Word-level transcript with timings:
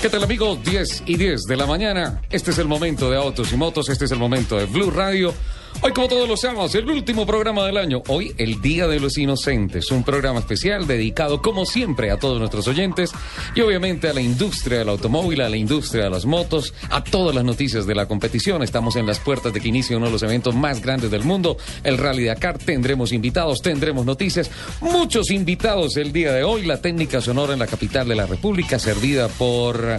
¿Qué 0.00 0.08
tal 0.08 0.24
amigos? 0.24 0.58
10 0.64 1.02
y 1.04 1.16
10 1.18 1.42
de 1.42 1.56
la 1.58 1.66
mañana. 1.66 2.22
Este 2.30 2.52
es 2.52 2.58
el 2.58 2.66
momento 2.66 3.10
de 3.10 3.18
Autos 3.18 3.52
y 3.52 3.56
Motos, 3.56 3.90
este 3.90 4.06
es 4.06 4.10
el 4.12 4.18
momento 4.18 4.56
de 4.56 4.64
Blue 4.64 4.90
Radio. 4.90 5.34
Hoy 5.82 5.92
como 5.92 6.08
todos 6.08 6.28
lo 6.28 6.36
sabemos, 6.36 6.74
el 6.74 6.90
último 6.90 7.24
programa 7.24 7.64
del 7.64 7.78
año. 7.78 8.02
Hoy 8.08 8.34
el 8.36 8.60
Día 8.60 8.86
de 8.86 9.00
los 9.00 9.16
Inocentes, 9.16 9.90
un 9.90 10.04
programa 10.04 10.40
especial 10.40 10.86
dedicado 10.86 11.40
como 11.40 11.64
siempre 11.64 12.10
a 12.10 12.18
todos 12.18 12.38
nuestros 12.38 12.68
oyentes 12.68 13.12
y 13.54 13.62
obviamente 13.62 14.06
a 14.06 14.12
la 14.12 14.20
industria 14.20 14.80
del 14.80 14.90
automóvil, 14.90 15.40
a 15.40 15.48
la 15.48 15.56
industria 15.56 16.04
de 16.04 16.10
las 16.10 16.26
motos, 16.26 16.74
a 16.90 17.02
todas 17.02 17.34
las 17.34 17.44
noticias 17.44 17.86
de 17.86 17.94
la 17.94 18.06
competición. 18.06 18.62
Estamos 18.62 18.94
en 18.96 19.06
las 19.06 19.20
puertas 19.20 19.54
de 19.54 19.60
que 19.62 19.68
inicie 19.68 19.96
uno 19.96 20.06
de 20.06 20.12
los 20.12 20.22
eventos 20.22 20.54
más 20.54 20.82
grandes 20.82 21.10
del 21.10 21.24
mundo, 21.24 21.56
el 21.82 21.96
Rally 21.96 22.26
Dakar. 22.26 22.58
Tendremos 22.58 23.10
invitados, 23.10 23.62
tendremos 23.62 24.04
noticias, 24.04 24.50
muchos 24.82 25.30
invitados 25.30 25.96
el 25.96 26.12
día 26.12 26.34
de 26.34 26.44
hoy. 26.44 26.66
La 26.66 26.82
técnica 26.82 27.22
sonora 27.22 27.54
en 27.54 27.58
la 27.58 27.66
capital 27.66 28.06
de 28.06 28.16
la 28.16 28.26
República, 28.26 28.78
servida 28.78 29.28
por 29.28 29.98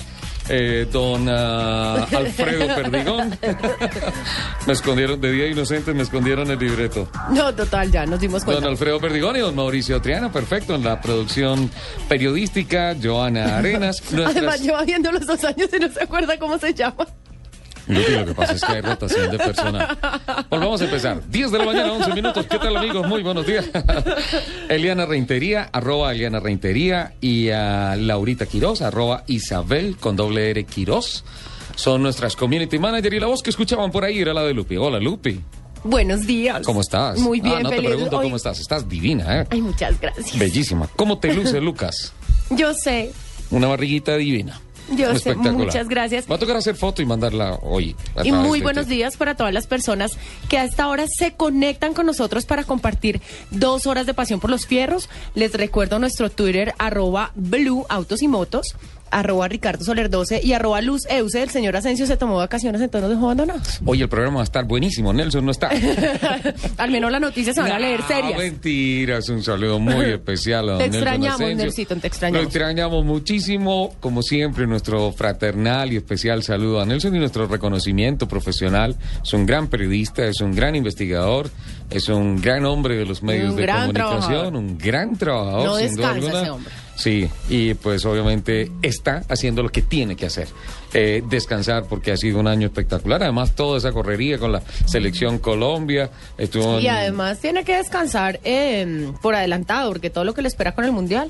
eh, 0.53 0.87
don 0.91 1.27
ah, 1.29 2.05
Alfredo 2.11 2.67
Perdigón. 2.75 3.37
me 4.67 4.73
escondieron, 4.73 5.21
de 5.21 5.31
día 5.31 5.47
inocente, 5.47 5.93
me 5.93 6.03
escondieron 6.03 6.51
el 6.51 6.59
libreto. 6.59 7.07
No, 7.31 7.55
total, 7.55 7.89
ya 7.89 8.05
nos 8.05 8.19
dimos 8.19 8.43
cuenta. 8.43 8.61
Don 8.61 8.71
Alfredo 8.71 8.99
Perdigón 8.99 9.37
y 9.37 9.39
don 9.39 9.55
Mauricio 9.55 10.01
Triana, 10.01 10.31
perfecto, 10.31 10.75
en 10.75 10.83
la 10.83 10.99
producción 10.99 11.71
periodística, 12.09 12.95
Joana 13.01 13.57
Arenas. 13.57 14.03
Además, 14.25 14.61
lleva 14.61 14.83
viendo 14.83 15.11
los 15.11 15.25
dos 15.25 15.43
años 15.45 15.69
y 15.73 15.79
no 15.79 15.89
se 15.89 16.03
acuerda 16.03 16.37
cómo 16.37 16.57
se 16.57 16.73
llama. 16.73 17.07
Lupi, 17.87 18.11
lo 18.11 18.25
que 18.25 18.33
pasa 18.33 18.53
es 18.53 18.63
que 18.63 18.71
hay 18.73 18.81
rotación 18.81 19.31
de 19.31 19.37
personal. 19.37 19.97
Volvamos 20.49 20.81
a 20.81 20.85
empezar. 20.85 21.21
10 21.29 21.51
de 21.51 21.57
la 21.57 21.65
mañana, 21.65 21.93
11 21.93 22.13
minutos. 22.13 22.45
¿Qué 22.47 22.57
tal, 22.59 22.77
amigos? 22.77 23.07
Muy 23.07 23.21
buenos 23.23 23.45
días. 23.45 23.65
Eliana 24.69 25.05
Reintería, 25.05 25.69
arroba 25.71 26.11
Eliana 26.11 26.39
Reintería. 26.39 27.13
Y 27.21 27.49
a 27.49 27.95
Laurita 27.95 28.45
Quiroz, 28.45 28.81
arroba 28.81 29.23
Isabel 29.27 29.97
con 29.99 30.15
doble 30.15 30.49
R 30.51 30.63
Quiroz. 30.65 31.23
Son 31.75 32.01
nuestras 32.03 32.35
community 32.35 32.77
manager. 32.79 33.13
Y 33.13 33.19
la 33.19 33.27
voz 33.27 33.41
que 33.41 33.49
escuchaban 33.49 33.91
por 33.91 34.03
ahí 34.05 34.19
era 34.19 34.33
la 34.33 34.43
de 34.43 34.53
Lupi. 34.53 34.77
Hola, 34.77 34.99
Lupi. 34.99 35.39
Buenos 35.83 36.27
días. 36.27 36.61
¿Cómo 36.65 36.81
estás? 36.81 37.17
Muy 37.19 37.41
bien, 37.41 37.55
Ah, 37.57 37.63
no 37.63 37.69
te 37.71 37.81
pregunto 37.81 38.17
Hoy- 38.17 38.23
cómo 38.25 38.35
estás. 38.35 38.59
Estás 38.59 38.87
divina, 38.87 39.41
¿eh? 39.41 39.47
Ay, 39.49 39.61
muchas 39.61 39.99
gracias. 39.99 40.37
Bellísima. 40.37 40.87
¿Cómo 40.95 41.17
te 41.17 41.33
luce, 41.33 41.59
Lucas? 41.61 42.13
Yo 42.51 42.73
sé, 42.73 43.11
Una 43.49 43.67
barriguita 43.67 44.15
divina. 44.17 44.61
Yo 44.95 45.17
sé, 45.17 45.35
muchas 45.35 45.87
gracias. 45.87 46.29
Va 46.29 46.35
a 46.35 46.39
tocar 46.39 46.57
hacer 46.57 46.75
foto 46.75 47.01
y 47.01 47.05
mandarla 47.05 47.59
hoy. 47.61 47.95
Y 48.23 48.31
muy 48.31 48.59
de 48.59 48.63
buenos 48.63 48.87
días 48.87 49.17
para 49.17 49.35
todas 49.35 49.53
las 49.53 49.67
personas 49.67 50.11
que 50.49 50.57
a 50.57 50.63
esta 50.63 50.87
hora 50.87 51.05
se 51.07 51.33
conectan 51.33 51.93
con 51.93 52.05
nosotros 52.05 52.45
para 52.45 52.63
compartir 52.63 53.21
dos 53.49 53.85
horas 53.87 54.05
de 54.05 54.13
pasión 54.13 54.39
por 54.39 54.49
los 54.49 54.65
fierros. 54.65 55.09
Les 55.35 55.53
recuerdo 55.53 55.99
nuestro 55.99 56.29
Twitter, 56.29 56.73
arroba 56.77 57.31
Blue 57.35 57.85
Autos 57.89 58.21
y 58.21 58.27
Motos, 58.27 58.75
arroba 59.11 59.47
Ricardo 59.47 59.83
Soler 59.85 60.09
12 60.09 60.41
y 60.43 60.53
arroba 60.53 60.81
Luz 60.81 61.05
Euse. 61.09 61.43
El 61.43 61.49
señor 61.49 61.75
Asensio 61.75 62.05
se 62.07 62.17
tomó 62.17 62.37
vacaciones, 62.37 62.81
entonces 62.81 63.09
nos 63.09 63.17
dejó 63.17 63.25
abandonados. 63.27 63.79
Hoy 63.85 64.01
el 64.01 64.09
programa 64.09 64.35
va 64.37 64.41
a 64.41 64.45
estar 64.45 64.65
buenísimo. 64.65 65.13
Nelson 65.13 65.45
no 65.45 65.51
está. 65.51 65.69
Al 66.77 66.91
menos 66.91 67.11
las 67.11 67.21
noticias 67.21 67.55
se 67.55 67.61
van 67.61 67.71
a 67.71 67.79
leer 67.79 67.99
No, 67.99 68.07
serias. 68.07 68.37
Mentiras, 68.37 69.29
un 69.29 69.43
saludo 69.43 69.79
muy 69.79 70.05
especial 70.11 70.69
a 70.69 70.71
don 70.73 70.79
Te 70.79 70.85
Nelson 70.89 71.01
extrañamos, 71.03 71.41
Asensio. 71.41 71.65
Nelsito, 71.65 71.95
te 71.97 72.07
extrañamos. 72.07 72.41
Lo 72.41 72.47
extrañamos 72.47 73.05
muchísimo. 73.05 73.95
Como 73.99 74.21
siempre, 74.23 74.67
nuestro 74.67 75.11
fraternal 75.11 75.93
y 75.93 75.97
especial 75.97 76.43
saludo 76.43 76.81
a 76.81 76.85
Nelson 76.85 77.15
y 77.15 77.19
nuestro 77.19 77.47
reconocimiento 77.47 78.27
profesional. 78.27 78.95
Es 79.23 79.33
un 79.33 79.45
gran 79.45 79.67
periodista, 79.67 80.25
es 80.25 80.41
un 80.41 80.53
gran 80.55 80.75
investigador, 80.75 81.49
es 81.89 82.07
un 82.09 82.41
gran 82.41 82.65
hombre 82.65 82.95
de 82.95 83.05
los 83.05 83.21
medios 83.23 83.51
Un 83.51 83.55
de 83.57 83.67
comunicación, 83.67 83.93
trabajador. 83.93 84.55
un 84.55 84.77
gran 84.77 85.15
trabajador. 85.17 85.65
No 85.65 85.75
sin 85.77 85.95
duda 85.95 86.13
descansa 86.13 86.27
alguna. 86.27 86.41
ese 86.41 86.49
hombre. 86.51 86.73
Sí, 87.01 87.27
y 87.49 87.73
pues 87.73 88.05
obviamente 88.05 88.71
está 88.83 89.23
haciendo 89.27 89.63
lo 89.63 89.69
que 89.69 89.81
tiene 89.81 90.15
que 90.15 90.27
hacer. 90.27 90.47
Eh, 90.93 91.23
descansar 91.27 91.85
porque 91.89 92.11
ha 92.11 92.17
sido 92.17 92.39
un 92.39 92.47
año 92.47 92.67
espectacular. 92.67 93.23
Además, 93.23 93.55
toda 93.55 93.77
esa 93.79 93.91
correría 93.91 94.37
con 94.37 94.51
la 94.51 94.61
selección 94.85 95.39
Colombia. 95.39 96.11
Estuvo 96.37 96.79
Y 96.79 96.85
en- 96.87 96.91
además 96.93 97.39
tiene 97.39 97.63
que 97.63 97.75
descansar 97.77 98.39
eh, 98.43 99.11
por 99.21 99.33
adelantado, 99.33 99.89
porque 99.89 100.09
todo 100.09 100.25
lo 100.25 100.33
que 100.33 100.41
le 100.43 100.47
espera 100.49 100.73
con 100.75 100.85
el 100.85 100.91
Mundial. 100.91 101.29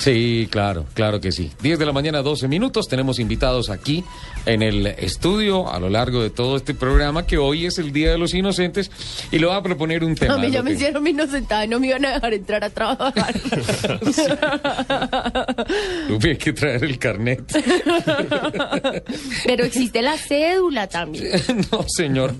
Sí, 0.00 0.48
claro, 0.50 0.86
claro 0.94 1.20
que 1.20 1.30
sí. 1.30 1.50
10 1.62 1.78
de 1.78 1.84
la 1.86 1.92
mañana, 1.92 2.22
12 2.22 2.48
minutos. 2.48 2.88
Tenemos 2.88 3.18
invitados 3.18 3.68
aquí 3.68 4.02
en 4.46 4.62
el 4.62 4.86
estudio 4.86 5.70
a 5.70 5.78
lo 5.78 5.90
largo 5.90 6.22
de 6.22 6.30
todo 6.30 6.56
este 6.56 6.72
programa, 6.74 7.26
que 7.26 7.36
hoy 7.36 7.66
es 7.66 7.78
el 7.78 7.92
Día 7.92 8.10
de 8.10 8.16
los 8.18 8.32
Inocentes, 8.32 8.90
y 9.30 9.38
le 9.38 9.46
voy 9.46 9.54
a 9.56 9.62
proponer 9.62 10.02
un 10.02 10.14
tema. 10.14 10.34
a 10.34 10.38
mí 10.38 10.50
ya 10.50 10.62
me 10.62 10.70
que- 10.70 10.76
hicieron 10.76 11.02
mi 11.02 11.10
inocentada 11.10 11.66
y 11.66 11.68
no 11.68 11.78
me 11.78 11.88
iban 11.88 12.04
a 12.06 12.14
dejar 12.14 12.32
entrar 12.32 12.64
a 12.64 12.70
trabajar. 12.70 13.34
Hay 16.24 16.36
que 16.36 16.52
traer 16.54 16.84
el 16.84 16.98
carnet. 16.98 17.42
Pero 19.44 19.64
existe 19.64 20.02
la 20.02 20.16
cédula 20.16 20.86
también. 20.88 21.30
no, 21.72 21.84
señora. 21.88 22.34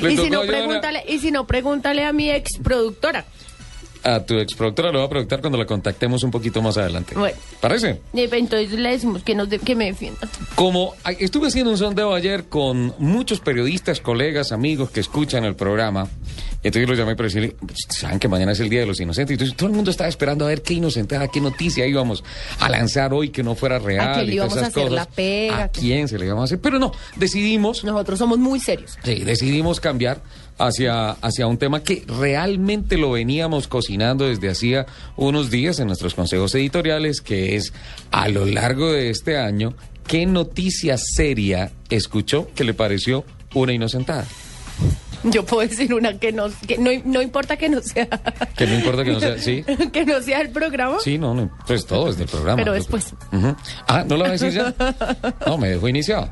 Le 0.00 0.12
Y 0.12 0.16
si, 0.16 0.30
no, 0.30 0.40
a 0.40 0.46
pregúntale, 0.46 1.04
y 1.08 1.18
si 1.18 1.30
no, 1.30 1.46
pregúntale 1.46 2.04
a 2.04 2.12
mi 2.12 2.30
ex 2.30 2.58
productora. 2.62 3.24
A 4.04 4.20
tu 4.20 4.34
ex 4.38 4.54
productora 4.54 4.90
lo 4.90 4.98
voy 4.98 5.06
a 5.06 5.10
preguntar 5.10 5.40
cuando 5.40 5.58
la 5.58 5.66
contactemos 5.66 6.22
un 6.24 6.30
poquito 6.30 6.60
más 6.60 6.76
adelante. 6.76 7.14
Bueno. 7.14 7.36
¿Parece? 7.60 8.00
Entonces 8.12 8.72
le 8.72 8.90
decimos 8.90 9.22
que, 9.22 9.34
nos 9.34 9.48
de- 9.48 9.58
que 9.60 9.76
me 9.76 9.86
defienda. 9.86 10.28
Como 10.56 10.94
estuve 11.20 11.48
haciendo 11.48 11.70
un 11.70 11.78
sondeo 11.78 12.12
ayer 12.14 12.44
con 12.44 12.94
muchos 12.98 13.40
periodistas, 13.40 14.00
colegas, 14.00 14.50
amigos 14.52 14.90
que 14.90 15.00
escuchan 15.00 15.44
el 15.44 15.54
programa, 15.54 16.08
entonces 16.64 16.88
los 16.88 16.98
llamé 16.98 17.14
para 17.16 17.26
decirle, 17.28 17.56
saben 17.88 18.18
que 18.18 18.28
mañana 18.28 18.52
es 18.52 18.60
el 18.60 18.68
Día 18.68 18.80
de 18.80 18.86
los 18.86 19.00
Inocentes, 19.00 19.32
entonces 19.34 19.56
todo 19.56 19.68
el 19.68 19.74
mundo 19.74 19.90
estaba 19.90 20.08
esperando 20.08 20.44
a 20.44 20.48
ver 20.48 20.62
qué 20.62 20.74
inocentada, 20.74 21.28
qué 21.28 21.40
noticia 21.40 21.86
íbamos 21.86 22.22
a 22.60 22.68
lanzar 22.68 23.12
hoy 23.14 23.30
que 23.30 23.42
no 23.42 23.54
fuera 23.54 23.78
real. 23.78 24.14
quién 24.14 24.26
le 24.26 24.34
y 24.34 24.36
todas 24.36 24.52
íbamos 24.52 24.56
a 24.64 24.66
hacer 24.68 24.82
cosas. 24.84 24.92
la 24.94 25.06
pega? 25.06 25.62
¿A 25.64 25.68
quién 25.68 26.08
se 26.08 26.18
le 26.18 26.26
íbamos 26.26 26.42
a 26.42 26.44
hacer? 26.44 26.60
Pero 26.60 26.78
no, 26.78 26.92
decidimos 27.16 27.84
Nosotros 27.84 28.18
somos 28.18 28.38
muy 28.38 28.58
serios. 28.60 28.98
Sí, 29.04 29.16
decidimos 29.24 29.80
cambiar 29.80 30.22
hacia, 30.58 31.10
hacia 31.10 31.46
un 31.46 31.58
tema 31.58 31.82
que 31.82 32.04
realmente 32.06 32.96
lo 32.96 33.12
veníamos 33.12 33.68
cocinando 33.68 34.26
desde 34.26 34.50
hacía 34.50 34.86
unos 35.16 35.50
días 35.50 35.80
en 35.80 35.86
nuestros 35.88 36.14
consejos 36.14 36.54
editoriales, 36.54 37.20
que 37.20 37.56
es 37.56 37.72
a 38.10 38.28
lo 38.28 38.46
largo 38.46 38.92
de 38.92 39.10
este 39.10 39.38
año, 39.38 39.74
¿qué 40.06 40.26
noticia 40.26 40.96
seria 40.98 41.72
escuchó 41.90 42.48
que 42.54 42.64
le 42.64 42.74
pareció 42.74 43.24
una 43.54 43.72
inocentada? 43.72 44.26
Yo 45.24 45.44
puedo 45.44 45.68
decir 45.68 45.94
una 45.94 46.18
que 46.18 46.32
no, 46.32 46.48
que 46.66 46.78
no, 46.78 46.90
no 47.04 47.22
importa 47.22 47.56
que 47.56 47.68
no 47.68 47.80
sea. 47.80 48.08
Que 48.56 48.66
no 48.66 48.74
importa 48.74 49.04
que 49.04 49.12
no 49.12 49.20
sea, 49.20 49.38
¿sí? 49.38 49.64
que 49.92 50.04
no 50.04 50.20
sea 50.20 50.40
el 50.40 50.50
programa. 50.50 50.98
Sí, 51.00 51.16
no, 51.16 51.32
no, 51.34 51.50
pues 51.66 51.86
todo 51.86 52.10
es 52.10 52.18
del 52.18 52.26
programa. 52.28 52.56
Pero 52.56 52.72
después. 52.72 53.14
Ah, 53.86 54.04
¿no 54.06 54.16
lo 54.16 54.24
va 54.24 54.30
a 54.30 54.32
decir 54.32 54.50
ya? 54.50 54.74
No, 55.46 55.58
me 55.58 55.68
dejó 55.68 55.88
iniciado. 55.88 56.30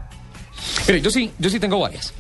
Mire, 0.89 1.01
yo 1.01 1.11
sí, 1.11 1.31
yo 1.39 1.49
sí 1.49 1.61
tengo 1.61 1.79
varias. 1.79 2.13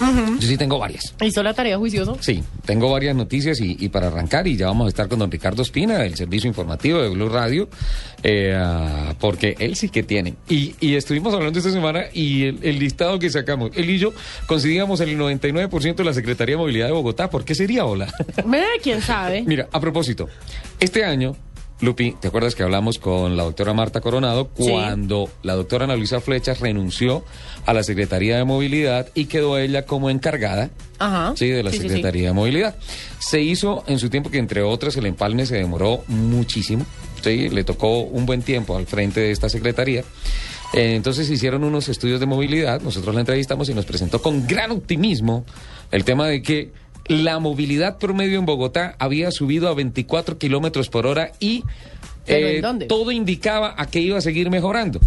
Yo 0.00 0.48
sí 0.48 0.56
tengo 0.56 0.78
varias. 0.78 1.14
Hizo 1.22 1.42
la 1.42 1.54
tarea 1.54 1.78
juicioso. 1.78 2.16
Sí, 2.20 2.42
tengo 2.64 2.90
varias 2.90 3.14
noticias 3.14 3.60
y, 3.60 3.76
y 3.78 3.88
para 3.88 4.08
arrancar 4.08 4.46
y 4.46 4.56
ya 4.56 4.66
vamos 4.66 4.86
a 4.86 4.88
estar 4.88 5.08
con 5.08 5.18
don 5.18 5.30
Ricardo 5.30 5.62
Espina 5.62 5.98
del 5.98 6.16
servicio 6.16 6.48
informativo 6.48 7.00
de 7.00 7.08
Blue 7.08 7.28
Radio, 7.28 7.68
eh, 8.22 8.54
ah, 8.56 9.14
porque 9.20 9.56
él 9.58 9.76
sí 9.76 9.88
que 9.88 10.02
tiene. 10.02 10.34
Y, 10.48 10.74
y 10.80 10.94
estuvimos 10.94 11.34
hablando 11.34 11.58
esta 11.58 11.70
semana 11.70 12.04
y 12.12 12.44
el, 12.44 12.58
el 12.62 12.78
listado 12.78 13.18
que 13.18 13.30
sacamos, 13.30 13.70
él 13.74 13.90
y 13.90 13.98
yo 13.98 14.12
conseguíamos 14.46 15.00
el 15.00 15.18
99% 15.18 15.94
de 15.94 16.04
la 16.04 16.14
Secretaría 16.14 16.54
de 16.54 16.58
Movilidad 16.58 16.86
de 16.86 16.92
Bogotá. 16.92 17.30
¿Por 17.30 17.44
qué 17.44 17.54
sería 17.54 17.84
hola? 17.84 18.12
¿Quién 18.82 19.00
sabe? 19.00 19.42
Mira, 19.46 19.68
a 19.72 19.80
propósito, 19.80 20.28
este 20.80 21.04
año, 21.04 21.36
Lupi, 21.82 22.12
¿te 22.20 22.28
acuerdas 22.28 22.54
que 22.54 22.62
hablamos 22.62 22.98
con 23.00 23.36
la 23.36 23.42
doctora 23.42 23.74
Marta 23.74 24.00
Coronado 24.00 24.48
Sí. 24.56 24.70
cuando 24.70 25.28
la 25.42 25.54
doctora 25.54 25.84
Ana 25.84 25.96
Luisa 25.96 26.20
Flechas 26.20 26.60
renunció 26.60 27.24
a 27.66 27.74
la 27.74 27.82
Secretaría 27.82 28.36
de 28.36 28.44
Movilidad 28.44 29.08
y 29.14 29.24
quedó 29.24 29.58
ella 29.58 29.84
como 29.84 30.08
encargada 30.08 30.70
Ajá. 31.00 31.32
Sí, 31.36 31.48
de 31.48 31.64
la 31.64 31.70
Sí, 31.72 31.78
sí, 31.78 31.82
sí. 31.82 31.88
Secretaría 31.88 32.28
de 32.28 32.34
Movilidad. 32.34 32.76
Se 33.18 33.40
hizo 33.42 33.82
en 33.88 33.98
su 33.98 34.10
tiempo 34.10 34.30
que 34.30 34.38
entre 34.38 34.62
otras 34.62 34.96
el 34.96 35.06
empalme 35.06 35.44
se 35.44 35.56
demoró 35.56 36.04
muchísimo. 36.06 36.86
Sí, 37.20 37.48
le 37.48 37.64
tocó 37.64 37.98
un 38.02 38.26
buen 38.26 38.42
tiempo 38.42 38.76
al 38.76 38.86
frente 38.86 39.18
de 39.20 39.32
esta 39.32 39.48
Secretaría. 39.48 40.02
Eh, 40.74 40.94
entonces 40.94 41.28
hicieron 41.30 41.64
unos 41.64 41.88
estudios 41.88 42.20
de 42.20 42.26
movilidad, 42.26 42.80
nosotros 42.80 43.12
la 43.14 43.20
entrevistamos 43.22 43.68
y 43.68 43.74
nos 43.74 43.84
presentó 43.84 44.22
con 44.22 44.46
gran 44.46 44.70
optimismo 44.70 45.44
El 45.90 46.04
tema 46.04 46.26
de 46.28 46.40
que 46.40 46.70
la 47.12 47.38
movilidad 47.38 47.98
promedio 47.98 48.38
en 48.38 48.46
Bogotá 48.46 48.96
había 48.98 49.30
subido 49.30 49.68
a 49.68 49.74
24 49.74 50.38
kilómetros 50.38 50.88
por 50.88 51.06
hora 51.06 51.32
y 51.38 51.62
¿Pero 52.26 52.48
en 52.48 52.82
eh, 52.82 52.86
todo 52.86 53.10
indicaba 53.10 53.74
a 53.76 53.86
que 53.86 54.00
iba 54.00 54.18
a 54.18 54.20
seguir 54.20 54.50
mejorando. 54.50 55.00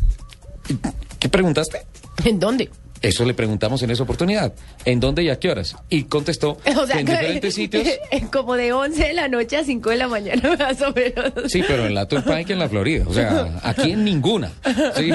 ¿Qué 1.20 1.30
preguntaste? 1.30 1.82
¿En 2.24 2.40
dónde? 2.40 2.70
Eso 3.06 3.24
le 3.24 3.36
preguntamos 3.36 3.84
en 3.84 3.92
esa 3.92 4.02
oportunidad. 4.02 4.52
¿En 4.84 5.00
dónde 5.00 5.22
y 5.22 5.30
a 5.30 5.38
qué 5.38 5.52
horas? 5.52 5.76
Y 5.92 6.06
contestó 6.06 6.58
O 6.76 6.88
sea, 6.88 6.96
que 6.96 7.02
en 7.02 7.06
diferentes 7.06 7.54
sitios. 7.54 7.88
como 8.34 8.56
de 8.56 8.74
11 8.74 9.10
de 9.10 9.14
la 9.14 9.28
noche 9.28 9.58
a 9.58 9.64
5 9.64 9.92
de 9.92 9.96
la 9.96 10.08
mañana, 10.08 10.56
más 10.58 10.82
o 10.82 10.92
menos. 10.92 11.52
Sí, 11.52 11.62
pero 11.68 11.86
en 11.86 11.94
la 11.94 12.08
Turnpike 12.08 12.50
en 12.50 12.58
la 12.58 12.68
Florida. 12.68 13.06
O 13.08 13.14
sea, 13.14 13.60
aquí 13.62 13.92
en 13.92 14.04
ninguna. 14.04 14.52
¿sí? 14.96 15.12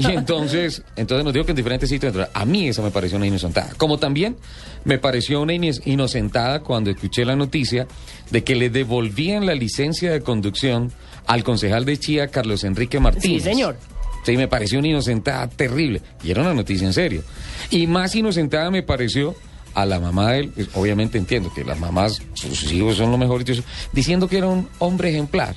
Y 0.00 0.06
entonces, 0.06 0.82
entonces 0.96 1.24
nos 1.24 1.32
dijo 1.32 1.46
que 1.46 1.52
en 1.52 1.56
diferentes 1.56 1.88
sitios. 1.88 2.12
A 2.34 2.44
mí 2.44 2.66
esa 2.66 2.82
me 2.82 2.90
pareció 2.90 3.18
una 3.18 3.28
inocentada. 3.28 3.72
Como 3.76 3.98
también 3.98 4.36
me 4.84 4.98
pareció 4.98 5.42
una 5.42 5.54
inocentada 5.54 6.60
cuando 6.60 6.90
escuché 6.90 7.24
la 7.24 7.36
noticia 7.36 7.86
de 8.32 8.42
que 8.42 8.56
le 8.56 8.68
devolvían 8.68 9.46
la 9.46 9.54
licencia 9.54 10.10
de 10.10 10.22
conducción 10.22 10.90
al 11.28 11.44
concejal 11.44 11.84
de 11.84 11.98
Chía, 12.00 12.26
Carlos 12.26 12.64
Enrique 12.64 12.98
Martínez. 12.98 13.44
Sí, 13.44 13.48
señor. 13.48 13.76
Sí, 14.22 14.36
me 14.36 14.48
pareció 14.48 14.78
una 14.78 14.88
inocentada 14.88 15.48
terrible. 15.48 16.00
Y 16.22 16.30
era 16.30 16.42
una 16.42 16.54
noticia 16.54 16.86
en 16.86 16.92
serio. 16.92 17.22
Y 17.70 17.86
más 17.86 18.14
inocentada 18.14 18.70
me 18.70 18.82
pareció 18.82 19.34
a 19.74 19.86
la 19.86 19.98
mamá 20.00 20.32
de 20.32 20.40
él, 20.40 20.48
pues, 20.54 20.68
obviamente 20.74 21.18
entiendo 21.18 21.52
que 21.52 21.64
las 21.64 21.78
mamás, 21.78 22.20
sus 22.34 22.72
hijos 22.72 22.96
son 22.96 23.10
lo 23.10 23.18
mejor, 23.18 23.44
diciendo 23.92 24.28
que 24.28 24.38
era 24.38 24.46
un 24.46 24.68
hombre 24.78 25.10
ejemplar, 25.10 25.54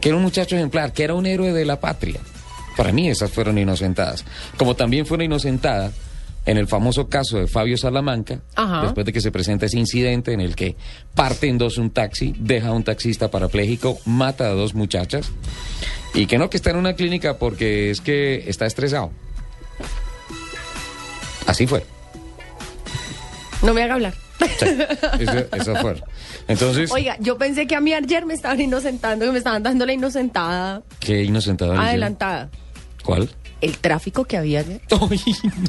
que 0.00 0.10
era 0.10 0.16
un 0.16 0.22
muchacho 0.22 0.56
ejemplar, 0.56 0.92
que 0.92 1.04
era 1.04 1.14
un 1.14 1.26
héroe 1.26 1.52
de 1.52 1.64
la 1.64 1.80
patria. 1.80 2.20
Para 2.76 2.92
mí 2.92 3.08
esas 3.08 3.30
fueron 3.30 3.58
inocentadas. 3.58 4.24
Como 4.56 4.76
también 4.76 5.06
fue 5.06 5.16
una 5.16 5.24
inocentada 5.24 5.90
en 6.46 6.56
el 6.56 6.66
famoso 6.66 7.08
caso 7.08 7.38
de 7.38 7.46
Fabio 7.46 7.76
Salamanca, 7.76 8.40
Ajá. 8.54 8.82
después 8.82 9.04
de 9.04 9.12
que 9.12 9.20
se 9.20 9.30
presenta 9.30 9.66
ese 9.66 9.78
incidente 9.78 10.32
en 10.32 10.40
el 10.40 10.54
que 10.54 10.76
parte 11.14 11.48
en 11.48 11.58
dos 11.58 11.76
un 11.78 11.90
taxi, 11.90 12.34
deja 12.38 12.68
a 12.68 12.72
un 12.72 12.82
taxista 12.82 13.30
parapléjico, 13.30 13.98
mata 14.06 14.46
a 14.46 14.50
dos 14.50 14.74
muchachas 14.74 15.30
y 16.14 16.26
que 16.26 16.38
no 16.38 16.50
que 16.50 16.56
está 16.56 16.70
en 16.70 16.76
una 16.76 16.94
clínica 16.94 17.38
porque 17.38 17.90
es 17.90 18.00
que 18.00 18.44
está 18.48 18.66
estresado. 18.66 19.10
Así 21.46 21.66
fue. 21.66 21.84
No 23.62 23.74
me 23.74 23.82
haga 23.82 23.94
hablar. 23.94 24.14
Sí, 24.58 24.66
eso, 25.20 25.38
eso 25.52 25.76
fue. 25.76 26.02
Entonces, 26.48 26.90
Oiga, 26.90 27.16
yo 27.20 27.36
pensé 27.36 27.66
que 27.66 27.76
a 27.76 27.80
mí 27.80 27.92
ayer 27.92 28.24
me 28.24 28.34
estaban 28.34 28.60
inocentando, 28.60 29.26
que 29.26 29.32
me 29.32 29.38
estaban 29.38 29.62
dando 29.62 29.84
la 29.84 29.92
inocentada 29.92 30.82
qué 30.98 31.22
inocentada. 31.24 31.80
adelantada. 31.80 32.50
¿Cuál? 33.04 33.28
El 33.60 33.76
tráfico 33.76 34.24
que 34.24 34.38
había 34.38 34.60
ayer. 34.60 34.80
Ay, 34.90 35.20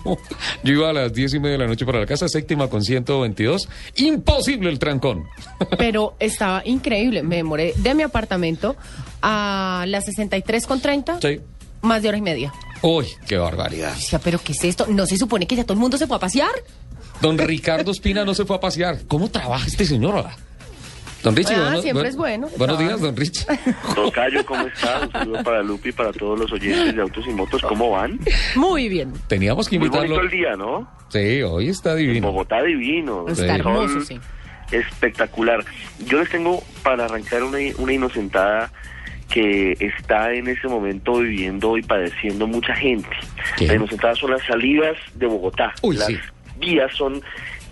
no. 0.05 0.17
Yo 0.63 0.73
iba 0.73 0.89
a 0.89 0.93
las 0.93 1.13
diez 1.13 1.33
y 1.33 1.39
media 1.39 1.53
de 1.53 1.57
la 1.59 1.67
noche 1.67 1.85
para 1.85 1.99
la 1.99 2.05
casa 2.05 2.29
séptima 2.29 2.69
con 2.69 2.81
122. 2.81 3.67
Imposible 3.97 4.69
el 4.69 4.79
trancón. 4.79 5.25
Pero 5.77 6.15
estaba 6.19 6.61
increíble. 6.65 7.21
Me 7.23 7.35
demoré 7.37 7.73
de 7.75 7.93
mi 7.93 8.03
apartamento 8.03 8.77
a 9.21 9.85
las 9.87 10.05
63 10.05 10.65
con 10.67 10.79
30. 10.81 11.19
Sí. 11.21 11.39
Más 11.81 12.01
de 12.03 12.09
hora 12.09 12.17
y 12.17 12.21
media. 12.21 12.53
Uy, 12.81 13.05
qué 13.27 13.37
barbaridad. 13.37 13.93
Decía, 13.93 14.19
pero 14.19 14.39
¿qué 14.43 14.51
es 14.53 14.63
esto? 14.63 14.85
¿No 14.87 15.05
se 15.05 15.17
supone 15.17 15.47
que 15.47 15.55
ya 15.55 15.63
todo 15.63 15.73
el 15.73 15.79
mundo 15.79 15.97
se 15.97 16.07
fue 16.07 16.17
a 16.17 16.19
pasear? 16.19 16.51
Don 17.21 17.37
Ricardo 17.37 17.91
Espina 17.91 18.25
no 18.25 18.33
se 18.33 18.45
fue 18.45 18.55
a 18.55 18.59
pasear. 18.59 18.99
¿Cómo 19.07 19.29
trabaja 19.29 19.67
este 19.67 19.85
señor 19.85 20.15
ahora? 20.15 20.35
Don 21.23 21.35
Richie, 21.35 21.53
Ah, 21.53 21.61
buenos- 21.65 21.81
siempre 21.83 22.07
es 22.09 22.15
bueno. 22.15 22.47
Buenos 22.57 22.77
Trabaja. 22.77 22.97
días, 22.97 23.01
don 23.01 23.15
Richie. 23.15 23.45
Tocayo, 23.95 24.43
¿cómo 24.43 24.65
está? 24.65 25.01
Un 25.01 25.11
saludo 25.11 25.43
para 25.43 25.61
Lupi 25.61 25.89
y 25.89 25.91
para 25.91 26.11
todos 26.11 26.39
los 26.39 26.51
oyentes 26.51 26.95
de 26.95 27.01
Autos 27.01 27.25
y 27.27 27.29
Motos. 27.31 27.61
¿Cómo 27.61 27.91
van? 27.91 28.19
Muy 28.55 28.89
bien. 28.89 29.13
Teníamos 29.27 29.69
que 29.69 29.77
Muy 29.77 29.85
invitarlo. 29.87 30.15
bonito 30.15 30.33
el 30.33 30.39
día, 30.41 30.55
¿no? 30.55 30.89
Sí, 31.09 31.43
hoy 31.43 31.69
está 31.69 31.93
divino. 31.93 32.31
Bogotá 32.31 32.63
divino. 32.63 33.27
Está 33.27 33.55
hermoso, 33.55 34.01
sí. 34.01 34.19
Espectacular. 34.71 35.63
Yo 36.05 36.19
les 36.19 36.29
tengo 36.29 36.63
para 36.83 37.05
arrancar 37.05 37.43
una, 37.43 37.57
una 37.77 37.93
inocentada 37.93 38.71
que 39.31 39.77
está 39.79 40.33
en 40.33 40.47
ese 40.47 40.67
momento 40.67 41.17
viviendo 41.19 41.77
y 41.77 41.81
padeciendo 41.81 42.47
mucha 42.47 42.75
gente. 42.75 43.09
La 43.59 43.75
inocentada 43.75 44.15
son 44.15 44.31
las 44.31 44.43
salidas 44.43 44.97
de 45.15 45.25
Bogotá. 45.25 45.73
Uy, 45.81 45.97
las 45.97 46.07
sí. 46.07 46.17
vías 46.59 46.93
son 46.95 47.21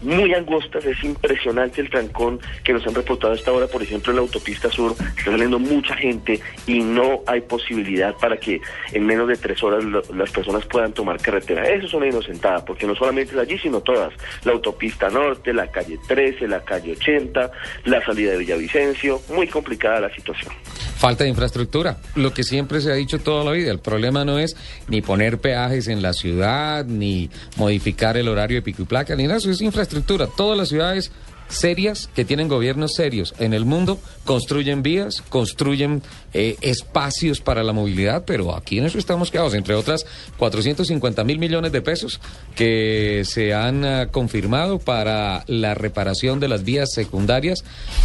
muy 0.02 0.34
angostas, 0.34 0.86
es 0.86 1.04
impresionante 1.04 1.82
el 1.82 1.90
trancón 1.90 2.40
que 2.64 2.74
nos 2.74 2.86
han 2.88 2.96
reportado 2.96 3.34
a 3.34 3.36
esta 3.36 3.52
hora, 3.52 3.68
por 3.68 3.82
ejemplo, 3.84 4.12
en 4.12 4.18
la 4.18 4.22
autopista 4.22 4.70
sur, 4.72 4.96
está 5.18 5.32
saliendo 5.32 5.60
mucha 5.60 5.96
gente 5.96 6.40
y 6.68 6.80
no 6.80 7.22
hay 7.28 7.42
posibilidad 7.42 8.16
para 8.16 8.38
que 8.38 8.60
en 8.94 9.06
menos 9.06 9.28
de 9.28 9.36
tres 9.36 9.62
horas 9.64 9.84
lo- 9.84 10.02
las 10.16 10.32
personas 10.32 10.66
puedan 10.66 10.94
tomar 10.94 11.20
carretera. 11.22 11.68
Eso 11.70 11.86
es 11.88 11.94
una 11.94 12.08
inocentada, 12.08 12.64
porque 12.66 12.88
no 12.88 12.96
solamente 12.96 13.34
es 13.34 13.40
allí, 13.40 13.58
sino 13.60 13.82
todas. 13.82 14.14
La 14.46 14.54
autopista 14.54 15.10
norte, 15.10 15.54
la 15.54 15.68
calle 15.72 15.98
13, 16.08 16.48
la 16.48 16.62
calle 16.62 16.94
80, 16.94 17.52
la 17.86 18.06
salida 18.06 18.32
de 18.32 18.38
Villavicencio, 18.38 19.22
muy 19.36 19.48
complicada 19.48 20.00
la 20.00 20.14
situación. 20.16 20.54
Falta 20.98 21.24
de 21.24 21.30
infraestructura, 21.30 21.98
lo 22.16 22.34
que 22.34 22.44
siempre 22.44 22.82
se 22.82 22.92
ha 22.92 22.96
dicho 22.96 23.20
toda 23.20 23.44
la 23.46 23.52
vida. 23.52 23.72
El 23.72 23.80
problema 23.80 24.26
no 24.26 24.38
es 24.38 24.56
ni 24.90 25.02
poner 25.02 25.40
peajes 25.40 25.88
en 25.88 26.02
la 26.02 26.12
ciudad, 26.14 26.86
ni 26.86 27.30
modificar 27.56 28.18
el 28.18 28.28
horario 28.28 28.58
de 28.58 28.62
pico 28.62 28.82
y 28.82 28.86
placa, 28.86 29.16
ni 29.16 29.24
nada, 29.24 29.38
eso 29.38 29.50
es 29.50 29.62
infraestructura. 29.62 29.89
Todas 30.38 30.58
las 30.58 30.70
ciudades 30.70 31.12
serias 31.50 32.10
que 32.16 32.26
tienen 32.26 32.48
gobiernos 32.48 32.94
serios 32.94 33.34
en 33.40 33.54
el 33.54 33.66
mundo 33.66 34.00
construyen 34.24 34.84
vías, 34.84 35.22
construyen 35.30 36.02
eh, 36.34 36.56
espacios 36.62 37.42
para 37.42 37.64
la 37.64 37.74
movilidad, 37.74 38.24
pero 38.26 38.56
aquí 38.56 38.78
en 38.78 38.86
eso 38.86 39.00
estamos 39.00 39.32
quedados, 39.32 39.56
entre 39.56 39.74
otras 39.74 40.06
450 40.38 41.24
mil 41.24 41.40
millones 41.40 41.72
de 41.72 41.82
pesos 41.82 42.22
que 42.56 43.24
se 43.26 43.54
han 43.54 43.84
ah, 43.84 44.08
confirmado 44.12 44.80
para 44.80 45.44
la 45.48 45.74
reparación 45.74 46.40
de 46.40 46.48
las 46.48 46.64
vías 46.64 46.90
secundarias, 46.94 47.64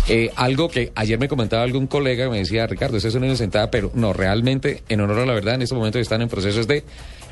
eh, 0.08 0.30
algo 0.36 0.68
que 0.68 0.92
ayer 0.94 1.18
me 1.18 1.28
comentaba 1.28 1.62
algún 1.62 1.86
colega, 1.86 2.28
me 2.30 2.38
decía, 2.38 2.66
Ricardo, 2.66 2.96
esa 2.96 3.08
es 3.08 3.14
una 3.14 3.26
inocentada, 3.26 3.70
pero 3.70 3.90
no, 3.94 4.12
realmente, 4.12 4.82
en 4.88 5.00
honor 5.00 5.20
a 5.20 5.26
la 5.26 5.34
verdad, 5.34 5.54
en 5.54 5.62
este 5.62 5.74
momento 5.74 5.98
están 5.98 6.22
en 6.22 6.28
procesos 6.28 6.66
de 6.66 6.84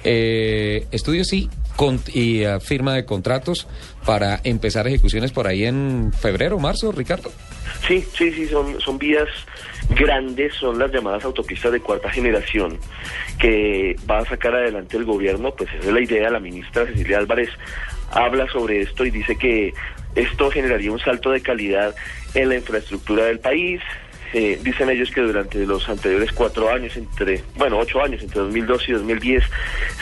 eh, 0.04 0.87
estudios 0.90 1.32
y, 1.32 1.49
firma 2.60 2.94
de 2.94 3.04
contratos 3.04 3.66
para 4.04 4.40
empezar 4.44 4.87
ejecuciones 4.87 5.32
por 5.32 5.46
ahí 5.46 5.64
en 5.64 6.12
febrero, 6.12 6.58
marzo, 6.58 6.93
Ricardo. 6.93 7.31
Sí, 7.87 8.04
sí, 8.16 8.32
sí, 8.32 8.46
son, 8.46 8.81
son 8.81 8.99
vías 8.99 9.28
grandes, 9.90 10.54
son 10.54 10.78
las 10.78 10.93
llamadas 10.93 11.25
autopistas 11.25 11.72
de 11.72 11.81
cuarta 11.81 12.10
generación 12.10 12.78
que 13.38 13.96
va 14.08 14.19
a 14.19 14.25
sacar 14.25 14.54
adelante 14.54 14.96
el 14.96 15.04
gobierno, 15.04 15.52
pues 15.54 15.70
esa 15.70 15.88
es 15.88 15.93
la 15.93 16.00
idea, 16.00 16.31
la 16.31 16.40
ministra 16.40 16.87
Cecilia 16.87 17.19
Álvarez 17.19 17.50
habla 18.12 18.46
sobre 18.49 18.82
esto 18.82 19.04
y 19.04 19.10
dice 19.10 19.37
que 19.37 19.72
esto 20.14 20.50
generaría 20.50 20.93
un 20.93 20.99
salto 20.99 21.30
de 21.30 21.40
calidad 21.40 21.94
en 22.35 22.49
la 22.50 22.56
infraestructura 22.56 23.25
del 23.25 23.40
país. 23.40 23.80
Eh, 24.35 24.59
dicen 24.62 24.88
ellos 24.88 25.11
que 25.11 25.21
durante 25.21 25.59
los 25.66 25.87
anteriores 25.88 26.32
cuatro 26.32 26.71
años, 26.71 26.97
entre, 26.97 27.42
bueno, 27.56 27.78
ocho 27.78 28.02
años, 28.02 28.23
entre 28.23 28.40
2012 28.40 28.85
y 28.88 28.94
2010, 28.94 29.44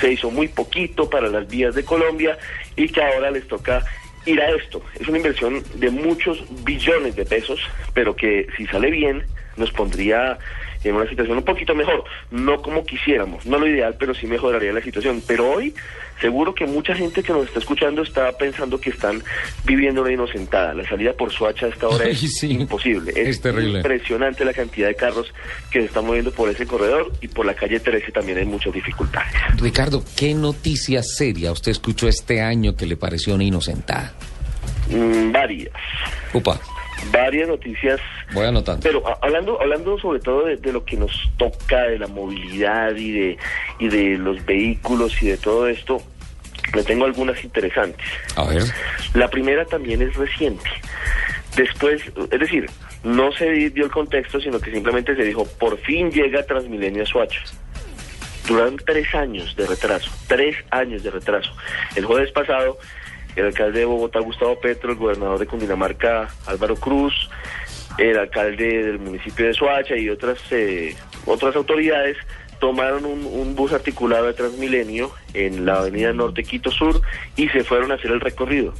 se 0.01 0.13
hizo 0.13 0.31
muy 0.31 0.47
poquito 0.47 1.11
para 1.11 1.29
las 1.29 1.49
vías 1.49 1.75
de 1.75 1.85
Colombia 1.85 2.39
y 2.77 2.89
que 2.89 3.03
ahora 3.03 3.31
les 3.31 3.47
toca 3.49 3.85
ir 4.27 4.41
a 4.41 4.51
esto. 4.51 4.83
Es 4.99 5.09
una 5.09 5.19
inversión 5.19 5.63
de 5.75 5.91
muchos 5.91 6.45
billones 6.65 7.17
de 7.17 7.25
pesos, 7.25 7.61
pero 7.95 8.15
que 8.15 8.47
si 8.57 8.67
sale 8.67 8.91
bien 8.91 9.25
nos 9.57 9.71
pondría 9.73 10.39
en 10.85 10.95
una 10.95 11.09
situación 11.09 11.37
un 11.39 11.45
poquito 11.45 11.75
mejor, 11.75 12.05
no 12.31 12.63
como 12.63 12.85
quisiéramos, 12.85 13.45
no 13.47 13.59
lo 13.59 13.67
ideal, 13.67 13.97
pero 13.99 14.15
sí 14.15 14.27
mejoraría 14.27 14.73
la 14.73 14.81
situación. 14.83 15.23
Pero 15.27 15.51
hoy 15.53 15.75
seguro 16.21 16.55
que 16.55 16.67
mucha 16.67 16.95
gente 16.95 17.23
que 17.23 17.33
nos 17.33 17.47
está 17.47 17.59
escuchando 17.61 18.03
está 18.03 18.31
pensando 18.37 18.79
que 18.81 18.91
están 18.91 19.23
viviendo 19.65 20.03
una 20.03 20.13
inocentada. 20.13 20.75
La 20.75 20.87
salida 20.89 21.13
por 21.15 21.33
Soacha 21.33 21.67
a 21.67 21.69
esta 21.71 21.89
hora 21.89 22.05
Ay, 22.07 22.13
es 22.13 22.39
sí. 22.39 22.53
imposible. 22.53 23.11
Es, 23.13 23.29
Es 23.29 23.41
terrible. 23.41 23.79
impresionante 23.79 24.45
la 24.45 24.53
cantidad 24.53 24.89
de 24.89 24.95
carros 24.95 25.33
que 25.71 25.81
se 25.81 25.87
están 25.87 26.05
moviendo 26.07 26.31
por 26.33 26.49
ese 26.51 26.67
corredor 26.67 27.13
y 27.23 27.29
por 27.29 27.47
la 27.47 27.55
calle 27.55 27.81
13 27.81 28.13
también 28.13 28.39
hay 28.39 28.45
muchas 28.47 28.73
dificultades. 28.73 29.33
Ricardo, 29.59 30.03
¿qué 30.17 30.35
noticia 30.35 31.03
seria 31.03 31.53
usted 31.53 31.73
escuchó 31.73 32.07
este 32.09 32.41
año 32.43 32.77
que 32.77 32.87
le 32.87 32.97
pareció 32.97 33.35
una 33.35 33.45
inocentada? 33.45 34.13
Mm, 34.91 35.31
varias, 35.33 35.71
Upa, 36.35 36.61
varias 37.13 37.49
noticias 37.49 38.01
voy 38.33 38.47
anotando. 38.47 38.83
Pero 38.83 39.07
a- 39.07 39.19
hablando, 39.23 39.61
hablando 39.61 39.99
sobre 39.99 40.21
todo 40.21 40.45
de, 40.47 40.57
de 40.57 40.73
lo 40.73 40.85
que 40.85 40.97
nos 40.97 41.11
toca, 41.37 41.83
de 41.85 41.99
la 41.99 42.07
movilidad 42.07 42.95
y 42.97 43.11
de, 43.13 43.39
y 43.79 43.89
de 43.89 44.19
los 44.19 44.45
vehículos 44.45 45.21
y 45.23 45.29
de 45.29 45.37
todo 45.37 45.67
esto, 45.69 46.03
le 46.75 46.83
tengo 46.85 47.05
algunas 47.05 47.43
interesantes. 47.43 48.05
A 48.37 48.45
ver. 48.45 48.63
La 49.15 49.29
primera 49.29 49.65
también 49.65 50.03
es 50.03 50.15
reciente. 50.17 50.69
Después, 51.57 52.03
es 52.31 52.39
decir, 52.41 52.67
no 53.03 53.33
se 53.33 53.51
di- 53.51 53.71
dio 53.71 53.85
el 53.85 53.91
contexto, 53.91 54.41
sino 54.41 54.61
que 54.61 54.71
simplemente 54.71 55.17
se 55.17 55.25
dijo, 55.25 55.45
por 55.59 55.79
fin 55.79 56.11
llega 56.13 56.45
Transmilenio 56.45 57.03
a 57.03 57.07
Soacha. 57.07 57.41
Duraron 58.47 58.77
tres 58.85 59.13
años 59.15 59.55
de 59.57 59.67
retraso, 59.67 60.11
tres 60.27 60.57
años 60.71 61.03
de 61.03 61.11
retraso. 61.11 61.53
El 61.95 62.05
jueves 62.05 62.33
pasado, 62.33 62.79
el 63.37 63.47
alcalde 63.47 63.81
de 63.81 63.85
Bogotá, 63.85 64.21
Gustavo 64.21 64.59
Petro, 64.61 64.91
el 64.93 64.99
gobernador 64.99 65.39
de 65.39 65.47
Cundinamarca, 65.47 66.29
Álvaro 66.47 66.77
Cruz, 66.77 67.31
el 67.99 68.19
alcalde 68.19 68.85
del 68.85 68.99
municipio 68.99 69.47
de 69.47 69.55
Soacha 69.55 69.97
y 69.97 70.09
otras, 70.09 70.39
eh, 70.51 70.95
otras 71.27 71.55
autoridades 71.57 72.17
tomaron 72.61 73.05
un, 73.07 73.25
un 73.25 73.55
bus 73.55 73.73
articulado 73.73 74.27
de 74.27 74.35
Transmilenio 74.35 75.13
en 75.33 75.65
la 75.65 75.79
avenida 75.79 76.13
Norte 76.13 76.43
Quito 76.45 76.71
Sur 76.71 77.01
y 77.37 77.49
se 77.49 77.65
fueron 77.65 77.91
a 77.91 77.95
hacer 77.95 78.11
el 78.11 78.21
recorrido. 78.21 78.75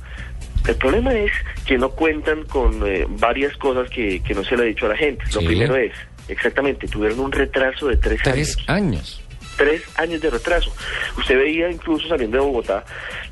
El 0.69 0.77
problema 0.77 1.15
es 1.15 1.33
que 1.65 1.79
no 1.79 1.91
cuentan 1.91 2.45
con 2.45 2.87
eh, 2.87 3.07
varias 3.09 3.57
cosas 3.57 3.89
que, 3.89 4.23
que 4.23 4.35
no 4.35 4.45
se 4.45 4.57
le 4.57 4.63
ha 4.65 4.67
dicho 4.67 4.85
a 4.87 4.91
la 4.91 4.97
gente. 4.97 5.25
Lo 5.35 5.41
primero 5.41 5.75
es, 5.77 5.93
exactamente, 6.29 6.87
tuvieron 6.87 7.21
un 7.21 7.33
retraso 7.33 7.89
de 7.89 7.97
tres, 7.97 8.21
Tres 8.23 8.57
años. 8.69 8.69
años. 8.69 9.23
Tres 9.61 9.83
años 9.99 10.23
de 10.23 10.31
retraso. 10.31 10.73
Usted 11.19 11.37
veía 11.37 11.71
incluso 11.71 12.09
saliendo 12.09 12.39
de 12.39 12.45
Bogotá 12.45 12.83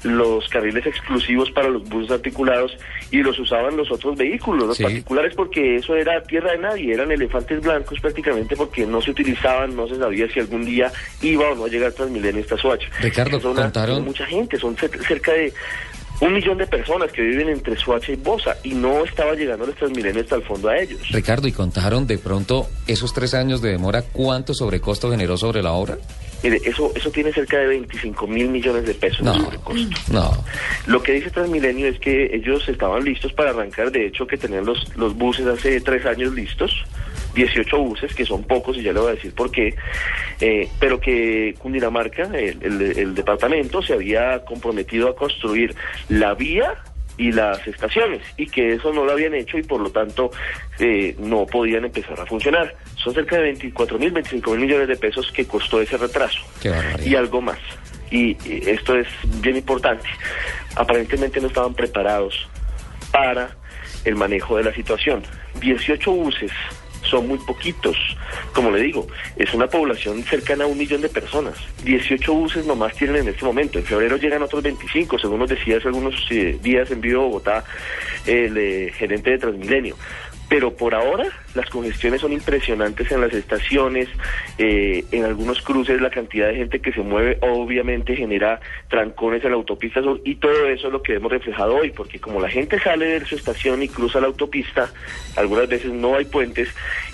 los 0.03 0.47
carriles 0.51 0.85
exclusivos 0.85 1.51
para 1.53 1.71
los 1.71 1.89
buses 1.89 2.11
articulados 2.11 2.77
y 3.11 3.23
los 3.23 3.39
usaban 3.39 3.79
los 3.79 3.91
otros 3.91 4.15
vehículos, 4.15 4.67
los 4.69 4.77
Sí. 4.77 4.83
particulares, 4.83 5.33
porque 5.35 5.77
eso 5.77 5.97
era 5.97 6.23
tierra 6.25 6.53
de 6.53 6.59
nadie, 6.59 6.93
eran 6.93 7.11
elefantes 7.11 7.63
blancos 7.63 7.99
prácticamente 8.01 8.55
porque 8.57 8.85
no 8.85 9.01
se 9.01 9.11
utilizaban, 9.13 9.75
no 9.75 9.89
se 9.89 9.97
sabía 9.97 10.29
si 10.31 10.39
algún 10.41 10.67
día 10.67 10.93
iba 11.23 11.49
o 11.51 11.55
no 11.55 11.65
a 11.65 11.69
llegar 11.69 11.93
Transmilenio 11.93 12.43
hasta 12.43 12.59
Soacha. 12.59 12.91
Ricardo, 13.01 13.41
contaron- 13.41 14.05
mucha 14.05 14.27
gente, 14.27 14.59
son 14.59 14.77
cer- 14.77 15.03
cerca 15.07 15.33
de 15.33 15.55
un 16.21 16.35
millón 16.35 16.59
de 16.59 16.67
personas 16.67 17.13
que 17.13 17.23
viven 17.23 17.49
entre 17.49 17.77
Soacha 17.77 18.13
y 18.13 18.17
Bosa 18.17 18.57
y 18.65 18.75
no 18.75 19.05
estaba 19.05 19.35
llegando 19.35 19.65
el 19.65 19.75
Transmilenio 19.75 20.21
hasta 20.23 20.37
el 20.37 20.43
fondo 20.43 20.69
a 20.69 20.77
ellos. 20.79 21.01
Ricardo, 21.13 21.47
¿y 21.49 21.53
contaron 21.53 22.07
de 22.07 22.19
pronto 22.19 22.69
esos 22.87 23.13
tres 23.15 23.35
años 23.35 23.63
de 23.63 23.71
demora 23.71 24.03
cuánto 24.03 24.53
sobrecosto 24.55 25.11
generó 25.11 25.37
sobre 25.37 25.63
la 25.63 25.73
obra? 25.73 25.97
Mire, 26.43 26.61
eso, 26.65 26.93
eso 26.95 27.11
tiene 27.11 27.33
cerca 27.33 27.59
de 27.59 27.67
25 27.67 28.27
mil 28.29 28.49
millones 28.49 28.87
de 28.87 28.95
pesos 28.95 29.23
No, 29.23 29.33
de 29.35 29.41
sobrecosto. 29.41 29.89
no. 30.13 30.45
Lo 30.87 31.03
que 31.03 31.13
dice 31.15 31.31
Transmilenio 31.31 31.89
es 31.89 31.99
que 31.99 32.35
ellos 32.35 32.69
estaban 32.69 33.05
listos 33.05 33.33
para 33.33 33.51
arrancar, 33.51 33.91
de 33.91 34.07
hecho 34.07 34.27
que 34.27 34.37
tenían 34.37 34.65
los, 34.65 34.97
los 34.97 35.17
buses 35.17 35.47
hace 35.47 35.81
tres 35.81 36.07
años 36.07 36.33
listos, 36.35 36.73
18 37.39 37.79
buses, 37.79 38.15
que 38.15 38.25
son 38.25 38.43
pocos 38.43 38.77
y 38.77 38.83
ya 38.83 38.93
le 38.93 39.01
voy 39.01 39.13
a 39.13 39.15
decir 39.15 39.33
por 39.35 39.51
qué, 39.51 39.75
eh, 40.41 40.69
pero 40.81 40.99
que 41.01 41.55
Cundinamarca, 41.59 42.25
el, 42.37 42.59
el- 42.63 42.99
el 42.99 43.15
departamento, 43.15 43.81
se 43.81 43.93
había 43.95 44.45
comprometido 44.45 45.09
a 45.09 45.15
construir 45.15 45.75
la 46.09 46.35
vía 46.35 46.75
y 47.17 47.33
las 47.33 47.67
estaciones 47.67 48.23
y 48.37 48.47
que 48.47 48.75
eso 48.75 48.93
no 48.93 49.05
lo 49.05 49.13
habían 49.13 49.35
hecho 49.35 49.59
y 49.59 49.63
por 49.63 49.81
lo 49.81 49.91
tanto 49.91 50.31
eh, 50.79 51.15
no 51.19 51.47
podían 51.47 51.85
empezar 51.85 52.19
a 52.21 52.27
funcionar. 52.27 52.75
Son 52.97 53.13
cerca 53.15 53.37
de 53.37 53.43
24 53.43 53.99
mil, 53.99 54.11
25 54.13 54.51
mil 54.53 54.61
millones 54.61 54.89
de 54.89 54.97
pesos 54.97 55.31
que 55.33 55.45
costó 55.47 55.81
ese 55.81 55.97
retraso 55.97 56.41
y 57.05 57.15
algo 57.17 57.41
más. 57.41 57.59
Y, 58.11 58.37
y 58.49 58.63
esto 58.69 58.97
es 58.97 59.07
bien 59.43 59.57
importante. 59.57 60.09
Aparentemente 60.77 61.41
no 61.41 61.49
estaban 61.49 61.75
preparados 61.75 62.49
para 63.13 63.51
el 64.05 64.15
manejo 64.15 64.57
de 64.57 64.65
la 64.65 64.73
situación. 64.75 65.23
18 65.61 66.11
buses 66.13 66.53
son 67.03 67.29
muy 67.29 67.39
poquitos. 67.39 67.97
Como 68.53 68.71
le 68.71 68.81
digo, 68.81 69.07
es 69.37 69.53
una 69.55 69.67
población 69.67 70.23
cercana 70.25 70.65
a 70.65 70.67
un 70.67 70.79
millón 70.79 71.01
de 71.01 71.09
personas. 71.09 71.57
18 71.85 72.33
buses 72.33 72.67
nomás 72.67 72.95
tienen 72.95 73.17
en 73.17 73.29
este 73.29 73.45
momento. 73.45 73.79
En 73.79 73.85
febrero 73.85 74.17
llegan 74.17 74.43
otros 74.43 74.63
25, 74.63 75.19
según 75.19 75.41
nos 75.41 75.49
decía 75.49 75.79
hace 75.79 75.89
algunos 75.89 76.15
eh, 76.31 76.59
días 76.63 76.91
en 76.91 77.01
vivo 77.01 77.23
Bogotá 77.23 77.65
el 78.27 78.57
eh, 78.57 78.93
gerente 78.97 79.31
de 79.31 79.39
Transmilenio. 79.39 79.97
Pero 80.49 80.75
por 80.75 80.95
ahora 80.95 81.27
las 81.55 81.69
congestiones 81.69 82.21
son 82.23 82.33
impresionantes 82.33 83.11
en 83.13 83.21
las 83.21 83.33
estaciones, 83.35 84.09
eh, 84.57 85.05
en 85.13 85.25
algunos 85.25 85.61
cruces 85.61 86.01
la 86.01 86.09
cantidad 86.11 86.49
de 86.49 86.57
gente 86.57 86.81
que 86.81 86.93
se 86.93 87.01
mueve 87.01 87.39
obviamente 87.43 88.17
genera 88.17 88.61
trancones 88.89 89.45
en 89.45 89.51
la 89.51 89.57
autopista 89.57 90.01
y 90.25 90.37
todo 90.37 90.67
eso 90.69 90.87
es 90.87 90.93
lo 90.93 91.03
que 91.03 91.15
hemos 91.17 91.31
reflejado 91.31 91.77
hoy, 91.77 91.91
porque 91.91 92.19
como 92.19 92.41
la 92.41 92.49
gente 92.49 92.81
sale 92.81 93.21
de 93.21 93.27
su 93.27 93.37
estación 93.37 93.83
y 93.83 93.89
cruza 93.89 94.21
la 94.21 94.29
autopista, 94.29 94.91
algunas 95.37 95.69
veces 95.69 95.93
no 95.93 96.17
hay 96.17 96.25
puentes 96.25 96.69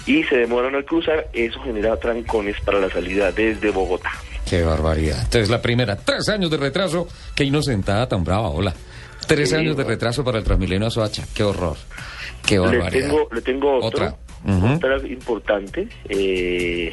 y 0.07 0.23
se 0.25 0.37
demoran 0.37 0.75
al 0.75 0.85
cruzar, 0.85 1.27
eso 1.33 1.61
genera 1.63 1.97
trancones 1.97 2.57
para 2.61 2.79
la 2.79 2.91
salida 2.91 3.33
desde 3.33 3.71
Bogotá. 3.71 4.11
Qué 4.49 4.63
barbaridad. 4.63 5.19
Entonces, 5.25 5.49
la 5.49 5.63
primera, 5.63 5.97
tres 5.97 6.29
años 6.29 6.51
de 6.51 6.59
retraso. 6.59 7.09
Qué 7.35 7.45
inocentada 7.45 8.07
tan 8.07 8.23
brava, 8.23 8.51
hola. 8.51 8.75
Tres 9.27 9.49
Sí, 9.49 9.57
años 9.57 9.75
de 9.77 9.85
retraso 9.85 10.23
para 10.23 10.37
el 10.39 10.45
Transmilenio 10.45 10.87
a 10.87 10.91
Soacha. 10.91 11.25
Qué 11.35 11.43
horror. 11.43 11.77
Qué 12.47 12.59
Le 12.59 12.91
tengo, 12.91 13.29
le 13.33 13.41
tengo 13.41 13.77
otro, 13.77 13.89
Otra. 13.89 14.17
Otra 14.77 14.99
importante, 15.09 15.89
eh, 16.11 16.93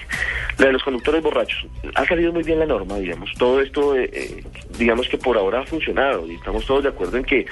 la 0.58 0.68
de 0.68 0.72
los 0.72 0.84
conductores 0.84 1.22
borrachos. 1.22 1.66
Ha 1.96 2.06
salido 2.06 2.32
muy 2.32 2.44
bien 2.44 2.60
la 2.60 2.66
norma, 2.66 2.98
digamos. 2.98 3.30
Todo 3.38 3.60
esto, 3.60 3.94
eh, 3.98 4.10
eh, 4.14 4.44
digamos 4.80 5.10
que 5.10 5.18
por 5.18 5.38
ahora 5.38 5.60
ha 5.60 5.66
funcionado 5.66 6.26
y 6.32 6.36
estamos 6.36 6.66
todos 6.66 6.84
de 6.84 6.90
acuerdo 6.90 7.18
en 7.18 7.26
que 7.26 7.46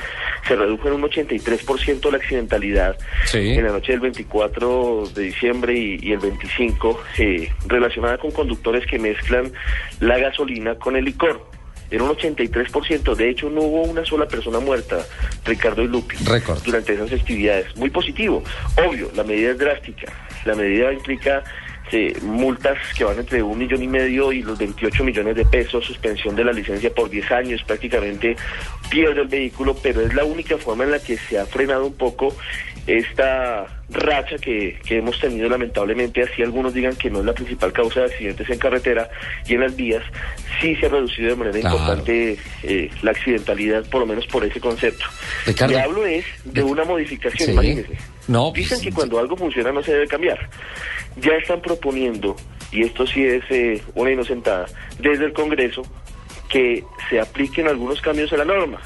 se 0.47 0.55
redujo 0.55 0.87
en 0.87 0.93
un 0.93 1.01
83% 1.01 2.09
la 2.11 2.17
accidentalidad 2.17 2.97
Sí. 3.25 3.39
en 3.55 3.65
la 3.65 3.73
noche 3.73 3.91
del 3.91 3.99
24 3.99 5.03
de 5.13 5.21
diciembre 5.23 5.77
y, 5.77 5.99
y 6.01 6.13
el 6.13 6.19
25, 6.19 7.01
eh, 7.17 7.49
relacionada 7.67 8.17
con 8.19 8.31
conductores 8.31 8.85
que 8.85 8.97
mezclan 8.99 9.51
la 9.99 10.17
gasolina 10.17 10.75
con 10.75 10.95
el 10.95 11.03
licor. 11.03 11.48
Era 11.91 12.03
un 12.03 12.11
83%, 12.11 13.15
de 13.15 13.29
hecho 13.29 13.49
no 13.49 13.61
hubo 13.61 13.81
una 13.83 14.05
sola 14.05 14.27
persona 14.27 14.59
muerta, 14.59 15.05
Ricardo 15.45 15.81
y 15.81 15.87
Lupi 15.87 16.17
Récord. 16.23 16.61
durante 16.63 16.93
esas 16.93 17.09
festividades. 17.09 17.75
Muy 17.77 17.89
positivo. 17.89 18.43
Obvio, 18.87 19.11
la 19.15 19.23
medida 19.23 19.51
es 19.51 19.57
drástica. 19.57 20.11
La 20.45 20.55
medida 20.55 20.93
implica 20.93 21.43
eh, 21.91 22.15
multas 22.21 22.77
que 22.95 23.03
van 23.03 23.17
entre 23.17 23.41
un 23.41 23.57
millón 23.57 23.81
y 23.81 23.87
medio 23.87 24.31
y 24.31 24.43
los 24.43 24.59
28 24.59 25.03
millones 25.03 25.35
de 25.35 25.45
pesos, 25.45 25.83
suspensión 25.85 26.35
de 26.35 26.43
la 26.43 26.51
licencia 26.51 26.93
por 26.93 27.09
10 27.09 27.31
años, 27.31 27.63
prácticamente 27.63 28.35
pierde 28.91 29.21
el 29.21 29.27
vehículo, 29.27 29.75
pero 29.81 30.01
es 30.01 30.13
la 30.13 30.23
única 30.23 30.57
forma 30.57 30.83
en 30.83 30.91
la 30.91 30.99
que 30.99 31.17
se 31.17 31.39
ha 31.39 31.47
frenado 31.47 31.87
un 31.87 31.95
poco 31.95 32.35
esta 32.97 33.67
racha 33.89 34.37
que, 34.37 34.79
que 34.85 34.97
hemos 34.97 35.19
tenido 35.19 35.47
lamentablemente, 35.49 36.23
así 36.23 36.41
algunos 36.41 36.73
digan 36.73 36.95
que 36.95 37.09
no 37.09 37.19
es 37.19 37.25
la 37.25 37.33
principal 37.33 37.71
causa 37.71 38.01
de 38.01 38.05
accidentes 38.07 38.49
en 38.49 38.57
carretera 38.59 39.09
y 39.47 39.53
en 39.53 39.61
las 39.61 39.75
vías, 39.75 40.03
sí 40.59 40.75
se 40.75 40.87
ha 40.87 40.89
reducido 40.89 41.29
de 41.29 41.35
manera 41.35 41.59
Claro. 41.59 41.77
importante 41.77 42.37
eh, 42.63 42.89
la 43.03 43.11
accidentalidad, 43.11 43.85
por 43.89 44.01
lo 44.01 44.07
menos 44.07 44.25
por 44.27 44.43
ese 44.43 44.59
concepto. 44.59 45.05
Ricardo. 45.45 45.73
Le 45.73 45.81
hablo 45.81 46.05
es 46.05 46.25
de 46.45 46.63
una 46.63 46.83
modificación, 46.83 47.45
Sí. 47.47 47.51
imagínese. 47.53 47.97
No, 48.27 48.51
Dicen 48.53 48.77
pues, 48.77 48.81
que 48.87 48.91
cuando 48.93 49.19
algo 49.19 49.35
funciona 49.37 49.71
no 49.71 49.81
se 49.83 49.91
debe 49.93 50.07
cambiar. 50.07 50.39
Ya 51.17 51.33
están 51.33 51.61
proponiendo, 51.61 52.35
y 52.71 52.83
esto 52.83 53.05
sí 53.07 53.23
es 53.23 53.43
eh, 53.49 53.81
una 53.95 54.11
inocentada, 54.11 54.65
desde 54.99 55.25
el 55.25 55.33
Congreso, 55.33 55.83
que 56.47 56.83
se 57.09 57.19
apliquen 57.19 57.67
algunos 57.67 58.01
cambios 58.01 58.31
a 58.33 58.37
la 58.37 58.45
norma. 58.45 58.79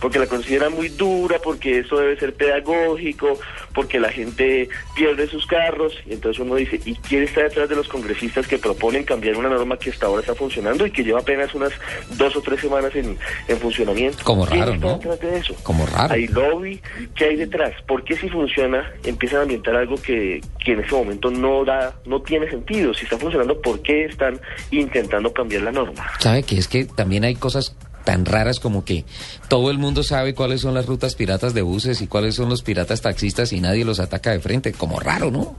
Porque 0.00 0.18
la 0.18 0.26
consideran 0.26 0.72
muy 0.72 0.88
dura, 0.88 1.38
porque 1.42 1.80
eso 1.80 1.96
debe 1.98 2.18
ser 2.18 2.34
pedagógico, 2.34 3.38
porque 3.74 3.98
la 3.98 4.10
gente 4.10 4.68
pierde 4.94 5.28
sus 5.28 5.46
carros. 5.46 5.92
Y 6.06 6.14
entonces 6.14 6.40
uno 6.40 6.54
dice, 6.54 6.80
¿y 6.84 6.94
quién 6.96 7.24
está 7.24 7.42
detrás 7.42 7.68
de 7.68 7.76
los 7.76 7.88
congresistas 7.88 8.46
que 8.46 8.58
proponen 8.58 9.04
cambiar 9.04 9.36
una 9.36 9.48
norma 9.48 9.78
que 9.78 9.90
hasta 9.90 10.06
ahora 10.06 10.20
está 10.20 10.34
funcionando 10.34 10.86
y 10.86 10.90
que 10.90 11.02
lleva 11.04 11.20
apenas 11.20 11.54
unas 11.54 11.72
dos 12.16 12.36
o 12.36 12.40
tres 12.42 12.60
semanas 12.60 12.94
en, 12.94 13.18
en 13.48 13.58
funcionamiento? 13.58 14.18
Como 14.24 14.46
¿Quién 14.46 14.60
raro, 14.60 14.72
está 14.74 14.86
¿no? 14.86 14.98
detrás 14.98 15.20
de 15.20 15.38
eso? 15.38 15.54
Como 15.62 15.86
raro. 15.86 16.14
Hay 16.14 16.26
lobby, 16.28 16.80
¿qué 17.14 17.24
hay 17.26 17.36
detrás? 17.36 17.72
¿Por 17.86 18.04
qué 18.04 18.16
si 18.16 18.28
funciona 18.28 18.90
empiezan 19.04 19.40
a 19.40 19.42
ambientar 19.42 19.74
algo 19.76 19.96
que, 19.96 20.40
que 20.64 20.72
en 20.72 20.80
ese 20.80 20.94
momento 20.94 21.30
no 21.30 21.64
da, 21.64 21.94
no 22.06 22.22
tiene 22.22 22.48
sentido? 22.50 22.94
Si 22.94 23.04
está 23.04 23.18
funcionando, 23.18 23.60
¿por 23.60 23.80
qué 23.82 24.04
están 24.04 24.40
intentando 24.70 25.32
cambiar 25.32 25.62
la 25.62 25.72
norma? 25.72 26.06
¿Sabe 26.18 26.42
que 26.42 26.58
es 26.58 26.68
que 26.68 26.84
también 26.84 27.24
hay 27.24 27.34
cosas 27.34 27.76
tan 28.04 28.24
raras 28.24 28.60
como 28.60 28.84
que 28.84 29.04
todo 29.48 29.70
el 29.70 29.78
mundo 29.78 30.02
sabe 30.02 30.34
cuáles 30.34 30.60
son 30.60 30.74
las 30.74 30.86
rutas 30.86 31.14
piratas 31.14 31.54
de 31.54 31.62
buses 31.62 32.00
y 32.00 32.06
cuáles 32.06 32.34
son 32.34 32.48
los 32.48 32.62
piratas 32.62 33.02
taxistas 33.02 33.52
y 33.52 33.60
nadie 33.60 33.84
los 33.84 34.00
ataca 34.00 34.30
de 34.30 34.40
frente? 34.40 34.72
Como 34.72 35.00
raro, 35.00 35.30
¿no? 35.30 35.56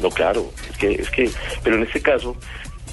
No, 0.00 0.10
claro, 0.10 0.52
es 0.70 0.76
que, 0.78 0.92
es 0.92 1.10
que, 1.10 1.30
pero 1.62 1.76
en 1.76 1.84
este 1.84 2.00
caso, 2.00 2.36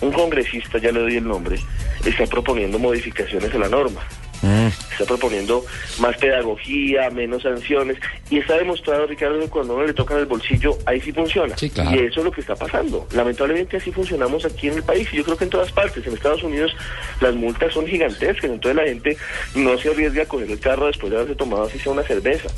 un 0.02 0.12
congresista, 0.12 0.78
ya 0.78 0.92
le 0.92 1.00
doy 1.00 1.18
el 1.18 1.28
nombre, 1.28 1.60
está 2.06 2.26
proponiendo 2.28 2.78
modificaciones 2.78 3.54
a 3.54 3.58
la 3.58 3.68
norma. 3.68 4.02
Mm. 4.42 4.68
Está 5.00 5.14
proponiendo 5.16 5.64
más 6.00 6.18
pedagogía, 6.18 7.10
menos 7.10 7.44
sanciones. 7.44 7.98
Y 8.30 8.38
está 8.40 8.58
demostrado, 8.58 9.08
Ricardo, 9.08 9.40
que 9.40 9.48
cuando 9.48 9.76
uno 9.76 9.86
le 9.86 9.94
tocan 9.94 10.18
el 10.18 10.26
bolsillo, 10.26 10.78
ahí 10.86 11.00
sí 11.00 11.14
funciona. 11.14 11.58
Sí, 11.58 11.70
claro. 11.70 11.92
Y 11.92 12.00
eso 12.06 12.20
es 12.20 12.26
lo 12.26 12.32
que 12.32 12.42
está 12.42 12.56
pasando. 12.56 13.08
Lamentablemente 13.14 13.78
así 13.78 13.92
funcionamos 13.92 14.44
aquí 14.44 14.68
en 14.68 14.74
el 14.76 14.84
país 14.84 15.08
y 15.14 15.18
yo 15.18 15.24
creo 15.24 15.38
que 15.38 15.46
en 15.46 15.50
todas 15.52 15.72
partes. 15.72 16.06
En 16.06 16.14
Estados 16.14 16.44
Unidos 16.44 16.74
las 17.22 17.34
multas 17.34 17.74
son 17.74 17.88
gigantescas, 17.88 18.44
entonces 18.52 18.76
la 18.76 18.84
gente 18.84 19.16
no 19.56 19.78
se 19.78 19.90
arriesga 19.90 20.24
a 20.24 20.26
coger 20.26 20.52
el 20.52 20.60
carro 20.60 20.88
después 20.88 21.12
de 21.12 21.18
haberse 21.18 21.36
tomado 21.36 21.64
así 21.64 21.80
sea 21.80 21.94
una 21.94 22.04
cerveza. 22.04 22.50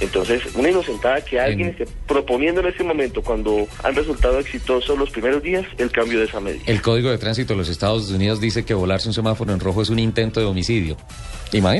Entonces, 0.00 0.42
una 0.54 0.70
inocentada 0.70 1.20
que 1.24 1.40
alguien 1.40 1.68
En- 1.70 1.82
esté 1.82 1.88
proponiendo 2.06 2.60
en 2.60 2.68
este 2.68 2.84
momento, 2.84 3.22
cuando 3.22 3.66
han 3.82 3.94
resultado 3.96 4.38
exitosos 4.38 4.96
los 4.96 5.10
primeros 5.10 5.42
días, 5.42 5.64
el 5.78 5.90
cambio 5.90 6.20
de 6.20 6.26
esa 6.26 6.38
medida. 6.38 6.62
El 6.66 6.80
Código 6.80 7.10
de 7.10 7.18
Tránsito 7.18 7.54
de 7.54 7.58
los 7.58 7.68
Estados 7.68 8.08
Unidos 8.10 8.40
dice 8.40 8.64
que 8.64 8.74
volarse 8.74 9.08
un 9.08 9.14
semáforo 9.14 9.52
en 9.52 9.58
rojo 9.60 9.82
es 9.82 9.90
un 9.90 9.98
intento 9.98 10.38
de 10.40 10.46
homicidio. 10.46 10.96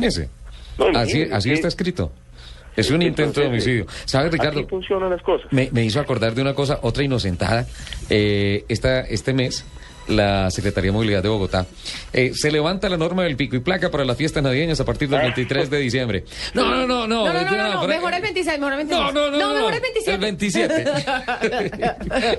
Imagínese. 0.09 0.31
No, 0.79 0.99
Así, 0.99 1.23
así 1.23 1.49
sí. 1.49 1.55
está 1.55 1.69
escrito. 1.69 2.13
Es 2.77 2.91
un 2.93 3.03
intento 3.03 3.41
de 3.41 3.49
homicidio. 3.49 3.87
¿Sabe, 4.05 4.31
Ricardo? 4.31 4.61
Así 4.61 4.69
funcionan 4.69 5.11
las 5.11 5.23
cosas. 5.23 5.53
Me, 5.53 5.69
me 5.73 5.85
hizo 5.85 5.99
acordar 5.99 6.35
de 6.35 6.43
una 6.43 6.55
cosa, 6.55 6.79
otra 6.83 7.03
inocentada. 7.03 7.67
Eh, 8.09 8.65
esta, 8.69 9.01
este 9.01 9.33
mes, 9.33 9.65
la 10.09 10.51
Secretaría 10.51 10.89
de 10.89 10.93
Movilidad 10.93 11.23
de 11.23 11.29
Bogotá 11.29 11.67
eh, 12.13 12.33
se 12.35 12.51
levanta 12.51 12.89
la 12.89 12.97
norma 12.97 13.25
del 13.25 13.37
pico 13.37 13.57
y 13.57 13.61
placa 13.61 13.91
para 13.91 14.05
las 14.05 14.17
fiestas 14.17 14.43
navideñas 14.43 14.81
a 14.81 14.85
partir 14.85 15.09
del 15.09 15.21
Ah. 15.21 15.23
23 15.25 15.69
de 15.71 15.79
diciembre. 15.79 16.25
No, 16.55 16.65
no, 16.71 16.87
no, 16.87 17.07
no. 17.07 17.27
No, 17.27 17.33
no, 17.33 17.75
no, 17.83 17.87
mejor 17.87 18.15
el 18.15 18.23
26, 18.23 18.59
mejor 18.59 18.73
el 18.73 18.79
26. 18.87 19.05
No, 19.05 19.13
no, 19.13 19.31
no. 19.31 19.39
No, 19.39 19.55
mejor 19.55 19.75
el 19.75 19.81
27. 19.81 20.15
El 20.15 20.21
27. 20.21 20.85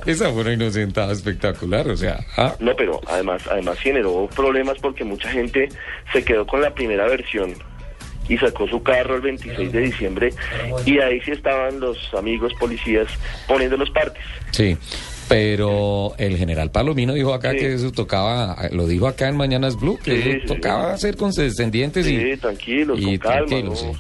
Esa 0.12 0.32
fue 0.32 0.42
una 0.42 0.54
inocentada 0.54 1.14
espectacular, 1.14 1.88
o 1.88 1.96
sea. 1.98 2.20
ah, 2.38 2.56
No, 2.60 2.76
pero 2.76 3.00
además, 3.08 3.42
además 3.50 3.78
generó 3.80 4.28
problemas 4.36 4.78
porque 4.82 5.04
mucha 5.04 5.30
gente 5.30 5.70
se 6.12 6.24
quedó 6.24 6.46
con 6.48 6.62
la 6.62 6.74
primera 6.74 7.06
versión 7.08 7.54
y 8.28 8.38
sacó 8.38 8.68
su 8.68 8.82
carro 8.84 9.16
el 9.16 9.22
26 9.22 9.72
de 9.72 9.80
diciembre 9.82 10.34
y 10.86 11.00
ahí 11.00 11.20
sí 11.22 11.32
estaban 11.32 11.80
los 11.80 11.98
amigos 12.14 12.54
policías 12.60 13.08
poniendo 13.48 13.76
los 13.78 13.90
partes. 13.90 14.24
Sí. 14.52 14.78
Pero 15.30 16.14
el 16.18 16.38
general 16.38 16.72
Palomino 16.72 17.14
dijo 17.14 17.34
acá 17.34 17.52
Sí. 17.52 17.58
que 17.60 17.74
eso 17.76 17.92
tocaba, 17.92 18.58
lo 18.72 18.88
dijo 18.88 19.08
acá 19.08 19.30
en 19.30 19.38
Mañanas 19.38 19.76
Blue, 19.80 19.98
que 20.04 20.22
Sí, 20.22 20.30
eso 20.32 20.40
sí, 20.42 20.48
tocaba 20.48 20.98
ser 20.98 21.16
condescendientes 21.16 22.06
y... 22.08 22.36
tranquilos, 22.38 23.00
y 23.00 23.04
con 23.06 23.18
calma. 23.20 23.46
tranquilos, 23.46 23.84
¿no? 23.86 23.94
sí. 23.94 24.00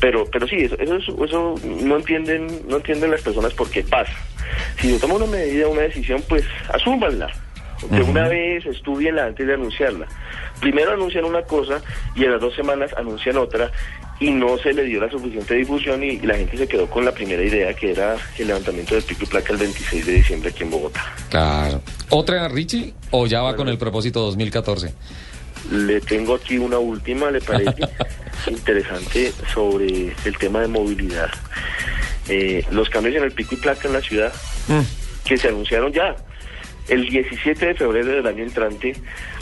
Pero, 0.00 0.24
pero 0.30 0.46
sí, 0.46 0.56
eso, 0.60 0.76
eso, 0.78 0.96
es- 0.96 1.08
eso 1.08 1.54
no 1.82 1.96
entienden, 1.96 2.46
no 2.68 2.76
entienden 2.76 3.10
las 3.10 3.20
personas 3.20 3.52
por 3.52 3.68
qué 3.68 3.82
pasa. 3.82 4.12
Si 4.80 4.90
se 4.92 4.98
toma 5.00 5.14
una 5.14 5.26
medida, 5.26 5.66
una 5.68 5.82
decisión, 5.82 6.22
pues 6.28 6.44
asúmanla. 6.72 7.28
De 7.90 8.02
una 8.02 8.26
vez, 8.28 8.66
estudienla 8.66 9.26
antes 9.26 9.46
de 9.46 9.54
anunciarla. 9.54 10.06
Primero 10.60 10.92
anuncian 10.92 11.24
una 11.24 11.42
cosa 11.42 11.80
y 12.14 12.24
a 12.24 12.30
las 12.30 12.40
dos 12.40 12.54
semanas 12.54 12.90
anuncian 12.96 13.36
otra 13.36 13.70
y 14.20 14.30
no 14.32 14.58
se 14.58 14.72
le 14.72 14.82
dio 14.82 15.00
la 15.00 15.08
suficiente 15.10 15.54
difusión 15.54 16.02
y, 16.02 16.08
y 16.08 16.20
la 16.22 16.34
gente 16.34 16.56
se 16.56 16.66
quedó 16.66 16.90
con 16.90 17.04
la 17.04 17.12
primera 17.12 17.40
idea 17.42 17.72
que 17.74 17.92
era 17.92 18.16
el 18.36 18.46
levantamiento 18.48 18.94
del 18.96 19.04
pico 19.04 19.22
y 19.22 19.26
placa 19.26 19.52
el 19.52 19.58
26 19.58 20.06
de 20.06 20.12
diciembre 20.12 20.50
aquí 20.50 20.64
en 20.64 20.70
Bogotá. 20.70 21.14
Claro. 21.30 21.80
¿Otra, 22.08 22.48
Richie? 22.48 22.94
¿O 23.12 23.26
ya 23.28 23.42
va 23.42 23.54
con 23.54 23.68
el 23.68 23.78
propósito 23.78 24.20
2014? 24.22 24.92
Le 25.70 26.00
tengo 26.00 26.34
aquí 26.34 26.58
una 26.58 26.78
última, 26.78 27.30
¿le 27.30 27.40
parece? 27.40 27.76
Interesante 28.48 29.32
sobre 29.54 30.12
el 30.24 30.36
tema 30.38 30.60
de 30.62 30.68
movilidad. 30.68 31.30
Eh, 32.28 32.64
los 32.70 32.88
cambios 32.90 33.14
en 33.16 33.24
el 33.24 33.32
pico 33.32 33.54
y 33.54 33.58
placa 33.58 33.86
en 33.88 33.94
la 33.94 34.00
ciudad 34.00 34.32
Mm. 34.68 34.80
que 35.24 35.38
se 35.38 35.48
anunciaron 35.48 35.90
ya. 35.92 36.14
El 36.88 37.08
17 37.08 37.66
de 37.66 37.74
febrero 37.74 38.08
del 38.08 38.26
año 38.26 38.42
entrante 38.42 38.94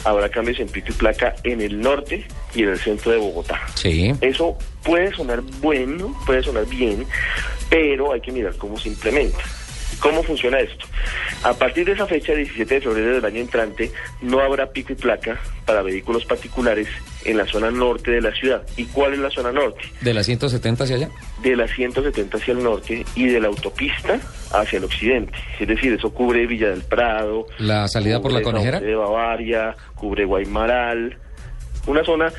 habrá 0.04 0.28
cambios 0.28 0.58
en 0.58 0.68
pico 0.68 0.88
y 0.90 0.92
placa 0.92 1.34
en 1.44 1.60
el 1.60 1.80
norte 1.80 2.26
y 2.54 2.62
en 2.62 2.70
el 2.70 2.78
centro 2.78 3.12
de 3.12 3.18
Bogotá. 3.18 3.60
Sí. 3.74 4.12
Eso 4.20 4.56
puede 4.82 5.12
sonar 5.12 5.42
bueno, 5.60 6.16
puede 6.26 6.42
sonar 6.42 6.66
bien, 6.66 7.06
pero 7.70 8.12
hay 8.12 8.20
que 8.20 8.32
mirar 8.32 8.56
cómo 8.56 8.78
se 8.78 8.88
implementa. 8.88 9.38
¿Cómo 10.00 10.22
funciona 10.22 10.60
esto? 10.60 10.86
A 11.42 11.54
partir 11.54 11.86
de 11.86 11.92
esa 11.92 12.06
fecha, 12.06 12.34
17 12.34 12.74
de 12.74 12.80
febrero 12.80 13.14
del 13.14 13.24
año 13.24 13.40
entrante, 13.40 13.90
no 14.20 14.40
habrá 14.40 14.70
pico 14.70 14.92
y 14.92 14.96
placa 14.96 15.40
para 15.64 15.82
vehículos 15.82 16.24
particulares 16.24 16.88
en 17.24 17.38
la 17.38 17.46
zona 17.46 17.70
norte 17.70 18.10
de 18.10 18.20
la 18.20 18.32
ciudad. 18.32 18.62
¿Y 18.76 18.84
cuál 18.86 19.14
es 19.14 19.18
la 19.18 19.30
zona 19.30 19.52
norte? 19.52 19.82
¿De 20.00 20.14
las 20.14 20.26
170 20.26 20.84
hacia 20.84 20.96
allá? 20.96 21.10
de 21.42 21.56
la 21.56 21.68
170 21.68 22.38
hacia 22.38 22.52
el 22.52 22.62
norte 22.62 23.04
y 23.14 23.26
de 23.26 23.40
la 23.40 23.48
autopista 23.48 24.18
hacia 24.52 24.78
el 24.78 24.84
occidente. 24.84 25.32
Es 25.60 25.68
decir, 25.68 25.92
eso 25.92 26.12
cubre 26.12 26.46
Villa 26.46 26.70
del 26.70 26.82
Prado. 26.82 27.46
¿La 27.58 27.88
salida 27.88 28.20
por 28.20 28.32
la 28.32 28.42
Conejera? 28.42 28.80
De 28.80 28.94
Bavaria, 28.94 29.74
cubre 29.94 30.24
Guaymaral, 30.24 31.16
una 31.86 32.04
zona 32.04 32.32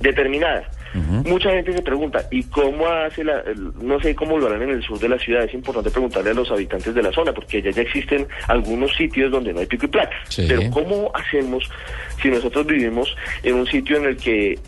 determinada. 0.00 0.68
Mucha 0.94 1.50
gente 1.50 1.72
se 1.72 1.82
pregunta, 1.82 2.24
¿y 2.30 2.42
cómo 2.44 2.86
hace 2.88 3.22
la, 3.24 3.40
el- 3.40 3.72
no 3.80 4.00
sé 4.00 4.14
cómo 4.14 4.38
lo 4.38 4.46
harán 4.46 4.62
en 4.62 4.70
el 4.70 4.82
sur 4.82 4.98
de 4.98 5.08
la 5.08 5.18
ciudad? 5.18 5.44
Es 5.44 5.54
importante 5.54 5.90
preguntarle 5.90 6.30
a 6.30 6.34
los 6.34 6.50
habitantes 6.50 6.94
de 6.94 7.02
la 7.02 7.12
zona, 7.12 7.32
porque 7.32 7.58
allá 7.58 7.70
ya 7.70 7.82
existen 7.82 8.26
algunos 8.48 8.94
sitios 8.96 9.30
donde 9.30 9.52
no 9.52 9.60
hay 9.60 9.66
pico 9.66 9.86
y 9.86 9.88
placa. 9.88 10.16
Sí. 10.28 10.46
Pero 10.48 10.62
¿cómo 10.70 11.10
hacemos 11.14 11.68
si 12.22 12.28
nosotros 12.30 12.66
vivimos 12.66 13.14
en 13.42 13.54
un 13.56 13.66
sitio 13.66 13.96
en 13.98 14.04
el 14.06 14.16
que 14.16 14.58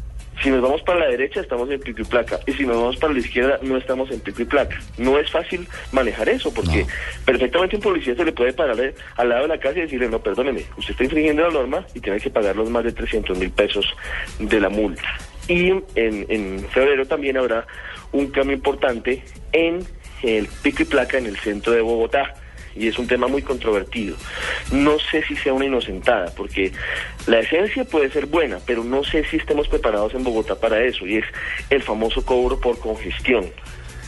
si 0.42 0.48
nos 0.48 0.62
vamos 0.62 0.80
para 0.82 1.00
la 1.00 1.08
derecha 1.08 1.40
estamos 1.40 1.70
en 1.70 1.78
pico 1.80 2.00
y 2.00 2.04
placa 2.06 2.40
y 2.46 2.52
si 2.52 2.64
nos 2.64 2.76
vamos 2.76 2.96
para 2.96 3.12
la 3.12 3.18
izquierda 3.18 3.58
no 3.60 3.76
estamos 3.76 4.10
en 4.10 4.20
pico 4.20 4.40
y 4.40 4.46
placa. 4.46 4.78
No 4.96 5.18
es 5.18 5.30
fácil 5.30 5.68
manejar 5.92 6.30
eso 6.30 6.52
porque 6.54 6.84
No. 6.84 6.86
perfectamente 7.26 7.76
un 7.76 7.82
policía 7.82 8.14
se 8.14 8.24
le 8.24 8.32
puede 8.32 8.54
parar 8.54 8.80
eh, 8.80 8.94
al 9.16 9.28
lado 9.28 9.42
de 9.42 9.48
la 9.48 9.58
casa 9.58 9.78
y 9.78 9.82
decirle, 9.82 10.08
no, 10.08 10.18
perdóneme, 10.20 10.62
usted 10.78 10.92
está 10.92 11.04
infringiendo 11.04 11.42
la 11.42 11.50
norma 11.52 11.84
y 11.94 12.00
tiene 12.00 12.18
que 12.20 12.30
pagar 12.30 12.56
los 12.56 12.70
más 12.70 12.84
de 12.84 12.92
300 12.92 13.36
mil 13.38 13.50
pesos 13.50 13.84
de 14.38 14.60
la 14.60 14.70
multa. 14.70 15.02
Y 15.50 15.71
en, 15.71 15.85
en 15.97 16.64
febrero 16.71 17.07
también 17.07 17.37
habrá 17.37 17.66
un 18.12 18.28
cambio 18.28 18.54
importante 18.54 19.25
en 19.52 19.85
el 20.23 20.47
pico 20.62 20.82
y 20.82 20.86
placa 20.86 21.19
en 21.19 21.26
el 21.26 21.36
centro 21.39 21.73
de 21.73 21.80
Bogotá 21.80 22.34
y 22.76 22.86
es 22.86 22.99
un 23.00 23.08
tema 23.08 23.26
muy 23.26 23.43
controvertido. 23.43 24.17
No 24.71 24.99
sé 25.10 25.23
si 25.25 25.34
sea 25.36 25.52
una 25.52 25.65
inocentada, 25.65 26.32
porque 26.36 26.73
la 27.26 27.41
esencia 27.41 27.84
puede 27.84 28.10
ser 28.10 28.26
buena, 28.26 28.58
pero 28.65 28.84
no 28.84 29.02
sé 29.02 29.25
si 29.25 29.39
estemos 29.39 29.67
preparados 29.67 30.15
en 30.15 30.23
Bogotá 30.23 30.54
para 30.54 30.80
eso, 30.82 31.04
y 31.04 31.17
es 31.17 31.25
el 31.71 31.82
famoso 31.82 32.25
cobro 32.25 32.60
por 32.60 32.78
congestión. 32.78 33.47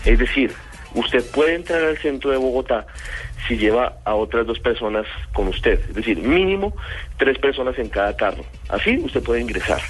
Es 0.05 0.19
decir, 0.19 0.53
usted 0.95 1.25
puede 1.33 1.55
entrar 1.55 1.83
al 1.83 1.99
centro 1.99 2.31
de 2.31 2.37
Bogotá 2.37 2.87
si 3.49 3.57
lleva 3.57 3.99
a 4.05 4.15
otras 4.15 4.47
dos 4.47 4.61
personas 4.61 5.07
con 5.33 5.49
usted, 5.49 5.81
es 5.89 5.95
decir, 5.95 6.19
mínimo 6.19 6.77
tres 7.19 7.39
personas 7.39 7.77
en 7.79 7.89
cada 7.89 8.17
carro. 8.17 8.45
Así 8.69 8.99
usted 8.99 9.23
puede 9.23 9.41
ingresar. 9.41 9.81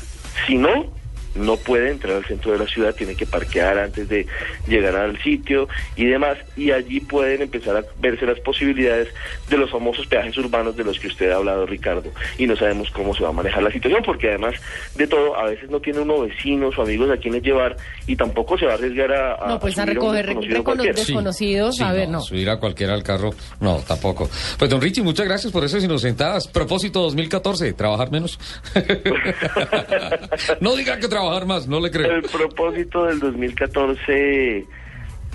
Si 0.46 0.56
no, 0.56 1.01
no 1.34 1.56
puede 1.56 1.90
entrar 1.90 2.16
al 2.16 2.24
centro 2.24 2.52
de 2.52 2.58
la 2.58 2.66
ciudad, 2.66 2.94
tiene 2.94 3.14
que 3.14 3.26
parquear 3.26 3.78
antes 3.78 4.08
de 4.08 4.26
llegar 4.68 4.96
al 4.96 5.20
sitio 5.22 5.68
y 5.96 6.04
demás, 6.06 6.36
y 6.56 6.70
allí 6.70 7.00
pueden 7.00 7.42
empezar 7.42 7.76
a 7.76 7.84
verse 8.00 8.26
las 8.26 8.38
posibilidades 8.40 9.08
de 9.48 9.56
los 9.56 9.70
famosos 9.70 10.06
peajes 10.06 10.36
urbanos 10.38 10.76
de 10.76 10.84
los 10.84 10.98
que 10.98 11.06
usted 11.08 11.30
ha 11.30 11.36
hablado, 11.36 11.64
Ricardo, 11.66 12.10
y 12.38 12.46
no 12.46 12.56
sabemos 12.56 12.90
cómo 12.90 13.14
se 13.14 13.22
va 13.22 13.30
a 13.30 13.32
manejar 13.32 13.62
la 13.62 13.70
situación, 13.70 14.02
porque 14.04 14.28
además 14.28 14.54
de 14.94 15.06
todo, 15.06 15.36
a 15.36 15.44
veces 15.44 15.70
no 15.70 15.80
tiene 15.80 16.00
uno 16.00 16.20
vecinos 16.20 16.76
o 16.78 16.82
amigos 16.82 17.10
a 17.10 17.16
quienes 17.16 17.42
llevar 17.42 17.76
y 18.06 18.14
tampoco 18.16 18.58
se 18.58 18.66
va 18.66 18.72
a 18.72 18.74
arriesgar 18.74 19.12
a... 19.12 19.34
a- 19.34 19.48
No, 19.48 19.58
pues 19.60 19.78
a 19.78 19.82
un 19.82 19.88
recoger 19.88 20.26
desconocido 20.26 20.56
recono- 20.58 20.64
cualquiera. 20.64 20.94
des- 20.96 21.06
Desconocidos, 21.06 21.80
a 21.80 21.92
ver, 21.92 22.08
no. 22.08 22.20
Subir 22.20 22.50
a 22.50 22.58
cualquiera 22.58 22.94
al 22.94 23.02
carro, 23.02 23.30
no, 23.60 23.78
tampoco. 23.86 24.28
Pues 24.58 24.70
don 24.70 24.80
Richie, 24.80 25.02
muchas 25.02 25.26
gracias 25.26 25.52
por 25.52 25.64
esas 25.64 25.82
inocentadas. 25.82 26.46
Propósito 26.48 27.00
2014, 27.02 27.72
trabajar 27.72 28.10
menos. 28.10 28.38
no 30.60 30.76
diga 30.76 30.98
que 30.98 31.08
trabajar 31.08 31.21
más, 31.46 31.66
no 31.68 31.80
le 31.80 31.90
creo. 31.90 32.10
El 32.16 32.22
propósito 32.22 33.04
del 33.06 33.18
2014 33.20 34.64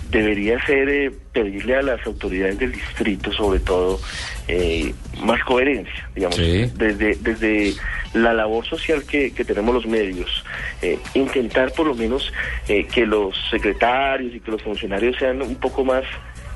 debería 0.09 0.63
ser 0.65 0.87
eh, 0.89 1.11
pedirle 1.33 1.75
a 1.75 1.81
las 1.81 2.05
autoridades 2.05 2.57
del 2.59 2.71
distrito, 2.71 3.31
sobre 3.33 3.59
todo, 3.59 3.99
eh, 4.47 4.93
más 5.21 5.43
coherencia, 5.43 6.09
digamos, 6.15 6.37
Sí. 6.37 6.71
desde, 6.75 7.15
desde 7.15 7.73
la 8.13 8.33
labor 8.33 8.65
social 8.65 9.03
que, 9.03 9.33
que 9.33 9.43
tenemos 9.43 9.75
los 9.75 9.85
medios, 9.85 10.45
eh, 10.81 10.97
intentar 11.13 11.73
por 11.73 11.87
lo 11.87 11.93
menos 11.95 12.31
eh, 12.69 12.85
que 12.87 13.05
los 13.05 13.35
secretarios 13.51 14.33
y 14.33 14.39
que 14.39 14.51
los 14.51 14.61
funcionarios 14.61 15.17
sean 15.17 15.41
un 15.41 15.55
poco 15.55 15.83
más 15.83 16.03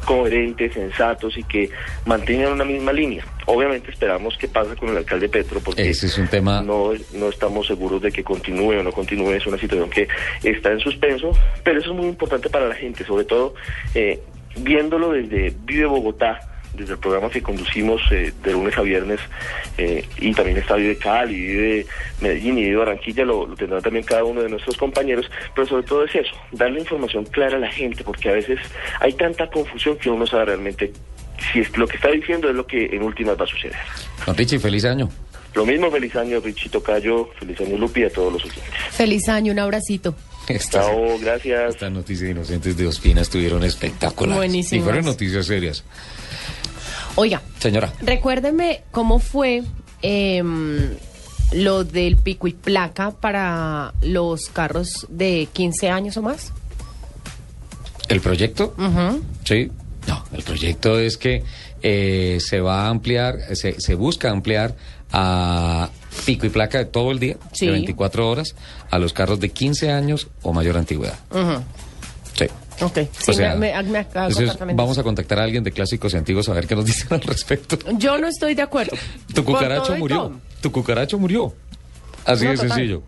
coherentes, 0.05 0.73
sensatos 0.73 1.37
y 1.37 1.43
que 1.43 1.69
mantengan 2.05 2.53
una 2.53 2.65
misma 2.65 2.91
línea. 2.93 3.25
Obviamente 3.45 3.91
esperamos 3.91 4.37
que 4.37 4.47
pase 4.47 4.75
con 4.75 4.89
el 4.89 4.97
alcalde 4.97 5.29
Petro 5.29 5.59
porque 5.59 5.89
Ese 5.89 6.07
es 6.07 6.17
un 6.17 6.27
tema- 6.27 6.61
no, 6.61 6.91
no 7.13 7.29
estamos 7.29 7.67
seguros 7.67 8.01
de 8.01 8.11
que 8.11 8.23
continúe 8.23 8.79
o 8.79 8.83
no 8.83 8.91
continúe, 8.91 9.31
es 9.31 9.47
una 9.47 9.57
situación 9.57 9.89
que 9.89 10.07
está 10.43 10.71
en 10.71 10.79
suspenso, 10.79 11.31
pero 11.63 11.79
eso 11.79 11.91
es 11.91 11.95
muy 11.97 12.07
importante 12.07 12.49
para 12.49 12.67
la 12.67 12.75
gente, 12.75 13.03
sobre 13.05 13.25
todo 13.25 13.53
eh, 13.95 14.19
viéndolo 14.57 15.11
desde 15.11 15.55
Vive 15.65 15.85
Bogotá, 15.85 16.39
desde 16.73 16.93
el 16.93 16.99
programa 16.99 17.29
que 17.29 17.41
conducimos 17.41 18.01
eh, 18.11 18.33
de 18.43 18.51
lunes 18.51 18.77
a 18.77 18.81
viernes, 18.81 19.19
eh, 19.77 20.05
y 20.17 20.33
también 20.33 20.57
está 20.57 20.75
Vive 20.75 20.97
Cali, 20.97 21.35
Vive 21.35 21.85
Medellín 22.21 22.57
y 22.57 22.63
Vive 22.63 22.77
Barranquilla, 22.77 23.25
lo, 23.25 23.47
lo 23.47 23.55
tendrá 23.55 23.81
también 23.81 24.05
cada 24.05 24.23
uno 24.23 24.41
de 24.41 24.49
nuestros 24.49 24.77
compañeros, 24.77 25.29
pero 25.55 25.67
sobre 25.67 25.83
todo 25.83 26.05
es 26.05 26.15
eso, 26.15 26.31
darle 26.51 26.79
información 26.79 27.25
clara 27.25 27.57
a 27.57 27.59
la 27.59 27.71
gente, 27.71 28.03
porque 28.03 28.29
a 28.29 28.33
veces 28.33 28.59
hay 28.99 29.13
tanta 29.13 29.49
confusión 29.49 29.97
que 29.97 30.09
uno 30.09 30.19
no 30.19 30.27
sabe 30.27 30.45
realmente 30.45 30.91
si 31.51 31.59
es 31.59 31.77
lo 31.77 31.87
que 31.87 31.95
está 31.95 32.09
diciendo 32.09 32.49
es 32.49 32.55
lo 32.55 32.65
que 32.65 32.85
en 32.85 33.01
últimas 33.01 33.39
va 33.39 33.45
a 33.45 33.47
suceder. 33.47 33.75
Don 34.25 34.35
Richie, 34.35 34.59
feliz 34.59 34.85
año. 34.85 35.09
Lo 35.53 35.65
mismo, 35.65 35.91
feliz 35.91 36.15
año, 36.15 36.39
Richito 36.39 36.81
Cayo, 36.81 37.29
feliz 37.37 37.59
año, 37.59 37.77
Lupi, 37.77 38.03
a 38.03 38.09
todos 38.09 38.33
los 38.33 38.43
oyentes. 38.43 38.73
Feliz 38.91 39.27
año, 39.27 39.51
un 39.51 39.59
abracito. 39.59 40.15
Estas, 40.47 40.85
Chao, 40.85 41.19
gracias. 41.19 41.75
estas 41.75 41.91
noticias 41.91 42.29
inocentes 42.29 42.77
de 42.77 42.87
Ospina 42.87 43.21
estuvieron 43.21 43.63
espectaculares. 43.63 44.37
Buenísimas. 44.37 44.81
Y 44.81 44.83
fueron 44.83 45.05
noticias 45.05 45.45
serias. 45.45 45.83
Oiga, 47.15 47.41
Señora. 47.59 47.91
recuérdeme 48.01 48.83
cómo 48.91 49.19
fue 49.19 49.63
em, 50.01 50.89
lo 51.51 51.83
del 51.83 52.17
pico 52.17 52.47
y 52.47 52.53
placa 52.53 53.11
para 53.11 53.93
los 54.01 54.45
carros 54.49 55.05
de 55.09 55.47
15 55.51 55.89
años 55.89 56.17
o 56.17 56.21
más. 56.21 56.53
¿El 58.07 58.21
proyecto? 58.21 58.75
Sí. 59.45 59.71
No, 60.07 60.23
el 60.33 60.43
proyecto 60.43 60.97
es 60.99 61.17
que 61.17 61.43
eh, 61.83 62.39
se 62.41 62.59
va 62.59 62.85
a 62.85 62.89
ampliar, 62.89 63.55
se, 63.55 63.79
se 63.79 63.93
busca 63.95 64.31
ampliar 64.31 64.75
a 65.11 65.89
pico 66.25 66.45
y 66.45 66.49
placa 66.49 66.79
de 66.79 66.85
todo 66.85 67.11
el 67.11 67.19
día, 67.19 67.37
Sí. 67.53 67.67
de 67.67 67.73
24 67.73 68.27
horas, 68.29 68.55
a 68.89 68.97
los 68.99 69.13
carros 69.13 69.39
de 69.39 69.49
15 69.49 69.91
años 69.91 70.27
o 70.41 70.53
mayor 70.53 70.77
antigüedad. 70.77 71.19
Ok, 72.81 72.97
sí, 73.11 73.31
O 73.31 73.33
sea, 73.33 73.55
me, 73.55 73.71
me- 73.73 73.83
me 73.83 73.99
entonces 73.99 74.57
vamos 74.75 74.97
a 74.97 75.03
contactar 75.03 75.39
a 75.39 75.43
alguien 75.43 75.63
de 75.63 75.71
clásicos 75.71 76.13
y 76.13 76.17
antiguos 76.17 76.49
a 76.49 76.53
ver 76.53 76.67
qué 76.67 76.75
nos 76.75 76.85
dicen 76.91 77.07
al 77.11 77.21
respecto. 77.21 77.77
Yo 77.97 78.17
no 78.17 78.27
estoy 78.27 78.55
de 78.55 78.61
acuerdo. 78.63 78.95
Tu 79.33 79.43
cucaracho 79.45 79.95
y 79.95 79.99
murió. 79.99 80.31
Tu 80.61 80.71
cucaracho 80.71 81.17
murió. 81.19 81.53
Así 82.25 82.43
No, 82.45 82.51
de 82.51 82.57
total. 82.57 82.69
sencillo. 82.71 83.03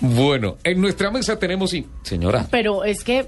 Bueno, 0.00 0.58
en 0.64 0.80
nuestra 0.80 1.10
mesa 1.10 1.38
tenemos, 1.38 1.70
sí, 1.70 1.86
señora. 2.02 2.46
Pero 2.50 2.84
es 2.84 3.02
que, 3.04 3.26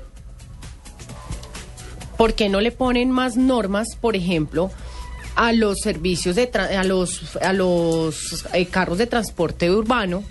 ¿por 2.17 2.35
qué 2.35 2.49
no 2.49 2.61
le 2.61 2.73
ponen 2.73 3.11
más 3.11 3.37
normas, 3.37 3.89
por 4.01 4.17
ejemplo, 4.17 4.71
a 5.35 5.53
los 5.53 5.81
servicios 5.81 6.37
de 6.37 6.51
tra- 6.51 6.77
a 6.77 6.85
los 6.85 7.37
a 7.37 7.53
los 7.53 8.45
eh, 8.53 8.67
carros 8.67 8.99
de 8.99 9.07
transporte 9.07 9.71
urbano 9.71 10.23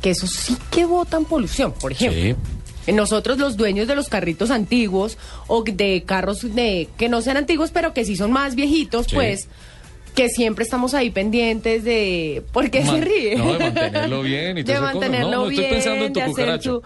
que 0.00 0.10
eso 0.10 0.26
sí 0.26 0.56
que 0.70 0.84
botan 0.84 1.24
polución, 1.24 1.72
por 1.72 1.92
ejemplo. 1.92 2.36
Nosotros 2.88 3.38
los 3.38 3.56
dueños 3.56 3.86
de 3.86 3.94
los 3.94 4.08
carritos 4.08 4.50
antiguos 4.50 5.18
o 5.46 5.62
de 5.62 6.02
carros 6.04 6.40
de 6.54 6.88
que 6.98 7.08
no 7.08 7.22
sean 7.22 7.36
antiguos 7.36 7.70
pero 7.70 7.92
que 7.94 8.04
sí 8.04 8.16
son 8.16 8.32
más 8.32 8.54
viejitos, 8.54 9.06
Sí. 9.08 9.14
pues 9.14 9.48
que 10.14 10.28
siempre 10.28 10.62
estamos 10.64 10.92
ahí 10.92 11.08
pendientes 11.10 11.84
de 11.84 12.42
¿por 12.52 12.70
qué 12.70 12.82
Man- 12.82 12.96
se 12.96 13.00
ríe? 13.04 13.36
no, 13.36 13.52
de 13.54 13.58
mantenerlo 13.70 14.22
bien 14.22 14.58
y 14.58 14.62
de 14.64 14.80
mantenerlo 14.80 15.30
No, 15.30 15.36
no 15.36 15.42
estoy 15.50 15.56
bien, 15.58 15.70
pensando 15.70 16.04
en 16.06 16.12
tu 16.12 16.18
de 16.18 16.24
hacer 16.26 16.60
su 16.60 16.82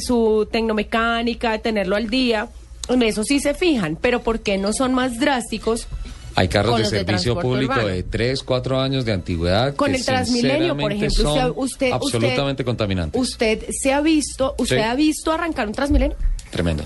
su 0.00 0.48
tecnomecánica, 0.50 1.52
de 1.52 1.58
tenerlo 1.58 1.96
al 1.96 2.08
día. 2.08 2.48
En 2.88 3.02
eso 3.02 3.24
sí 3.24 3.40
se 3.40 3.52
fijan, 3.52 3.96
pero 4.00 4.22
¿por 4.22 4.40
qué 4.40 4.58
no 4.58 4.72
son 4.72 4.94
más 4.94 5.18
drásticos? 5.18 5.88
Hay 6.36 6.48
carros 6.48 6.78
de 6.78 6.84
servicio 6.84 7.38
público 7.38 7.72
urbano. 7.72 7.88
de 7.88 8.02
3, 8.02 8.42
4 8.42 8.80
años 8.80 9.04
de 9.04 9.12
antigüedad. 9.12 9.74
Con 9.74 9.90
que 9.90 9.96
el 9.96 10.04
Transmilenio, 10.04 10.76
por 10.76 10.92
ejemplo, 10.92 11.22
son 11.24 11.32
usted, 11.32 11.52
usted, 11.56 11.92
absolutamente 11.92 12.62
usted- 12.62 12.64
contaminantes. 12.66 13.20
Usted 13.20 13.64
se 13.70 13.92
ha 13.92 14.00
visto, 14.02 14.54
usted 14.58 14.76
Sí. 14.76 14.82
ha 14.82 14.94
visto 14.94 15.32
arrancar 15.32 15.66
un 15.66 15.72
Transmilenio, 15.74 16.16
Tremendo. 16.50 16.84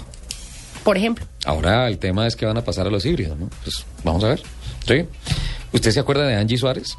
por 0.85 0.97
ejemplo. 0.97 1.25
Ahora 1.45 1.89
el 1.89 1.99
tema 1.99 2.27
es 2.29 2.37
que 2.37 2.47
van 2.47 2.57
a 2.59 2.65
pasar 2.65 2.87
a 2.87 2.91
los 2.91 3.05
híbridos, 3.05 3.37
¿no? 3.39 3.51
Pues 3.65 3.85
vamos 4.05 4.23
a 4.25 4.29
ver. 4.29 4.43
¿Sí? 4.87 5.05
¿Usted 5.73 5.91
se 5.91 6.01
acuerda 6.01 6.27
de 6.27 6.37
Angie 6.37 6.57
Suárez? 6.57 6.97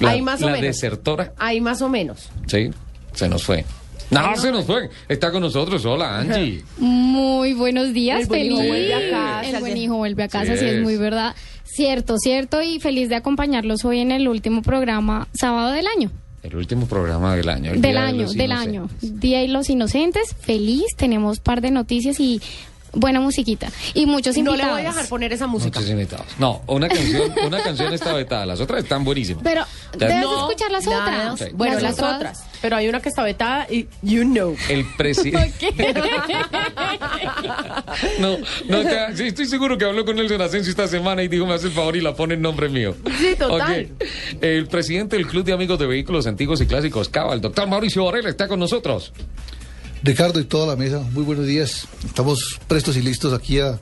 La, 0.00 0.10
Ahí 0.10 0.22
más 0.22 0.40
o 0.42 0.46
la 0.46 0.52
menos. 0.52 0.66
desertora. 0.66 1.32
Ahí 1.38 1.60
más 1.60 1.82
o 1.82 1.88
menos. 1.88 2.28
Sí, 2.46 2.70
se 3.12 3.28
nos 3.28 3.42
fue. 3.44 3.64
No, 4.10 4.36
se 4.36 4.50
nos 4.52 4.66
fue. 4.66 4.90
Está 5.08 5.30
con 5.32 5.40
nosotros. 5.42 5.84
Hola, 5.86 6.18
Angie. 6.18 6.62
Muy 6.78 7.54
buenos 7.54 7.92
días, 7.94 8.20
El 8.22 8.26
buen 8.26 8.42
hijo 8.46 8.56
feliz. 8.58 8.68
vuelve 8.70 8.94
a 8.94 9.10
casa. 9.10 9.48
El 9.50 9.60
buen 9.60 9.76
hijo 9.76 9.96
vuelve 9.96 10.22
a 10.24 10.28
casa, 10.28 10.52
Sí 10.52 10.58
sí, 10.58 10.64
es 10.66 10.72
es. 10.74 10.82
muy 10.82 10.96
verdad. 10.96 11.34
Cierto, 11.74 12.18
cierto, 12.18 12.60
y 12.60 12.80
feliz 12.80 13.08
de 13.08 13.14
acompañarlos 13.16 13.86
hoy 13.86 14.00
en 14.00 14.12
el 14.12 14.28
último 14.28 14.60
programa 14.60 15.26
sábado 15.32 15.70
del 15.72 15.86
año. 15.86 16.10
El 16.42 16.56
último 16.56 16.86
programa 16.86 17.34
del 17.34 17.48
año. 17.48 17.72
el 17.72 17.80
del 17.80 17.92
Día 17.92 18.00
de 18.02 18.06
año, 18.08 18.22
los 18.22 18.34
del 18.34 18.52
año. 18.52 18.90
Día 19.00 19.38
de 19.40 19.48
los 19.48 19.70
Inocentes, 19.70 20.34
feliz, 20.38 20.84
tenemos 20.98 21.38
par 21.38 21.62
de 21.62 21.70
noticias 21.70 22.20
y 22.20 22.42
buena 22.92 23.20
musiquita. 23.20 23.70
Y 23.94 24.06
muchos 24.06 24.36
No 24.36 24.42
le 24.44 24.50
invitados. 24.50 24.72
voy 24.78 24.86
a 24.86 24.90
dejar 24.90 25.08
poner 25.08 25.32
esa 25.32 25.46
música. 25.46 25.78
Muchos 25.78 25.90
invitados. 25.90 26.26
No, 26.38 26.62
una 26.66 26.88
canción, 26.88 27.32
una 27.46 27.62
canción 27.62 27.92
está 27.92 28.12
vetada. 28.12 28.46
Las 28.46 28.60
otras 28.60 28.82
están 28.82 29.04
buenísimas. 29.04 29.42
Pero 29.42 29.64
debes 29.96 30.20
No, 30.20 30.48
escuchar 30.48 30.70
las 30.70 30.86
nada. 30.86 31.32
otras. 31.32 31.52
Bueno, 31.52 31.80
las, 31.80 31.98
otras. 31.98 32.44
Pero 32.60 32.76
hay 32.76 32.88
una 32.88 33.00
que 33.00 33.08
está 33.08 33.22
vetada 33.22 33.66
y 33.70 33.88
you 34.02 34.22
know. 34.22 34.56
El 34.68 34.84
presidente. 34.96 35.72
No, 38.18 38.38
no, 38.68 38.82
te- 38.82 39.16
sí, 39.16 39.26
estoy 39.28 39.46
seguro 39.46 39.76
que 39.78 39.84
habló 39.84 40.04
con 40.04 40.16
Nelson 40.16 40.40
Asensio 40.40 40.70
esta 40.70 40.88
semana 40.88 41.22
y 41.22 41.28
dijo, 41.28 41.46
me 41.46 41.54
hace 41.54 41.66
el 41.66 41.72
favor 41.72 41.96
y 41.96 42.00
la 42.00 42.14
pone 42.14 42.34
en 42.34 42.42
nombre 42.42 42.68
mío. 42.68 42.94
Sí, 43.18 43.34
total. 43.38 43.88
Ok. 43.94 44.04
El 44.40 44.66
presidente 44.66 45.16
del 45.16 45.26
Club 45.26 45.44
de 45.44 45.52
Amigos 45.52 45.78
de 45.78 45.86
Vehículos 45.86 46.26
Antiguos 46.26 46.60
y 46.60 46.66
Clásicos, 46.66 47.08
Cava, 47.08 47.34
el 47.34 47.40
doctor 47.40 47.68
Mauricio 47.68 48.04
Varela, 48.04 48.28
está 48.28 48.48
con 48.48 48.58
nosotros. 48.60 49.12
Ricardo 50.02 50.40
y 50.40 50.44
toda 50.44 50.66
la 50.66 50.76
mesa, 50.76 51.00
muy 51.12 51.22
buenos 51.24 51.46
días. 51.46 51.86
Estamos 52.04 52.58
prestos 52.66 52.96
y 52.96 53.02
listos 53.02 53.32
aquí 53.32 53.60
a 53.60 53.78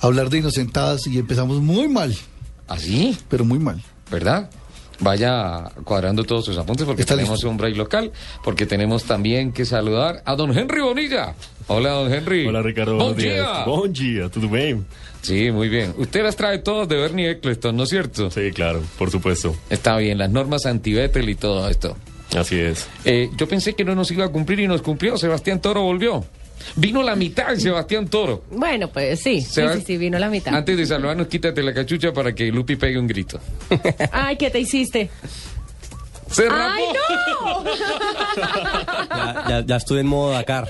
hablar 0.00 0.28
de 0.30 0.38
inocentadas 0.38 1.06
y 1.06 1.18
empezamos 1.18 1.60
muy 1.60 1.88
mal, 1.88 2.14
¿Así? 2.66 3.16
pero 3.28 3.44
muy 3.44 3.58
mal. 3.58 3.82
¿Verdad? 4.10 4.50
Vaya 5.00 5.70
cuadrando 5.84 6.24
todos 6.24 6.44
sus 6.44 6.58
apuntes 6.58 6.84
porque 6.84 7.02
Está 7.02 7.14
tenemos 7.14 7.36
listo. 7.38 7.48
un 7.50 7.56
break 7.56 7.76
local, 7.76 8.12
porque 8.42 8.66
tenemos 8.66 9.04
también 9.04 9.52
que 9.52 9.64
saludar 9.64 10.22
a 10.26 10.34
don 10.34 10.56
Henry 10.56 10.80
Bonilla. 10.82 11.34
Hola, 11.68 11.90
don 11.90 12.12
Henry. 12.12 12.46
Olá, 12.46 12.62
Ricardo. 12.62 13.14
Días. 13.14 13.34
dia. 13.36 13.64
Bom 13.64 13.92
dia, 13.92 14.28
tudo 14.28 14.48
bem? 14.48 14.84
Sí, 15.22 15.50
muy 15.52 15.68
bien. 15.68 15.94
Usted 15.98 16.24
las 16.24 16.34
trae 16.36 16.58
todas 16.58 16.88
de 16.88 16.96
Bernie 16.96 17.30
Eccleston, 17.30 17.76
¿no 17.76 17.84
es 17.84 17.90
cierto? 17.90 18.30
Sí, 18.30 18.50
claro, 18.52 18.82
por 18.98 19.10
supuesto. 19.10 19.54
Está 19.70 19.96
bien, 19.98 20.18
las 20.18 20.30
normas 20.30 20.66
anti-Vettel 20.66 21.28
y 21.28 21.34
todo 21.36 21.68
esto. 21.68 21.96
Así 22.36 22.58
es. 22.58 22.88
Eh, 23.04 23.30
yo 23.36 23.48
pensé 23.48 23.74
que 23.74 23.84
no 23.84 23.94
nos 23.94 24.10
iba 24.10 24.24
a 24.24 24.28
cumplir 24.28 24.60
y 24.60 24.68
nos 24.68 24.82
cumplió. 24.82 25.16
Sebastián 25.16 25.60
Toro 25.60 25.82
volvió. 25.82 26.24
Vino 26.76 27.02
la 27.02 27.16
mitad 27.16 27.54
Sebastián 27.56 28.08
Toro. 28.08 28.44
Bueno, 28.50 28.88
pues 28.88 29.20
sí, 29.20 29.40
sí, 29.40 29.62
sí, 29.74 29.82
sí, 29.86 29.96
vino 29.96 30.18
la 30.18 30.28
mitad. 30.28 30.54
Antes 30.54 30.76
de 30.76 30.86
saludarnos, 30.86 31.28
quítate 31.28 31.62
la 31.62 31.72
cachucha 31.72 32.12
para 32.12 32.34
que 32.34 32.50
Lupi 32.50 32.76
pegue 32.76 32.98
un 32.98 33.06
grito. 33.06 33.40
Ay, 34.12 34.36
¿qué 34.36 34.50
te 34.50 34.58
hiciste? 34.60 35.10
¡Se 36.30 36.48
rapó! 36.48 36.82
¡Ay, 37.08 37.14
no! 37.42 37.64
Ya, 39.16 39.44
ya, 39.48 39.60
ya 39.66 39.76
estuve 39.76 40.00
en 40.00 40.06
modo 40.06 40.32
Dakar. 40.32 40.68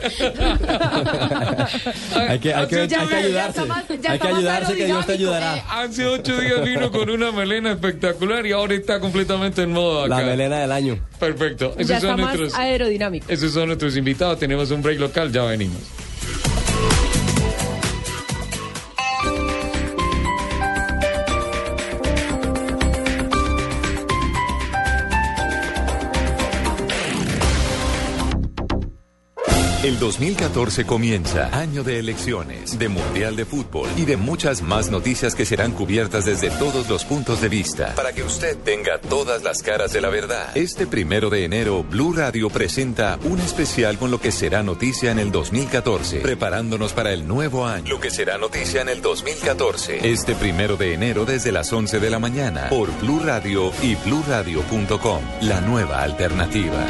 hay 2.29 2.39
que, 2.39 2.55
hay 2.55 2.67
que, 2.67 2.89
Ya 2.89 3.01
hay 3.01 3.07
que 3.09 3.15
ve, 3.15 3.21
ya 3.23 3.27
ayudarse. 3.27 3.61
está 3.61 3.65
más- 3.67 3.85
ya 4.01 4.13
hay 4.13 4.19
que 4.19 4.29
ayudarse 4.29 4.75
que 4.77 4.87
Dios 4.87 5.07
te 5.07 5.13
ayudará. 5.13 5.55
Hace 5.69 6.07
ocho 6.07 6.41
días 6.41 6.63
vino 6.65 6.91
con 6.91 7.11
una 7.11 7.33
melena 7.33 7.73
espectacular 7.73 8.47
y 8.47 8.53
ahora 8.53 8.75
está 8.75 9.01
completamente 9.01 9.63
en 9.63 9.73
modo 9.73 10.07
La 10.07 10.19
acá. 10.19 10.27
melena 10.27 10.59
del 10.61 10.73
año. 10.73 10.99
Perfecto. 11.19 11.75
Esos 11.77 11.89
Ya 11.89 12.01
son, 12.01 12.11
está 12.11 12.23
más 12.23 12.37
nuestros, 12.39 12.55
aerodinámico. 12.61 13.27
esos 13.29 13.53
son 13.53 13.67
nuestros 13.67 13.97
invitados. 13.97 14.39
Tenemos 14.39 14.71
un 14.71 14.83
break 14.83 14.99
local, 15.01 15.33
ya 15.33 15.43
venimos. 15.43 15.79
El 29.89 29.99
2014 29.99 30.85
comienza, 30.85 31.49
año 31.59 31.83
de 31.83 31.99
elecciones, 31.99 32.79
de 32.79 32.91
Mundial 32.91 33.37
de 33.37 33.47
Fútbol 33.47 33.89
y 33.97 34.05
de 34.05 34.19
muchas 34.19 34.61
más 34.61 34.91
noticias 34.91 35.35
que 35.35 35.47
serán 35.47 35.73
cubiertas 35.73 36.27
desde 36.27 36.51
todos 36.51 36.91
los 36.91 37.07
puntos 37.07 37.41
de 37.41 37.49
vista, 37.49 37.95
para 37.95 38.13
que 38.13 38.23
usted 38.23 38.59
tenga 38.59 38.99
todas 38.99 39.43
las 39.43 39.63
caras 39.63 39.95
de 39.95 40.03
la 40.03 40.11
verdad. 40.11 40.55
Este 40.55 40.87
primero 40.87 41.31
de 41.31 41.47
enero, 41.47 41.85
Blue 41.85 42.13
Radio 42.13 42.51
presenta 42.51 43.19
un 43.25 43.41
especial 43.41 43.97
con 43.97 44.11
lo 44.11 44.21
que 44.21 44.31
será 44.31 44.63
noticia 44.63 45.11
en 45.11 45.21
el 45.21 45.33
2014, 45.33 46.21
preparándonos 46.21 46.93
para 46.93 47.15
el 47.15 47.27
nuevo 47.27 47.65
año, 47.65 47.89
lo 47.89 47.99
que 47.99 48.11
será 48.11 48.37
noticia 48.37 48.83
en 48.83 48.91
el 48.91 49.01
2014. 49.01 50.07
Este 50.07 50.35
primero 50.35 50.77
de 50.77 50.93
enero 50.93 51.25
desde 51.25 51.51
las 51.51 51.73
11 51.73 51.99
de 51.99 52.11
la 52.11 52.19
mañana, 52.19 52.69
por 52.69 52.91
Blue 53.01 53.23
Radio 53.25 53.73
y 53.83 53.95
BlueRadio.com, 53.95 55.23
la 55.41 55.63
nueva 55.63 56.03
alternativa. 56.03 56.87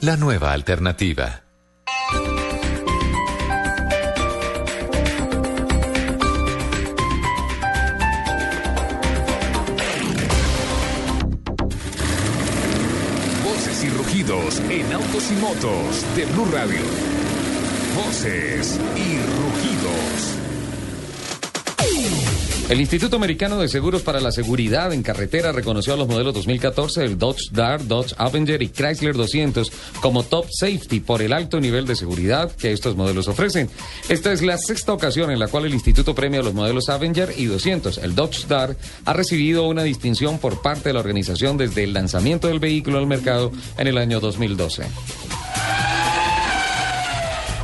La 0.00 0.16
nueva 0.16 0.52
alternativa. 0.52 1.42
Voces 13.42 13.84
y 13.84 13.90
rugidos 13.90 14.60
en 14.68 14.92
autos 14.92 15.30
y 15.30 15.34
motos 15.36 16.16
de 16.16 16.24
Blue 16.26 16.48
Radio. 16.52 16.80
Voces 17.96 18.78
y 18.96 19.18
rugidos. 19.18 20.45
El 22.68 22.80
Instituto 22.80 23.14
Americano 23.14 23.58
de 23.58 23.68
Seguros 23.68 24.02
para 24.02 24.20
la 24.20 24.32
Seguridad 24.32 24.92
en 24.92 25.04
Carretera 25.04 25.52
reconoció 25.52 25.94
a 25.94 25.96
los 25.96 26.08
modelos 26.08 26.34
2014 26.34 27.00
del 27.02 27.16
Dodge 27.16 27.52
Dart, 27.52 27.82
Dodge 27.84 28.12
Avenger 28.18 28.60
y 28.60 28.70
Chrysler 28.70 29.14
200 29.14 29.70
como 30.00 30.24
top 30.24 30.46
safety 30.50 30.98
por 30.98 31.22
el 31.22 31.32
alto 31.32 31.60
nivel 31.60 31.86
de 31.86 31.94
seguridad 31.94 32.50
que 32.50 32.72
estos 32.72 32.96
modelos 32.96 33.28
ofrecen. 33.28 33.70
Esta 34.08 34.32
es 34.32 34.42
la 34.42 34.58
sexta 34.58 34.92
ocasión 34.92 35.30
en 35.30 35.38
la 35.38 35.46
cual 35.46 35.66
el 35.66 35.74
instituto 35.74 36.16
premia 36.16 36.40
a 36.40 36.42
los 36.42 36.54
modelos 36.54 36.88
Avenger 36.88 37.34
y 37.36 37.44
200. 37.44 37.98
El 37.98 38.16
Dodge 38.16 38.48
Dart 38.48 38.76
ha 39.04 39.12
recibido 39.12 39.68
una 39.68 39.84
distinción 39.84 40.40
por 40.40 40.60
parte 40.60 40.88
de 40.88 40.94
la 40.94 41.00
organización 41.00 41.56
desde 41.56 41.84
el 41.84 41.92
lanzamiento 41.92 42.48
del 42.48 42.58
vehículo 42.58 42.98
al 42.98 43.06
mercado 43.06 43.52
en 43.78 43.86
el 43.86 43.96
año 43.96 44.18
2012. 44.18 44.86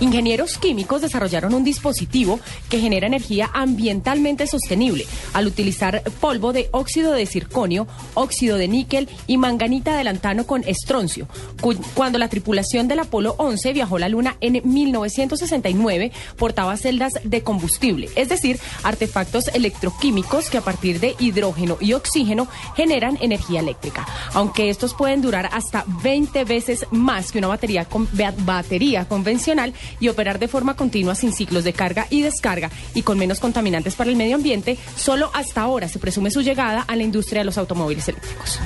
Ingenieros 0.02 0.58
químicos 0.58 1.00
desarrollaron 1.00 1.54
un 1.54 1.62
dispositivo 1.62 2.40
que 2.68 2.80
genera 2.80 3.06
energía 3.06 3.48
ambientalmente 3.54 4.48
sostenible 4.48 5.06
al 5.32 5.46
utilizar 5.46 6.02
polvo 6.20 6.52
de 6.52 6.68
óxido 6.72 7.12
de 7.12 7.24
circonio, 7.24 7.86
óxido 8.14 8.56
de 8.58 8.66
níquel 8.66 9.08
y 9.28 9.36
manganita 9.36 9.96
de 9.96 10.02
lantano 10.02 10.44
con 10.44 10.64
estroncio. 10.66 11.28
Cu- 11.60 11.76
Cuando 11.94 12.18
la 12.18 12.28
tripulación 12.28 12.88
del 12.88 12.98
Apolo 12.98 13.36
11 13.38 13.72
viajó 13.72 13.96
a 13.96 14.00
la 14.00 14.08
Luna 14.08 14.36
en 14.40 14.60
1969, 14.64 16.10
portaba 16.36 16.76
celdas 16.76 17.12
de 17.22 17.42
combustible, 17.44 18.08
es 18.16 18.28
decir, 18.28 18.58
artefactos 18.82 19.48
electroquímicos 19.54 20.50
que 20.50 20.58
a 20.58 20.62
partir 20.62 20.98
de 20.98 21.14
hidrógeno 21.20 21.76
y 21.80 21.92
oxígeno 21.92 22.48
generan 22.74 23.18
energía 23.20 23.60
eléctrica. 23.60 24.04
Aunque 24.34 24.68
estos 24.68 24.94
pueden 24.94 25.22
durar 25.22 25.48
hasta 25.52 25.84
20 26.02 26.44
veces 26.44 26.86
más 26.90 27.30
que 27.30 27.38
una 27.38 27.46
batería, 27.46 27.84
con- 27.84 28.08
ba- 28.12 28.34
batería 28.38 29.04
convencional 29.06 29.72
y 30.00 30.08
operar 30.08 30.38
de 30.38 30.48
forma 30.48 30.76
continua 30.76 31.14
sin 31.14 31.32
ciclos 31.32 31.64
de 31.64 31.72
carga 31.72 32.06
y 32.10 32.22
descarga 32.22 32.70
y 32.94 33.02
con 33.02 33.18
menos 33.18 33.40
contaminantes 33.40 33.94
para 33.94 34.10
el 34.10 34.16
medio 34.16 34.36
ambiente, 34.36 34.78
solo 34.96 35.30
hasta 35.34 35.62
ahora 35.62 35.88
se 35.88 35.98
presume 35.98 36.30
su 36.30 36.42
llegada 36.42 36.82
a 36.82 36.96
la 36.96 37.02
industria 37.02 37.40
de 37.40 37.46
los 37.46 37.58
automóviles 37.58 38.08
eléctricos. 38.08 38.58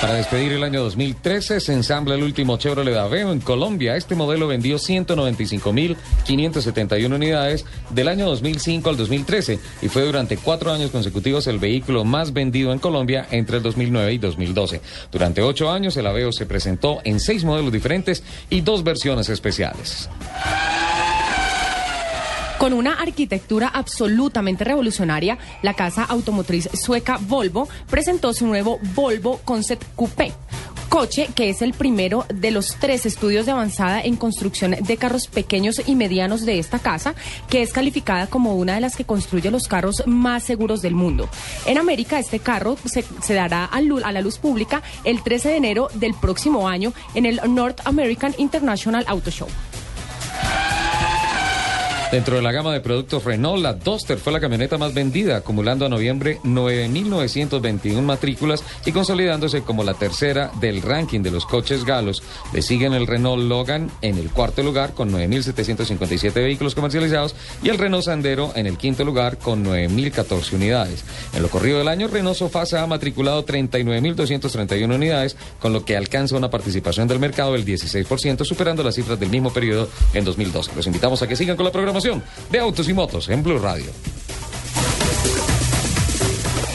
Para 0.00 0.14
despedir 0.14 0.52
el 0.52 0.62
año 0.62 0.84
2013 0.84 1.58
se 1.58 1.72
ensambla 1.72 2.14
el 2.14 2.22
último 2.22 2.56
Chevrolet 2.56 2.96
Aveo 2.96 3.32
en 3.32 3.40
Colombia. 3.40 3.96
Este 3.96 4.14
modelo 4.14 4.46
vendió 4.46 4.76
195.571 4.76 7.12
unidades 7.12 7.64
del 7.90 8.06
año 8.06 8.26
2005 8.26 8.90
al 8.90 8.96
2013 8.96 9.58
y 9.82 9.88
fue 9.88 10.02
durante 10.02 10.36
cuatro 10.36 10.72
años 10.72 10.92
consecutivos 10.92 11.48
el 11.48 11.58
vehículo 11.58 12.04
más 12.04 12.32
vendido 12.32 12.72
en 12.72 12.78
Colombia 12.78 13.26
entre 13.32 13.56
el 13.56 13.64
2009 13.64 14.12
y 14.12 14.18
2012. 14.18 14.80
Durante 15.10 15.42
ocho 15.42 15.68
años 15.68 15.96
el 15.96 16.06
Aveo 16.06 16.30
se 16.30 16.46
presentó 16.46 17.00
en 17.02 17.18
seis 17.18 17.42
modelos 17.42 17.72
diferentes 17.72 18.22
y 18.50 18.60
dos 18.60 18.84
versiones 18.84 19.28
especiales. 19.28 20.08
Con 22.58 22.72
una 22.72 22.94
arquitectura 22.94 23.68
absolutamente 23.68 24.64
revolucionaria, 24.64 25.38
la 25.62 25.74
casa 25.74 26.02
automotriz 26.02 26.68
sueca 26.74 27.18
Volvo 27.20 27.68
presentó 27.88 28.34
su 28.34 28.48
nuevo 28.48 28.80
Volvo 28.96 29.38
Concept 29.44 29.84
Coupé. 29.94 30.32
Coche 30.88 31.28
que 31.36 31.50
es 31.50 31.62
el 31.62 31.72
primero 31.72 32.26
de 32.34 32.50
los 32.50 32.76
tres 32.80 33.06
estudios 33.06 33.46
de 33.46 33.52
avanzada 33.52 34.00
en 34.00 34.16
construcción 34.16 34.72
de 34.72 34.96
carros 34.96 35.28
pequeños 35.28 35.80
y 35.86 35.94
medianos 35.94 36.44
de 36.44 36.58
esta 36.58 36.80
casa, 36.80 37.14
que 37.48 37.62
es 37.62 37.72
calificada 37.72 38.26
como 38.26 38.56
una 38.56 38.74
de 38.74 38.80
las 38.80 38.96
que 38.96 39.04
construye 39.04 39.52
los 39.52 39.68
carros 39.68 40.02
más 40.06 40.42
seguros 40.42 40.82
del 40.82 40.94
mundo. 40.94 41.28
En 41.64 41.78
América, 41.78 42.18
este 42.18 42.40
carro 42.40 42.76
se, 42.86 43.34
dará 43.34 43.66
a 43.66 43.80
la 43.80 44.20
luz 44.20 44.38
pública 44.38 44.82
el 45.04 45.22
13 45.22 45.50
de 45.50 45.56
enero 45.56 45.88
del 45.94 46.14
próximo 46.14 46.68
año 46.68 46.92
en 47.14 47.26
el 47.26 47.40
North 47.48 47.80
American 47.84 48.34
International 48.36 49.04
Auto 49.06 49.30
Show. 49.30 49.48
Dentro 52.10 52.36
de 52.36 52.42
la 52.42 52.52
gama 52.52 52.72
de 52.72 52.80
productos 52.80 53.24
Renault, 53.24 53.62
la 53.62 53.74
Duster 53.74 54.16
fue 54.16 54.32
la 54.32 54.40
camioneta 54.40 54.78
más 54.78 54.94
vendida, 54.94 55.36
acumulando 55.36 55.84
a 55.84 55.90
noviembre 55.90 56.38
9.921 56.42 58.00
matrículas 58.00 58.64
y 58.86 58.92
consolidándose 58.92 59.60
como 59.60 59.84
la 59.84 59.92
tercera 59.92 60.50
del 60.58 60.80
ranking 60.80 61.20
de 61.20 61.30
los 61.30 61.44
coches 61.44 61.84
galos. 61.84 62.22
Le 62.54 62.62
siguen 62.62 62.94
el 62.94 63.06
Renault 63.06 63.42
Logan 63.42 63.90
en 64.00 64.16
el 64.16 64.30
cuarto 64.30 64.62
lugar 64.62 64.94
con 64.94 65.12
9.757 65.12 66.32
vehículos 66.32 66.74
comercializados 66.74 67.36
y 67.62 67.68
el 67.68 67.76
Renault 67.76 68.06
Sandero 68.06 68.52
en 68.54 68.66
el 68.66 68.78
quinto 68.78 69.04
lugar 69.04 69.36
con 69.36 69.62
9.014 69.62 70.54
unidades. 70.54 71.04
En 71.34 71.42
lo 71.42 71.50
corrido 71.50 71.76
del 71.76 71.88
año, 71.88 72.08
Renault 72.08 72.38
Sofasa 72.38 72.82
ha 72.82 72.86
matriculado 72.86 73.44
39.231 73.44 74.94
unidades, 74.94 75.36
con 75.60 75.74
lo 75.74 75.84
que 75.84 75.94
alcanza 75.94 76.38
una 76.38 76.48
participación 76.48 77.06
del 77.06 77.18
mercado 77.18 77.52
del 77.52 77.66
16%, 77.66 78.46
superando 78.46 78.82
las 78.82 78.94
cifras 78.94 79.20
del 79.20 79.28
mismo 79.28 79.52
periodo 79.52 79.90
en 80.14 80.24
2012. 80.24 80.70
Los 80.74 80.86
invitamos 80.86 81.20
a 81.20 81.28
que 81.28 81.36
sigan 81.36 81.56
con 81.56 81.66
la 81.66 81.70
programación 81.72 81.97
de 81.98 82.58
Autos 82.60 82.88
y 82.88 82.92
Motos 82.92 83.28
en 83.28 83.42
Blue 83.42 83.58
Radio. 83.58 83.90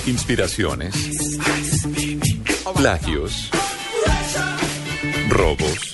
Inspiraciones. 0.06 0.94
Plagios. 2.76 3.50
Robos. 5.30 5.94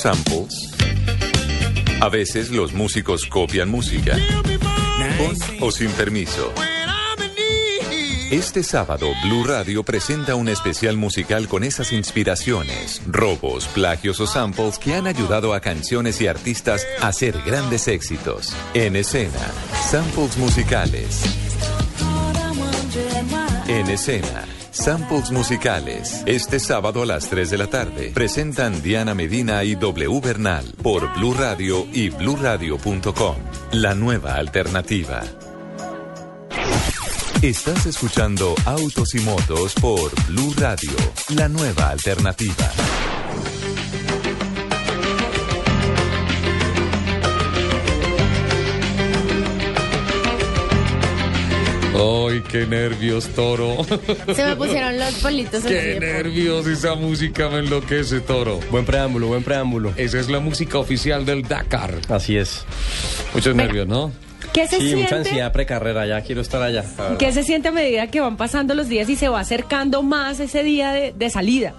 Samples. 0.00 0.54
A 2.00 2.08
veces 2.08 2.50
los 2.50 2.72
músicos 2.74 3.26
copian 3.26 3.68
música. 3.68 4.16
Con 5.18 5.36
o 5.62 5.72
sin 5.72 5.90
permiso. 5.90 6.52
Este 8.30 8.62
sábado, 8.62 9.08
Blue 9.24 9.42
Radio 9.42 9.82
presenta 9.82 10.36
un 10.36 10.48
especial 10.48 10.96
musical 10.96 11.48
con 11.48 11.64
esas 11.64 11.92
inspiraciones, 11.92 13.02
robos, 13.08 13.66
plagios 13.66 14.20
o 14.20 14.26
samples 14.28 14.78
que 14.78 14.94
han 14.94 15.08
ayudado 15.08 15.52
a 15.52 15.58
canciones 15.58 16.20
y 16.20 16.28
artistas 16.28 16.86
a 17.00 17.08
hacer 17.08 17.42
grandes 17.44 17.88
éxitos. 17.88 18.54
En 18.72 18.94
escena, 18.94 19.50
samples 19.82 20.36
musicales. 20.36 21.24
En 23.66 23.90
escena, 23.90 24.44
samples 24.70 25.32
musicales. 25.32 26.22
Este 26.24 26.60
sábado 26.60 27.02
a 27.02 27.06
las 27.06 27.28
3 27.30 27.50
de 27.50 27.58
la 27.58 27.66
tarde. 27.66 28.12
Presentan 28.14 28.80
Diana 28.80 29.12
Medina 29.12 29.64
y 29.64 29.74
W 29.74 30.20
Bernal 30.20 30.72
por 30.84 31.12
Blue 31.14 31.34
Radio 31.34 31.84
y 31.92 32.10
bluradio.com. 32.10 33.36
La 33.72 33.96
nueva 33.96 34.36
alternativa. 34.36 35.24
Estás 37.42 37.86
escuchando 37.86 38.54
Autos 38.66 39.14
y 39.14 39.20
Motos 39.20 39.72
por 39.80 40.12
Blue 40.26 40.52
Radio, 40.58 40.90
la 41.34 41.48
nueva 41.48 41.88
alternativa. 41.88 42.70
¡Ay, 51.94 52.42
qué 52.50 52.66
nervios, 52.66 53.26
toro! 53.28 53.86
Se 54.34 54.44
me 54.44 54.56
pusieron 54.56 54.98
los 54.98 55.14
politos 55.14 55.64
¡Qué 55.64 55.96
nervios! 55.98 56.66
Esa 56.66 56.94
música 56.94 57.48
me 57.48 57.60
enloquece, 57.60 58.20
toro. 58.20 58.60
Buen 58.70 58.84
preámbulo, 58.84 59.28
buen 59.28 59.42
preámbulo. 59.42 59.94
Esa 59.96 60.20
es 60.20 60.28
la 60.28 60.40
música 60.40 60.76
oficial 60.76 61.24
del 61.24 61.44
Dakar. 61.44 62.00
Así 62.10 62.36
es. 62.36 62.66
Muchos 63.32 63.56
nervios, 63.56 63.88
¿no? 63.88 64.12
¿Qué 64.52 64.66
se 64.66 64.78
Sí, 64.78 64.94
mucha 64.96 65.08
siente? 65.08 65.14
ansiedad 65.28 65.52
precarrera, 65.52 66.06
ya 66.06 66.20
quiero 66.22 66.40
estar 66.40 66.60
allá. 66.62 66.84
¿Qué 67.18 67.32
se 67.32 67.42
siente 67.44 67.68
a 67.68 67.72
medida 67.72 68.06
que 68.08 68.20
van 68.20 68.36
pasando 68.36 68.74
los 68.74 68.88
días 68.88 69.08
y 69.08 69.16
se 69.16 69.28
va 69.28 69.40
acercando 69.40 70.02
más 70.02 70.40
ese 70.40 70.62
día 70.62 70.92
de, 70.92 71.12
de 71.12 71.30
salida? 71.30 71.74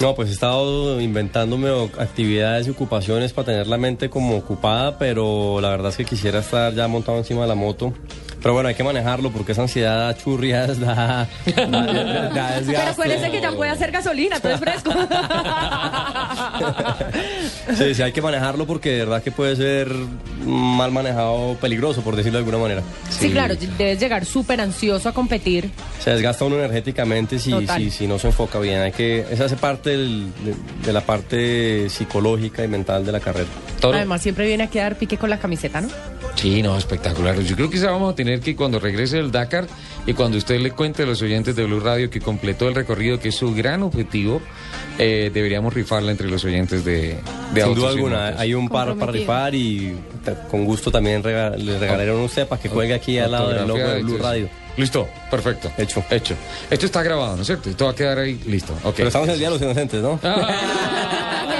No, 0.00 0.14
pues 0.14 0.30
he 0.30 0.32
estado 0.32 0.98
inventándome 1.00 1.68
actividades 1.98 2.66
y 2.66 2.70
ocupaciones 2.70 3.32
para 3.34 3.46
tener 3.46 3.66
la 3.66 3.76
mente 3.76 4.08
como 4.08 4.36
ocupada, 4.36 4.98
pero 4.98 5.60
la 5.60 5.68
verdad 5.70 5.90
es 5.90 5.96
que 5.98 6.04
quisiera 6.06 6.38
estar 6.40 6.72
ya 6.74 6.88
montado 6.88 7.18
encima 7.18 7.42
de 7.42 7.48
la 7.48 7.54
moto. 7.54 7.92
Pero 8.42 8.54
bueno, 8.54 8.68
hay 8.68 8.74
que 8.74 8.82
manejarlo 8.84 9.30
porque 9.30 9.52
esa 9.52 9.62
ansiedad 9.62 10.16
churrias 10.16 10.78
da, 10.80 11.28
da, 11.56 11.66
da 11.66 12.50
desgaste. 12.60 12.66
Pero 12.66 12.90
acuérdense 12.90 13.30
que 13.30 13.40
ya 13.40 13.52
puede 13.52 13.70
hacer 13.70 13.90
gasolina, 13.90 14.40
todo 14.40 14.52
es 14.52 14.60
fresco. 14.60 14.90
Sí, 17.76 17.94
sí, 17.94 18.02
hay 18.02 18.12
que 18.12 18.22
manejarlo 18.22 18.66
porque 18.66 18.90
de 18.90 18.98
verdad 19.00 19.22
que 19.22 19.30
puede 19.30 19.56
ser 19.56 19.88
mal 20.44 20.90
manejado, 20.90 21.54
peligroso, 21.60 22.02
por 22.02 22.16
decirlo 22.16 22.38
de 22.38 22.44
alguna 22.44 22.58
manera. 22.62 22.82
Sí, 23.08 23.30
claro, 23.30 23.54
debes 23.78 24.00
llegar 24.00 24.24
súper 24.24 24.60
ansioso 24.60 25.08
a 25.08 25.12
competir. 25.12 25.70
Se 26.00 26.10
desgasta 26.10 26.44
uno 26.44 26.56
energéticamente 26.56 27.38
si, 27.38 27.52
si, 27.76 27.90
si 27.90 28.06
no 28.06 28.18
se 28.18 28.28
enfoca 28.28 28.58
bien. 28.58 28.80
Hay 28.80 28.92
que, 28.92 29.24
esa 29.30 29.44
hace 29.44 29.56
parte 29.56 29.90
del- 29.90 30.32
de, 30.44 30.54
de 30.84 30.92
la 30.92 31.00
parte 31.02 31.88
psicológica 31.88 32.64
y 32.64 32.68
mental 32.68 33.04
de 33.06 33.12
la 33.12 33.20
carrera. 33.20 33.48
Toro. 33.80 33.96
Además, 33.96 34.22
siempre 34.22 34.46
viene 34.46 34.64
a 34.64 34.66
quedar 34.70 34.96
pique 34.96 35.16
con 35.18 35.30
la 35.30 35.38
camiseta, 35.38 35.80
¿no? 35.80 35.88
Sí, 36.36 36.62
no, 36.62 36.78
espectacular. 36.78 37.38
Yo 37.40 37.56
creo 37.56 37.68
que 37.68 37.78
ya 37.78 37.90
vamos 37.90 38.12
a 38.12 38.16
tener 38.16 38.40
que 38.40 38.54
cuando 38.56 38.78
regrese 38.78 39.18
el 39.18 39.30
Dakar 39.30 39.66
y 40.06 40.14
cuando 40.14 40.38
usted 40.38 40.58
le 40.60 40.70
cuente 40.70 41.02
a 41.02 41.06
los 41.06 41.20
oyentes 41.22 41.56
de 41.56 41.64
Blue 41.64 41.80
Radio 41.80 42.08
que 42.08 42.20
completó 42.20 42.68
el 42.68 42.74
recorrido, 42.74 43.18
que 43.18 43.28
es 43.28 43.34
su 43.34 43.52
gran 43.54 43.82
objetivo, 43.82 44.40
eh, 44.98 45.30
deberíamos 45.34 45.74
rifarla 45.74 46.10
entre 46.12 46.28
los 46.30 46.44
oyentes 46.44 46.84
de, 46.84 47.18
de 47.52 47.62
Sin 47.62 47.74
duda 47.74 47.88
alguna, 47.90 48.26
hay 48.38 48.54
un 48.54 48.68
par 48.68 48.94
para 48.96 49.12
rifar 49.12 49.54
y 49.54 49.94
con 50.50 50.64
gusto 50.64 50.90
también 50.90 51.22
rega- 51.22 51.56
le 51.56 51.78
regalaré 51.78 52.10
a 52.10 52.14
usted 52.14 52.46
para 52.46 52.62
que 52.62 52.68
cuelgue 52.68 52.94
aquí 52.94 53.18
al 53.18 53.32
lado 53.32 53.50
del 53.50 53.66
logo 53.66 53.78
de 53.80 54.02
Blue. 54.02 54.18
Radio. 54.18 54.48
Listo, 54.76 55.08
perfecto. 55.30 55.70
Hecho. 55.76 56.02
Hecho. 56.10 56.34
Esto 56.70 56.86
está 56.86 57.02
grabado, 57.02 57.34
¿no 57.36 57.42
es 57.42 57.46
cierto? 57.46 57.68
Esto 57.68 57.84
va 57.86 57.90
a 57.90 57.94
quedar 57.94 58.18
ahí 58.18 58.40
listo. 58.46 58.72
Ok. 58.84 58.94
Pero 58.96 59.08
estamos 59.08 59.28
en 59.28 59.34
el 59.34 59.38
Día 59.40 59.48
de 59.48 59.54
los 59.54 59.62
Inocentes, 59.62 60.00
¿no? 60.00 60.16
Pásala 60.16 61.59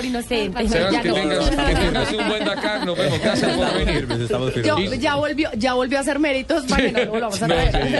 por 0.00 0.04
inocente. 0.04 0.68
Sebas, 0.68 0.92
Ya 0.92 1.02
que, 1.02 1.12
tengas, 1.12 1.50
que 1.50 1.56
tengas 1.74 2.12
un 2.12 2.28
buen 2.28 2.44
Dakar. 2.44 2.86
Nos 2.86 2.96
vemos. 2.98 3.20
Gracias 3.20 3.56
por 3.56 3.84
venir. 3.84 4.64
Yo- 4.64 4.94
ya 4.94 5.14
volvió, 5.16 5.50
ya 5.56 5.74
volvió 5.74 5.98
a 5.98 6.00
hacer 6.00 6.18
méritos 6.18 6.64
para 6.66 6.82
que 6.82 6.92
no 6.92 6.98
lo 7.04 7.10
volvamos 7.10 7.42
a 7.42 7.48
No, 7.48 7.54
traer. 7.54 7.72
sí. 7.72 7.94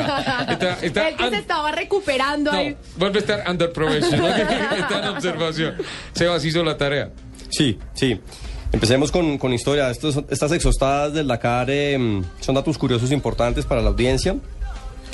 Está- 0.53 0.79
está 0.83 1.09
El 1.09 1.17
que 1.17 1.31
se 1.31 1.37
estaba 1.37 1.71
recuperando 1.73 2.53
No, 2.53 2.59
ahí. 2.59 2.77
vuelve 2.97 3.19
a 3.19 3.21
estar 3.21 3.45
under 3.51 3.73
probation. 3.73 4.15
Está 4.25 4.99
en 5.03 5.09
observación. 5.09 5.75
Sebas 6.13 6.45
hizo 6.45 6.63
la 6.65 6.77
tarea. 6.77 7.11
Sí, 7.51 7.79
sí. 7.95 8.21
Empecemos 8.73 9.11
con, 9.11 9.37
con 9.39 9.53
historia. 9.53 9.91
Estos- 9.91 10.23
estas 10.31 10.53
exhaustadas 10.53 11.13
del 11.13 11.27
Dakar 11.27 11.69
eh, 11.71 12.23
son 12.41 12.55
datos 12.55 12.79
curiosos 12.79 13.11
importantes 13.13 13.65
para 13.67 13.83
la 13.83 13.89
audiencia. 13.89 14.37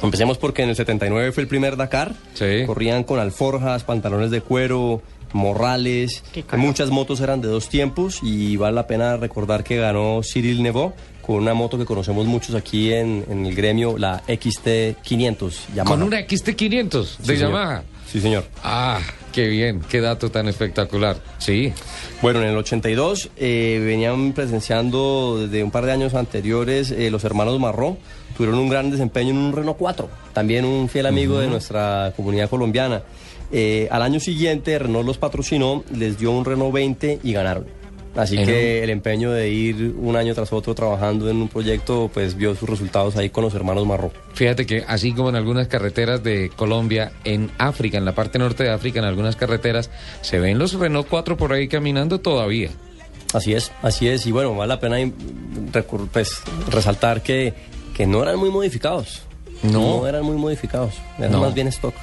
Empecemos 0.03 0.37
porque 0.37 0.63
en 0.63 0.69
el 0.69 0.77
79 0.77 1.33
fue 1.33 1.43
el 1.43 1.49
primer 1.49 1.77
Dakar. 1.77 2.13
Sí. 2.35 2.65
Corrían 2.67 3.03
con 3.05 3.19
alforjas, 3.19 3.83
pantalones 3.83 4.31
de 4.31 4.43
cuero, 4.43 5.01
Morrales, 5.37 6.23
muchas 6.57 6.91
motos 6.91 7.21
eran 7.21 7.41
de 7.41 7.49
dos 7.49 7.69
tiempos 7.69 8.21
y 8.23 8.57
vale 8.57 8.75
la 8.75 8.87
pena 8.87 9.17
recordar 9.17 9.63
que 9.65 9.77
ganó 9.77 10.21
Cyril 10.23 10.63
Neveu 10.63 10.93
con 11.23 11.37
una 11.37 11.55
moto 11.55 11.77
que 11.79 11.85
conocemos 11.85 12.27
muchos 12.27 12.55
aquí 12.55 12.93
en, 12.93 13.25
en 13.29 13.47
el 13.47 13.55
gremio, 13.55 13.99
la 13.99 14.23
XT500. 14.27 15.53
Yamaha. 15.75 15.85
Con 15.95 16.03
una 16.03 16.21
XT500 16.21 17.05
Sí, 17.05 17.17
de 17.19 17.25
señor. 17.37 17.39
Yamaha. 17.51 17.83
Sí, 18.07 18.21
señor. 18.21 18.45
Ah, 18.63 19.01
qué 19.33 19.49
bien, 19.49 19.81
qué 19.89 20.01
dato 20.01 20.31
tan 20.31 20.47
espectacular. 20.47 21.17
Sí. 21.39 21.73
Bueno, 22.23 22.41
en 22.43 22.49
el 22.51 22.57
82 22.57 23.31
eh, 23.37 23.83
venían 23.85 24.33
presenciando 24.33 25.39
desde 25.41 25.65
un 25.65 25.73
par 25.73 25.85
de 25.87 25.93
años 25.93 26.15
anteriores 26.15 26.93
eh, 26.93 27.11
los 27.11 27.25
hermanos 27.25 27.59
Marró. 27.59 27.97
Tuvieron 28.37 28.59
un 28.61 28.69
gran 28.69 28.91
desempeño 28.91 29.31
en 29.31 29.39
un 29.39 29.53
Renault 29.53 29.79
4, 29.79 30.09
también 30.35 30.65
un 30.65 30.89
fiel 30.89 31.07
amigo 31.07 31.39
de 31.41 31.49
nuestra 31.49 32.13
comunidad 32.15 32.49
colombiana. 32.51 33.03
Eh, 33.53 33.89
al 33.91 34.03
año 34.03 34.19
siguiente 34.21 34.79
Renault 34.79 35.07
los 35.07 35.19
patrocinó, 35.19 35.85
les 35.95 36.19
dio 36.19 36.31
un 36.33 36.45
Renault 36.45 36.73
20 36.73 37.21
y 37.23 37.33
ganaron. 37.33 37.67
Así 38.17 38.39
En 38.39 38.47
que 38.47 38.83
el 38.83 38.89
empeño 38.89 39.31
de 39.31 39.51
ir 39.51 39.95
un 39.99 40.17
año 40.17 40.35
tras 40.35 40.51
otro 40.51 40.75
trabajando 40.75 41.29
en 41.29 41.37
un 41.37 41.49
proyecto, 41.49 42.11
pues 42.13 42.35
vio 42.35 42.55
sus 42.55 42.67
resultados 42.69 43.15
ahí 43.17 43.29
con 43.29 43.45
los 43.45 43.55
hermanos 43.55 43.87
Marró. 43.87 44.11
Fíjate 44.33 44.65
que 44.65 44.85
así 44.89 45.13
como 45.13 45.29
en 45.29 45.37
algunas 45.37 45.69
carreteras 45.69 46.23
de 46.25 46.51
Colombia, 46.57 47.13
en 47.25 47.51
África, 47.59 47.99
en 47.99 48.07
la 48.07 48.15
parte 48.15 48.39
norte 48.39 48.65
de 48.65 48.71
África, 48.71 49.01
en 49.01 49.05
algunas 49.05 49.37
carreteras, 49.37 49.91
se 50.23 50.39
ven 50.41 50.59
los 50.59 50.73
Renault 50.73 51.07
4 51.09 51.37
por 51.37 51.53
ahí 51.53 51.69
caminando 51.69 52.19
todavía. 52.19 52.71
Así 53.35 53.53
es, 53.53 53.71
así 53.83 54.09
es. 54.09 54.27
Y 54.27 54.33
bueno, 54.33 54.55
vale 54.55 54.69
la 54.71 54.81
pena 54.81 54.97
pues, 56.11 56.41
resaltar 56.71 57.23
que, 57.23 57.53
que 57.95 58.07
no 58.07 58.23
eran 58.23 58.39
muy 58.39 58.49
modificados. 58.51 59.25
No. 59.63 60.07
eran 60.07 60.23
muy 60.25 60.37
modificados. 60.37 60.95
Eran 61.19 61.33
No. 61.33 61.41
más 61.41 61.53
bien 61.55 61.67
stock. 61.69 61.95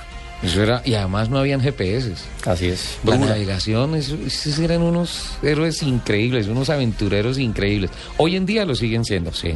Eso 0.44 0.62
era, 0.62 0.82
y 0.84 0.94
además 0.96 1.30
no 1.30 1.38
habían 1.40 1.62
GPS. 1.62 2.12
Así 2.46 2.68
es. 2.68 2.98
La 3.06 3.12
Bruna. 3.16 3.28
navegación, 3.32 3.96
eso- 3.96 4.18
esos 4.26 4.60
eran 4.60 4.82
unos 4.82 5.38
héroes 5.42 5.82
increíbles, 5.84 6.48
unos 6.48 6.70
aventureros 6.70 7.38
increíbles. 7.40 7.92
Hoy 8.18 8.36
en 8.36 8.46
día 8.46 8.66
lo 8.66 8.76
siguen 8.76 9.06
siendo, 9.06 9.32
sí. 9.34 9.56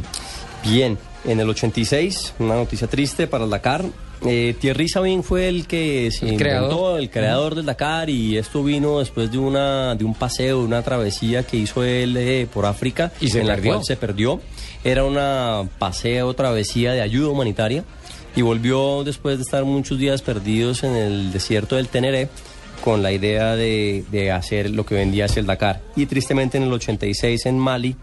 Bien, 0.64 0.98
en 1.24 1.40
el 1.40 1.48
86, 1.48 2.34
una 2.38 2.54
noticia 2.54 2.86
triste 2.88 3.26
para 3.26 3.44
el 3.44 3.50
Dakar. 3.50 3.84
Eh, 4.26 4.56
Thierry 4.60 4.88
Sabin 4.88 5.22
fue 5.22 5.48
el 5.48 5.68
que 5.68 6.10
se 6.10 6.24
El 6.26 6.32
inventó, 6.32 6.42
creador. 6.44 7.00
el 7.00 7.10
creador 7.10 7.54
del 7.54 7.66
Dakar 7.66 8.10
y 8.10 8.36
esto 8.36 8.64
vino 8.64 8.98
después 8.98 9.30
de 9.30 9.38
una 9.38 9.94
de 9.94 10.04
un 10.04 10.14
paseo, 10.14 10.58
una 10.60 10.82
travesía 10.82 11.44
que 11.44 11.56
hizo 11.58 11.84
él 11.84 12.16
eh, 12.16 12.48
por 12.52 12.66
África 12.66 13.12
Y 13.20 13.28
se 13.28 13.42
en 13.42 13.46
perdió. 13.46 13.72
la 13.72 13.76
cual 13.76 13.84
se 13.86 13.96
perdió. 13.96 14.40
Era 14.82 15.04
una 15.04 15.68
paseo, 15.78 16.34
travesía 16.34 16.92
de 16.94 17.02
ayuda 17.02 17.28
humanitaria 17.28 17.84
y 18.36 18.42
volvió 18.42 19.04
después 19.04 19.38
de 19.38 19.42
estar 19.42 19.64
muchos 19.64 19.98
días 19.98 20.22
perdidos 20.22 20.84
en 20.84 20.94
el 20.94 21.32
desierto 21.32 21.76
del 21.76 21.88
Teneré 21.88 22.28
con 22.82 23.02
la 23.02 23.12
idea 23.12 23.56
de, 23.56 24.04
de 24.10 24.30
hacer 24.30 24.70
lo 24.70 24.86
que 24.86 24.94
vendía 24.94 25.26
hacia 25.26 25.40
el 25.40 25.46
Dakar. 25.46 25.80
Y 25.96 26.06
tristemente 26.06 26.58
en 26.58 26.64
el 26.64 26.72
86 26.72 27.46
en 27.46 27.58
Mali 27.58 27.96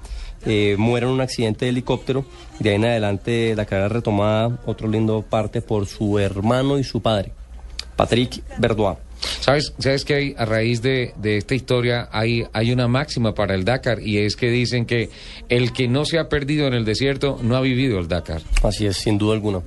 eh, 0.45 0.75
muere 0.77 1.07
en 1.07 1.13
un 1.13 1.21
accidente 1.21 1.65
de 1.65 1.69
helicóptero. 1.69 2.25
De 2.59 2.69
ahí 2.69 2.75
en 2.75 2.85
adelante 2.85 3.55
la 3.55 3.65
carrera 3.65 3.89
retomada, 3.89 4.59
otro 4.65 4.87
lindo 4.87 5.23
parte 5.27 5.61
por 5.61 5.87
su 5.87 6.19
hermano 6.19 6.77
y 6.77 6.83
su 6.83 7.01
padre, 7.01 7.31
Patrick 7.95 8.43
Verdois. 8.59 8.97
¿Sabes, 9.39 9.73
sabes 9.79 10.05
que 10.05 10.13
hay, 10.13 10.35
a 10.37 10.45
raíz 10.45 10.81
de, 10.81 11.13
de 11.17 11.37
esta 11.37 11.55
historia 11.55 12.09
hay, 12.11 12.45
hay 12.53 12.71
una 12.71 12.87
máxima 12.87 13.33
para 13.33 13.55
el 13.55 13.65
Dakar 13.65 13.99
y 14.01 14.19
es 14.19 14.35
que 14.35 14.49
dicen 14.49 14.85
que 14.85 15.09
el 15.49 15.71
que 15.73 15.87
no 15.87 16.05
se 16.05 16.19
ha 16.19 16.29
perdido 16.29 16.67
en 16.67 16.73
el 16.73 16.85
desierto 16.85 17.39
no 17.41 17.55
ha 17.55 17.61
vivido 17.61 17.97
el 17.97 18.07
Dakar. 18.07 18.41
Así 18.61 18.85
es, 18.85 18.97
sin 18.97 19.17
duda 19.17 19.33
alguna. 19.33 19.61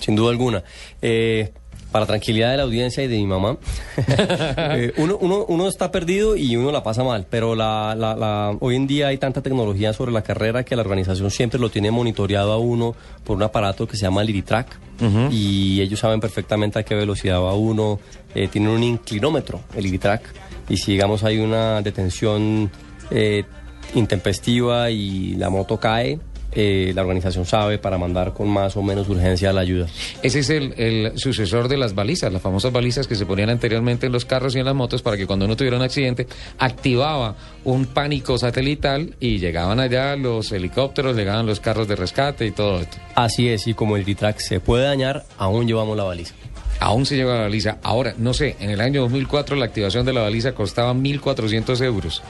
Sin 0.00 0.16
duda 0.16 0.30
alguna. 0.30 0.64
Eh, 1.00 1.52
para 1.92 2.06
tranquilidad 2.06 2.52
de 2.52 2.56
la 2.56 2.62
audiencia 2.62 3.02
y 3.02 3.08
de 3.08 3.16
mi 3.16 3.26
mamá, 3.26 3.56
eh, 4.06 4.92
uno, 4.96 5.18
uno, 5.20 5.44
uno 5.48 5.66
está 5.66 5.90
perdido 5.90 6.36
y 6.36 6.54
uno 6.54 6.70
la 6.70 6.84
pasa 6.84 7.02
mal, 7.02 7.26
pero 7.28 7.56
la, 7.56 7.96
la- 7.98 8.14
la- 8.14 8.56
hoy 8.60 8.76
en 8.76 8.86
día 8.86 9.08
hay 9.08 9.18
tanta 9.18 9.42
tecnología 9.42 9.92
sobre 9.92 10.12
la 10.12 10.22
carrera 10.22 10.62
que 10.62 10.76
la 10.76 10.82
organización 10.82 11.32
siempre 11.32 11.58
lo 11.58 11.68
tiene 11.68 11.90
monitoreado 11.90 12.52
a 12.52 12.58
uno 12.58 12.94
por 13.24 13.36
un 13.36 13.42
aparato 13.42 13.88
que 13.88 13.96
se 13.96 14.02
llama 14.02 14.22
Liritrack 14.22 14.78
y 15.32 15.80
ellos 15.80 15.98
saben 15.98 16.20
perfectamente 16.20 16.78
a 16.78 16.84
qué 16.84 16.94
velocidad 16.94 17.40
va 17.40 17.54
uno, 17.54 17.98
eh, 18.36 18.46
tienen 18.46 18.70
un 18.70 18.82
inclinómetro, 18.84 19.60
el 19.74 19.82
Liritrack, 19.82 20.22
y 20.68 20.76
si 20.76 20.92
digamos 20.92 21.24
hay 21.24 21.38
una 21.38 21.82
detención 21.82 22.70
eh, 23.10 23.42
intempestiva 24.04 24.90
y 24.90 25.34
la 25.34 25.50
moto 25.50 25.78
cae, 25.80 26.20
eh, 26.52 26.92
la 26.94 27.02
organización 27.02 27.46
sabe 27.46 27.78
para 27.78 27.98
mandar 27.98 28.32
con 28.32 28.48
más 28.48 28.76
o 28.76 28.82
menos 28.82 29.08
urgencia 29.08 29.52
la 29.52 29.60
ayuda. 29.60 29.86
Ese 30.22 30.40
es 30.40 30.50
el, 30.50 30.74
el 30.76 31.18
sucesor 31.18 31.68
de 31.68 31.76
las 31.76 31.94
balizas, 31.94 32.32
las 32.32 32.42
famosas 32.42 32.72
balizas 32.72 33.06
que 33.06 33.14
se 33.14 33.26
ponían 33.26 33.50
anteriormente 33.50 34.06
en 34.06 34.12
los 34.12 34.24
carros 34.24 34.54
y 34.56 34.58
en 34.58 34.64
las 34.64 34.74
motos 34.74 35.02
para 35.02 35.16
que 35.16 35.26
cuando 35.26 35.44
uno 35.44 35.56
tuviera 35.56 35.76
un 35.76 35.82
accidente 35.82 36.26
activaba 36.58 37.36
un 37.64 37.86
pánico 37.86 38.38
satelital 38.38 39.14
y 39.20 39.38
llegaban 39.38 39.80
allá 39.80 40.16
los 40.16 40.52
helicópteros, 40.52 41.16
llegaban 41.16 41.46
los 41.46 41.60
carros 41.60 41.88
de 41.88 41.96
rescate 41.96 42.46
y 42.46 42.50
todo 42.50 42.80
esto. 42.80 42.96
Así 43.14 43.48
es, 43.48 43.66
y 43.66 43.74
como 43.74 43.96
el 43.96 44.02
Liritrack 44.02 44.38
se 44.38 44.60
puede 44.60 44.84
dañar, 44.84 45.24
aún 45.38 45.66
llevamos 45.66 45.96
la 45.96 46.04
baliza. 46.04 46.34
Aún 46.80 47.04
se 47.04 47.16
lleva 47.16 47.34
la 47.34 47.42
baliza. 47.42 47.78
Ahora, 47.82 48.14
no 48.16 48.32
sé, 48.32 48.56
en 48.58 48.70
el 48.70 48.80
año 48.80 49.02
2004 49.02 49.54
la 49.56 49.66
activación 49.66 50.06
de 50.06 50.14
la 50.14 50.22
baliza 50.22 50.52
costaba 50.52 50.94
1.400 50.94 51.84
euros. 51.84 52.22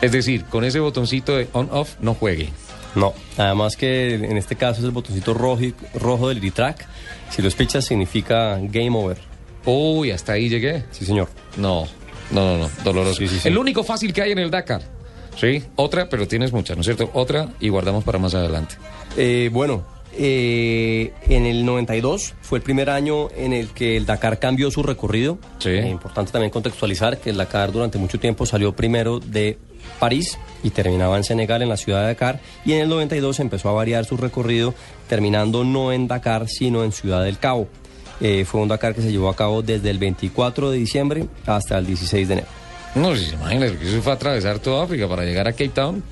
Es 0.00 0.12
decir, 0.12 0.44
con 0.46 0.64
ese 0.64 0.80
botoncito 0.80 1.36
de 1.36 1.48
on-off 1.52 1.96
no 2.00 2.14
juegue. 2.14 2.48
No, 2.94 3.14
además 3.36 3.76
que 3.76 4.14
en 4.14 4.36
este 4.36 4.56
caso 4.56 4.80
es 4.80 4.84
el 4.84 4.90
botoncito 4.90 5.34
rojo, 5.34 5.62
rojo 5.94 6.28
del 6.28 6.38
Liritrack. 6.38 6.86
Si 7.30 7.42
los 7.42 7.54
pichas 7.54 7.84
significa 7.84 8.58
game 8.60 8.96
over. 8.96 9.18
Uy, 9.64 10.10
hasta 10.10 10.32
ahí 10.32 10.48
llegué. 10.48 10.84
Sí, 10.90 11.04
señor. 11.04 11.28
No, 11.56 11.86
no, 12.30 12.56
no, 12.56 12.58
no, 12.58 12.70
doloroso. 12.84 13.16
Sí, 13.16 13.28
sí, 13.28 13.38
sí. 13.40 13.48
El 13.48 13.58
único 13.58 13.84
fácil 13.84 14.12
que 14.12 14.22
hay 14.22 14.32
en 14.32 14.38
el 14.38 14.50
Dakar. 14.50 14.82
Sí, 15.38 15.62
otra, 15.76 16.08
pero 16.08 16.26
tienes 16.26 16.52
muchas, 16.52 16.76
¿no 16.76 16.80
es 16.80 16.86
cierto? 16.86 17.10
Otra 17.12 17.50
y 17.60 17.68
guardamos 17.68 18.02
para 18.02 18.18
más 18.18 18.34
adelante. 18.34 18.74
Eh, 19.16 19.50
bueno, 19.52 19.84
eh, 20.18 21.12
en 21.28 21.46
el 21.46 21.64
92 21.64 22.34
fue 22.40 22.58
el 22.58 22.64
primer 22.64 22.90
año 22.90 23.28
en 23.36 23.52
el 23.52 23.68
que 23.68 23.96
el 23.96 24.04
Dakar 24.04 24.40
cambió 24.40 24.70
su 24.70 24.82
recorrido. 24.82 25.38
Sí. 25.58 25.70
Eh, 25.70 25.88
importante 25.88 26.32
también 26.32 26.50
contextualizar 26.50 27.18
que 27.18 27.30
el 27.30 27.36
Dakar 27.36 27.70
durante 27.70 27.98
mucho 27.98 28.18
tiempo 28.18 28.44
salió 28.44 28.74
primero 28.74 29.20
de 29.20 29.58
París 30.00 30.36
y 30.64 30.70
terminaba 30.70 31.16
en 31.16 31.24
Senegal, 31.24 31.62
en 31.62 31.68
la 31.68 31.76
ciudad 31.76 32.00
de 32.00 32.06
Dakar. 32.08 32.40
Y 32.64 32.72
en 32.72 32.80
el 32.80 32.88
92 32.88 33.38
empezó 33.38 33.68
a 33.68 33.72
variar 33.72 34.04
su 34.04 34.16
recorrido, 34.16 34.74
terminando 35.08 35.62
no 35.62 35.92
en 35.92 36.08
Dakar, 36.08 36.48
sino 36.48 36.82
en 36.82 36.90
Ciudad 36.90 37.22
del 37.22 37.38
Cabo. 37.38 37.68
Eh, 38.20 38.44
fue 38.44 38.60
un 38.60 38.68
Dakar 38.68 38.94
que 38.94 39.02
se 39.02 39.12
llevó 39.12 39.28
a 39.28 39.36
cabo 39.36 39.62
desde 39.62 39.90
el 39.90 39.98
24 39.98 40.72
de 40.72 40.78
diciembre 40.78 41.26
hasta 41.46 41.78
el 41.78 41.86
16 41.86 42.26
de 42.26 42.34
enero. 42.34 42.48
No, 42.96 43.14
si 43.14 43.26
se 43.26 43.34
imaginan 43.34 43.76
que 43.76 43.88
eso 43.88 44.02
fue 44.02 44.12
atravesar 44.12 44.58
toda 44.58 44.84
África 44.84 45.08
para 45.08 45.24
llegar 45.24 45.46
a 45.46 45.52
Cape 45.52 45.68
Town. 45.68 46.02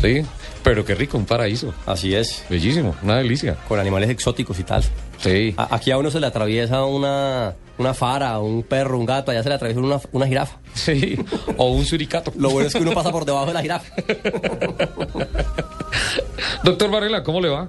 Sí, 0.00 0.22
pero 0.62 0.84
qué 0.84 0.94
rico, 0.94 1.18
un 1.18 1.24
paraíso. 1.26 1.72
Así 1.86 2.14
es, 2.14 2.44
Bellísimo, 2.48 2.94
una 3.02 3.16
delicia. 3.18 3.56
con 3.68 3.78
animales 3.80 4.10
exóticos 4.10 4.58
y 4.58 4.64
tal. 4.64 4.84
Sí. 5.18 5.54
A- 5.56 5.74
Aquí 5.76 5.90
a 5.90 5.98
uno 5.98 6.10
se 6.10 6.20
le 6.20 6.26
atraviesa 6.26 6.84
una, 6.84 7.54
una 7.78 7.94
fara, 7.94 8.38
un 8.38 8.62
perro, 8.62 8.98
un 8.98 9.06
gato, 9.06 9.30
allá 9.30 9.42
se 9.42 9.48
le 9.48 9.54
atraviesa 9.56 9.80
una, 9.80 10.00
una 10.12 10.26
jirafa. 10.26 10.58
Sí, 10.74 11.16
o 11.56 11.70
un 11.72 11.84
suricato. 11.84 12.32
Lo 12.36 12.50
bueno 12.50 12.68
es 12.68 12.74
que 12.74 12.80
uno 12.82 12.92
pasa 12.92 13.10
por 13.12 13.24
debajo 13.24 13.46
de 13.46 13.52
la 13.54 13.62
jirafa. 13.62 13.92
Doctor 16.64 16.90
Varela, 16.90 17.22
¿cómo 17.22 17.40
le 17.40 17.48
va? 17.48 17.68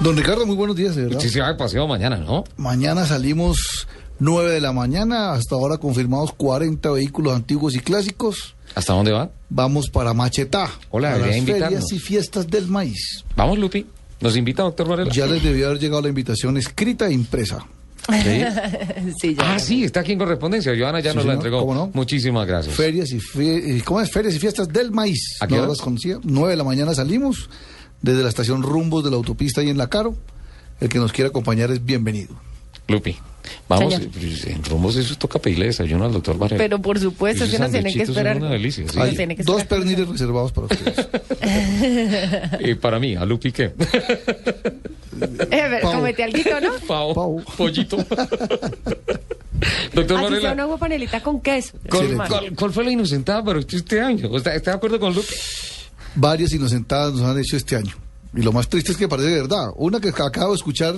Don 0.00 0.16
Ricardo, 0.16 0.46
muy 0.46 0.56
buenos 0.56 0.74
días, 0.76 0.96
de 0.96 1.04
verdad. 1.04 1.20
Sí, 1.20 1.28
se 1.28 1.40
va 1.40 1.56
paseo 1.56 1.86
mañana, 1.86 2.16
¿no? 2.16 2.44
Mañana 2.56 3.06
salimos 3.06 3.86
9 4.18 4.50
de 4.50 4.60
la 4.60 4.72
mañana, 4.72 5.32
hasta 5.32 5.54
ahora 5.54 5.78
confirmados 5.78 6.32
40 6.32 6.90
vehículos 6.90 7.34
antiguos 7.34 7.74
y 7.76 7.80
clásicos. 7.80 8.56
¿Hasta 8.74 8.92
dónde 8.92 9.12
va? 9.12 9.30
Vamos 9.50 9.90
para 9.90 10.14
Machetá, 10.14 10.70
Hola, 10.90 11.14
a 11.14 11.18
las 11.18 11.36
ferias 11.44 11.92
y 11.92 11.98
fiestas 11.98 12.46
del 12.48 12.66
maíz. 12.68 13.24
Vamos, 13.36 13.58
Lupi. 13.58 13.86
¿Nos 14.20 14.36
invita, 14.36 14.62
doctor 14.62 14.88
Varela? 14.88 15.10
Ya 15.12 15.26
les 15.26 15.42
debió 15.42 15.66
haber 15.66 15.78
llegado 15.80 16.00
la 16.02 16.08
invitación 16.08 16.56
escrita 16.56 17.08
e 17.08 17.12
impresa. 17.12 17.64
Sí. 18.08 18.42
Sí, 19.20 19.34
ya. 19.38 19.54
Ah, 19.54 19.58
sí, 19.58 19.84
está 19.84 20.00
aquí 20.00 20.12
en 20.12 20.18
correspondencia. 20.18 20.72
Joana 20.78 21.00
ya 21.00 21.10
Sí, 21.10 21.16
nos 21.16 21.26
la 21.26 21.34
entregó. 21.34 21.60
¿cómo 21.60 21.74
no? 21.74 21.90
Muchísimas 21.92 22.46
gracias. 22.46 22.74
Ferias 22.74 23.10
y, 23.12 23.18
fie- 23.18 23.82
¿cómo 23.84 24.00
es? 24.00 24.10
Ferias 24.10 24.34
y 24.34 24.38
fiestas 24.38 24.68
del 24.68 24.90
maíz. 24.90 25.36
¿A 25.40 25.46
qué 25.46 25.54
no 25.56 25.62
horas? 25.62 25.76
las 25.76 25.80
conocía. 25.84 26.18
9 26.22 26.50
de 26.50 26.56
la 26.56 26.64
mañana 26.64 26.94
salimos 26.94 27.50
desde 28.00 28.22
la 28.22 28.28
estación 28.28 28.62
Rumbos 28.62 29.04
de 29.04 29.10
la 29.10 29.16
autopista 29.16 29.60
ahí 29.60 29.70
en 29.70 29.78
La 29.78 29.88
Caro. 29.88 30.16
El 30.80 30.88
que 30.88 30.98
nos 30.98 31.12
quiera 31.12 31.28
acompañar 31.28 31.70
es 31.70 31.84
bienvenido. 31.84 32.34
Lupi, 32.88 33.16
vamos. 33.68 33.94
Señor. 33.94 34.08
pues, 34.10 34.46
En 34.46 34.64
rumbos 34.64 34.96
eso 34.96 35.16
toca 35.16 35.38
pedirle 35.38 35.66
desayuno 35.66 36.04
al 36.06 36.12
doctor 36.12 36.38
Varela. 36.38 36.58
Pero 36.58 36.80
por 36.80 36.98
supuesto, 36.98 37.44
Esos 37.44 37.56
si 37.56 37.62
uno 37.62 37.70
tiene 37.70 37.92
que 37.92 38.02
esperar. 38.02 38.36
una 38.36 38.50
delicia, 38.50 38.84
sí. 38.88 38.98
Hay 39.00 39.14
que 39.16 39.26
dos 39.42 39.62
esperar. 39.62 39.66
perniles 39.68 40.08
reservados 40.08 40.52
para 40.52 40.66
ustedes. 40.66 41.08
Y 42.60 42.74
para 42.76 42.98
mí, 42.98 43.14
a 43.16 43.24
Lupi, 43.24 43.52
¿qué? 43.52 43.72
Eh, 45.50 45.78
comete 45.82 46.24
alguito, 46.24 46.58
¿no? 46.60 46.72
Pavo, 46.88 47.14
Pavo. 47.14 47.42
pollito. 47.56 47.96
doctor 49.92 50.16
Así 50.18 50.24
Varela, 50.34 50.66
una 50.66 50.76
panelita 50.76 51.20
con 51.22 51.40
queso. 51.40 51.72
¿cuál, 51.88 52.02
Excelente. 52.04 52.28
cuál- 52.28 52.52
cuál 52.56 52.72
fue 52.72 52.84
la 52.84 52.90
inocentada 52.90 53.44
para 53.44 53.58
usted 53.58 53.78
este 53.78 54.00
año? 54.00 54.34
¿Está, 54.36 54.54
está 54.54 54.72
de 54.72 54.76
acuerdo 54.78 54.98
con 54.98 55.14
Lupi? 55.14 55.34
Varias 56.14 56.52
inocentadas 56.52 57.12
nos 57.12 57.22
han 57.22 57.38
hecho 57.38 57.56
este 57.56 57.76
año. 57.76 57.94
Y 58.34 58.42
lo 58.42 58.52
más 58.52 58.68
triste 58.68 58.92
es 58.92 58.98
que 58.98 59.06
parece 59.08 59.30
verdad. 59.30 59.68
Una 59.76 60.00
que 60.00 60.08
acabo 60.08 60.50
de 60.50 60.56
escuchar 60.56 60.94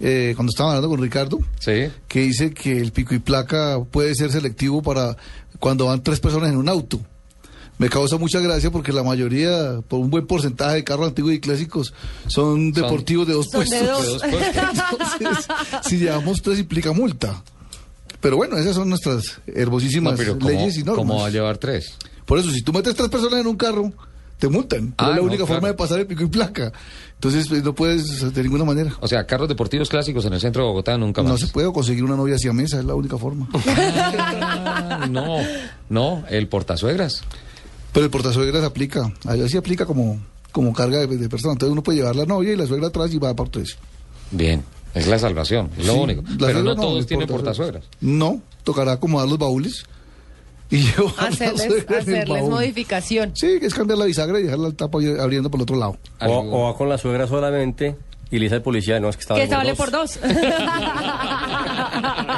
eh, 0.00 0.32
cuando 0.34 0.50
estaba 0.50 0.70
hablando 0.70 0.88
con 0.88 1.00
Ricardo, 1.00 1.38
Sí. 1.60 1.90
que 2.08 2.20
dice 2.20 2.52
que 2.52 2.78
el 2.78 2.92
pico 2.92 3.14
y 3.14 3.18
placa 3.18 3.78
puede 3.90 4.14
ser 4.14 4.32
selectivo 4.32 4.82
para 4.82 5.16
cuando 5.58 5.86
van 5.86 6.02
tres 6.02 6.20
personas 6.20 6.50
en 6.50 6.56
un 6.56 6.68
auto. 6.68 7.00
Me 7.78 7.88
causa 7.88 8.18
mucha 8.18 8.40
gracia 8.40 8.70
porque 8.70 8.92
la 8.92 9.02
mayoría, 9.02 9.80
por 9.88 10.00
un 10.00 10.10
buen 10.10 10.26
porcentaje 10.26 10.76
de 10.76 10.84
carros 10.84 11.08
antiguos 11.08 11.32
y 11.32 11.40
clásicos, 11.40 11.94
son 12.26 12.72
deportivos 12.72 13.26
de 13.26 13.32
dos 13.32 13.46
Son 13.50 13.60
puestos. 13.64 13.80
De 13.80 13.86
dos. 13.86 14.22
Entonces, 15.20 15.46
si 15.86 15.96
llevamos 15.98 16.42
tres 16.42 16.58
implica 16.58 16.92
multa. 16.92 17.42
Pero 18.20 18.36
bueno, 18.36 18.58
esas 18.58 18.74
son 18.74 18.90
nuestras 18.90 19.40
hermosísimas 19.46 20.12
No, 20.12 20.16
pero 20.18 20.38
¿cómo, 20.38 20.50
leyes 20.50 20.76
y 20.76 20.80
normas. 20.82 20.96
¿cómo 20.96 21.20
va 21.20 21.28
a 21.28 21.30
llevar 21.30 21.56
tres? 21.56 21.94
Por 22.26 22.38
eso, 22.38 22.50
si 22.50 22.60
tú 22.60 22.70
metes 22.72 22.94
tres 22.94 23.08
personas 23.08 23.40
en 23.40 23.46
un 23.46 23.56
carro, 23.56 23.90
te 24.40 24.48
multan. 24.48 24.94
Ah, 24.98 25.04
es 25.04 25.10
la 25.10 25.16
no, 25.16 25.22
única 25.22 25.36
claro. 25.44 25.54
forma 25.54 25.68
de 25.68 25.74
pasar 25.74 26.00
el 26.00 26.06
pico 26.08 26.24
y 26.24 26.26
placa. 26.26 26.72
Entonces, 27.14 27.46
pues, 27.48 27.62
no 27.62 27.74
puedes 27.74 28.32
de 28.34 28.42
ninguna 28.42 28.64
manera. 28.64 28.92
O 29.00 29.06
sea, 29.06 29.26
carros 29.26 29.48
deportivos 29.48 29.88
clásicos 29.88 30.24
en 30.24 30.32
el 30.32 30.40
centro 30.40 30.62
de 30.62 30.68
Bogotá 30.70 30.96
nunca 30.98 31.22
más. 31.22 31.32
No 31.32 31.38
se 31.38 31.46
puede 31.48 31.70
conseguir 31.72 32.02
una 32.02 32.16
novia 32.16 32.34
hacia 32.36 32.52
mesa, 32.52 32.78
es 32.80 32.84
la 32.84 32.94
única 32.94 33.16
forma. 33.18 33.48
Ah, 34.32 35.06
no, 35.08 35.36
no, 35.88 36.24
el 36.28 36.48
portazuegras. 36.48 37.22
Pero 37.92 38.04
el 38.06 38.10
portasuegras 38.10 38.64
aplica, 38.64 39.12
allá 39.26 39.48
sí 39.48 39.56
aplica 39.56 39.84
como, 39.86 40.20
como 40.52 40.72
carga 40.72 40.98
de, 40.98 41.06
de 41.16 41.28
persona. 41.28 41.52
Entonces 41.52 41.72
uno 41.72 41.82
puede 41.82 41.98
llevar 41.98 42.16
la 42.16 42.24
novia 42.26 42.52
y 42.52 42.56
la 42.56 42.66
suegra 42.66 42.88
atrás 42.88 43.12
y 43.12 43.18
va 43.18 43.34
por 43.34 43.48
tres. 43.48 43.76
Bien, 44.30 44.62
es 44.94 45.06
la 45.06 45.18
salvación, 45.18 45.70
es 45.76 45.86
lo 45.86 45.94
Sí, 45.94 45.98
único. 46.00 46.22
la 46.38 46.46
Pero 46.48 46.62
no 46.62 46.74
todos 46.76 47.06
tienen 47.06 47.26
portasuegras. 47.28 47.84
No, 48.00 48.40
tocará 48.64 48.92
acomodar 48.92 49.28
los 49.28 49.38
baúles 49.38 49.84
y 50.70 50.86
Hacerles, 51.18 51.86
hacerles 51.88 52.42
modificación. 52.44 53.32
Sí, 53.34 53.58
que 53.58 53.66
es 53.66 53.74
cambiar 53.74 53.98
la 53.98 54.04
bisagra 54.04 54.38
y 54.38 54.44
dejar 54.44 54.58
la 54.58 54.70
tapa 54.72 54.98
abriendo 55.20 55.50
por 55.50 55.58
el 55.58 55.62
otro 55.62 55.76
lado. 55.76 55.98
O, 56.20 56.38
o 56.38 56.64
va 56.64 56.76
con 56.76 56.88
la 56.88 56.96
suegra 56.98 57.26
solamente 57.26 57.96
y 58.32 58.38
le 58.38 58.44
dice 58.44 58.54
al 58.56 58.62
policía, 58.62 59.00
no, 59.00 59.08
es 59.08 59.16
que 59.16 59.22
estaba 59.22 59.40
Que 59.40 59.46
vale 59.48 59.74
por 59.74 59.90
dos. 59.90 60.18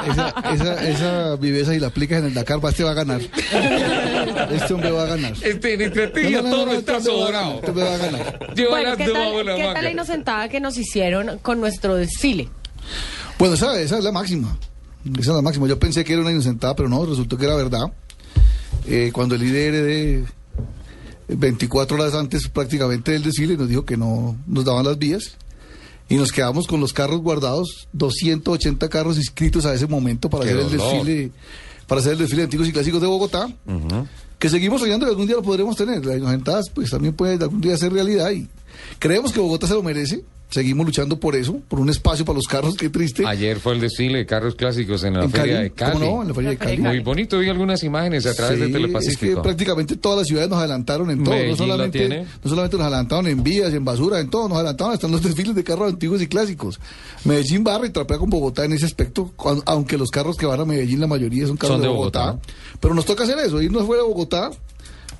Esa, 0.09 0.33
esa, 0.53 0.89
esa 0.89 1.35
viveza 1.37 1.73
y 1.73 1.79
la 1.79 1.87
aplicas 1.87 2.19
en 2.19 2.25
el 2.25 2.33
Dakar, 2.33 2.63
va, 2.63 2.69
este 2.69 2.83
va 2.83 2.91
a 2.91 2.93
ganar. 2.95 3.21
Este 4.51 4.73
hombre 4.73 4.91
va 4.91 5.03
a 5.03 5.05
ganar. 5.05 5.33
Este, 5.41 5.73
en 5.75 5.81
estrategia 5.81 6.41
No, 6.41 6.49
no, 6.49 6.57
no, 6.57 6.63
todo 6.65 6.73
está 6.73 6.97
este 6.97 7.09
hombre 7.09 7.31
va 7.31 7.39
a 7.39 7.47
sobrado. 7.47 7.61
ganar, 7.61 7.63
Este 7.63 7.69
hombre 7.69 7.83
va 7.85 7.93
a 7.93 7.97
ganar. 7.97 8.55
Lleva 8.55 8.69
bueno, 8.69 8.97
¿qué 8.97 9.05
tal, 9.05 9.45
la 9.45 9.55
¿qué 9.55 9.63
tal 9.73 9.83
la 9.83 9.91
inocentada 9.91 10.49
que 10.49 10.59
nos 10.59 10.77
hicieron 10.77 11.37
con 11.39 11.59
nuestro 11.59 11.95
desfile? 11.95 12.49
Bueno, 13.39 13.53
esa, 13.53 13.79
esa 13.79 13.97
es 13.97 14.03
la 14.03 14.11
máxima. 14.11 14.57
Esa 15.05 15.19
es 15.31 15.35
la 15.35 15.41
máxima. 15.41 15.67
Yo 15.67 15.79
pensé 15.79 16.03
que 16.03 16.13
era 16.13 16.21
una 16.21 16.31
inocentada, 16.31 16.75
pero 16.75 16.89
no, 16.89 17.05
resultó 17.05 17.37
que 17.37 17.45
era 17.45 17.55
verdad. 17.55 17.85
Eh, 18.85 19.11
cuando 19.13 19.35
el 19.35 19.43
IDRD, 19.43 20.25
24 21.29 21.97
horas 21.97 22.13
antes 22.13 22.47
prácticamente 22.47 23.11
del 23.11 23.23
desfile, 23.23 23.57
nos 23.57 23.69
dijo 23.69 23.85
que 23.85 23.97
no 23.97 24.37
nos 24.47 24.65
daban 24.65 24.85
las 24.85 24.97
vías. 24.97 25.37
Y 26.09 26.15
nos 26.15 26.31
quedamos 26.31 26.67
con 26.67 26.79
los 26.79 26.91
carros 26.93 27.21
guardados, 27.21 27.87
280 27.93 28.89
carros 28.89 29.17
inscritos 29.17 29.65
a 29.65 29.73
ese 29.73 29.87
momento 29.87 30.29
para 30.29 30.43
¡Qué 30.43 30.51
hacer 30.51 30.65
el 30.65 30.71
desfile, 30.71 31.31
para 31.87 32.01
hacer 32.01 32.13
el 32.13 32.19
desfile 32.19 32.41
de 32.41 32.43
antiguos 32.43 32.67
y 32.67 32.73
clásicos 32.73 33.01
de 33.01 33.07
Bogotá. 33.07 33.47
Que 34.37 34.49
seguimos 34.49 34.81
soñando 34.81 35.05
que 35.05 35.11
algún 35.11 35.25
día 35.25 35.37
lo 35.37 35.41
podremos 35.41 35.75
tener. 35.77 36.05
Las 36.05 36.17
inocentadas 36.17 36.69
pues 36.69 36.89
también 36.89 37.13
puede 37.13 37.41
algún 37.41 37.61
día 37.61 37.77
ser 37.77 37.93
realidad 37.93 38.31
y 38.31 38.47
creemos 38.99 39.31
que 39.31 39.39
Bogotá 39.39 39.67
se 39.67 39.73
lo 39.73 39.81
merece. 39.81 40.23
Seguimos 40.53 40.85
luchando 40.85 41.19
por 41.19 41.35
eso, 41.35 41.59
por 41.67 41.79
un 41.79 41.89
espacio 41.89 42.25
para 42.25 42.35
los 42.35 42.45
carros, 42.45 42.75
qué 42.75 42.87
triste. 42.89 43.25
Ayer 43.25 43.59
fue 43.59 43.73
el 43.73 43.81
desfile 43.81 44.19
de 44.19 44.25
carros 44.27 44.53
clásicos 44.53 45.03
en 45.03 45.15
la 45.15 45.23
en 45.23 45.31
feria 45.31 45.55
Cali, 45.55 45.63
de 45.63 45.71
Cali. 45.71 45.93
¿cómo 45.93 46.05
no? 46.17 46.21
En 46.21 46.27
la 46.27 46.33
feria 46.35 46.49
de 46.51 46.57
Cali. 46.57 46.77
Muy 46.77 46.99
bonito, 46.99 47.39
vi 47.39 47.49
algunas 47.49 47.83
imágenes 47.83 48.27
a 48.27 48.35
través 48.35 48.59
de 48.59 48.65
Sí, 48.67 48.71
es 48.71 48.77
que 48.77 48.81
Telepacífico. 48.83 49.41
prácticamente 49.41 49.95
todas 49.95 50.19
las 50.19 50.27
ciudades 50.27 50.51
nos 50.51 50.59
adelantaron 50.59 51.09
en 51.09 51.23
todo, 51.23 51.33
no 51.35 51.55
solamente, 51.55 51.97
tiene. 51.97 52.25
no 52.43 52.49
solamente 52.49 52.77
nos 52.77 52.85
adelantaron 52.85 53.27
en 53.27 53.41
vías, 53.43 53.73
en 53.73 53.83
basura, 53.83 54.19
en 54.19 54.29
todo, 54.29 54.47
nos 54.47 54.57
adelantaron 54.59 54.93
hasta 54.93 55.07
en 55.07 55.13
los 55.13 55.23
desfiles 55.23 55.55
de 55.55 55.63
carros 55.63 55.91
antiguos 55.91 56.21
y 56.21 56.27
clásicos. 56.27 56.79
Medellín 57.25 57.63
barra 57.63 57.87
y 57.87 57.89
trapea 57.89 58.19
con 58.19 58.29
Bogotá 58.29 58.65
en 58.65 58.73
ese 58.73 58.85
aspecto, 58.85 59.33
aunque 59.65 59.97
los 59.97 60.11
carros 60.11 60.37
que 60.37 60.45
van 60.45 60.59
a 60.59 60.65
Medellín 60.65 60.99
la 60.99 61.07
mayoría 61.07 61.47
son 61.47 61.57
carros 61.57 61.77
Son 61.77 61.81
de 61.81 61.87
de 61.87 61.93
Bogotá, 61.95 62.25
Bogotá. 62.33 62.47
pero 62.79 62.93
nos 62.93 63.05
toca 63.05 63.23
hacer 63.23 63.39
eso, 63.39 63.59
irnos 63.59 63.87
fuera 63.87 64.03
de 64.03 64.07
Bogotá. 64.07 64.51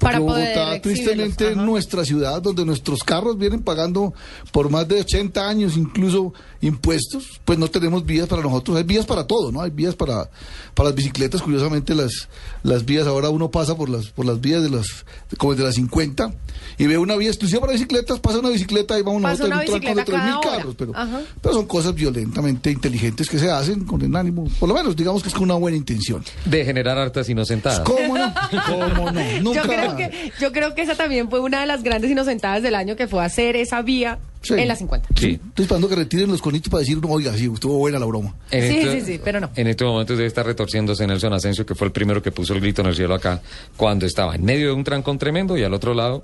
Para 0.03 0.19
poder 0.19 0.55
Bogotá, 0.55 0.75
exhibirlos, 0.75 0.81
tristemente, 0.81 1.55
nuestra 1.55 2.05
ciudad 2.05 2.41
donde 2.41 2.65
nuestros 2.65 3.03
carros 3.03 3.37
vienen 3.37 3.63
pagando 3.63 4.13
por 4.51 4.69
más 4.69 4.87
de 4.87 4.99
80 4.99 5.47
años 5.47 5.77
incluso 5.77 6.33
impuestos, 6.63 7.41
pues 7.43 7.59
no 7.59 7.67
tenemos 7.67 8.05
vías 8.05 8.27
para 8.27 8.41
nosotros, 8.41 8.77
hay 8.77 8.83
vías 8.83 9.05
para 9.05 9.27
todo, 9.27 9.51
¿no? 9.51 9.61
Hay 9.61 9.69
vías 9.69 9.95
para, 9.95 10.29
para 10.73 10.89
las 10.89 10.95
bicicletas, 10.95 11.41
curiosamente 11.41 11.93
las, 11.93 12.29
las 12.63 12.85
vías, 12.85 13.05
ahora 13.05 13.29
uno 13.29 13.51
pasa 13.51 13.75
por 13.75 13.89
las, 13.89 14.07
por 14.07 14.25
las 14.25 14.39
vías 14.39 14.63
de 14.63 14.69
las, 14.69 15.05
como 15.37 15.55
de 15.55 15.63
las 15.63 15.75
50 15.75 16.33
y 16.77 16.87
ve 16.87 16.97
una 16.97 17.17
vía 17.17 17.29
exclusiva 17.29 17.59
para 17.59 17.73
bicicletas, 17.73 18.19
pasa 18.19 18.39
una 18.39 18.49
bicicleta 18.49 18.97
y 18.97 19.01
vamos 19.01 19.21
Pasa 19.21 19.47
nosotros 19.47 19.49
en 19.49 19.53
una 19.53 19.75
un 19.75 19.81
tranco 19.81 19.91
de 19.91 19.95
bicicleta 20.03 20.11
3.000 20.11 20.23
cada 20.23 20.39
hora. 20.39 20.57
carros, 20.57 20.75
pero, 20.77 20.91
Ajá. 20.95 21.21
pero 21.41 21.53
son 21.53 21.65
cosas 21.65 21.93
violentamente 21.93 22.71
inteligentes 22.71 23.29
que 23.29 23.39
se 23.39 23.51
hacen 23.51 23.83
con 23.83 24.01
el 24.01 24.15
ánimo, 24.15 24.47
por 24.59 24.69
lo 24.69 24.75
menos 24.75 24.95
digamos 24.95 25.21
que 25.21 25.27
es 25.27 25.33
con 25.33 25.43
una 25.43 25.55
buena 25.55 25.75
intención. 25.75 26.23
De 26.45 26.63
generar 26.63 26.97
hartas 26.97 27.27
inocentadas. 27.27 27.81
¿Cómo 27.81 28.17
no? 28.17 28.33
¿Cómo 28.67 29.11
no? 29.11 29.21
Nunca. 29.41 29.61
Yo 29.61 29.67
creo, 29.67 29.95
que, 29.97 30.31
yo 30.39 30.51
creo 30.53 30.75
que 30.75 30.81
esa 30.83 30.95
también 30.95 31.29
fue 31.29 31.41
una 31.41 31.59
de 31.59 31.65
las 31.65 31.83
grandes 31.83 32.09
inocentadas 32.09 32.63
del 32.63 32.75
año 32.75 32.95
que 32.95 33.07
fue 33.07 33.23
hacer 33.23 33.57
esa 33.57 33.81
vía 33.81 34.19
Sí. 34.43 34.53
en 34.55 34.67
la 34.67 34.75
50. 34.75 35.09
Sí. 35.15 35.39
Estoy 35.47 35.63
esperando 35.63 35.87
que 35.89 35.95
retiren 35.95 36.29
los 36.29 36.41
conitos 36.41 36.69
para 36.69 36.81
decir, 36.81 37.01
no, 37.01 37.07
oiga, 37.07 37.35
sí, 37.37 37.49
estuvo 37.51 37.77
buena 37.77 37.97
la 37.97 38.05
broma. 38.05 38.35
En 38.51 38.69
Sí, 38.69 38.77
este- 38.79 38.99
sí, 38.99 39.05
sí, 39.13 39.21
pero 39.23 39.39
no. 39.39 39.49
En 39.55 39.67
este 39.67 39.85
momento 39.85 40.13
debe 40.15 40.27
estar 40.27 40.45
retorciéndose 40.45 41.07
Nelson 41.07 41.33
Asensio, 41.33 41.65
que 41.65 41.73
fue 41.75 41.87
el 41.87 41.93
primero 41.93 42.21
que 42.21 42.31
puso 42.31 42.53
el 42.53 42.59
grito 42.61 42.81
en 42.81 42.87
el 42.87 42.95
cielo 42.95 43.15
acá, 43.15 43.41
cuando 43.77 44.05
estaba 44.05 44.35
en 44.35 44.43
medio 44.43 44.67
de 44.67 44.73
un 44.73 44.83
trancón 44.83 45.17
tremendo 45.17 45.57
y 45.57 45.63
al 45.63 45.73
otro 45.73 45.93
lado 45.93 46.23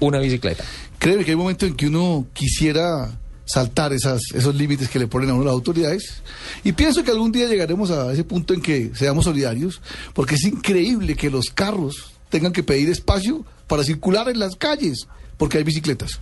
una 0.00 0.20
bicicleta. 0.20 0.62
Créeme 1.00 1.24
que 1.24 1.32
hay 1.32 1.36
momentos 1.36 1.68
en 1.68 1.74
que 1.74 1.88
uno 1.88 2.26
quisiera 2.32 3.10
saltar 3.44 3.92
esas, 3.92 4.20
esos 4.34 4.54
límites 4.54 4.88
que 4.88 4.98
le 5.00 5.08
ponen 5.08 5.30
a 5.30 5.34
uno 5.34 5.42
las 5.44 5.52
autoridades. 5.54 6.22
Y 6.62 6.72
pienso 6.72 7.02
que 7.02 7.10
algún 7.10 7.32
día 7.32 7.48
llegaremos 7.48 7.90
a 7.90 8.12
ese 8.12 8.22
punto 8.22 8.54
en 8.54 8.60
que 8.60 8.92
seamos 8.94 9.24
solidarios, 9.24 9.80
porque 10.14 10.36
es 10.36 10.44
increíble 10.44 11.16
que 11.16 11.30
los 11.30 11.46
carros 11.50 12.12
tengan 12.28 12.52
que 12.52 12.62
pedir 12.62 12.88
espacio 12.90 13.44
para 13.66 13.82
circular 13.82 14.28
en 14.28 14.38
las 14.38 14.54
calles, 14.54 15.06
porque 15.38 15.58
hay 15.58 15.64
bicicletas. 15.64 16.20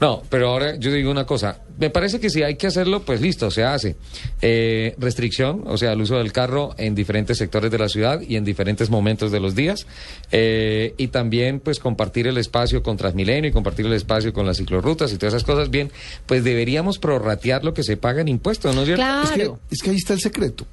No, 0.00 0.22
pero 0.28 0.48
ahora 0.50 0.76
yo 0.76 0.90
digo 0.92 1.10
una 1.10 1.26
cosa. 1.26 1.60
Me 1.78 1.90
parece 1.90 2.18
que 2.20 2.30
si 2.30 2.42
hay 2.42 2.56
que 2.56 2.66
hacerlo, 2.66 3.02
pues 3.02 3.20
listo, 3.20 3.50
se 3.50 3.64
hace. 3.64 3.96
Eh, 4.40 4.94
restricción, 4.98 5.62
o 5.66 5.76
sea, 5.76 5.92
el 5.92 6.00
uso 6.00 6.16
del 6.16 6.32
carro 6.32 6.74
en 6.78 6.94
diferentes 6.94 7.38
sectores 7.38 7.70
de 7.70 7.78
la 7.78 7.88
ciudad 7.88 8.20
y 8.20 8.36
en 8.36 8.44
diferentes 8.44 8.90
momentos 8.90 9.30
de 9.30 9.40
los 9.40 9.54
días. 9.54 9.86
Eh, 10.32 10.94
y 10.96 11.08
también, 11.08 11.60
pues, 11.60 11.78
compartir 11.78 12.26
el 12.26 12.38
espacio 12.38 12.82
con 12.82 12.96
Transmilenio 12.96 13.50
y 13.50 13.52
compartir 13.52 13.86
el 13.86 13.92
espacio 13.92 14.32
con 14.32 14.46
las 14.46 14.56
ciclorrutas 14.56 15.12
y 15.12 15.18
todas 15.18 15.34
esas 15.34 15.44
cosas. 15.44 15.70
Bien, 15.70 15.90
pues 16.26 16.42
deberíamos 16.44 16.98
prorratear 16.98 17.64
lo 17.64 17.74
que 17.74 17.82
se 17.82 17.96
paga 17.96 18.20
en 18.22 18.28
impuestos, 18.28 18.74
¿no 18.74 18.82
es 18.82 18.86
cierto? 18.86 19.02
Claro. 19.02 19.24
Es, 19.24 19.30
que, 19.32 19.74
es 19.74 19.82
que 19.82 19.90
ahí 19.90 19.96
está 19.96 20.14
el 20.14 20.20
secreto. 20.20 20.66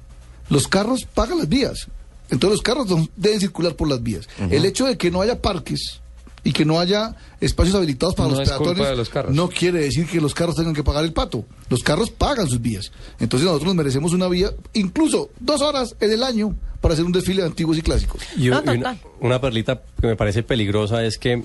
Los 0.48 0.66
carros 0.68 1.04
pagan 1.12 1.38
las 1.38 1.48
vías. 1.48 1.86
Entonces 2.30 2.50
los 2.58 2.62
carros 2.62 2.88
no- 2.88 3.08
deben 3.16 3.38
circular 3.40 3.76
por 3.76 3.88
las 3.88 4.02
vías. 4.02 4.28
El 4.50 4.64
hecho 4.64 4.86
de 4.86 4.96
que 4.96 5.10
no 5.12 5.20
haya 5.20 5.40
parques 5.40 6.00
y 6.46 6.52
que 6.52 6.64
no 6.64 6.78
haya 6.78 7.12
espacios 7.40 7.74
habilitados 7.74 8.14
para 8.14 8.28
No 8.28 8.36
los 8.38 8.48
peatones 8.48 8.96
los 8.96 9.30
no 9.30 9.48
quiere 9.48 9.80
decir 9.80 10.06
que 10.06 10.20
los 10.20 10.32
carros 10.32 10.54
tengan 10.54 10.74
que 10.74 10.84
pagar 10.84 11.04
el 11.04 11.12
pato. 11.12 11.44
Los 11.68 11.82
carros 11.82 12.10
pagan 12.10 12.48
sus 12.48 12.60
vías. 12.62 12.92
Entonces 13.18 13.46
nosotros 13.46 13.66
nos 13.66 13.74
merecemos 13.74 14.12
una 14.12 14.28
vía, 14.28 14.50
incluso 14.72 15.30
dos 15.40 15.60
horas 15.60 15.96
en 15.98 16.12
el 16.12 16.22
año, 16.22 16.54
para 16.80 16.94
hacer 16.94 17.04
un 17.04 17.10
desfile 17.10 17.42
de 17.42 17.48
antiguos 17.48 17.76
y 17.78 17.82
clásicos. 17.82 18.22
Y, 18.36 18.48
No, 18.48 18.62
y 18.64 18.76
una, 18.78 18.96
una 19.18 19.40
perlita 19.40 19.82
que 20.00 20.06
me 20.06 20.14
parece 20.14 20.44
peligrosa 20.44 21.04
es 21.04 21.18
que, 21.18 21.42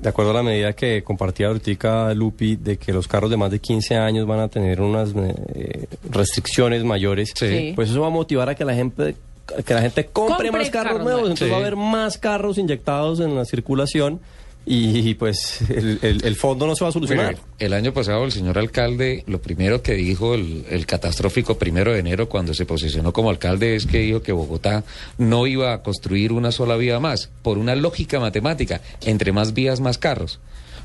de 0.00 0.08
acuerdo 0.08 0.30
a 0.30 0.34
la 0.34 0.42
medida 0.44 0.74
que 0.74 1.02
compartía 1.02 1.48
ahorita 1.48 2.14
Lupi, 2.14 2.54
de 2.54 2.76
que 2.76 2.92
los 2.92 3.08
carros 3.08 3.30
de 3.32 3.36
más 3.36 3.50
de 3.50 3.58
15 3.58 3.96
años 3.96 4.28
van 4.28 4.38
a 4.38 4.46
tener 4.46 4.80
unas 4.80 5.10
eh, 5.16 5.88
restricciones 6.08 6.84
mayores, 6.84 7.32
Sí. 7.34 7.72
pues 7.74 7.90
eso 7.90 8.00
va 8.00 8.06
a 8.06 8.10
motivar 8.10 8.48
a 8.48 8.54
que 8.54 8.64
la 8.64 8.74
gente 8.74 9.16
que 9.64 9.74
la 9.74 9.82
gente 9.82 10.06
compre, 10.06 10.34
Compre 10.48 10.52
más 10.52 10.70
carros, 10.70 10.92
carros 10.92 11.04
nuevos, 11.04 11.22
entonces 11.22 11.46
Sí. 11.46 11.50
va 11.50 11.56
a 11.58 11.60
haber 11.60 11.76
más 11.76 12.18
carros 12.18 12.58
inyectados 12.58 13.20
en 13.20 13.34
la 13.34 13.44
circulación 13.44 14.20
y, 14.66 15.14
pues 15.14 15.62
el, 15.70 15.98
el- 16.02 16.24
el 16.24 16.36
fondo 16.36 16.66
no 16.66 16.76
se 16.76 16.84
va 16.84 16.90
a 16.90 16.92
solucionar. 16.92 17.36
El 17.58 17.72
año 17.72 17.92
pasado 17.94 18.24
el 18.24 18.30
señor 18.30 18.58
alcalde, 18.58 19.24
lo 19.26 19.40
primero 19.40 19.82
que 19.82 19.94
dijo 19.94 20.34
el, 20.34 20.64
el 20.68 20.84
catastrófico 20.86 21.56
primero 21.56 21.92
de 21.92 21.98
enero 22.00 22.28
cuando 22.28 22.52
se 22.54 22.66
posicionó 22.66 23.12
como 23.12 23.30
alcalde 23.30 23.74
es 23.74 23.86
que 23.86 23.98
dijo 24.00 24.22
que 24.22 24.32
Bogotá 24.32 24.84
no 25.16 25.46
iba 25.46 25.72
a 25.72 25.82
construir 25.82 26.32
una 26.32 26.52
sola 26.52 26.76
vía 26.76 27.00
más, 27.00 27.30
por 27.42 27.56
una 27.58 27.74
lógica 27.74 28.20
matemática, 28.20 28.80
entre 29.02 29.32
más 29.32 29.54
vías, 29.54 29.80
más 29.80 29.96
carros. 29.98 30.40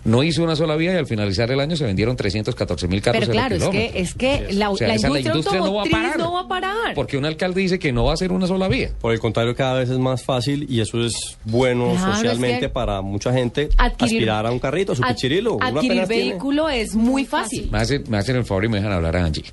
No 0.05 0.23
hizo 0.23 0.43
una 0.43 0.55
sola 0.55 0.75
vía 0.75 0.93
y 0.93 0.97
al 0.97 1.07
finalizar 1.07 1.49
el 1.51 1.59
año 1.59 1.75
se 1.75 1.83
vendieron 1.83 2.15
314 2.15 2.87
mil 2.87 3.01
carros 3.01 3.21
Pero 3.21 3.31
claro, 3.33 3.55
es 3.55 3.67
que, 3.69 3.91
es 3.95 4.13
que 4.13 4.47
la, 4.53 4.69
O 4.69 4.77
sea, 4.77 4.87
la 4.87 4.95
esa 4.95 5.07
industria, 5.09 5.59
no 5.59 5.73
va 5.73 5.81
a 5.81 5.85
parar. 5.85 6.17
no 6.17 6.33
va 6.33 6.39
a 6.41 6.47
parar. 6.47 6.93
Porque 6.95 7.17
un 7.17 7.25
alcalde 7.25 7.61
dice 7.61 7.79
que 7.79 7.91
no 7.91 8.05
va 8.05 8.13
a 8.13 8.17
ser 8.17 8.31
una 8.31 8.47
sola 8.47 8.67
vía. 8.67 8.91
Por 9.01 9.13
el 9.13 9.19
contrario, 9.19 9.55
cada 9.55 9.79
vez 9.79 9.89
es 9.89 9.97
más 9.97 10.23
fácil 10.23 10.65
y 10.69 10.79
eso 10.79 11.03
es 11.03 11.13
bueno 11.43 11.91
Claro, 11.91 12.11
es 12.11 12.17
socialmente 12.17 12.59
que 12.59 12.69
para 12.69 13.01
mucha 13.01 13.33
gente 13.33 13.69
Adquirir- 13.77 14.03
aspirar 14.05 14.45
a 14.45 14.51
un 14.51 14.59
carrito, 14.59 14.91
a 14.93 14.95
su 14.95 15.03
ad- 15.03 15.09
pichirilo. 15.15 15.57
Adquirir 15.59 16.05
tiene- 16.05 16.05
vehículo 16.05 16.69
es 16.69 16.93
muy 16.95 17.25
fácil. 17.25 17.69
Me 17.71 17.79
hacen, 17.79 18.03
me 18.07 18.17
hacen 18.17 18.35
el 18.35 18.45
favor 18.45 18.65
y 18.65 18.69
me 18.69 18.77
dejan 18.77 18.91
hablar 18.93 19.15
a 19.17 19.25
Angie. 19.25 19.43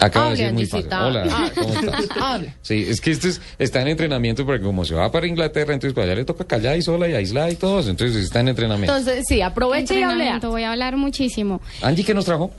Acaba 0.00 0.26
de 0.26 0.30
Hable, 0.32 0.42
decir 0.42 0.54
muy 0.54 0.66
fácil. 0.66 0.88
Hola. 0.92 1.52
¿cómo 1.54 1.74
estás? 1.80 2.08
Hable. 2.20 2.54
Sí, 2.62 2.86
es 2.88 3.00
que 3.00 3.10
esto 3.10 3.28
es- 3.28 3.40
está 3.58 3.82
en 3.82 3.88
entrenamiento 3.88 4.46
porque 4.46 4.62
como 4.64 4.84
se 4.84 4.94
va 4.94 5.10
para 5.10 5.26
Inglaterra, 5.26 5.74
entonces 5.74 5.94
para 5.94 6.06
allá 6.06 6.14
le 6.16 6.24
toca 6.24 6.44
callar 6.44 6.76
y 6.76 6.82
sola 6.82 7.08
y 7.08 7.14
aislar 7.14 7.50
y 7.50 7.56
todo 7.56 7.80
eso. 7.80 7.90
Entonces 7.90 8.16
está 8.24 8.40
en 8.40 8.48
entrenamiento. 8.48 8.96
Entonces, 8.96 9.24
sí, 9.28 9.40
aproveche 9.42 9.94
y 9.94 10.02
hable. 10.02 10.12
Entrenamiento, 10.14 10.50
voy 10.50 10.62
a 10.62 10.72
hablar 10.72 10.96
muchísimo. 10.96 11.60
Angie, 11.82 12.04
¿qué 12.04 12.14
nos 12.14 12.24
trajo? 12.24 12.50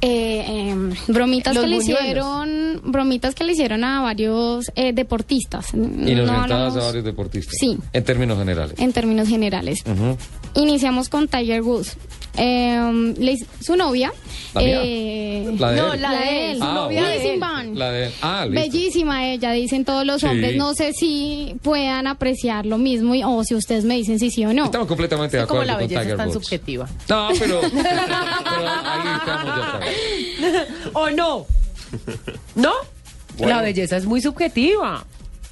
Eh, 0.00 0.44
em, 0.70 0.92
bromitas 1.08 1.54
Los 1.54 1.64
que 1.64 1.70
le 1.70 1.76
hicieron, 1.76 2.80
bromitas 2.84 3.34
que 3.34 3.44
le 3.44 3.52
hicieron 3.52 3.84
a 3.84 4.02
varios 4.02 4.70
eh, 4.76 4.92
deportistas. 4.92 5.72
Y 5.74 5.76
nos 6.14 6.26
No 6.26 6.42
hablamos 6.42 6.76
a 6.76 6.80
varios 6.86 7.04
deportistas. 7.04 7.54
Sí. 7.58 7.78
En 7.92 8.04
términos 8.04 8.38
generales. 8.38 8.78
en 8.78 8.92
términos 8.92 9.28
generales. 9.28 9.82
Iniciamos 10.54 11.08
con 11.08 11.26
Tiger 11.28 11.62
Woods. 11.62 11.96
Em, 12.36 13.14
le 13.14 13.36
su 13.60 13.76
novia. 13.76 14.12
¿La 14.54 14.60
mía? 14.60 14.80
eh, 14.82 15.54
¿La 15.56 15.70
de 15.70 15.76
no, 15.80 15.92
él? 15.94 16.02
la 16.02 16.10
de 16.18 16.50
él, 16.50 16.58
su 16.58 16.64
Ah, 16.64 16.72
novia 16.74 17.00
bueno. 17.00 17.08
de 17.08 17.14
Lizzie 17.14 17.32
él. 17.34 17.78
La 17.78 17.90
de 17.92 18.10
Ah, 18.22 18.46
listo. 18.46 18.60
Bellísima 18.60 19.28
ella, 19.28 19.52
dicen 19.52 19.84
todos 19.84 20.04
los 20.04 20.20
Sí. 20.20 20.26
hombres. 20.26 20.56
No 20.56 20.74
sé 20.74 20.92
si 20.92 21.54
puedan 21.62 22.08
apreciar 22.08 22.66
lo 22.66 22.76
mismo 22.76 23.14
y- 23.14 23.22
o 23.22 23.44
si 23.44 23.54
ustedes 23.54 23.84
me 23.84 23.94
dicen 23.94 24.18
si 24.18 24.30
sí 24.32 24.44
o 24.44 24.52
no. 24.52 24.64
Estamos 24.64 24.88
completamente 24.88 25.36
de 25.36 25.46
Como 25.46 25.60
acuerdo 25.60 25.72
la 25.74 25.78
con 25.78 25.82
belleza 25.88 26.00
Tiger 26.00 26.12
es 26.12 26.18
tan 26.18 26.28
Woods. 26.28 26.34
subjetiva. 26.44 26.88
No, 27.08 27.28
pero, 27.38 27.60
pero 27.72 28.68
ahí 28.84 29.16
estamos 29.16 29.50
acuerdo. 29.50 29.83
¿O 30.92 31.10
no? 31.10 31.46
¿No? 32.54 32.72
Bueno. 33.38 33.56
La 33.56 33.62
belleza 33.62 33.96
es 33.96 34.06
muy 34.06 34.20
subjetiva. 34.20 35.04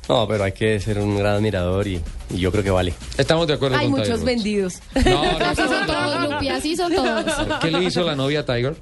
No, 0.08 0.26
pero 0.28 0.44
hay 0.44 0.52
que 0.52 0.78
ser 0.80 0.98
un 0.98 1.16
gran 1.16 1.36
admirador 1.36 1.86
y, 1.86 2.00
y 2.30 2.38
yo 2.38 2.50
creo 2.50 2.64
que 2.64 2.70
vale. 2.70 2.92
Estamos 3.16 3.46
de 3.46 3.54
acuerdo 3.54 3.76
Hay 3.76 3.86
con 3.88 3.92
muchos 4.00 4.08
Tiger 4.20 4.24
vendidos. 4.24 4.74
No, 5.04 5.38
no, 5.38 5.44
Así 5.44 5.62
son 5.62 5.70
no, 5.80 5.86
todos. 5.86 6.30
Lupi, 6.30 6.48
así 6.48 6.76
son 6.76 6.94
todos. 6.94 7.24
¿Qué 7.60 7.70
le 7.70 7.84
hizo 7.84 8.02
la 8.02 8.14
novia 8.16 8.40
a 8.40 8.44
Tiger? 8.44 8.76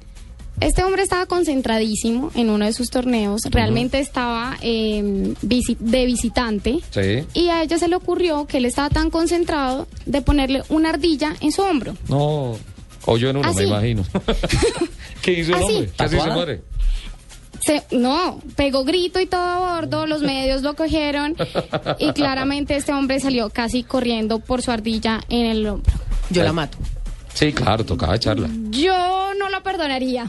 Este 0.59 0.83
hombre 0.83 1.01
estaba 1.01 1.25
concentradísimo 1.25 2.31
en 2.35 2.49
uno 2.49 2.65
de 2.65 2.73
sus 2.73 2.89
torneos. 2.89 3.41
Realmente 3.49 3.99
estaba 3.99 4.57
eh, 4.61 5.33
visi- 5.43 5.77
de 5.79 6.05
visitante. 6.05 6.79
Sí. 6.91 7.25
Y 7.33 7.47
a 7.49 7.63
ella 7.63 7.77
se 7.79 7.87
le 7.87 7.95
ocurrió 7.95 8.45
que 8.45 8.57
él 8.57 8.65
estaba 8.65 8.89
tan 8.89 9.09
concentrado 9.09 9.87
de 10.05 10.21
ponerle 10.21 10.61
una 10.69 10.89
ardilla 10.89 11.35
en 11.41 11.51
su 11.51 11.61
hombro. 11.63 11.95
No. 12.09 12.57
O 13.05 13.17
yo 13.17 13.29
en 13.29 13.37
uno, 13.37 13.49
¿Ah, 13.49 13.53
me 13.55 13.63
imagino. 13.63 14.03
¿Qué 15.21 15.33
hizo 15.33 15.51
el 15.55 15.61
¿Ah, 15.61 15.65
hombre? 15.65 15.89
Casi 15.97 16.09
se 16.11 16.17
¿Tatuada? 16.17 16.35
muere. 16.35 16.61
Se- 17.65 17.83
no, 17.91 18.39
pegó 18.55 18.83
grito 18.83 19.19
y 19.19 19.27
todo 19.27 19.41
a 19.41 19.59
bordo, 19.79 20.07
los 20.07 20.21
medios 20.21 20.61
lo 20.63 20.75
cogieron 20.75 21.35
y 21.99 22.11
claramente 22.13 22.75
este 22.75 22.91
hombre 22.91 23.19
salió 23.19 23.49
casi 23.49 23.83
corriendo 23.83 24.39
por 24.39 24.61
su 24.63 24.71
ardilla 24.71 25.21
en 25.29 25.45
el 25.45 25.67
hombro. 25.67 25.93
Yo 26.31 26.43
la 26.43 26.53
mato. 26.53 26.77
Sí, 27.33 27.53
claro, 27.53 27.85
tocaba 27.85 28.15
echarla. 28.15 28.49
Yo 28.71 29.33
no 29.39 29.49
la 29.49 29.61
perdonaría. 29.61 30.27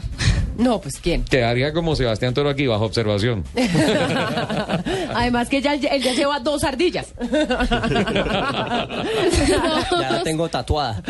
No, 0.57 0.79
pues 0.81 0.95
¿quién? 1.01 1.23
Quedaría 1.25 1.73
como 1.73 1.95
Sebastián 1.95 2.33
Toro 2.33 2.49
aquí 2.49 2.67
bajo 2.67 2.85
observación. 2.85 3.43
Además 5.15 5.49
que 5.49 5.61
ya, 5.61 5.73
él 5.73 6.01
ya 6.01 6.13
lleva 6.13 6.39
dos 6.39 6.63
ardillas. 6.63 7.13
Ya 9.99 10.11
la 10.11 10.23
tengo 10.23 10.47
tatuada. 10.49 11.01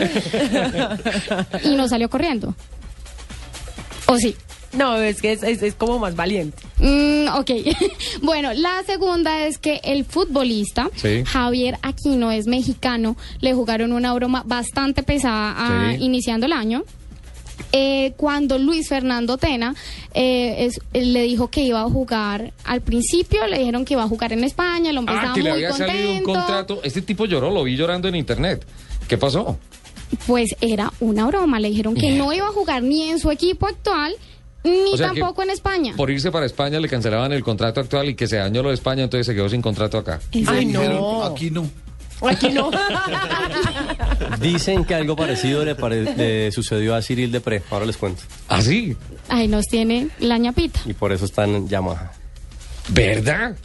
Y 1.63 1.75
no 1.75 1.87
salió 1.87 2.09
corriendo. 2.09 2.55
¿O 4.07 4.17
sí? 4.17 4.35
No, 4.73 4.97
es 4.97 5.21
que 5.21 5.31
es, 5.33 5.43
es- 5.43 5.61
es 5.61 5.75
como 5.75 5.99
más 5.99 6.15
valiente. 6.15 6.57
Mm, 6.79 7.27
ok. 7.35 7.51
bueno, 8.23 8.53
la 8.53 8.81
segunda 8.85 9.45
es 9.45 9.57
que 9.59 9.79
el 9.83 10.03
futbolista 10.03 10.89
Sí. 10.95 11.23
Javier 11.25 11.77
Aquino 11.83 12.31
es 12.31 12.47
mexicano. 12.47 13.15
Le 13.39 13.53
jugaron 13.53 13.91
una 13.93 14.13
broma 14.13 14.41
bastante 14.45 15.03
pesada 15.03 15.53
a- 15.57 15.91
Sí. 15.91 15.97
iniciando 16.03 16.47
el 16.47 16.53
año. 16.53 16.83
Eh, 17.71 18.13
cuando 18.17 18.57
Luis 18.59 18.87
Fernando 18.89 19.37
Tena 19.37 19.73
eh, 20.13 20.65
es- 20.65 20.79
le 20.93 21.23
dijo 21.23 21.49
que 21.49 21.61
iba 21.61 21.81
a 21.81 21.89
jugar 21.89 22.53
al 22.65 22.81
principio, 22.81 23.45
le 23.47 23.57
dijeron 23.59 23.83
que 23.85 23.93
iba 23.93 24.03
a 24.03 24.07
jugar 24.07 24.31
en 24.33 24.43
España, 24.43 24.89
el 24.91 24.97
hombre 24.97 25.15
Ah, 25.15 25.17
estaba 25.17 25.33
que 25.35 25.41
le 25.41 25.49
muy 25.49 25.57
había 25.57 25.69
contento. 25.69 25.93
salido 25.93 26.13
un 26.17 26.23
contrato. 26.23 26.81
Este 26.83 27.01
tipo 27.01 27.25
lloró, 27.25 27.49
lo 27.51 27.63
vi 27.63 27.75
llorando 27.75 28.07
en 28.07 28.15
internet. 28.15 28.65
¿Qué 29.07 29.17
pasó? 29.17 29.57
Pues 30.27 30.55
era 30.61 30.93
una 30.99 31.25
broma, 31.25 31.59
le 31.59 31.69
dijeron 31.69 31.95
que 31.95 32.11
no 32.11 32.31
iba 32.33 32.45
a 32.47 32.51
jugar 32.51 32.83
ni 32.83 33.09
en 33.09 33.17
su 33.19 33.31
equipo 33.31 33.65
actual 33.67 34.13
ni 34.63 34.93
O 34.93 34.97
sea 34.97 35.09
que 35.09 35.19
tampoco 35.19 35.43
en 35.43 35.49
España. 35.49 35.93
Por 35.97 36.09
irse 36.09 36.31
para 36.31 36.45
España 36.45 36.79
le 36.79 36.87
cancelaban 36.87 37.33
el 37.33 37.43
contrato 37.43 37.81
actual 37.81 38.07
y 38.09 38.15
que 38.15 38.27
se 38.27 38.37
dañó 38.37 38.61
lo 38.63 38.69
de 38.69 38.75
España, 38.75 39.03
entonces 39.03 39.25
se 39.27 39.33
quedó 39.35 39.49
sin 39.49 39.61
contrato 39.61 39.97
acá. 39.97 40.21
Ay, 40.47 40.65
no. 40.67 41.23
Aquí 41.23 41.49
no. 41.51 41.67
Aquí 42.21 42.49
no. 42.49 42.71
Dicen 44.39 44.85
que 44.85 44.95
algo 44.95 45.15
parecido 45.15 45.63
le, 45.65 45.75
pare- 45.75 46.15
le 46.15 46.51
sucedió 46.51 46.95
a 46.95 47.01
Cyril 47.01 47.31
Depré. 47.31 47.61
Ahora 47.69 47.85
les 47.85 47.97
cuento. 47.97 48.23
¿Ah, 48.47 48.61
sí? 48.61 48.95
Ahí 49.29 49.47
nos 49.47 49.65
tiene 49.67 50.09
la 50.19 50.37
ñapita. 50.37 50.79
Y 50.85 50.93
por 50.93 51.11
eso 51.11 51.25
están 51.25 51.49
en 51.55 51.67
Yamaha. 51.67 52.11
¿Verdad? 52.89 53.55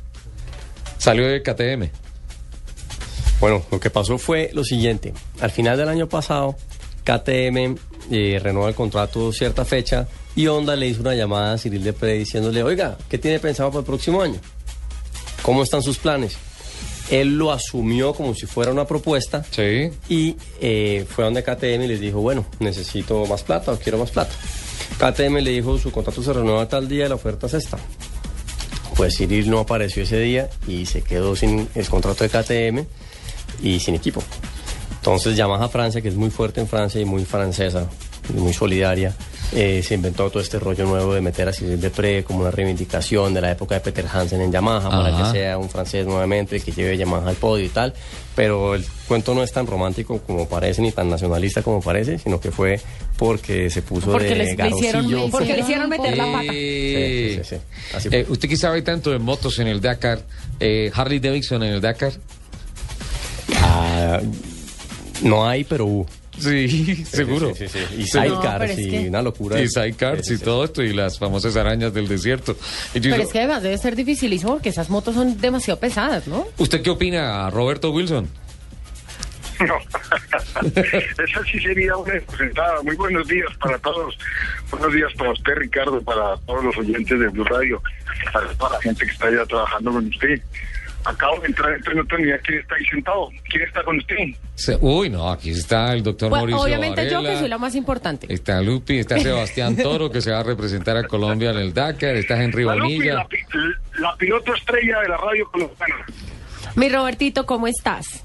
Salió 0.98 1.26
de 1.28 1.42
KTM. 1.42 1.90
Bueno, 3.40 3.62
lo 3.70 3.78
que 3.78 3.90
pasó 3.90 4.18
fue 4.18 4.50
lo 4.52 4.64
siguiente. 4.64 5.14
Al 5.40 5.50
final 5.50 5.76
del 5.76 5.88
año 5.88 6.08
pasado, 6.08 6.56
KTM 7.04 7.76
eh, 8.10 8.40
renueva 8.42 8.68
el 8.68 8.74
contrato 8.74 9.32
cierta 9.32 9.64
fecha 9.64 10.08
y 10.34 10.46
Honda 10.48 10.74
le 10.74 10.88
hizo 10.88 11.00
una 11.02 11.14
llamada 11.14 11.52
a 11.54 11.58
Cyril 11.58 11.84
Depré 11.84 12.14
diciéndole, 12.14 12.62
oiga, 12.62 12.96
¿qué 13.08 13.18
tiene 13.18 13.38
pensado 13.38 13.70
para 13.70 13.80
el 13.80 13.86
próximo 13.86 14.20
año? 14.22 14.40
¿Cómo 15.42 15.62
están 15.62 15.82
sus 15.82 15.98
planes? 15.98 16.36
Él 17.10 17.38
lo 17.38 17.52
asumió 17.52 18.12
como 18.14 18.34
si 18.34 18.46
fuera 18.46 18.70
una 18.70 18.86
propuesta 18.86 19.44
Sí. 19.50 19.90
y 20.08 20.36
eh, 20.60 21.06
fue 21.08 21.24
donde 21.24 21.42
KTM 21.42 21.82
y 21.84 21.88
les 21.88 22.00
dijo, 22.00 22.20
bueno, 22.20 22.44
necesito 22.60 23.24
más 23.26 23.42
plata 23.42 23.72
o 23.72 23.78
quiero 23.78 23.98
más 23.98 24.10
plata. 24.10 24.32
KTM 24.98 25.36
le 25.38 25.50
dijo, 25.52 25.78
su 25.78 25.90
contrato 25.90 26.22
se 26.22 26.32
renueva 26.32 26.68
tal 26.68 26.88
día 26.88 27.06
y 27.06 27.08
la 27.08 27.14
oferta 27.14 27.46
es 27.46 27.54
esta. 27.54 27.78
Pues 28.96 29.16
Cyril 29.16 29.48
no 29.48 29.60
apareció 29.60 30.02
ese 30.02 30.18
día 30.18 30.50
y 30.66 30.84
se 30.86 31.02
quedó 31.02 31.36
sin 31.36 31.68
el 31.74 31.88
contrato 31.88 32.24
de 32.24 32.30
KTM 32.30 32.84
y 33.62 33.78
sin 33.80 33.94
equipo. 33.94 34.22
Entonces 34.96 35.36
Yamaha 35.36 35.68
Francia, 35.68 36.00
que 36.00 36.08
es 36.08 36.16
muy 36.16 36.30
fuerte 36.30 36.60
en 36.60 36.66
Francia 36.68 37.00
y 37.00 37.04
muy 37.04 37.24
francesa 37.24 37.88
y 38.28 38.32
muy 38.38 38.52
solidaria, 38.52 39.14
eh, 39.52 39.82
se 39.82 39.94
inventó 39.94 40.28
todo 40.30 40.42
este 40.42 40.58
rollo 40.58 40.84
nuevo 40.84 41.14
de 41.14 41.20
meter 41.22 41.48
a 41.48 41.52
Cyril 41.52 41.80
Depré 41.80 42.22
como 42.22 42.40
una 42.40 42.50
reivindicación 42.50 43.32
de 43.32 43.40
la 43.40 43.50
época 43.52 43.76
de 43.76 43.80
Peter 43.80 44.04
Hansen 44.12 44.40
en 44.42 44.52
Yamaha 44.52 44.90
para 44.90 45.16
que 45.16 45.30
sea 45.38 45.56
un 45.58 45.70
francés 45.70 46.04
nuevamente, 46.06 46.60
que 46.60 46.70
lleve 46.72 46.96
Yamaha 46.98 47.28
al 47.28 47.36
podio 47.36 47.64
y 47.64 47.68
tal. 47.70 47.94
Pero 48.36 48.74
el 48.74 48.84
cuento 49.08 49.34
no 49.34 49.42
es 49.42 49.50
tan 49.50 49.66
romántico 49.66 50.20
como 50.20 50.46
parece, 50.48 50.80
ni 50.82 50.92
tan 50.92 51.08
nacionalista 51.10 51.62
como 51.62 51.80
parece, 51.80 52.18
sino 52.18 52.38
que 52.40 52.50
fue 52.52 52.80
porque 53.16 53.68
se 53.70 53.82
puso 53.82 54.12
Porque 54.12 54.28
de 54.28 54.34
les- 54.36 54.56
le 54.58 54.68
hicieron- 54.68 55.30
porque 55.30 55.54
le 55.54 55.60
hicieron 55.60 55.88
meter 55.88 56.16
la 56.16 56.24
pata. 56.32 56.44
Eh, 56.52 57.40
Sí, 57.42 57.44
sí, 57.48 57.56
sí. 57.56 57.96
Así 57.96 58.08
eh, 58.12 58.26
usted 58.28 58.48
que 58.48 58.56
sabe 58.56 58.82
tanto 58.82 59.10
de 59.10 59.18
motos 59.18 59.58
en 59.58 59.66
el 59.66 59.80
Dakar, 59.80 60.20
eh, 60.60 60.90
Harley 60.94 61.18
Davidson 61.20 61.62
en 61.64 61.72
el 61.72 61.80
Dakar. 61.80 62.12
Ah, 63.60 64.20
no 65.22 65.46
hay, 65.48 65.64
pero 65.64 65.86
hubo. 65.86 66.06
Sí, 66.38 67.04
seguro. 67.04 67.52
Sí, 67.54 67.68
sí, 67.68 67.78
sí. 67.88 68.00
Y 68.02 68.04
sidecars 68.06 68.76
No, 68.76 68.82
y 68.82 68.90
que- 68.90 69.08
una 69.08 69.22
locura. 69.22 69.60
Y 69.60 69.68
sidecars 69.68 70.26
Sí, 70.26 70.36
sí, 70.36 70.42
y 70.42 70.44
todo 70.44 70.64
esto 70.64 70.82
y 70.82 70.92
las 70.92 71.18
famosas 71.18 71.56
arañas 71.56 71.92
del 71.94 72.08
desierto. 72.08 72.56
Y 72.94 73.00
Pero 73.00 73.16
es 73.22 73.32
que 73.32 73.38
además 73.40 73.62
debe 73.62 73.78
ser 73.78 73.96
dificilísimo 73.96 74.52
porque 74.52 74.68
esas 74.70 74.90
motos 74.90 75.14
son 75.14 75.40
demasiado 75.40 75.78
pesadas, 75.80 76.26
¿no? 76.28 76.46
¿Usted 76.58 76.82
qué 76.82 76.90
opina, 76.90 77.50
Roberto 77.50 77.90
Wilson? 77.90 78.28
No, 79.60 79.74
esa 80.76 81.44
sí 81.50 81.58
sería 81.60 81.96
una 81.96 82.12
presentada. 82.20 82.80
Muy 82.82 82.94
buenos 82.94 83.26
días 83.26 83.48
para 83.60 83.76
todos. 83.78 84.16
Buenos 84.70 84.92
días 84.92 85.12
para 85.18 85.32
usted, 85.32 85.54
Ricardo, 85.56 86.00
para 86.02 86.36
todos 86.46 86.64
los 86.64 86.76
oyentes 86.76 87.18
de 87.18 87.26
Blue 87.28 87.42
Radio, 87.44 87.82
para 88.32 88.46
toda 88.54 88.74
la 88.74 88.82
gente 88.82 89.04
que 89.04 89.10
está 89.10 89.26
allá 89.26 89.44
trabajando 89.46 89.90
con 89.92 90.06
usted. 90.06 90.40
Acabo 91.04 91.40
de 91.40 91.46
entrar, 91.46 91.72
entonces 91.72 91.94
no 91.96 92.04
tenía 92.16 92.38
quién 92.38 92.58
está 92.58 92.74
ahí 92.74 92.84
sentado. 92.84 93.28
¿Quién 93.48 93.62
está 93.62 93.82
con 93.82 93.96
usted? 93.98 94.16
Se- 94.56 94.76
Uy, 94.80 95.08
no, 95.08 95.30
aquí 95.30 95.50
está 95.50 95.92
el 95.94 96.02
doctor 96.02 96.28
Bueno, 96.28 96.46
Mauricio 96.46 96.62
obviamente 96.64 97.08
yo 97.08 97.16
Varela, 97.16 97.30
que 97.34 97.38
soy 97.40 97.48
la 97.48 97.58
más 97.58 97.74
importante. 97.74 98.26
Está 98.32 98.60
Lupi, 98.60 98.98
está 98.98 99.18
Sebastián 99.18 99.76
Toro, 99.82 100.10
que 100.10 100.20
se 100.20 100.30
va 100.32 100.40
a 100.40 100.42
representar 100.42 100.96
a 100.96 101.04
Colombia 101.06 101.50
en 101.50 101.58
el 101.58 101.72
Dakar, 101.72 102.16
está 102.16 102.42
Henry 102.42 102.64
La 102.64 102.74
Lupi, 102.74 102.94
Bonilla. 102.96 103.14
la, 103.14 103.28
pi- 103.28 103.38
la 104.00 104.16
piloto 104.16 104.54
estrella 104.54 105.00
de 105.00 105.08
la 105.08 105.16
radio 105.16 105.48
colombiana. 105.50 106.04
Mi 106.74 106.88
Robertito, 106.88 107.46
¿cómo 107.46 107.66
estás? 107.68 108.22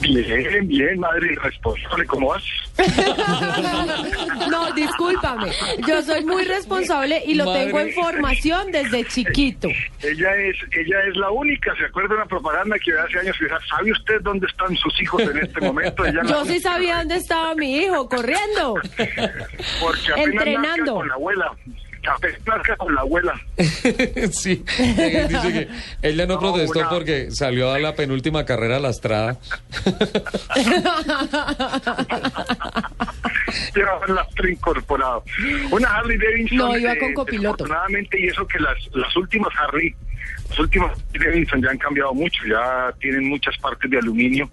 Bien, 0.00 0.66
bien, 0.66 0.98
madre 0.98 1.32
irresponsable, 1.32 2.06
¿cómo 2.06 2.28
vas? 2.28 2.42
No, 4.50 4.72
discúlpame. 4.72 5.50
Yo 5.86 6.02
soy 6.02 6.24
muy 6.24 6.44
responsable 6.44 7.22
y 7.24 7.34
lo 7.34 7.44
Madre. 7.44 7.64
tengo 7.66 7.80
en 7.80 7.92
formación 7.92 8.72
desde 8.72 9.04
chiquito. 9.04 9.68
Ella 10.02 10.34
es, 10.36 10.56
ella 10.72 10.96
es 11.08 11.16
la 11.16 11.30
única, 11.30 11.74
¿se 11.76 11.84
acuerda 11.84 12.08
de 12.10 12.14
una 12.16 12.26
propaganda 12.26 12.76
que 12.78 12.92
hace 12.92 13.18
años 13.18 13.36
que 13.38 13.46
¿sabe 13.68 13.92
usted 13.92 14.20
dónde 14.22 14.46
están 14.46 14.74
sus 14.76 15.00
hijos 15.02 15.22
en 15.22 15.38
este 15.38 15.60
momento? 15.60 16.04
Ella 16.04 16.22
Yo 16.26 16.44
sí 16.44 16.58
sabía 16.60 16.98
dónde 16.98 17.16
estaba 17.16 17.54
mi 17.54 17.76
hijo, 17.76 18.08
corriendo. 18.08 18.74
Porque 19.80 20.12
apenas 20.12 20.26
Entrenando. 20.26 20.94
con 20.94 21.08
la 21.08 21.14
abuela. 21.14 21.52
Apenas 22.08 22.40
nazca 22.46 22.76
con 22.76 22.94
la 22.94 23.02
abuela. 23.02 23.34
sí, 24.32 24.64
eh, 24.78 25.26
dice 25.28 25.52
que 25.52 25.68
ella 26.02 26.26
no, 26.26 26.34
No, 26.40 26.40
protestó 26.40 26.78
una- 26.80 26.88
porque 26.88 27.30
salió 27.30 27.70
a 27.72 27.78
la 27.78 27.94
penúltima 27.94 28.44
carrera 28.46 28.78
lastrada. 28.78 29.38
Quiero 33.72 33.96
haberla 33.96 34.26
incorporado. 34.48 35.24
Una 35.70 35.88
Harley 35.96 36.18
Davidson. 36.18 36.58
No, 36.58 36.76
iba 36.78 36.96
con 36.96 37.12
copiloto. 37.14 37.64
Afortunadamente, 37.64 38.20
y 38.20 38.26
eso 38.28 38.46
que 38.46 38.58
las, 38.60 38.76
las 38.94 39.14
últimas 39.16 39.52
Harley, 39.58 39.94
las 40.48 40.58
últimas 40.58 40.92
Harley 40.92 41.30
Davidson 41.32 41.62
ya 41.62 41.70
han 41.70 41.78
cambiado 41.78 42.14
mucho, 42.14 42.42
ya 42.46 42.92
tienen 43.00 43.28
muchas 43.28 43.56
partes 43.58 43.90
de 43.90 43.98
aluminio. 43.98 44.48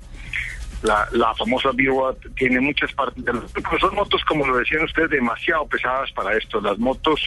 La, 0.84 1.08
la 1.12 1.34
famosa 1.36 1.72
Biowat 1.74 2.18
tiene 2.36 2.60
muchas 2.60 2.92
partes 2.94 3.24
pero 3.26 3.80
son 3.80 3.96
motos 3.96 4.24
como 4.26 4.46
lo 4.46 4.58
decían 4.58 4.84
ustedes 4.84 5.10
demasiado 5.10 5.66
pesadas 5.68 6.12
para 6.12 6.36
esto. 6.38 6.62
Las 6.62 6.78
motos 6.78 7.20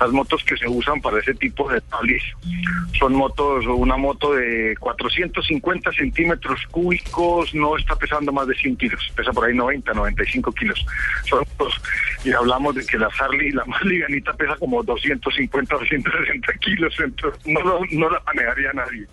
las 0.00 0.10
motos 0.10 0.42
que 0.44 0.56
se 0.56 0.68
usan 0.68 1.00
para 1.00 1.18
ese 1.20 1.34
tipo 1.34 1.70
de 1.70 1.80
talis 1.82 2.22
son 2.98 3.14
motos 3.14 3.64
una 3.66 3.96
moto 3.96 4.34
de 4.34 4.74
450 4.78 5.92
centímetros 5.92 6.60
cúbicos 6.70 7.54
no 7.54 7.76
está 7.76 7.96
pesando 7.96 8.32
más 8.32 8.46
de 8.46 8.54
100 8.54 8.76
kilos 8.76 9.12
pesa 9.16 9.32
por 9.32 9.46
ahí 9.46 9.54
90 9.54 9.92
95 9.92 10.52
kilos. 10.52 10.84
Son 11.24 11.38
motos, 11.58 11.80
y 12.24 12.32
hablamos 12.32 12.74
de 12.74 12.84
que 12.84 12.98
la 12.98 13.08
Harley 13.18 13.50
la 13.52 13.64
más 13.64 13.82
livianita 13.84 14.32
pesa 14.34 14.56
como 14.56 14.82
250 14.82 15.74
260 15.76 16.52
kilos 16.54 16.94
entonces 17.02 17.40
no, 17.46 17.60
lo- 17.60 17.80
no 17.90 18.10
la 18.10 18.20
manejaría 18.26 18.72
nadie 18.72 19.06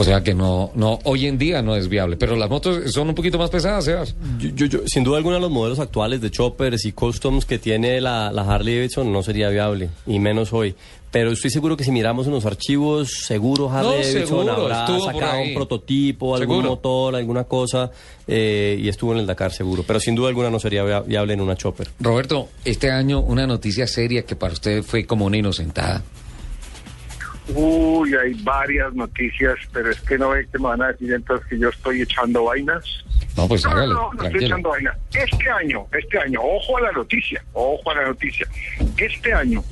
O 0.00 0.04
sea 0.04 0.22
que 0.22 0.32
no, 0.32 0.70
no, 0.74 0.98
hoy 1.04 1.26
en 1.26 1.36
día 1.36 1.60
no 1.60 1.76
es 1.76 1.88
viable. 1.88 2.16
Pero 2.16 2.34
las 2.34 2.48
motos 2.48 2.90
son 2.90 3.10
un 3.10 3.14
poquito 3.14 3.36
más 3.36 3.50
pesadas, 3.50 3.84
Sebas. 3.84 4.14
Yo, 4.38 4.48
yo- 4.54 4.66
yo- 4.66 4.78
sin 4.86 5.04
duda 5.04 5.18
alguna 5.18 5.38
los 5.38 5.50
modelos 5.50 5.78
actuales 5.78 6.22
de 6.22 6.30
choppers 6.30 6.86
y 6.86 6.92
customs 6.92 7.44
que 7.44 7.58
tiene 7.58 8.00
la, 8.00 8.32
la 8.32 8.42
Harley 8.42 8.76
Davidson 8.76 9.12
no 9.12 9.22
sería 9.22 9.50
viable, 9.50 9.90
y 10.06 10.18
menos 10.18 10.54
hoy. 10.54 10.74
Pero 11.10 11.32
estoy 11.32 11.50
seguro 11.50 11.76
que 11.76 11.84
si 11.84 11.90
miramos 11.90 12.26
en 12.28 12.32
los 12.32 12.46
archivos, 12.46 13.10
seguro 13.26 13.68
Harley 13.68 13.90
No, 13.90 13.96
Davidson 13.98 14.26
seguro, 14.46 14.52
habrá 14.52 14.86
sacado 14.86 15.42
un 15.42 15.54
prototipo, 15.54 16.34
algún 16.36 16.56
Seguro. 16.58 16.68
motor, 16.70 17.16
alguna 17.16 17.44
cosa, 17.44 17.90
eh, 18.26 18.78
y 18.80 18.88
estuvo 18.88 19.12
en 19.12 19.18
el 19.18 19.26
Dakar 19.26 19.52
seguro. 19.52 19.84
Pero 19.86 20.00
sin 20.00 20.14
duda 20.14 20.28
alguna 20.28 20.48
no 20.50 20.58
sería 20.60 20.82
via- 20.84 21.00
viable 21.00 21.34
en 21.34 21.40
una 21.42 21.56
chopper. 21.56 21.88
Roberto, 22.00 22.48
este 22.64 22.90
año 22.90 23.20
una 23.20 23.46
noticia 23.46 23.86
seria 23.86 24.22
que 24.22 24.34
para 24.36 24.52
usted 24.54 24.82
fue 24.82 25.04
como 25.04 25.26
una 25.26 25.36
inocentada. 25.36 26.02
Uy, 27.48 28.14
hay 28.14 28.34
varias 28.44 28.92
noticias, 28.94 29.56
pero 29.72 29.90
es 29.90 30.00
que 30.02 30.16
no 30.18 30.30
ve 30.30 30.46
que 30.50 30.58
me 30.58 30.64
van 30.68 30.82
a 30.82 30.88
decir 30.88 31.12
entonces 31.12 31.46
que 31.48 31.58
yo 31.58 31.68
estoy 31.70 32.02
echando 32.02 32.44
vainas. 32.44 32.84
No, 33.36 33.48
pues 33.48 33.64
No, 33.64 33.70
hágale, 33.70 33.94
no, 33.94 34.12
no 34.12 34.22
estoy 34.24 34.44
echando 34.44 34.68
vainas. 34.70 34.96
Este 35.12 35.50
año, 35.50 35.86
este 35.92 36.18
año, 36.18 36.40
ojo 36.42 36.78
a 36.78 36.80
la 36.82 36.92
noticia, 36.92 37.42
ojo 37.52 37.90
a 37.90 37.94
la 37.94 38.08
noticia. 38.08 38.46
Este 38.96 39.32
año, 39.32 39.64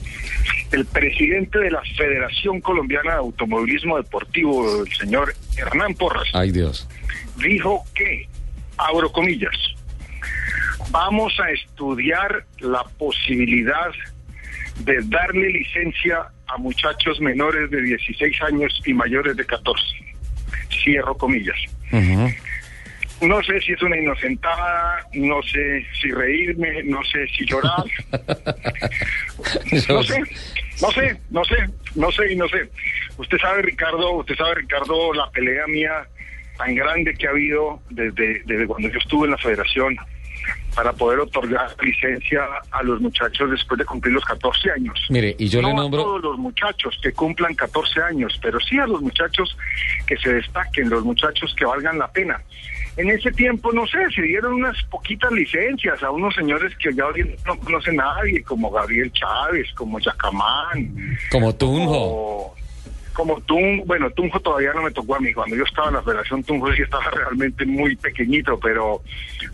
el 0.72 0.84
presidente 0.86 1.58
de 1.58 1.70
la 1.70 1.82
Federación 1.96 2.60
Colombiana 2.60 3.12
de 3.12 3.18
Automovilismo 3.18 3.96
Deportivo, 3.96 4.84
el 4.84 4.92
señor 4.94 5.34
Hernán 5.56 5.94
Porras, 5.94 6.28
Ay, 6.32 6.50
Dios. 6.50 6.88
dijo 7.36 7.84
que, 7.94 8.28
abro 8.76 9.10
comillas, 9.12 9.54
vamos 10.90 11.38
a 11.40 11.50
estudiar 11.50 12.44
la 12.60 12.82
posibilidad 12.98 13.90
de 14.80 15.00
darle 15.04 15.50
licencia 15.50 16.28
a 16.48 16.56
muchachos 16.58 17.20
menores 17.20 17.70
de 17.70 17.82
16 17.82 18.42
años 18.42 18.80
y 18.84 18.92
mayores 18.92 19.36
de 19.36 19.44
14. 19.44 19.82
Cierro 20.70 21.16
comillas. 21.16 21.56
No 23.20 23.42
sé 23.42 23.60
si 23.60 23.72
es 23.72 23.82
una 23.82 23.96
inocentada, 23.96 25.04
no 25.12 25.42
sé 25.42 25.84
si 26.00 26.10
reírme, 26.12 26.84
no 26.84 27.02
sé 27.04 27.26
si 27.28 27.44
llorar. 27.44 27.84
No 29.88 30.02
sé, 30.02 30.20
no 30.80 30.90
sé, 30.90 31.20
no 31.30 31.44
sé, 31.44 31.56
no 31.94 32.12
sé 32.12 32.32
y 32.32 32.36
no 32.36 32.48
sé. 32.48 32.68
Usted 33.16 33.38
sabe, 33.38 33.62
Ricardo, 33.62 34.12
usted 34.14 34.34
sabe, 34.36 34.56
Ricardo, 34.56 35.12
la 35.14 35.30
pelea 35.30 35.66
mía 35.68 36.08
tan 36.56 36.74
grande 36.74 37.14
que 37.14 37.26
ha 37.26 37.30
habido 37.30 37.80
desde, 37.90 38.42
desde 38.44 38.66
cuando 38.66 38.88
yo 38.88 38.98
estuve 38.98 39.26
en 39.26 39.30
la 39.32 39.38
federación 39.38 39.96
para 40.78 40.92
poder 40.92 41.18
otorgar 41.18 41.74
licencia 41.82 42.40
a 42.70 42.84
los 42.84 43.00
muchachos 43.00 43.50
después 43.50 43.80
de 43.80 43.84
cumplir 43.84 44.14
los 44.14 44.24
14 44.24 44.70
años. 44.70 45.06
Mire, 45.10 45.34
y 45.36 45.48
yo 45.48 45.60
no 45.60 45.70
le 45.70 45.74
a 45.74 45.76
nombro... 45.76 46.04
todos 46.04 46.22
los 46.22 46.38
muchachos 46.38 46.96
que 47.02 47.12
cumplan 47.12 47.52
14 47.56 48.00
años, 48.00 48.38
pero 48.40 48.60
sí 48.60 48.78
a 48.78 48.86
los 48.86 49.02
muchachos 49.02 49.58
que 50.06 50.16
se 50.18 50.34
destaquen, 50.34 50.88
los 50.88 51.02
muchachos 51.02 51.52
que 51.58 51.64
valgan 51.64 51.98
la 51.98 52.06
pena. 52.06 52.40
En 52.96 53.10
ese 53.10 53.32
tiempo, 53.32 53.72
no 53.72 53.88
sé, 53.88 53.98
se 54.14 54.22
dieron 54.22 54.52
unas 54.54 54.80
poquitas 54.84 55.32
licencias 55.32 56.00
a 56.00 56.12
unos 56.12 56.32
señores 56.36 56.72
que 56.76 56.94
ya 56.94 57.08
hoy 57.08 57.28
no 57.44 57.58
conoce 57.58 57.92
nadie, 57.92 58.40
como 58.44 58.70
Gabriel 58.70 59.10
Chávez, 59.10 59.66
como 59.74 59.98
Yacamán, 59.98 61.18
Como 61.32 61.56
Tunjo. 61.56 61.92
como, 61.92 62.54
como 63.18 63.40
Tunjo, 63.40 63.84
bueno, 63.84 64.08
Tunjo 64.10 64.38
todavía 64.38 64.72
no 64.72 64.82
me 64.82 64.92
tocó 64.92 65.16
a 65.16 65.18
mí, 65.18 65.34
cuando 65.34 65.56
yo 65.56 65.64
estaba 65.64 65.88
en 65.88 65.94
la 65.94 66.02
Federación 66.02 66.44
Tunjo 66.44 66.72
sí 66.72 66.82
estaba 66.82 67.10
realmente 67.10 67.66
muy 67.66 67.96
pequeñito, 67.96 68.60
pero 68.60 69.02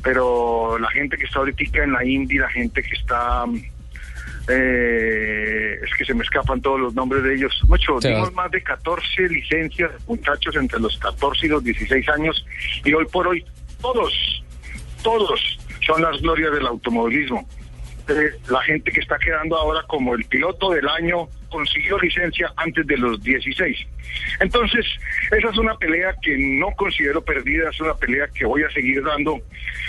pero 0.02 0.78
la 0.78 0.90
gente 0.90 1.16
que 1.16 1.24
está 1.24 1.38
ahorita 1.38 1.82
en 1.82 1.92
la 1.94 2.04
Indy, 2.04 2.36
la 2.36 2.50
gente 2.50 2.82
que 2.82 2.94
está, 2.94 3.46
eh, 4.50 5.78
es 5.82 5.94
que 5.96 6.04
se 6.04 6.12
me 6.12 6.24
escapan 6.24 6.60
todos 6.60 6.78
los 6.78 6.94
nombres 6.94 7.22
de 7.22 7.36
ellos, 7.36 7.58
mucho, 7.66 7.98
dimos 8.00 8.34
más 8.34 8.50
de 8.50 8.62
14 8.62 9.30
licencias, 9.30 9.92
muchachos 10.06 10.54
entre 10.56 10.78
los 10.78 10.98
14 10.98 11.46
y 11.46 11.48
los 11.48 11.64
16 11.64 12.06
años, 12.10 12.44
y 12.84 12.92
hoy 12.92 13.06
por 13.06 13.26
hoy 13.28 13.42
todos, 13.80 14.44
todos 15.02 15.40
son 15.86 16.02
las 16.02 16.20
glorias 16.20 16.52
del 16.52 16.66
automovilismo. 16.66 17.48
Eh, 18.08 18.32
la 18.50 18.60
gente 18.60 18.92
que 18.92 19.00
está 19.00 19.16
quedando 19.16 19.56
ahora 19.56 19.82
como 19.86 20.14
el 20.14 20.26
piloto 20.26 20.68
del 20.68 20.86
año 20.86 21.30
consiguió 21.54 21.96
licencia 21.98 22.52
antes 22.56 22.84
de 22.86 22.96
los 22.96 23.22
16. 23.22 23.76
Entonces, 24.40 24.84
esa 25.30 25.48
es 25.50 25.56
una 25.58 25.76
pelea 25.76 26.14
que 26.20 26.36
no 26.36 26.66
considero 26.76 27.22
perdida, 27.22 27.70
es 27.70 27.80
una 27.80 27.94
pelea 27.94 28.26
que 28.34 28.44
voy 28.44 28.62
a 28.64 28.70
seguir 28.70 29.02
dando, 29.04 29.38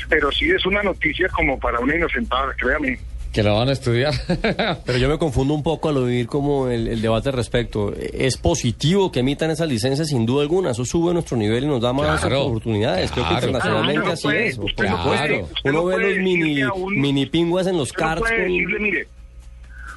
pero 0.08 0.32
sí 0.32 0.50
es 0.52 0.64
una 0.66 0.84
noticia 0.84 1.28
como 1.30 1.60
para 1.60 1.80
una 1.80 1.96
inocentada, 1.96 2.54
créame. 2.58 3.00
Que 3.34 3.42
la 3.44 3.52
van 3.52 3.68
a 3.68 3.74
estudiar. 3.74 4.14
Pero 4.86 4.98
yo 4.98 5.10
me 5.10 5.18
confundo 5.18 5.54
un 5.54 5.62
poco 5.62 5.90
al 5.90 5.98
oír 5.98 6.26
como 6.26 6.70
el, 6.70 6.88
el 6.88 7.02
debate 7.02 7.28
al 7.28 7.36
respecto. 7.36 7.94
Es 7.94 8.38
positivo 8.38 9.12
que 9.12 9.20
emitan 9.20 9.52
esas 9.52 9.68
licencias 9.68 10.08
sin 10.08 10.26
duda 10.26 10.44
alguna. 10.44 10.72
Eso 10.72 10.86
sube 10.86 11.12
nuestro 11.12 11.36
nivel 11.36 11.66
y 11.66 11.68
nos 11.68 11.82
da 11.82 11.92
más 11.92 12.22
Claro, 12.22 12.44
oportunidades. 12.46 13.12
Creo 13.12 13.26
que 13.26 13.30
claro, 13.32 13.46
internacionalmente 13.48 14.02
claro. 14.04 14.14
así 14.14 14.28
Usted 14.28 14.86
es. 14.86 14.90
no 14.90 15.04
puede, 15.04 15.42
usted 15.44 15.72
no 15.74 15.82
Uno 15.82 15.86
ve 15.98 15.98
los 16.16 16.18
mini, 16.24 16.64
un- 16.64 17.02
mini 17.02 17.26
pingües 17.26 17.68
en 17.68 17.76
los 17.78 17.90
Usted 17.90 18.06
no 18.06 18.16
puede 18.22 18.38
decirle, 18.44 18.80
mire, 18.80 19.08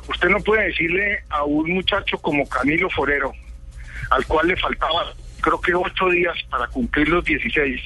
usted 0.09 0.29
no 0.29 0.41
puede 0.41 0.67
decirle 0.67 1.23
a 1.29 1.45
un 1.45 1.73
muchacho 1.73 2.19
como 2.19 2.49
Camilo 2.49 2.91
Forero, 2.91 3.33
al 4.11 4.27
cual 4.27 4.49
le 4.49 4.57
faltaba 4.57 5.15
creo 5.41 5.61
que 5.61 5.75
ocho 5.75 6.09
días 6.11 6.37
para 6.51 6.67
cumplir 6.67 7.09
los 7.09 7.25
16, 7.25 7.81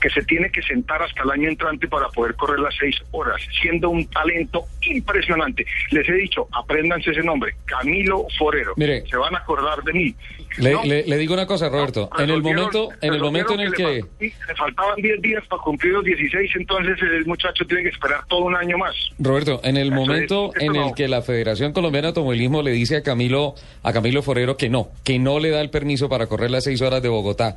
que 0.00 0.10
se 0.10 0.22
tiene 0.22 0.50
que 0.50 0.62
sentar 0.62 1.02
hasta 1.02 1.22
el 1.22 1.30
año 1.30 1.48
entrante 1.48 1.88
para 1.88 2.08
poder 2.08 2.34
correr 2.34 2.58
las 2.58 2.74
seis 2.76 2.96
horas, 3.12 3.40
siendo 3.60 3.90
un 3.90 4.06
talento 4.08 4.64
impresionante. 4.82 5.66
Les 5.90 6.08
he 6.08 6.14
dicho, 6.14 6.48
apréndanse 6.52 7.10
ese 7.10 7.22
nombre, 7.22 7.54
Camilo 7.64 8.26
Forero. 8.38 8.74
Mire. 8.76 9.04
se 9.08 9.16
van 9.16 9.34
a 9.34 9.38
acordar 9.38 9.82
de 9.82 9.92
mí. 9.92 10.14
Le, 10.58 10.72
No, 10.72 10.84
le- 10.84 11.04
le 11.04 11.18
digo 11.18 11.34
una 11.34 11.46
cosa, 11.46 11.68
Roberto. 11.68 12.08
no, 12.16 12.24
en 12.24 12.30
el 12.30 12.42
momento, 12.42 12.88
en 13.02 13.12
el 13.14 13.20
momento 13.20 13.54
en 13.54 13.60
el 13.60 13.72
que... 13.74 13.82
le, 13.84 14.00
fal- 14.02 14.08
le 14.48 14.54
faltaban 14.56 14.96
10 14.96 15.20
días 15.22 15.44
para 15.48 15.60
cumplir 15.62 15.92
los 15.92 16.04
16, 16.04 16.50
entonces 16.56 16.96
el 17.02 17.26
muchacho 17.26 17.64
tiene 17.66 17.82
que 17.82 17.90
esperar 17.90 18.20
todo 18.28 18.44
un 18.44 18.56
año 18.56 18.78
más. 18.78 18.94
Roberto, 19.18 19.60
en 19.64 19.76
el 19.76 19.92
momento 19.92 20.52
en 20.58 20.72
no. 20.72 20.88
el 20.88 20.94
que 20.94 21.08
la 21.08 21.20
Federación 21.22 21.72
Colombiana 21.72 22.06
de 22.06 22.08
Automovilismo 22.08 22.62
le 22.62 22.70
dice 22.70 22.96
a 22.96 23.02
Camilo, 23.02 23.54
a 23.82 23.92
Camilo 23.92 24.22
Forero 24.22 24.56
que 24.56 24.68
no, 24.68 24.88
que 25.04 25.18
no 25.18 25.38
le 25.40 25.50
da 25.50 25.60
el 25.60 25.70
permiso 25.70 26.08
para 26.08 26.26
correr 26.26 26.50
las 26.50 26.64
seis 26.64 26.80
horas 26.80 27.02
de 27.02 27.08
Bogotá, 27.08 27.56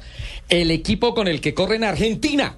el 0.50 0.70
equipo 0.72 1.14
con 1.14 1.28
el 1.28 1.40
que 1.42 1.54
corre 1.54 1.78
en 1.78 1.86
Argentina 1.86 2.58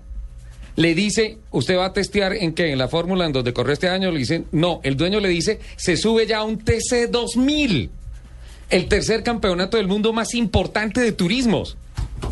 le 0.78 0.96
dice, 0.96 1.38
usted 1.52 1.78
va 1.78 1.88
a 1.88 1.94
testear 1.94 2.34
en 2.34 2.54
qué, 2.54 2.72
en 2.72 2.78
la 2.78 2.88
fórmula 2.88 3.26
en 3.26 3.34
donde 3.34 3.52
corrió 3.54 3.74
este 3.74 3.90
año, 3.90 4.10
le 4.10 4.20
dicen, 4.20 4.46
no, 4.54 4.80
el 4.84 4.96
dueño 4.96 5.20
le 5.20 5.28
dice, 5.28 5.60
se 5.76 5.98
sube 5.98 6.26
ya 6.26 6.38
a 6.40 6.44
un 6.46 6.58
TC 6.60 7.10
2000, 7.12 7.90
el 8.72 8.88
tercer 8.88 9.24
campeonato 9.24 9.78
del 9.78 9.88
mundo 9.88 10.14
más 10.14 10.34
importante 10.34 11.02
de 11.02 11.12
turismos. 11.12 11.78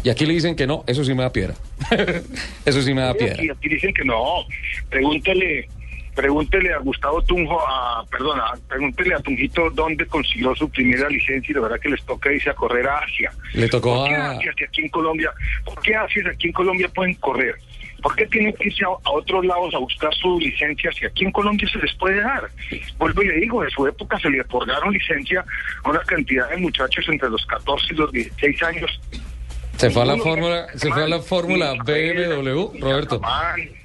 Y 0.03 0.09
aquí 0.09 0.25
le 0.25 0.33
dicen 0.33 0.55
que 0.55 0.67
no, 0.67 0.83
eso 0.87 1.03
sí 1.03 1.13
me 1.13 1.23
da 1.23 1.31
piedra. 1.31 1.55
eso 2.65 2.81
sí 2.81 2.93
me 2.93 3.01
da 3.01 3.13
piedra. 3.13 3.33
Aquí, 3.35 3.49
aquí 3.49 3.69
dicen 3.69 3.93
que 3.93 4.03
no. 4.05 4.45
Pregúntele, 4.89 5.67
pregúntele 6.15 6.73
a 6.73 6.77
Gustavo 6.77 7.21
Tunjo, 7.23 7.59
a, 7.67 8.05
perdona, 8.09 8.53
pregúntele 8.67 9.15
a 9.15 9.19
Tunjito 9.19 9.69
dónde 9.71 10.05
consiguió 10.05 10.55
su 10.55 10.69
primera 10.69 11.09
licencia 11.09 11.51
y 11.51 11.55
la 11.55 11.61
verdad 11.61 11.79
que 11.79 11.89
les 11.89 12.03
toca 12.03 12.31
irse 12.31 12.49
a 12.49 12.53
correr 12.53 12.87
a 12.87 12.99
Asia. 12.99 13.31
Le 13.53 13.67
tocó 13.67 13.95
¿Por 13.95 14.09
qué 14.09 14.15
a- 14.15 14.31
Asia 14.31 14.53
si 14.57 14.63
aquí 14.63 14.81
en 14.81 14.89
Colombia, 14.89 15.31
por 15.65 15.81
qué 15.81 15.95
Asia 15.95 16.23
si 16.23 16.29
aquí 16.29 16.47
en 16.47 16.53
Colombia 16.53 16.89
pueden 16.93 17.15
correr? 17.15 17.55
¿Por 18.01 18.15
qué 18.15 18.25
tienen 18.27 18.53
que 18.53 18.67
irse 18.67 18.83
a, 18.83 18.89
otros 18.89 19.45
lados 19.45 19.73
a 19.73 19.79
buscar 19.79 20.13
su 20.15 20.39
licencia 20.39 20.91
si 20.91 21.05
aquí 21.05 21.25
en 21.25 21.31
Colombia 21.31 21.67
se 21.69 21.79
les 21.79 21.93
puede 21.95 22.21
dar? 22.21 22.49
Vuelvo 22.97 23.21
y 23.23 23.27
le 23.27 23.35
digo, 23.35 23.63
en 23.63 23.69
su 23.69 23.87
época 23.87 24.19
se 24.19 24.29
le 24.29 24.41
otorgaron 24.41 24.93
licencia 24.93 25.43
a 25.83 25.89
una 25.89 25.99
cantidad 25.99 26.49
de 26.49 26.57
muchachos 26.57 27.05
entre 27.09 27.29
los 27.29 27.45
14 27.45 27.93
y 27.93 27.97
los 27.97 28.11
16 28.11 28.63
años 28.63 29.01
Se 29.77 29.89
fue 29.89 30.03
a 30.03 30.05
la 30.05 30.17
fórmula, 30.17 30.67
se 30.75 30.89
fue 30.89 31.03
a 31.03 31.07
la 31.07 31.19
fórmula 31.19 31.73
BMW, 31.83 32.79
Roberto. 32.79 33.21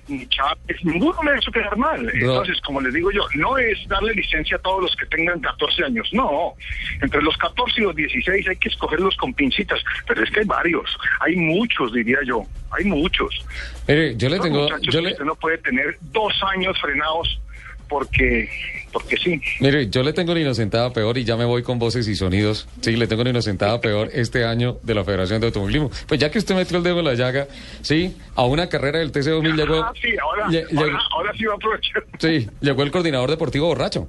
Ni 0.08 0.26
Chávez, 0.28 0.84
ninguno 0.84 1.20
me 1.22 1.30
ha 1.30 1.36
hecho 1.36 1.50
quedar 1.50 1.76
mal. 1.76 2.10
Entonces, 2.12 2.60
como 2.60 2.80
les 2.80 2.92
digo 2.92 3.10
yo, 3.10 3.22
no 3.36 3.56
es 3.58 3.86
darle 3.88 4.14
licencia 4.14 4.56
a 4.56 4.60
todos 4.60 4.82
los 4.82 4.96
que 4.96 5.06
tengan 5.06 5.40
14 5.40 5.84
años, 5.84 6.08
no. 6.12 6.54
Entre 7.00 7.22
los 7.22 7.36
14 7.38 7.80
y 7.80 7.84
los 7.84 7.96
16 7.96 8.48
hay 8.48 8.56
que 8.56 8.68
escogerlos 8.68 9.16
con 9.16 9.32
pincitas, 9.32 9.80
pero 10.06 10.22
es 10.22 10.30
que 10.30 10.40
hay 10.40 10.46
varios, 10.46 10.96
hay 11.20 11.36
muchos, 11.36 11.92
diría 11.92 12.18
yo, 12.24 12.44
hay 12.70 12.84
muchos. 12.84 13.44
Mire, 13.88 14.16
yo 14.16 14.28
le 14.28 14.40
tengo, 14.40 14.68
yo 14.80 15.00
le, 15.00 15.12
usted 15.12 15.24
no 15.24 15.34
puede 15.36 15.58
tener 15.58 15.96
dos 16.12 16.32
años 16.42 16.78
frenados 16.80 17.40
porque, 17.88 18.48
porque 18.92 19.16
sí. 19.16 19.40
Mire, 19.60 19.88
yo 19.88 20.02
le 20.02 20.12
tengo 20.12 20.32
una 20.32 20.40
inocentada 20.40 20.92
peor 20.92 21.16
y 21.18 21.24
ya 21.24 21.36
me 21.36 21.44
voy 21.44 21.62
con 21.62 21.78
voces 21.78 22.06
y 22.08 22.14
sonidos. 22.16 22.66
Sí, 22.80 22.96
le 22.96 23.06
tengo 23.06 23.22
una 23.22 23.30
inocentada 23.30 23.80
peor 23.80 24.10
este 24.12 24.44
año 24.44 24.78
de 24.82 24.94
la 24.94 25.04
Federación 25.04 25.40
de 25.40 25.46
Automovilismo. 25.48 25.90
Pues 26.06 26.20
ya 26.20 26.30
que 26.30 26.38
usted 26.38 26.54
metió 26.54 26.76
el 26.78 26.82
dedo 26.82 26.98
en 27.00 27.04
la 27.04 27.14
llaga, 27.14 27.46
sí, 27.82 28.16
a 28.34 28.44
una 28.44 28.68
carrera 28.68 28.98
del 28.98 29.12
TC2000 29.12 29.56
llegó... 29.56 29.74
Ah, 29.82 29.92
sí, 30.00 30.08
ahora, 30.22 30.46
lle- 30.48 30.64
ahora, 30.76 30.86
llegó- 30.86 30.98
ahora 31.12 31.32
sí 31.36 31.44
va 31.44 31.52
a 31.52 31.56
aprovechar. 31.56 32.04
Sí, 32.18 32.48
llegó 32.60 32.82
el 32.82 32.90
coordinador 32.90 33.30
deportivo 33.30 33.66
borracho. 33.68 34.08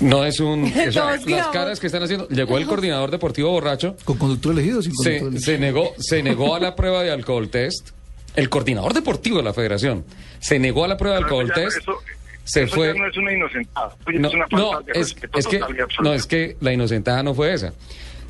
No 0.00 0.24
es 0.24 0.40
un... 0.40 0.64
o 0.88 0.92
sea, 0.92 1.16
las 1.26 1.46
caras 1.48 1.80
que 1.80 1.86
están 1.86 2.02
haciendo... 2.02 2.28
Llegó 2.28 2.58
el 2.58 2.66
coordinador 2.68 3.10
deportivo 3.10 3.50
borracho, 3.50 3.96
¿Con 4.04 4.18
conductor 4.18 4.52
elegido 4.52 4.82
sin 4.82 4.92
conductor 4.94 5.20
se, 5.20 5.26
elegido? 5.28 5.40
se 5.44 5.58
negó, 5.58 5.94
se 5.98 6.22
negó 6.22 6.54
a 6.54 6.60
la 6.60 6.74
prueba 6.74 7.02
de 7.02 7.10
alcohol 7.12 7.48
test. 7.48 7.90
El 8.34 8.48
coordinador 8.48 8.92
deportivo 8.94 9.38
de 9.38 9.44
la 9.44 9.52
federación 9.52 10.04
se 10.40 10.58
negó 10.58 10.84
a 10.84 10.88
la 10.88 10.96
prueba 10.96 11.16
de 11.18 11.24
alcohol 11.24 11.52
test. 11.52 11.78
eso- 11.78 11.98
se 12.44 12.64
eso 12.64 12.74
fue... 12.76 12.88
ya 12.88 12.94
no 12.94 13.06
es 13.08 13.16
una 13.16 13.32
inocentada. 13.32 13.96
es 14.06 14.34
una 14.34 14.46
es, 14.92 15.16
es 15.34 15.46
que, 15.46 15.60
no, 16.02 16.12
es 16.12 16.26
que 16.26 16.56
la 16.60 16.72
inocentada 16.74 17.22
no 17.22 17.32
fue 17.34 17.54
esa. 17.54 17.72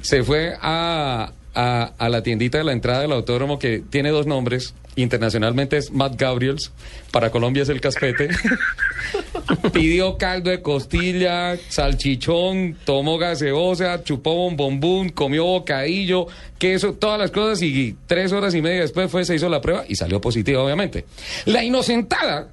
Se 0.03 0.23
fue 0.23 0.55
a, 0.61 1.33
a, 1.55 1.93
a 1.99 2.09
la 2.09 2.23
tiendita 2.23 2.59
de 2.59 2.65
la 2.65 2.73
entrada 2.73 3.01
del 3.01 3.13
autódromo 3.13 3.59
que 3.59 3.83
tiene 3.89 4.11
dos 4.11 4.27
nombres. 4.27 4.75
Internacionalmente 4.97 5.77
es 5.77 5.91
Matt 5.91 6.17
Gabriels, 6.17 6.71
para 7.11 7.31
Colombia 7.31 7.65
es 7.65 7.69
el 7.69 7.81
Caspete. 7.81 8.29
Pidió 9.73 10.17
caldo 10.17 10.51
de 10.51 10.63
costilla, 10.63 11.57
salchichón, 11.69 12.77
tomó 12.85 13.19
gaseosa, 13.19 14.05
chupó 14.05 14.35
bombombún, 14.35 15.09
comió 15.09 15.45
bocadillo, 15.45 16.29
queso, 16.59 16.95
todas 16.95 17.19
las 17.19 17.31
cosas 17.33 17.61
y 17.63 17.97
tres 18.07 18.33
horas 18.33 18.55
y 18.55 18.63
media 18.63 18.83
después 18.83 19.11
fue, 19.11 19.25
se 19.25 19.35
hizo 19.35 19.49
la 19.49 19.61
prueba 19.61 19.85
y 19.89 19.97
salió 19.97 20.21
positiva, 20.21 20.63
obviamente. 20.63 21.05
La 21.47 21.65
inocentada 21.65 22.49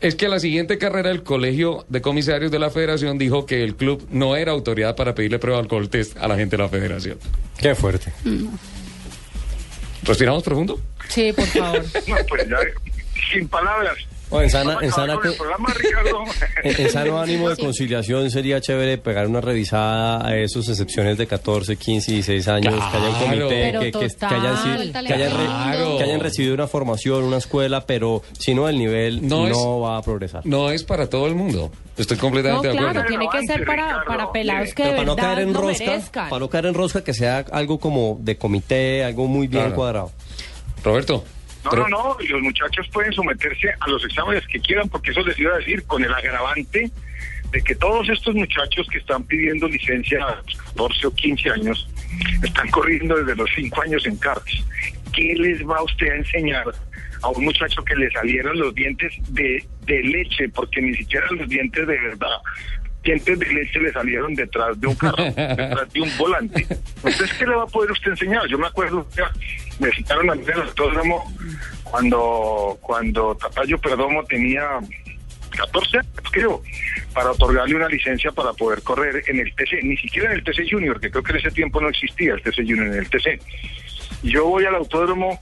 es 0.00 0.14
que 0.14 0.26
a 0.26 0.28
la 0.28 0.40
siguiente 0.40 0.78
carrera 0.78 1.10
el 1.10 1.22
colegio 1.22 1.84
de 1.88 2.00
comisarios 2.00 2.50
de 2.50 2.58
la 2.58 2.70
federación 2.70 3.18
dijo 3.18 3.46
que 3.46 3.62
el 3.62 3.76
club 3.76 4.06
no 4.10 4.34
era 4.36 4.52
autoridad 4.52 4.96
para 4.96 5.14
pedirle 5.14 5.38
prueba 5.38 5.58
de 5.58 5.64
alcohol 5.64 5.88
test 5.90 6.16
a 6.16 6.26
la 6.26 6.36
gente 6.36 6.56
de 6.56 6.62
la 6.62 6.68
federación. 6.68 7.18
Qué 7.58 7.74
fuerte. 7.74 8.12
¿Respiramos 10.02 10.42
profundo? 10.42 10.80
Sí, 11.08 11.32
por 11.32 11.46
favor. 11.46 11.84
No, 12.08 12.16
pues 12.28 12.48
ya, 12.48 12.58
sin 13.30 13.48
palabras. 13.48 13.96
O 14.32 14.40
en 14.40 14.48
sana, 14.48 14.78
en 14.80 14.92
sana 14.92 15.18
programa. 15.18 15.68
En, 16.62 16.78
en 16.78 16.90
sano 16.90 17.18
ánimo 17.22 17.48
de 17.48 17.56
conciliación 17.56 18.30
sería 18.30 18.60
chévere 18.60 18.98
pegar 18.98 19.26
una 19.26 19.40
revisada 19.40 20.26
a 20.26 20.36
esas 20.36 20.68
excepciones 20.68 21.16
de 21.18 21.26
14, 21.26 21.76
15 21.76 22.10
y 22.10 22.14
16 22.16 22.48
años, 22.48 22.74
que 22.74 22.96
haya 22.96 23.08
un 23.08 23.14
comité, 23.14 23.72
que, 23.72 23.78
que- 23.78 23.90
total. 23.92 24.28
que 24.28 24.34
hayan, 24.34 24.92
que, 25.06 25.14
hayan 25.14 25.30
re- 25.30 25.44
Claro. 25.46 25.96
que 25.98 26.04
hayan 26.04 26.20
recibido 26.20 26.54
una 26.54 26.66
formación, 26.66 27.24
una 27.24 27.38
escuela, 27.38 27.86
pero 27.86 28.22
si 28.38 28.54
no 28.54 28.68
el 28.68 28.78
nivel 28.78 29.26
No 29.26 29.48
no, 29.48 29.48
es- 29.48 29.56
va 29.58 29.96
a 29.96 30.02
progresar. 30.02 30.42
No 30.44 30.70
es 30.70 30.84
para 30.84 31.08
todo 31.08 31.26
el 31.26 31.34
mundo. 31.34 31.72
Estoy 31.96 32.16
No, 32.18 32.20
completamente 32.20 32.68
de 32.68 32.74
acuerdo. 32.74 32.92
claro, 32.92 33.08
tiene 33.08 33.28
que 33.32 33.46
ser 33.46 33.64
para, 33.64 34.04
para 34.06 34.32
pelados 34.32 34.74
que 34.74 34.82
de 34.84 34.88
Pero 34.90 34.96
para 34.96 35.06
no 35.06 35.16
verdad 35.16 35.34
caer 35.34 35.48
en 35.48 35.54
rosca, 35.54 35.84
merezcan. 35.86 36.28
para 36.28 36.40
no 36.40 36.50
caer 36.50 36.66
en 36.66 36.74
rosca, 36.74 37.04
que 37.04 37.14
sea 37.14 37.44
algo 37.52 37.78
como 37.80 38.18
de 38.20 38.36
comité, 38.36 39.02
algo 39.04 39.26
muy 39.26 39.46
bien 39.48 39.62
Claro. 39.64 39.76
cuadrado. 39.76 40.12
Roberto. 40.84 41.24
No, 41.64 41.70
pero- 41.70 41.88
no, 41.88 41.98
no, 41.98 42.16
los 42.28 42.42
muchachos 42.42 42.88
pueden 42.92 43.12
someterse 43.12 43.74
a 43.80 43.88
los 43.88 44.04
exámenes 44.04 44.46
que 44.46 44.60
quieran, 44.60 44.88
porque 44.88 45.10
eso 45.10 45.20
les 45.22 45.38
iba 45.38 45.54
a 45.54 45.58
decir, 45.58 45.84
con 45.84 46.02
el 46.02 46.12
agravante 46.12 46.90
de 47.50 47.62
que 47.62 47.74
todos 47.74 48.08
estos 48.08 48.34
muchachos 48.34 48.86
que 48.90 48.98
están 48.98 49.24
pidiendo 49.24 49.66
licencia 49.68 50.24
a 50.24 50.36
los 50.36 50.56
14 50.56 51.06
o 51.08 51.14
15 51.14 51.50
años, 51.50 51.88
están 52.42 52.68
corriendo 52.70 53.16
desde 53.16 53.34
los 53.36 53.50
5 53.54 53.82
años 53.82 54.06
en 54.06 54.16
karts. 54.16 54.64
¿Qué 55.12 55.34
les 55.36 55.66
va 55.68 55.76
a 55.78 55.82
usted 55.82 56.10
a 56.12 56.16
enseñar 56.16 56.64
a 57.22 57.28
un 57.28 57.44
muchacho 57.44 57.84
que 57.84 57.96
le 57.96 58.10
salieron 58.12 58.58
los 58.58 58.74
dientes 58.74 59.12
de, 59.28 59.64
de 59.82 60.02
leche, 60.02 60.48
porque 60.48 60.80
ni 60.80 60.94
siquiera 60.94 61.26
los 61.32 61.48
dientes 61.48 61.86
de 61.86 61.98
verdad, 61.98 62.36
dientes 63.02 63.38
de 63.38 63.46
leche 63.46 63.80
le 63.80 63.92
salieron 63.92 64.34
detrás 64.34 64.80
de 64.80 64.86
un 64.86 64.94
carro, 64.94 65.24
detrás 65.24 65.92
de 65.92 66.00
un 66.00 66.16
volante? 66.18 66.66
Entonces, 66.96 67.32
¿qué 67.38 67.46
le 67.46 67.54
va 67.54 67.64
a 67.64 67.66
poder 67.66 67.90
usted 67.92 68.10
enseñar? 68.10 68.46
Yo 68.48 68.58
me 68.58 68.66
acuerdo, 68.66 69.06
me 69.78 69.90
citaron 69.92 70.30
a 70.30 70.34
mí 70.34 70.42
en 70.42 70.52
el 70.52 70.62
autódromo 70.62 71.34
cuando, 71.84 72.78
cuando 72.80 73.34
Tatayo 73.36 73.78
Perdomo 73.78 74.24
tenía 74.24 74.80
14 75.56 75.98
años, 75.98 76.12
creo, 76.30 76.62
para 77.12 77.32
otorgarle 77.32 77.74
una 77.74 77.88
licencia 77.88 78.30
para 78.32 78.52
poder 78.52 78.82
correr 78.82 79.22
en 79.26 79.40
el 79.40 79.52
TC, 79.54 79.82
ni 79.82 79.96
siquiera 79.96 80.30
en 80.30 80.38
el 80.38 80.44
TC 80.44 80.70
Junior, 80.70 81.00
que 81.00 81.10
creo 81.10 81.22
que 81.22 81.32
en 81.32 81.38
ese 81.38 81.50
tiempo 81.50 81.80
no 81.80 81.88
existía 81.88 82.34
el 82.34 82.42
TC 82.42 82.56
Junior, 82.58 82.86
en 82.86 82.94
el 82.94 83.10
TC. 83.10 83.40
Yo 84.22 84.46
voy 84.46 84.64
al 84.64 84.74
autódromo, 84.74 85.40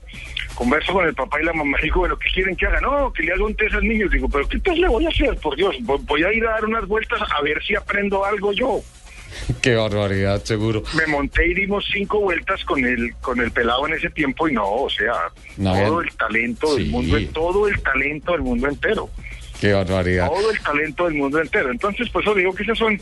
converso 0.59 0.91
con 0.91 1.05
el 1.07 1.13
papá 1.15 1.41
y 1.41 1.45
la 1.45 1.53
mamá, 1.53 1.77
y 1.79 1.83
digo, 1.85 2.01
bueno, 2.01 2.19
¿qué 2.19 2.29
quieren 2.33 2.53
que 2.55 2.65
haga? 2.67 2.81
No, 2.81 3.13
que 3.13 3.23
le 3.23 3.31
haga 3.31 3.45
un 3.45 3.55
test 3.55 3.73
al 3.75 3.87
niño. 3.87 4.09
Digo, 4.09 4.27
¿pero 4.29 4.45
qué 4.47 4.59
test 4.59 4.77
le 4.77 4.89
voy 4.89 5.05
a 5.05 5.09
hacer? 5.09 5.35
Por 5.37 5.55
Dios, 5.55 5.73
voy- 5.81 6.23
a 6.23 6.33
ir 6.33 6.45
a 6.45 6.51
dar 6.51 6.65
unas 6.65 6.85
vueltas 6.85 7.21
a 7.35 7.41
ver 7.41 7.63
si 7.63 7.75
aprendo 7.75 8.25
algo 8.25 8.51
yo. 8.51 8.81
Qué 9.61 9.75
barbaridad, 9.75 10.43
seguro. 10.43 10.83
Me 10.97 11.07
monté 11.07 11.47
y 11.47 11.53
dimos 11.53 11.85
cinco 11.93 12.19
vueltas 12.19 12.65
con 12.65 12.83
el 12.83 13.13
con 13.21 13.39
el 13.39 13.51
pelado 13.51 13.87
en 13.87 13.93
ese 13.93 14.09
tiempo 14.09 14.49
y 14.49 14.53
no, 14.53 14.67
o 14.69 14.89
sea, 14.89 15.13
No, 15.55 15.73
todo 15.73 16.01
el 16.01 16.11
talento 16.17 16.75
del 16.75 16.87
mundo, 16.87 17.17
todo 17.33 17.67
el 17.67 17.81
talento 17.81 18.33
del 18.33 18.41
mundo 18.41 18.67
entero. 18.67 19.09
Todo 20.27 20.51
el 20.51 20.59
talento 20.59 21.05
del 21.05 21.15
mundo 21.15 21.41
entero. 21.41 21.69
Entonces, 21.69 22.09
pues 22.09 22.25
yo 22.25 22.33
digo 22.33 22.53
que 22.53 22.63
esos 22.63 22.77
son, 22.77 22.99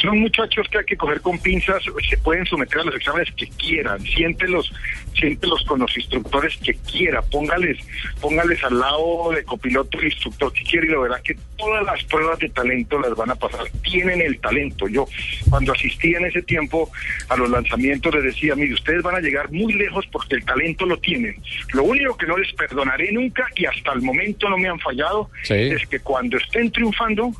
son 0.00 0.20
muchachos 0.20 0.66
que 0.70 0.78
hay 0.78 0.84
que 0.84 0.96
coger 0.96 1.20
con 1.20 1.38
pinzas, 1.38 1.82
se 2.08 2.16
pueden 2.18 2.46
someter 2.46 2.80
a 2.80 2.84
los 2.84 2.94
exámenes 2.94 3.30
que 3.36 3.46
quieran, 3.48 4.00
siéntelos, 4.00 4.72
siéntelos 5.14 5.62
con 5.64 5.80
los 5.80 5.96
instructores 5.96 6.56
que 6.58 6.74
quiera, 6.90 7.20
póngales, 7.20 7.78
póngales 8.20 8.62
al 8.64 8.78
lado 8.78 9.32
de 9.32 9.44
copiloto 9.44 9.98
el 9.98 10.06
instructor 10.06 10.52
que 10.52 10.62
quiera 10.62 10.86
y 10.86 10.88
lo 10.88 11.02
verá 11.02 11.20
que 11.22 11.36
todas 11.58 11.84
las 11.84 12.02
pruebas 12.04 12.38
de 12.38 12.48
talento 12.48 12.98
las 12.98 13.14
van 13.14 13.30
a 13.30 13.34
pasar, 13.34 13.66
tienen 13.82 14.20
el 14.22 14.40
talento. 14.40 14.88
Yo 14.88 15.06
cuando 15.50 15.72
asistía 15.72 16.18
en 16.18 16.26
ese 16.26 16.42
tiempo 16.42 16.90
a 17.28 17.36
los 17.36 17.50
lanzamientos 17.50 18.14
les 18.14 18.24
decía, 18.24 18.54
mire, 18.54 18.72
ustedes 18.72 19.02
van 19.02 19.16
a 19.16 19.20
llegar 19.20 19.52
muy 19.52 19.74
lejos 19.74 20.06
porque 20.10 20.36
el 20.36 20.44
talento 20.44 20.86
lo 20.86 20.96
tienen. 20.96 21.36
Lo 21.74 21.84
único 21.84 22.16
que 22.16 22.26
no 22.26 22.38
les 22.38 22.52
perdonaré 22.54 23.12
nunca 23.12 23.46
y 23.54 23.66
hasta 23.66 23.92
el 23.92 24.00
momento 24.00 24.48
no 24.48 24.56
me 24.56 24.68
han 24.68 24.78
fallado 24.80 25.01
Sí. 25.42 25.54
es 25.54 25.86
que 25.86 26.00
cuando 26.00 26.36
estén 26.36 26.70
triunfando 26.70 27.32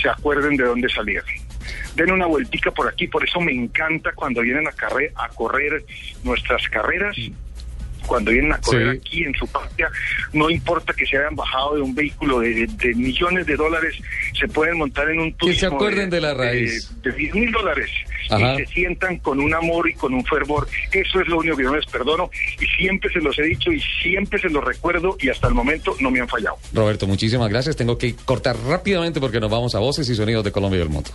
se 0.00 0.08
acuerden 0.08 0.56
de 0.56 0.64
dónde 0.64 0.88
salieron. 0.88 1.28
Den 1.94 2.12
una 2.12 2.26
vueltica 2.26 2.70
por 2.70 2.88
aquí, 2.88 3.08
por 3.08 3.24
eso 3.24 3.40
me 3.40 3.52
encanta 3.52 4.12
cuando 4.12 4.40
vienen 4.42 4.68
a, 4.68 4.72
carre- 4.72 5.12
a 5.16 5.28
correr 5.30 5.84
nuestras 6.22 6.68
carreras, 6.68 7.16
cuando 8.06 8.30
vienen 8.30 8.52
a 8.52 8.58
correr 8.60 8.92
Sí. 8.94 8.98
aquí 9.00 9.24
en 9.24 9.34
su 9.34 9.46
patria, 9.46 9.88
no 10.32 10.48
importa 10.50 10.92
que 10.94 11.04
se 11.06 11.16
hayan 11.18 11.34
bajado 11.36 11.74
de 11.76 11.82
un 11.82 11.94
vehículo 11.94 12.40
de, 12.40 12.66
de 12.66 12.94
millones 12.94 13.46
de 13.46 13.56
dólares, 13.56 13.94
se 14.38 14.48
pueden 14.48 14.78
montar 14.78 15.08
en 15.10 15.20
un 15.20 15.30
Que 15.32 15.36
se 15.54 15.60
turismo 15.66 15.76
acuerden 15.76 16.10
de 16.10 16.20
la 16.20 16.34
raíz. 16.34 16.90
de, 17.02 17.12
10 17.12 17.34
mil 17.34 17.52
dólares 17.52 17.90
Ajá. 18.30 18.54
y 18.54 18.56
se 18.58 18.66
sientan 18.72 19.18
con 19.18 19.40
un 19.40 19.54
amor 19.54 19.88
y 19.88 19.94
con 19.94 20.14
un 20.14 20.24
fervor. 20.24 20.66
Eso 20.92 21.20
es 21.20 21.28
lo 21.28 21.38
único 21.38 21.56
que 21.56 21.62
yo 21.64 21.74
les 21.74 21.86
perdono 21.86 22.30
y 22.60 22.66
siempre 22.66 23.12
se 23.12 23.20
los 23.20 23.38
he 23.38 23.42
dicho 23.42 23.72
y 23.72 23.80
siempre 24.02 24.38
se 24.40 24.48
los 24.50 24.62
recuerdo 24.64 25.16
y 25.20 25.28
hasta 25.28 25.48
el 25.48 25.54
momento 25.54 25.94
no 26.00 26.10
me 26.10 26.20
han 26.20 26.28
fallado. 26.28 26.56
Roberto, 26.72 27.06
muchísimas 27.06 27.48
gracias. 27.48 27.76
Tengo 27.76 27.96
que 27.98 28.14
cortar 28.24 28.56
rápidamente 28.66 29.20
porque 29.20 29.40
nos 29.40 29.50
vamos 29.50 29.74
a 29.74 29.78
voces 29.78 30.08
y 30.08 30.14
sonidos 30.14 30.44
de 30.44 30.52
Colombia 30.52 30.76
y 30.76 30.80
del 30.80 30.88
mundo. 30.88 31.10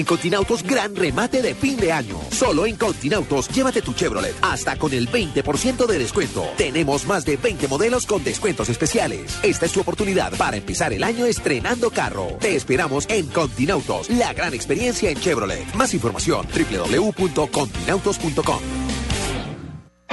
En 0.00 0.06
Continautos, 0.06 0.62
gran 0.62 0.96
remate 0.96 1.42
de 1.42 1.54
fin 1.54 1.76
de 1.76 1.92
año. 1.92 2.18
Solo 2.30 2.64
en 2.64 2.76
Continautos, 2.76 3.50
llévate 3.50 3.82
tu 3.82 3.92
Chevrolet 3.92 4.34
hasta 4.40 4.76
con 4.76 4.94
el 4.94 5.10
20% 5.10 5.86
de 5.86 5.98
descuento. 5.98 6.42
Tenemos 6.56 7.04
más 7.04 7.26
de 7.26 7.36
20 7.36 7.68
modelos 7.68 8.06
con 8.06 8.24
descuentos 8.24 8.70
especiales. 8.70 9.38
Esta 9.42 9.66
es 9.66 9.72
tu 9.72 9.80
oportunidad 9.80 10.32
para 10.38 10.56
empezar 10.56 10.94
el 10.94 11.04
año 11.04 11.26
estrenando 11.26 11.90
carro. 11.90 12.28
Te 12.40 12.56
esperamos 12.56 13.04
en 13.10 13.26
Continautos, 13.26 14.08
la 14.08 14.32
gran 14.32 14.54
experiencia 14.54 15.10
en 15.10 15.20
Chevrolet. 15.20 15.74
Más 15.74 15.92
información, 15.92 16.46
www.continautos.com. 16.48 18.99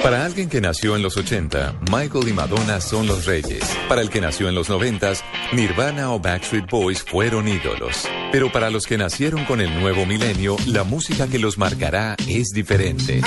Para 0.03 0.23
alguien 0.23 0.47
que 0.47 0.61
nació 0.61 0.95
en 0.95 1.01
los 1.01 1.17
80, 1.17 1.79
Michael 1.91 2.27
y 2.27 2.33
Madonna 2.33 2.79
son 2.79 3.07
los 3.07 3.25
reyes. 3.25 3.63
Para 3.89 4.01
el 4.01 4.09
que 4.09 4.21
nació 4.21 4.47
en 4.47 4.55
los 4.55 4.69
90, 4.69 5.13
Nirvana 5.53 6.11
o 6.13 6.19
Backstreet 6.19 6.69
Boys 6.69 7.01
fueron 7.01 7.47
ídolos. 7.47 8.07
Pero 8.31 8.51
para 8.51 8.69
los 8.69 8.85
que 8.85 8.97
nacieron 8.97 9.43
con 9.45 9.59
el 9.59 9.73
nuevo 9.79 10.05
milenio, 10.05 10.55
la 10.67 10.83
música 10.83 11.27
que 11.27 11.39
los 11.39 11.57
marcará 11.57 12.15
es 12.27 12.49
diferente. 12.49 13.21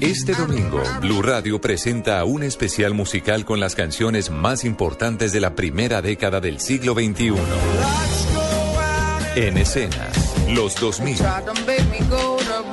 Este 0.00 0.32
domingo, 0.34 0.82
Blue 1.00 1.22
Radio 1.22 1.60
presenta 1.60 2.24
un 2.24 2.42
especial 2.42 2.94
musical 2.94 3.44
con 3.44 3.60
las 3.60 3.74
canciones 3.74 4.30
más 4.30 4.64
importantes 4.64 5.32
de 5.32 5.40
la 5.40 5.54
primera 5.54 6.00
década 6.00 6.40
del 6.40 6.60
siglo 6.60 6.94
XXI. 6.94 7.34
En 9.36 9.58
escena, 9.58 10.08
los 10.48 10.74
2000. 10.80 11.18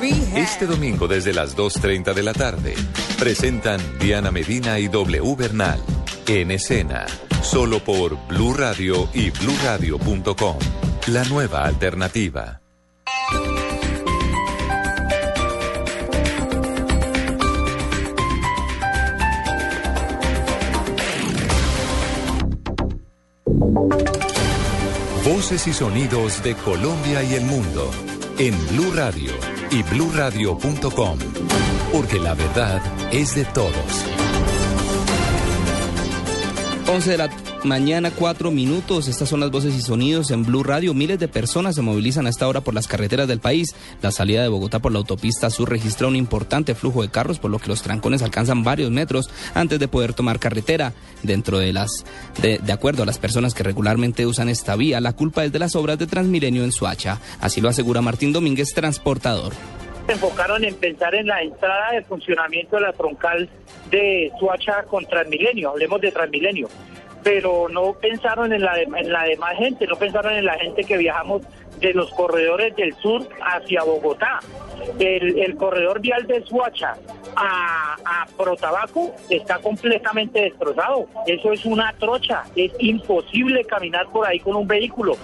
Este 0.09 0.67
domingo 0.67 1.07
desde 1.07 1.33
las 1.33 1.57
2.30 1.57 2.13
de 2.13 2.21
la 2.21 2.33
tarde 2.33 2.75
presentan 3.17 3.81
Diana 3.99 4.29
Medina 4.29 4.77
y 4.77 4.87
W 4.87 5.35
Bernal. 5.35 5.79
En 6.27 6.51
escena, 6.51 7.05
Solo 7.41 7.79
por 7.79 8.15
Blue 8.27 8.53
Radio 8.53 9.09
y 9.13 9.31
bluradio.com. 9.31 10.57
La 11.07 11.23
nueva 11.25 11.65
alternativa. 11.65 12.61
Voces 25.23 25.65
y 25.65 25.73
sonidos 25.73 26.43
de 26.43 26.55
Colombia 26.55 27.23
y 27.23 27.33
el 27.33 27.45
mundo 27.45 27.89
en 28.37 28.53
Blue 28.67 28.91
Radio 28.93 29.54
y 29.76 29.84
bluradio.com, 29.84 31.19
porque 31.91 32.17
la 32.17 32.34
verdad 32.34 32.82
es 33.11 33.36
de 33.36 33.43
todos. 33.43 34.05
11 36.88 37.11
de 37.11 37.17
la 37.17 37.30
mañana, 37.66 38.11
4 38.11 38.51
minutos. 38.51 39.07
Estas 39.07 39.28
son 39.28 39.39
las 39.39 39.51
voces 39.51 39.76
y 39.76 39.82
sonidos 39.82 40.32
en 40.32 40.43
Blue 40.43 40.63
Radio. 40.63 40.93
Miles 40.93 41.20
de 41.20 41.28
personas 41.28 41.76
se 41.76 41.82
movilizan 41.82 42.28
a 42.28 42.30
esta 42.30 42.47
hora 42.47 42.61
por 42.61 42.74
las 42.74 42.88
carreteras 42.88 43.28
del 43.28 43.39
país. 43.39 43.76
La 44.01 44.11
salida 44.11 44.41
de 44.41 44.47
Bogotá 44.47 44.80
por 44.80 44.91
la 44.91 44.99
autopista 44.99 45.49
sur 45.49 45.70
registra 45.70 46.07
un 46.07 46.16
importante 46.16 46.76
flujo 46.76 47.01
de 47.01 47.09
carros, 47.09 47.39
por 47.39 47.51
lo 47.51 47.59
que 47.59 47.68
los 47.68 47.82
trancones 47.82 48.22
alcanzan 48.22 48.63
varios 48.63 48.91
metros 48.91 49.30
antes 49.53 49.80
de 49.80 49.88
poder 49.88 50.13
tomar 50.13 50.39
carretera. 50.39 50.93
Dentro 51.24 51.57
de 51.57 51.74
las, 51.74 52.05
de, 52.41 52.59
de 52.59 52.72
acuerdo 52.72 53.03
a 53.03 53.05
las 53.05 53.18
personas 53.18 53.53
que 53.53 53.63
regularmente 53.63 54.26
usan 54.26 54.49
esta 54.49 54.76
vía, 54.76 55.01
la 55.01 55.13
culpa 55.13 55.43
es 55.43 55.51
de 55.51 55.59
las 55.59 55.76
obras 55.76 55.97
de 55.97 56.07
Transmilenio 56.07 56.63
en 56.63 56.72
Suacha. 56.72 57.20
Así 57.41 57.61
lo 57.61 57.70
asegura 57.70 58.01
Martín 58.01 58.32
Domínguez, 58.32 58.74
transportador. 58.74 59.53
Se 60.05 60.11
enfocaron 60.11 60.63
en 60.63 60.76
pensar 60.76 61.16
en 61.16 61.26
la 61.26 61.41
entrada 61.41 61.91
de 61.93 62.03
funcionamiento 62.03 62.76
de 62.76 62.84
la 62.84 62.93
troncal 62.93 63.49
de 63.89 64.32
Suacha 64.39 64.84
con 64.84 65.03
Transmilenio, 65.05 65.72
hablemos 65.72 65.99
de 65.99 66.11
Transmilenio, 66.11 66.70
pero 67.26 67.67
no 67.69 67.93
pensaron 67.93 68.53
en 68.53 68.61
la, 68.61 68.80
en 68.80 69.11
la 69.11 69.23
demás 69.23 69.57
gente, 69.57 69.88
no 69.88 69.95
pensaron 69.95 70.34
en 70.34 70.45
la 70.45 70.59
gente 70.59 70.84
que 70.84 70.95
viajamos 70.95 71.41
de 71.80 71.91
los 71.91 72.11
corredores 72.11 72.76
del 72.76 72.93
sur 72.97 73.28
hacia 73.41 73.84
Bogotá. 73.84 74.41
El, 74.99 75.39
el 75.39 75.55
corredor 75.55 76.01
vial 76.01 76.28
de 76.28 76.43
Suacha 76.43 76.95
a, 77.36 77.95
a 78.05 78.28
Protabaco 78.38 79.11
está 79.28 79.57
completamente 79.57 80.39
destrozado. 80.39 81.07
Eso 81.26 81.51
es 81.51 81.65
una 81.65 81.91
trocha, 81.93 82.43
es 82.55 82.71
imposible 82.78 83.65
caminar 83.65 84.05
por 84.11 84.28
ahí 84.28 84.39
con 84.39 84.55
un 84.55 84.67
vehículo. 84.67 85.17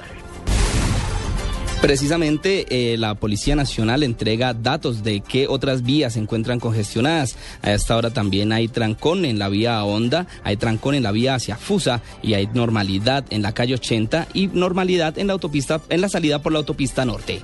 Precisamente 1.82 2.94
eh, 2.94 2.98
la 2.98 3.16
Policía 3.16 3.56
Nacional 3.56 4.04
entrega 4.04 4.54
datos 4.54 5.04
de 5.04 5.22
qué 5.22 5.48
otras 5.48 5.82
vías 5.82 6.14
se 6.14 6.20
encuentran 6.20 6.60
congestionadas. 6.60 7.36
A 7.64 7.74
esta 7.74 7.98
hora 7.98 8.12
también 8.12 8.52
hay 8.52 8.68
trancón 8.68 9.26
en 9.26 9.40
la 9.40 9.50
vía 9.50 9.84
Honda, 9.84 10.28
hay 10.44 10.58
trancón 10.58 10.94
en 10.94 11.02
la 11.02 11.12
vía 11.12 11.34
hacia 11.34 11.58
Fusa 11.58 12.04
y 12.22 12.36
hay 12.36 12.48
normalidad 12.54 13.26
en 13.32 13.42
la 13.42 13.54
calle 13.54 13.74
80 13.74 14.28
y 14.32 14.48
normalidad 14.48 15.18
en 15.18 15.26
la 15.26 15.34
autopista, 15.34 15.82
en 15.90 16.02
la 16.02 16.10
salida 16.10 16.40
por 16.40 16.52
la 16.52 16.60
autopista 16.60 17.04
norte. 17.04 17.42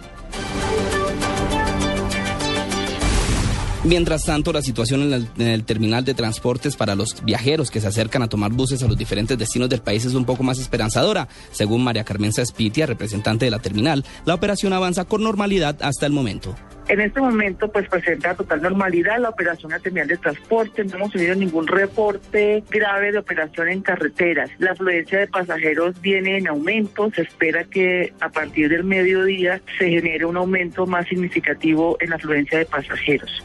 Mientras 3.87 4.25
tanto, 4.25 4.51
la 4.51 4.61
situación 4.61 5.13
en 5.13 5.47
el, 5.47 5.63
terminal 5.63 6.03
de 6.03 6.13
transportes 6.13 6.75
para 6.75 6.93
los 6.93 7.23
viajeros 7.23 7.71
que 7.71 7.79
se 7.79 7.87
acercan 7.87 8.21
a 8.21 8.27
tomar 8.27 8.51
buses 8.51 8.83
a 8.83 8.87
los 8.87 8.97
diferentes 8.97 9.37
destinos 9.37 9.69
del 9.69 9.81
país 9.81 10.03
es 10.03 10.13
un 10.13 10.25
poco 10.25 10.43
más 10.43 10.59
esperanzadora. 10.59 11.29
Según 11.51 11.85
María 11.85 12.03
Carmen 12.03 12.33
Saspitia, 12.33 12.85
representante 12.85 13.45
de 13.45 13.51
la 13.51 13.59
terminal, 13.59 14.03
la 14.25 14.33
operación 14.33 14.73
avanza 14.73 15.05
con 15.05 15.23
normalidad 15.23 15.77
hasta 15.81 16.05
el 16.05 16.11
momento. 16.11 16.53
En 16.89 16.99
este 16.99 17.21
momento, 17.21 17.69
pues 17.71 17.87
presenta 17.87 18.35
total 18.35 18.61
normalidad 18.61 19.19
la 19.19 19.29
operación 19.29 19.71
terminal 19.81 20.09
de 20.09 20.17
transporte. 20.17 20.83
No 20.83 20.97
hemos 20.97 21.13
tenido 21.13 21.35
ningún 21.35 21.65
reporte 21.65 22.65
grave 22.69 23.13
de 23.13 23.19
operación 23.19 23.69
en 23.69 23.81
carreteras. 23.81 24.49
La 24.59 24.71
afluencia 24.71 25.19
de 25.19 25.27
pasajeros 25.27 25.99
viene 26.01 26.37
en 26.37 26.49
aumento. 26.49 27.09
Se 27.15 27.21
espera 27.21 27.63
que 27.63 28.13
a 28.19 28.27
partir 28.27 28.67
del 28.67 28.83
mediodía 28.83 29.61
se 29.79 29.89
genere 29.89 30.25
un 30.25 30.35
aumento 30.35 30.85
más 30.85 31.07
significativo 31.07 31.95
en 32.01 32.09
la 32.09 32.17
afluencia 32.17 32.59
de 32.59 32.65
pasajeros. 32.65 33.43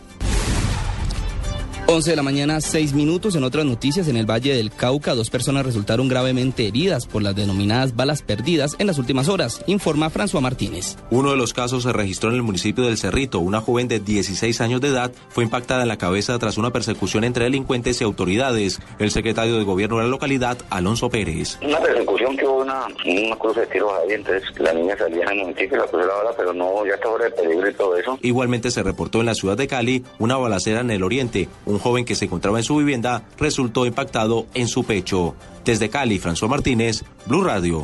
11 1.93 2.09
de 2.09 2.17
la 2.17 2.23
mañana, 2.23 2.59
6 2.63 2.95
minutos. 2.95 3.37
En 3.37 3.45
otras 3.45 3.67
noticias, 3.67 4.09
en 4.09 4.17
el 4.17 4.25
Valle 4.25 4.55
del 4.55 4.71
Cauca, 4.71 5.15
dos 5.15 5.29
personas 5.29 5.67
resultaron 5.67 6.09
gravemente 6.09 6.67
heridas 6.67 7.07
por 7.07 7.23
las 7.23 7.37
denominadas 7.37 7.95
balas 7.95 8.23
perdidas 8.23 8.77
en 8.79 8.87
las 8.87 8.97
últimas 8.97 9.29
horas, 9.29 9.63
informa 9.67 10.11
François 10.11 10.41
Martínez. 10.41 10.97
Uno 11.11 11.33
de 11.33 11.37
los 11.37 11.53
casos 11.53 11.83
se 11.83 11.93
registró 11.93 12.31
en 12.31 12.37
el 12.37 12.43
municipio 12.43 12.85
del 12.85 12.97
Cerrito. 12.97 13.41
Una 13.41 13.61
joven 13.61 13.89
de 13.89 14.01
16 14.01 14.63
años 14.63 14.81
de 14.81 14.89
edad 14.89 15.13
fue 15.29 15.45
impactada 15.45 15.83
en 15.83 15.89
la 15.89 15.99
cabeza 15.99 16.39
tras 16.39 16.57
una 16.57 16.71
persecución 16.71 17.25
entre 17.25 17.45
delincuentes 17.45 18.01
y 18.01 18.05
autoridades. 18.05 18.81
El 18.99 19.11
secretario 19.11 19.59
de 19.59 19.65
gobierno 19.65 19.99
de 19.99 20.05
la 20.05 20.09
localidad, 20.09 20.57
Alonso 20.71 21.11
Pérez. 21.11 21.59
Una 21.61 21.79
persecución 21.79 22.39
que 22.39 22.47
hubo 22.47 22.63
una, 22.63 22.87
una 23.05 23.37
cruce 23.37 23.61
de 23.61 23.67
tiros 23.67 23.93
ahí, 24.03 24.15
entonces 24.15 24.45
la 24.59 24.73
niña 24.73 24.97
salía 24.97 25.25
en 25.25 25.33
el 25.33 25.39
municipio, 25.41 25.77
la 25.77 25.85
cruzó 25.85 26.07
la 26.07 26.15
bala, 26.15 26.31
pero 26.39 26.55
no, 26.55 26.87
ya 26.87 26.95
está 26.95 27.09
fuera 27.11 27.27
de 27.27 27.33
peligro 27.33 27.69
y 27.69 27.75
todo 27.75 27.97
eso. 27.99 28.19
Igualmente 28.23 28.71
se 28.71 28.83
reportó 28.83 29.21
en 29.21 29.27
la 29.27 29.35
ciudad 29.35 29.59
de 29.59 29.69
Cali 29.69 30.03
una 30.19 30.39
balacera 30.39 30.81
en 30.81 30.91
el 30.91 31.03
oriente. 31.03 31.51
Un 31.67 31.82
joven 31.83 32.05
que 32.05 32.15
se 32.15 32.25
encontraba 32.25 32.59
en 32.59 32.65
su 32.65 32.77
vivienda 32.77 33.25
resultó 33.39 33.85
impactado 33.85 34.47
en 34.55 34.69
su 34.69 34.85
pecho. 34.85 35.35
Desde 35.65 35.91
Cali, 35.91 36.19
François 36.19 36.49
Martínez, 36.49 37.05
Blue 37.27 37.45
Radio. 37.45 37.83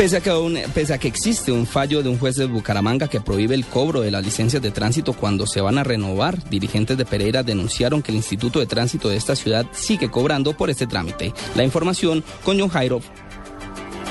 Pese 0.00 0.16
a, 0.16 0.20
que 0.22 0.30
un, 0.30 0.58
pese 0.72 0.94
a, 0.94 0.98
que 0.98 1.08
existe 1.08 1.52
un 1.52 1.66
fallo 1.66 2.02
de 2.02 2.08
un 2.08 2.18
juez 2.18 2.34
de 2.36 2.46
Bucaramanga 2.46 3.06
que 3.06 3.20
prohíbe 3.20 3.54
el 3.54 3.66
cobro 3.66 4.00
de 4.00 4.10
las 4.10 4.24
licencias 4.24 4.62
de 4.62 4.70
tránsito 4.70 5.12
cuando 5.12 5.46
se 5.46 5.60
van 5.60 5.76
a 5.76 5.84
renovar, 5.84 6.42
dirigentes 6.48 6.96
de 6.96 7.04
Pereira 7.04 7.42
denunciaron 7.42 8.00
que 8.00 8.10
el 8.10 8.16
Instituto 8.16 8.60
de 8.60 8.66
Tránsito 8.66 9.10
de 9.10 9.16
esta 9.16 9.36
ciudad 9.36 9.66
sigue 9.72 10.10
cobrando 10.10 10.56
por 10.56 10.70
este 10.70 10.86
trámite. 10.86 11.34
La 11.54 11.64
información 11.64 12.24
con 12.44 12.58
John 12.58 12.70
Jairo 12.70 13.02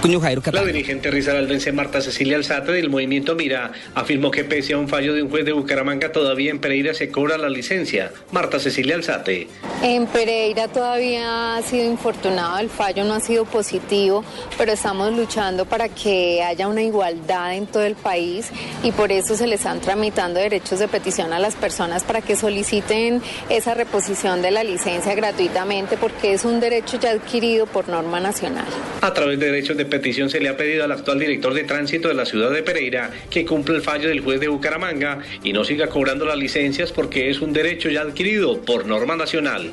Jairo 0.01 0.41
La 0.53 0.63
dirigente 0.63 1.11
risaraldense 1.11 1.73
Marta 1.73 1.99
Cecilia 1.99 2.37
Alzate 2.37 2.71
del 2.71 2.89
movimiento 2.89 3.35
Mira 3.35 3.71
afirmó 3.93 4.31
que 4.31 4.45
pese 4.45 4.73
a 4.73 4.77
un 4.77 4.87
fallo 4.87 5.13
de 5.13 5.23
un 5.23 5.29
juez 5.29 5.43
de 5.43 5.51
Bucaramanga 5.51 6.11
todavía 6.11 6.51
en 6.51 6.59
Pereira 6.59 6.93
se 6.93 7.09
cobra 7.09 7.37
la 7.37 7.49
licencia. 7.49 8.11
Marta 8.31 8.59
Cecilia 8.59 8.95
Alzate. 8.95 9.47
En 9.83 10.07
Pereira 10.07 10.69
todavía 10.69 11.57
ha 11.57 11.61
sido 11.63 11.85
infortunado, 11.85 12.59
el 12.59 12.69
fallo 12.69 13.03
no 13.03 13.13
ha 13.13 13.19
sido 13.19 13.43
positivo, 13.43 14.23
pero 14.57 14.71
estamos 14.71 15.11
luchando 15.15 15.65
para 15.65 15.89
que 15.89 16.41
haya 16.43 16.67
una 16.67 16.81
igualdad 16.81 17.55
en 17.55 17.67
todo 17.67 17.83
el 17.83 17.95
país 17.95 18.51
y 18.83 18.91
por 18.93 19.11
eso 19.11 19.35
se 19.35 19.47
les 19.47 19.59
están 19.59 19.81
tramitando 19.81 20.39
derechos 20.39 20.79
de 20.79 20.87
petición 20.87 21.33
a 21.33 21.39
las 21.39 21.55
personas 21.55 22.03
para 22.03 22.21
que 22.21 22.37
soliciten 22.37 23.21
esa 23.49 23.73
reposición 23.73 24.41
de 24.41 24.51
la 24.51 24.63
licencia 24.63 25.13
gratuitamente 25.13 25.97
porque 25.97 26.33
es 26.33 26.45
un 26.45 26.61
derecho 26.61 26.97
ya 26.99 27.11
adquirido 27.11 27.65
por 27.65 27.89
norma 27.89 28.21
nacional. 28.21 28.65
A 29.01 29.13
través 29.13 29.39
de 29.39 29.47
derechos 29.47 29.75
de 29.75 29.88
petición 29.89 30.29
se 30.29 30.39
le 30.39 30.49
ha 30.49 30.57
pedido 30.57 30.83
al 30.83 30.91
actual 30.91 31.19
director 31.19 31.53
de 31.53 31.63
tránsito 31.63 32.07
de 32.07 32.13
la 32.13 32.25
ciudad 32.25 32.51
de 32.51 32.63
Pereira 32.63 33.11
que 33.29 33.45
cumpla 33.45 33.75
el 33.75 33.81
fallo 33.81 34.09
del 34.09 34.21
juez 34.21 34.39
de 34.39 34.47
Bucaramanga 34.47 35.19
y 35.43 35.53
no 35.53 35.63
siga 35.63 35.87
cobrando 35.87 36.25
las 36.25 36.37
licencias 36.37 36.91
porque 36.91 37.29
es 37.29 37.41
un 37.41 37.53
derecho 37.53 37.89
ya 37.89 38.01
adquirido 38.01 38.61
por 38.61 38.85
norma 38.85 39.15
nacional. 39.15 39.71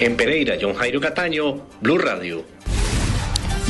En 0.00 0.16
Pereira, 0.16 0.56
John 0.60 0.74
Jairo 0.74 1.00
Cataño, 1.00 1.66
Blue 1.80 1.98
Radio. 1.98 2.44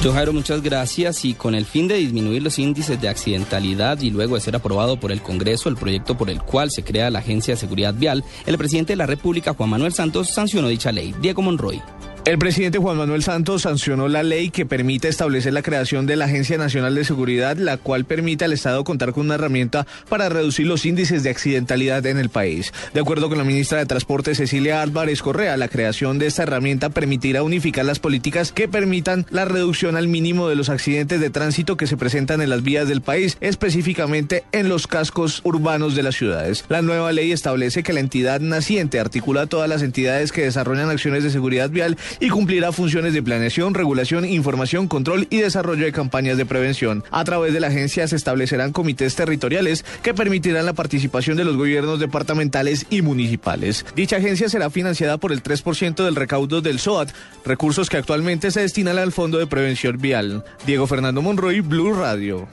John 0.02 0.14
Jairo, 0.14 0.32
muchas 0.34 0.62
gracias. 0.62 1.24
Y 1.24 1.34
con 1.34 1.54
el 1.54 1.64
fin 1.64 1.88
de 1.88 1.96
disminuir 1.96 2.42
los 2.42 2.58
índices 2.58 3.00
de 3.00 3.08
accidentalidad 3.08 4.00
y 4.00 4.10
luego 4.10 4.34
de 4.34 4.40
ser 4.42 4.54
aprobado 4.54 5.00
por 5.00 5.12
el 5.12 5.22
Congreso 5.22 5.68
el 5.68 5.76
proyecto 5.76 6.16
por 6.16 6.28
el 6.28 6.42
cual 6.42 6.70
se 6.70 6.84
crea 6.84 7.10
la 7.10 7.20
Agencia 7.20 7.54
de 7.54 7.60
Seguridad 7.60 7.94
Vial, 7.94 8.22
el 8.44 8.58
presidente 8.58 8.92
de 8.92 8.96
la 8.96 9.06
República, 9.06 9.54
Juan 9.54 9.70
Manuel 9.70 9.94
Santos, 9.94 10.28
sancionó 10.28 10.68
dicha 10.68 10.92
ley. 10.92 11.14
Diego 11.20 11.40
Monroy. 11.40 11.80
El 12.26 12.38
presidente 12.38 12.78
Juan 12.78 12.96
Manuel 12.96 13.22
Santos 13.22 13.62
sancionó 13.62 14.08
la 14.08 14.22
ley 14.22 14.48
que 14.48 14.64
permite 14.64 15.08
establecer 15.08 15.52
la 15.52 15.60
creación 15.60 16.06
de 16.06 16.16
la 16.16 16.24
Agencia 16.24 16.56
Nacional 16.56 16.94
de 16.94 17.04
Seguridad, 17.04 17.58
la 17.58 17.76
cual 17.76 18.06
permite 18.06 18.46
al 18.46 18.54
Estado 18.54 18.82
contar 18.82 19.12
con 19.12 19.26
una 19.26 19.34
herramienta 19.34 19.86
para 20.08 20.30
reducir 20.30 20.66
los 20.66 20.86
índices 20.86 21.22
de 21.22 21.28
accidentalidad 21.28 22.06
en 22.06 22.16
el 22.16 22.30
país. 22.30 22.72
De 22.94 23.00
acuerdo 23.00 23.28
con 23.28 23.36
la 23.36 23.44
ministra 23.44 23.76
de 23.76 23.84
Transporte 23.84 24.34
Cecilia 24.34 24.80
Álvarez 24.80 25.20
Correa, 25.20 25.58
la 25.58 25.68
creación 25.68 26.18
de 26.18 26.24
esta 26.24 26.44
herramienta 26.44 26.88
permitirá 26.88 27.42
unificar 27.42 27.84
las 27.84 27.98
políticas 27.98 28.52
que 28.52 28.68
permitan 28.68 29.26
la 29.28 29.44
reducción 29.44 29.94
al 29.94 30.08
mínimo 30.08 30.48
de 30.48 30.56
los 30.56 30.70
accidentes 30.70 31.20
de 31.20 31.28
tránsito 31.28 31.76
que 31.76 31.86
se 31.86 31.98
presentan 31.98 32.40
en 32.40 32.48
las 32.48 32.62
vías 32.62 32.88
del 32.88 33.02
país, 33.02 33.36
específicamente 33.42 34.44
en 34.52 34.70
los 34.70 34.86
cascos 34.86 35.42
urbanos 35.44 35.94
de 35.94 36.02
las 36.02 36.16
ciudades. 36.16 36.64
La 36.70 36.80
nueva 36.80 37.12
ley 37.12 37.32
establece 37.32 37.82
que 37.82 37.92
la 37.92 38.00
entidad 38.00 38.40
naciente 38.40 38.98
articula 38.98 39.42
a 39.42 39.46
todas 39.46 39.68
las 39.68 39.82
entidades 39.82 40.32
que 40.32 40.44
desarrollan 40.44 40.88
acciones 40.88 41.22
de 41.22 41.28
seguridad 41.28 41.68
vial 41.68 41.98
y 42.20 42.28
cumplirá 42.28 42.72
funciones 42.72 43.14
de 43.14 43.22
planeación, 43.22 43.74
regulación, 43.74 44.24
información, 44.24 44.88
control 44.88 45.26
y 45.30 45.38
desarrollo 45.38 45.84
de 45.84 45.92
campañas 45.92 46.36
de 46.36 46.46
prevención. 46.46 47.04
A 47.10 47.24
través 47.24 47.52
de 47.52 47.60
la 47.60 47.68
agencia 47.68 48.06
se 48.08 48.16
establecerán 48.16 48.72
comités 48.72 49.14
territoriales 49.14 49.84
que 50.02 50.14
permitirán 50.14 50.66
la 50.66 50.72
participación 50.72 51.36
de 51.36 51.44
los 51.44 51.56
gobiernos 51.56 52.00
departamentales 52.00 52.86
y 52.90 53.02
municipales. 53.02 53.84
Dicha 53.94 54.16
agencia 54.16 54.48
será 54.48 54.70
financiada 54.70 55.18
por 55.18 55.32
el 55.32 55.42
3% 55.42 56.04
del 56.04 56.16
recaudo 56.16 56.60
del 56.60 56.78
SOAT, 56.78 57.10
recursos 57.44 57.88
que 57.88 57.96
actualmente 57.96 58.50
se 58.50 58.60
destinan 58.60 58.98
al 58.98 59.12
Fondo 59.12 59.38
de 59.38 59.46
Prevención 59.46 59.98
Vial. 59.98 60.44
Diego 60.66 60.86
Fernando 60.86 61.22
Monroy, 61.22 61.60
Blue 61.60 61.94
Radio. 61.94 62.48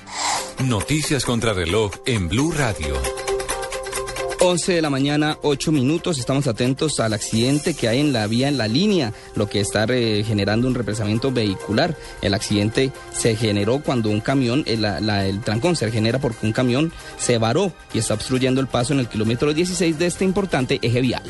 Noticias 0.66 1.26
contra 1.26 1.54
reloj 1.54 1.92
en 2.06 2.30
Blue 2.30 2.52
Radio. 2.52 3.31
11 4.44 4.74
de 4.74 4.82
la 4.82 4.90
mañana, 4.90 5.38
8 5.44 5.72
minutos. 5.72 6.18
Estamos 6.18 6.48
atentos 6.48 7.00
al 7.00 7.14
accidente 7.14 7.76
que 7.76 7.88
hay 7.88 8.00
en 8.00 8.12
la 8.12 8.26
vía, 8.26 8.48
en 8.48 8.58
la 8.58 8.68
línea, 8.68 9.14
lo 9.36 9.48
que 9.48 9.60
está 9.60 9.86
eh, 9.90 10.24
generando 10.26 10.68
un 10.68 10.74
represamiento 10.74 11.32
vehicular. 11.32 11.96
El 12.24 12.34
accidente 12.34 12.92
se 13.14 13.36
generó 13.36 13.82
cuando 13.84 14.10
un 14.10 14.20
camión, 14.20 14.64
el, 14.66 14.82
la- 14.82 15.28
el 15.28 15.42
trancón 15.42 15.76
se 15.76 15.92
genera 15.92 16.18
porque 16.20 16.46
un 16.48 16.54
camión 16.54 16.92
se 17.20 17.38
varó 17.38 17.72
y 17.94 18.00
está 18.00 18.16
obstruyendo 18.16 18.62
el 18.62 18.68
paso 18.68 18.94
en 18.94 19.00
el 19.00 19.08
kilómetro 19.08 19.54
16 19.54 20.00
de 20.00 20.08
este 20.08 20.26
importante 20.26 20.80
eje 20.82 21.02
vial. 21.02 21.24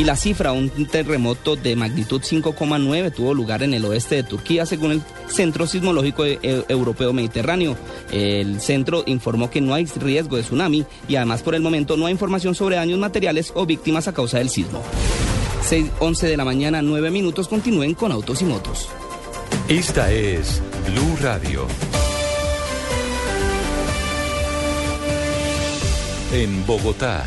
Y 0.00 0.04
la 0.04 0.16
cifra, 0.16 0.52
un 0.52 0.70
terremoto 0.86 1.56
de 1.56 1.76
magnitud 1.76 2.22
5,9 2.22 3.12
tuvo 3.12 3.34
lugar 3.34 3.62
en 3.62 3.74
el 3.74 3.84
oeste 3.84 4.14
de 4.14 4.22
Turquía, 4.22 4.64
según 4.64 4.92
el 4.92 5.02
Centro 5.28 5.66
Sismológico 5.66 6.24
e- 6.24 6.38
e- 6.42 6.64
Europeo 6.70 7.12
Mediterráneo. 7.12 7.76
El 8.10 8.62
centro 8.62 9.02
informó 9.04 9.50
que 9.50 9.60
no 9.60 9.74
hay 9.74 9.84
riesgo 9.84 10.38
de 10.38 10.42
tsunami 10.42 10.86
y 11.06 11.16
además 11.16 11.42
por 11.42 11.54
el 11.54 11.60
momento 11.60 11.98
no 11.98 12.06
hay 12.06 12.12
información 12.12 12.54
sobre 12.54 12.76
daños 12.76 12.98
materiales 12.98 13.52
o 13.54 13.66
víctimas 13.66 14.08
a 14.08 14.14
causa 14.14 14.38
del 14.38 14.48
sismo. 14.48 14.82
6, 15.68 15.90
11 15.98 16.28
de 16.28 16.36
la 16.38 16.46
mañana, 16.46 16.80
9 16.80 17.10
minutos, 17.10 17.46
continúen 17.46 17.92
con 17.92 18.10
Autos 18.10 18.40
y 18.40 18.46
Motos. 18.46 18.88
Esta 19.68 20.10
es 20.10 20.62
Blue 20.86 21.16
Radio. 21.20 21.66
En 26.32 26.64
Bogotá, 26.64 27.26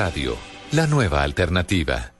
Radio 0.00 0.34
la 0.72 0.86
nueva 0.86 1.22
alternativa. 1.22 2.14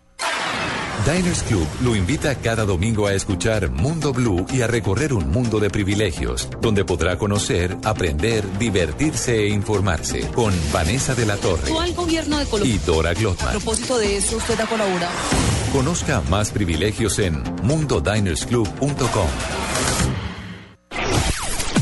Diners 1.07 1.43
Club 1.45 1.67
lo 1.83 1.97
invita 1.97 2.35
cada 2.35 2.67
domingo 2.67 3.07
a 3.07 3.15
escuchar 3.15 3.71
Mundo 3.71 4.13
Blue 4.13 4.45
y 4.53 4.61
a 4.61 4.67
recorrer 4.67 5.15
un 5.15 5.31
mundo 5.31 5.59
de 5.61 5.71
privilegios, 5.71 6.51
donde 6.61 6.85
podrá 6.85 7.17
conocer, 7.17 7.75
aprender, 7.83 8.45
divertirse 8.59 9.45
e 9.45 9.49
informarse 9.49 10.29
con 10.35 10.53
Vanessa 10.71 11.15
de 11.15 11.25
la 11.25 11.39
Torre 11.39 11.63
Actual 11.63 11.95
gobierno 11.95 12.39
de 12.39 12.45
Colombia. 12.45 12.75
y 12.75 12.79
Dora 12.85 13.11
A 13.11 13.15
Glotman. 13.15 13.53
propósito 13.53 13.97
de 13.97 14.19
eso, 14.19 14.37
usted 14.37 14.61
ha 14.61 14.67
colaborado. 14.67 15.15
Conozca 15.73 16.21
más 16.29 16.51
privilegios 16.51 17.19
en 17.19 17.43
mundodinersclub.com. 17.63 19.29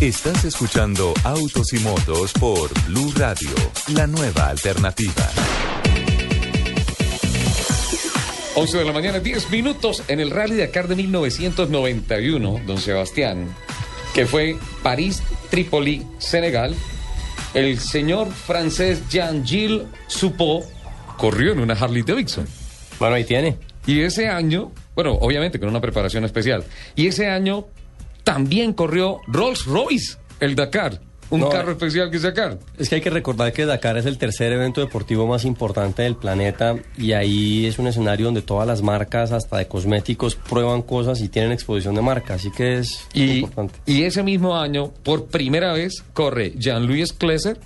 Estás 0.00 0.44
escuchando 0.44 1.12
Autos 1.24 1.72
y 1.72 1.80
Motos 1.80 2.32
por 2.34 2.70
Blue 2.86 3.12
Radio, 3.16 3.50
la 3.88 4.06
nueva 4.06 4.46
alternativa. 4.46 5.28
11 8.60 8.78
de 8.78 8.84
la 8.84 8.92
mañana, 8.92 9.20
10 9.20 9.50
minutos 9.52 10.02
en 10.08 10.18
el 10.18 10.32
Rally 10.32 10.56
Dakar 10.56 10.88
de 10.88 10.96
1991, 10.96 12.62
don 12.66 12.78
Sebastián, 12.78 13.54
que 14.12 14.26
fue 14.26 14.56
París, 14.82 15.22
Trípoli, 15.48 16.04
Senegal. 16.18 16.74
El 17.54 17.78
señor 17.78 18.32
francés 18.32 19.08
Jean-Gilles 19.08 19.82
Suppot 20.08 20.64
corrió 21.16 21.52
en 21.52 21.60
una 21.60 21.74
Harley 21.74 22.02
Davidson. 22.02 22.48
Bueno, 22.98 23.14
ahí 23.14 23.22
tiene. 23.22 23.58
Y 23.86 24.00
ese 24.00 24.26
año, 24.26 24.72
bueno, 24.96 25.12
obviamente 25.12 25.60
con 25.60 25.68
una 25.68 25.80
preparación 25.80 26.24
especial, 26.24 26.64
y 26.96 27.06
ese 27.06 27.28
año 27.28 27.68
también 28.24 28.72
corrió 28.72 29.20
Rolls 29.28 29.66
Royce, 29.66 30.18
el 30.40 30.56
Dakar, 30.56 31.00
un 31.30 31.40
No, 31.40 31.48
carro 31.50 31.72
especial 31.72 32.10
que 32.10 32.18
sacar. 32.18 32.58
Es 32.78 32.88
que 32.88 32.96
hay 32.96 33.00
que 33.00 33.10
recordar 33.10 33.52
que 33.52 33.66
Dakar 33.66 33.96
es 33.98 34.06
el 34.06 34.16
tercer 34.18 34.52
evento 34.52 34.80
deportivo 34.80 35.26
más 35.26 35.44
importante 35.44 36.02
del 36.02 36.16
planeta 36.16 36.76
y 36.96 37.12
ahí 37.12 37.66
es 37.66 37.78
un 37.78 37.86
escenario 37.86 38.26
donde 38.26 38.42
todas 38.42 38.66
las 38.66 38.82
marcas, 38.82 39.32
hasta 39.32 39.58
de 39.58 39.66
cosméticos, 39.68 40.34
prueban 40.36 40.82
cosas 40.82 41.20
y 41.20 41.28
tienen 41.28 41.52
exposición 41.52 41.94
de 41.94 42.02
marca, 42.02 42.34
así 42.34 42.50
que 42.50 42.78
es 42.78 43.00
Y, 43.12 43.40
importante. 43.40 43.74
y 43.86 44.04
ese 44.04 44.22
mismo 44.22 44.56
año, 44.56 44.92
por 45.02 45.26
primera 45.26 45.72
vez, 45.72 46.02
corre 46.14 46.52
Jean-Louis 46.56 47.12
Cleser 47.12 47.58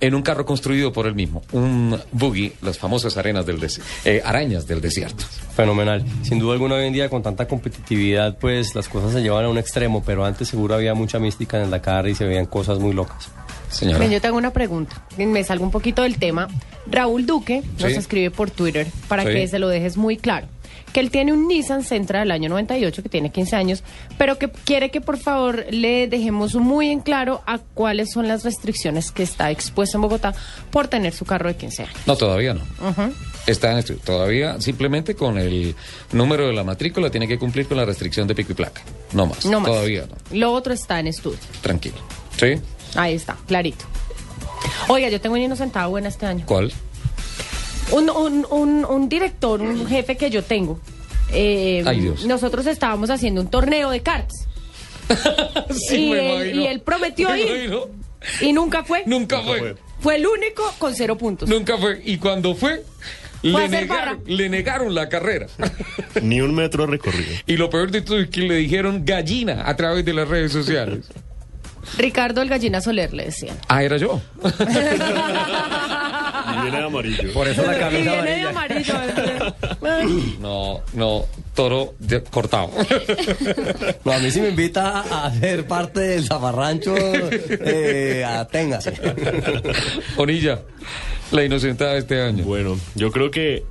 en 0.00 0.14
un 0.14 0.22
carro 0.22 0.44
construido 0.46 0.92
por 0.92 1.06
él 1.06 1.14
mismo, 1.14 1.42
un 1.52 1.98
buggy, 2.12 2.52
las 2.62 2.78
famosas 2.78 3.16
arenas 3.16 3.44
del 3.46 3.58
eh, 4.04 4.22
arañas 4.24 4.66
del 4.66 4.80
desierto. 4.80 5.24
Fenomenal. 5.54 6.04
Sin 6.22 6.38
duda 6.38 6.52
alguna 6.54 6.76
hoy 6.76 6.86
en 6.86 6.92
día 6.92 7.08
con 7.10 7.22
tanta 7.22 7.46
competitividad 7.48 8.38
pues 8.38 8.74
las 8.74 8.88
cosas 8.88 9.12
se 9.12 9.22
llevan 9.22 9.44
a 9.44 9.48
un 9.48 9.58
extremo, 9.58 10.02
pero 10.04 10.24
antes 10.24 10.48
seguro 10.48 10.74
había 10.74 10.94
mucha 10.94 11.18
mística 11.18 11.56
en 11.58 11.64
el 11.64 11.70
Dakar 11.70 12.08
y 12.08 12.14
se 12.14 12.24
veían 12.24 12.46
cosas 12.46 12.78
muy 12.78 12.92
locas. 12.92 13.28
Señora. 13.70 14.06
Yo 14.06 14.20
te 14.20 14.26
hago 14.28 14.38
una 14.38 14.52
pregunta. 14.52 15.04
Me 15.18 15.44
salgo 15.44 15.64
un 15.64 15.70
poquito 15.70 16.02
del 16.02 16.18
tema. 16.18 16.48
Raúl 16.86 17.26
Duque 17.26 17.62
nos 17.78 17.92
Sí. 17.92 17.98
escribe 17.98 18.30
por 18.30 18.50
Twitter 18.50 18.86
para 19.08 19.24
Sí. 19.24 19.28
que 19.30 19.48
se 19.48 19.58
lo 19.58 19.68
dejes 19.68 19.96
muy 19.98 20.16
claro. 20.16 20.46
Que 20.92 21.00
él 21.00 21.10
tiene 21.10 21.32
un 21.32 21.48
Nissan 21.48 21.84
Sentra 21.84 22.20
del 22.20 22.30
año 22.30 22.48
98, 22.48 23.02
que 23.02 23.08
tiene 23.08 23.30
15 23.30 23.56
años, 23.56 23.82
pero 24.16 24.38
que 24.38 24.48
quiere 24.48 24.90
que 24.90 25.00
por 25.00 25.18
favor 25.18 25.66
le 25.70 26.08
dejemos 26.08 26.54
muy 26.54 26.88
en 26.88 27.00
claro 27.00 27.42
a 27.46 27.58
cuáles 27.58 28.12
son 28.12 28.26
las 28.26 28.44
restricciones 28.44 29.12
que 29.12 29.22
está 29.22 29.50
expuesto 29.50 29.98
en 29.98 30.02
Bogotá 30.02 30.34
por 30.70 30.88
tener 30.88 31.12
su 31.12 31.24
carro 31.24 31.48
de 31.48 31.56
15 31.56 31.82
años. 31.82 31.94
No, 32.06 32.16
todavía 32.16 32.54
no. 32.54 32.62
Ujú. 32.88 33.12
Está 33.46 33.72
en 33.72 33.78
esto. 33.78 33.94
Todavía 34.04 34.60
simplemente 34.60 35.14
con 35.14 35.38
el 35.38 35.74
número 36.12 36.46
de 36.46 36.52
la 36.52 36.64
matrícula 36.64 37.10
tiene 37.10 37.28
que 37.28 37.38
cumplir 37.38 37.66
con 37.66 37.76
la 37.76 37.84
restricción 37.84 38.26
de 38.26 38.34
pico 38.34 38.52
y 38.52 38.54
placa. 38.54 38.82
No 39.12 39.26
más. 39.26 39.44
No 39.46 39.60
más. 39.60 39.70
Todavía 39.70 40.06
no. 40.06 40.36
Lo 40.36 40.52
otro 40.52 40.72
está 40.72 41.00
en 41.00 41.06
estudio. 41.08 41.38
Tranquilo. 41.62 41.96
¿Sí? 42.36 42.60
Ahí 42.94 43.14
está, 43.14 43.36
clarito. 43.46 43.84
Oiga, 44.88 45.08
yo 45.08 45.20
tengo 45.20 45.34
un 45.36 45.42
inocentado 45.42 45.90
buena 45.90 46.08
este 46.08 46.26
año. 46.26 46.44
¿Cuál? 46.46 46.72
Un, 47.92 48.10
un, 48.10 48.46
un, 48.50 48.84
un 48.84 49.08
director, 49.08 49.60
un 49.60 49.86
jefe 49.86 50.16
que 50.16 50.30
yo 50.30 50.42
tengo. 50.42 50.78
eh, 51.32 51.82
Ay, 51.86 52.00
Dios. 52.00 52.24
Nosotros 52.26 52.66
estábamos 52.66 53.10
haciendo 53.10 53.40
un 53.40 53.48
torneo 53.48 53.90
de 53.90 54.00
cards. 54.02 54.34
Sí, 55.70 56.06
y, 56.06 56.10
me 56.10 56.36
él, 56.36 56.54
y 56.60 56.66
él 56.66 56.80
prometió 56.80 57.30
Me 57.32 57.40
ir. 57.40 57.46
imagino. 57.48 57.80
Y 58.42 58.52
nunca 58.52 58.84
fue. 58.84 59.02
Nunca 59.06 59.40
fue. 59.42 59.76
Fue 60.00 60.16
el 60.16 60.26
único 60.26 60.62
con 60.78 60.94
cero 60.94 61.16
puntos. 61.16 61.48
Nunca 61.48 61.78
fue. 61.78 62.02
Y 62.04 62.18
cuando 62.18 62.54
fue, 62.54 62.84
le 63.42 63.68
negaron, 63.68 64.22
le 64.26 64.48
negaron 64.48 64.94
la 64.94 65.08
carrera. 65.08 65.46
Ni 66.22 66.40
un 66.40 66.54
metro 66.54 66.86
recorrido. 66.86 67.30
Y 67.46 67.56
lo 67.56 67.70
peor 67.70 67.90
de 67.90 68.02
todo 68.02 68.18
es 68.18 68.28
que 68.28 68.42
le 68.42 68.56
dijeron 68.56 69.04
gallina 69.04 69.62
a 69.68 69.76
través 69.76 70.04
de 70.04 70.12
las 70.12 70.28
redes 70.28 70.52
sociales. 70.52 71.06
Ricardo 71.96 72.42
el 72.42 72.50
Gallina 72.50 72.82
Soler 72.82 73.14
le 73.14 73.24
decían. 73.26 73.56
Ah, 73.68 73.82
era 73.82 73.96
yo. 73.96 74.20
Y 76.46 76.62
viene 76.62 76.78
de 76.78 76.84
amarillo. 76.84 77.32
Por 77.32 77.48
eso 77.48 77.62
la 77.62 77.76
Y 77.76 77.80
camisa 77.80 78.12
viene 78.14 78.30
de 78.36 78.42
amarillo. 78.42 78.94
No, 80.40 80.80
no, 80.94 81.24
toro 81.54 81.94
de- 81.98 82.22
cortado. 82.22 82.70
No, 84.04 84.12
a 84.12 84.18
mí 84.18 84.30
si 84.30 84.40
me 84.40 84.48
invita 84.50 85.00
a 85.00 85.32
ser 85.34 85.66
parte 85.66 86.00
del 86.00 86.24
zafarrancho, 86.26 86.94
eh, 86.96 88.24
aténgase. 88.26 88.92
Onilla, 90.16 90.60
la 91.30 91.44
inocentada 91.44 91.92
de 91.94 91.98
este 92.00 92.20
año. 92.22 92.44
Bueno, 92.44 92.78
yo 92.94 93.10
creo 93.10 93.30
que 93.30 93.64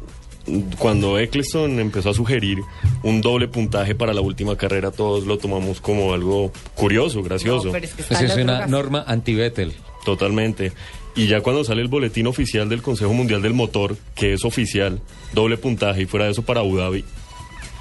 cuando 0.79 1.19
Eccleston 1.19 1.79
empezó 1.79 2.11
a 2.11 2.13
sugerir 2.13 2.59
un 3.03 3.21
doble 3.21 3.47
puntaje 3.47 3.95
para 3.95 4.13
la 4.13 4.21
última 4.21 4.55
carrera, 4.55 4.91
todos 4.91 5.25
lo 5.25 5.37
tomamos 5.37 5.81
como 5.81 6.13
algo 6.13 6.51
curioso, 6.75 7.21
gracioso. 7.23 7.67
No, 7.67 7.71
pero 7.73 7.85
es 7.85 7.93
que 7.93 8.01
Esa 8.03 8.13
están 8.25 8.39
es 8.39 8.43
una 8.43 8.67
norma 8.67 9.03
anti-Vettel. 9.07 9.73
Totalmente. 10.05 10.71
Y 11.17 11.27
ya 11.27 11.41
cuando 11.41 11.63
sale 11.63 11.81
el 11.81 11.87
boletín 11.87 12.27
oficial 12.27 12.69
del 12.69 12.81
Consejo 12.81 13.11
Mundial 13.11 13.41
del 13.41 13.53
Motor, 13.53 13.97
que 14.15 14.33
es 14.33 14.45
oficial, 14.45 15.01
doble 15.33 15.57
puntaje 15.57 16.03
y 16.03 16.05
fuera 16.05 16.25
de 16.27 16.31
eso 16.31 16.43
para 16.43 16.59
Abu 16.61 16.77
Dhabi, 16.77 17.03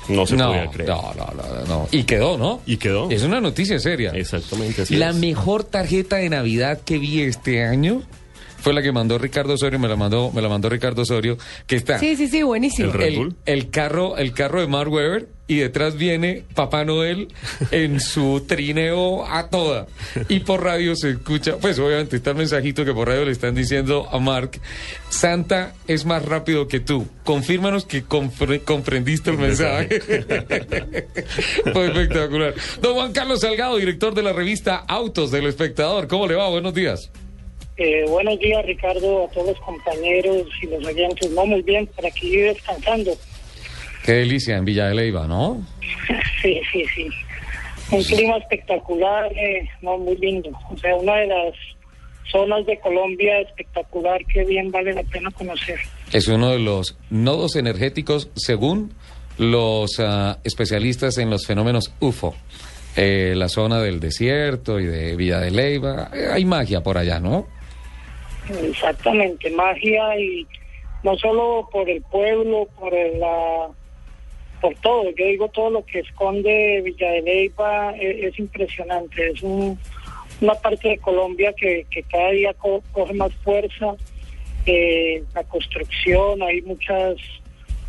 no 0.09 0.27
se 0.27 0.37
no, 0.37 0.49
podía 0.49 0.71
creer. 0.71 0.89
no, 0.89 1.13
no, 1.17 1.27
no, 1.37 1.65
no. 1.67 1.89
Y 1.93 2.05
quedó, 2.05 2.39
¿no? 2.39 2.63
Y 2.65 2.79
quedó. 2.79 3.11
Es 3.11 3.23
una 3.25 3.41
noticia 3.41 3.79
seria. 3.79 4.11
Exactamente 4.13 4.83
así 4.83 4.97
La 4.97 5.11
es. 5.11 5.17
mejor 5.17 5.65
tarjeta 5.65 6.17
de 6.17 6.31
Navidad 6.31 6.81
que 6.85 6.99
vi 6.99 7.21
este 7.23 7.63
año 7.65 8.03
fue 8.59 8.73
la 8.73 8.83
que 8.83 8.93
mandó 8.93 9.19
Ricardo 9.19 9.55
Osorio, 9.55 9.79
me 9.79 9.89
la 9.89 9.97
mandó, 9.97 10.31
me 10.33 10.43
la 10.43 10.49
mandó 10.49 10.69
Ricardo 10.69 11.03
Osorio, 11.03 11.37
que 11.67 11.77
está 11.77 11.99
Sí, 11.99 12.17
sí, 12.17 12.29
sí, 12.29 12.43
buenísimo. 12.43 12.93
el, 12.95 13.35
el 13.47 13.71
carro, 13.71 14.17
el 14.17 14.33
carro 14.33 14.61
de 14.61 14.67
Mark 14.67 14.91
Webber 14.93 15.29
y 15.49 15.59
detrás 15.59 15.97
viene 15.97 16.43
Papá 16.55 16.85
Noel 16.85 17.29
en 17.71 18.01
su 18.01 18.45
trineo 18.49 19.25
a 19.27 19.49
toda. 19.49 19.87
Y 20.29 20.41
por 20.41 20.65
radio 20.65 20.97
se 20.97 21.11
escucha, 21.11 21.57
pues 21.59 21.79
obviamente 21.79 22.17
está 22.17 22.31
el 22.31 22.37
mensajito 22.37 22.85
que 22.85 22.93
por 22.93 23.07
radio 23.09 23.25
le 23.25 23.31
están 23.33 23.55
diciendo 23.55 24.09
a 24.11 24.19
Mark, 24.19 24.61
Santa 25.09 25.75
es 25.87 26.05
más 26.05 26.25
rápido 26.25 26.67
que 26.67 26.81
tú. 26.81 27.07
Confírmanos 27.23 27.85
que 27.85 28.05
compre- 28.05 28.63
comprendiste 28.65 29.31
el 29.31 29.39
mensaje. 29.39 30.01
Fue 31.73 31.87
espectacular. 31.87 32.55
Don 32.81 32.95
Juan 32.95 33.13
Carlos 33.13 33.41
Salgado, 33.41 33.77
director 33.77 34.15
de 34.15 34.23
la 34.25 34.33
revista 34.33 34.77
Autos 34.89 35.31
del 35.31 35.47
Espectador. 35.47 36.09
¿Cómo 36.09 36.27
le 36.27 36.35
va? 36.35 36.49
Buenos 36.49 36.75
días. 36.75 37.11
Eh, 37.79 38.05
buenos 38.09 38.39
días, 38.39 38.65
Ricardo, 38.65 39.27
a 39.27 39.29
todos 39.29 39.49
los 39.49 39.61
compañeros 39.61 40.49
y 40.63 40.67
los 40.67 40.85
oyentes. 40.87 41.31
No, 41.33 41.45
muy 41.45 41.61
bien, 41.63 41.87
por 41.89 42.07
aquí 42.07 42.37
descansando. 42.37 43.13
Qué 44.05 44.13
delicia 44.13 44.57
en 44.57 44.65
Villa 44.65 44.89
de 44.89 44.95
Leyva, 44.95 45.27
¿no? 45.27 45.65
Sí, 46.43 46.61
sí, 46.71 46.85
sí. 46.95 47.09
Un 47.91 48.03
clima 48.05 48.37
espectacular, 48.37 49.33
eh, 49.33 49.69
no, 49.83 49.99
muy 49.99 50.17
lindo. 50.17 50.51
O 50.71 50.77
sea, 50.77 50.95
una 50.95 51.17
de 51.17 51.27
las 51.27 51.55
zonas 52.31 52.65
de 52.67 52.79
Colombia 52.79 53.41
espectacular 53.41 54.25
que 54.27 54.45
bien 54.45 54.71
vale 54.71 54.93
la 54.93 55.03
pena 55.03 55.31
conocer. 55.31 55.79
Es 56.13 56.29
uno 56.29 56.51
de 56.51 56.59
los 56.59 56.97
nodos 57.11 57.57
energéticos 57.57 58.31
según 58.37 58.93
los 59.39 59.99
ah, 59.99 60.39
especialistas 60.45 61.19
en 61.19 61.31
los 61.31 61.47
fenómenos 61.47 61.93
UFO. 62.01 62.35
Eh, 62.97 63.35
la 63.37 63.49
zona 63.49 63.81
del 63.81 64.01
desierto 64.01 64.81
y 64.81 64.87
de 64.87 65.17
Villa 65.17 65.41
de 65.41 65.51
Leyva. 65.51 66.11
Eh, 66.15 66.29
hay 66.33 66.45
magia 66.45 66.83
por 66.83 66.97
allá, 66.97 67.19
¿no? 67.21 67.47
Exactamente, 68.63 69.51
magia 69.51 70.19
y 70.19 70.47
no 71.03 71.17
solo 71.17 71.69
por 71.73 71.89
el 71.89 72.03
pueblo, 72.03 72.69
por 72.79 72.93
la, 72.93 73.69
por 74.61 74.75
todo. 74.77 75.11
Yo 75.11 75.27
digo 75.27 75.49
todo 75.49 75.71
lo 75.71 75.85
que 75.85 76.01
esconde 76.01 76.81
Villa 76.85 77.11
de 77.13 77.23
Leyva 77.23 77.95
es, 77.97 78.25
es 78.33 78.39
impresionante. 78.39 79.31
Es 79.31 79.43
un- 79.43 79.79
una 80.41 80.55
parte 80.55 80.89
de 80.91 80.99
Colombia 80.99 81.53
que, 81.55 81.87
que 81.91 82.03
cada 82.03 82.31
día 82.31 82.53
co- 82.55 82.83
coge 82.93 83.15
más 83.15 83.33
fuerza. 83.45 83.95
Eh, 84.67 85.23
la 85.35 85.45
construcción, 85.45 86.43
hay 86.43 86.61
muchas 86.63 87.15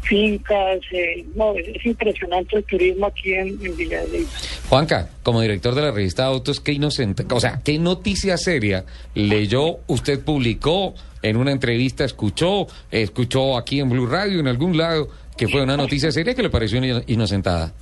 fincas. 0.07 0.79
eh, 0.91 1.25
no, 1.35 1.53
es, 1.55 1.67
es 1.67 1.85
impresionante 1.85 2.57
el 2.57 2.63
turismo 2.63 3.07
aquí 3.07 3.33
en, 3.33 3.47
en 3.65 3.75
Villa 3.77 4.01
de 4.01 4.07
Leyva. 4.09 4.29
Juanca, 4.69 5.09
como 5.23 5.41
director 5.41 5.75
de 5.75 5.81
la 5.81 5.91
revista 5.91 6.25
Autos, 6.25 6.59
¿qué 6.59 6.71
inocente, 6.73 7.25
o 7.31 7.39
sea, 7.39 7.61
qué 7.63 7.77
noticia 7.79 8.37
seria 8.37 8.85
leyó, 9.13 9.77
usted 9.87 10.19
publicó 10.23 10.93
en 11.21 11.37
una 11.37 11.51
entrevista, 11.51 12.05
escuchó, 12.05 12.67
escuchó 12.91 13.57
aquí 13.57 13.79
en 13.79 13.89
Blue 13.89 14.05
Radio, 14.07 14.39
en 14.39 14.47
algún 14.47 14.77
lado, 14.77 15.09
que 15.35 15.47
fue 15.47 15.61
una 15.61 15.75
noticia 15.77 16.11
seria 16.11 16.33
que 16.33 16.43
le 16.43 16.49
pareció 16.49 16.77
ino- 16.83 17.01
inocentada? 17.07 17.73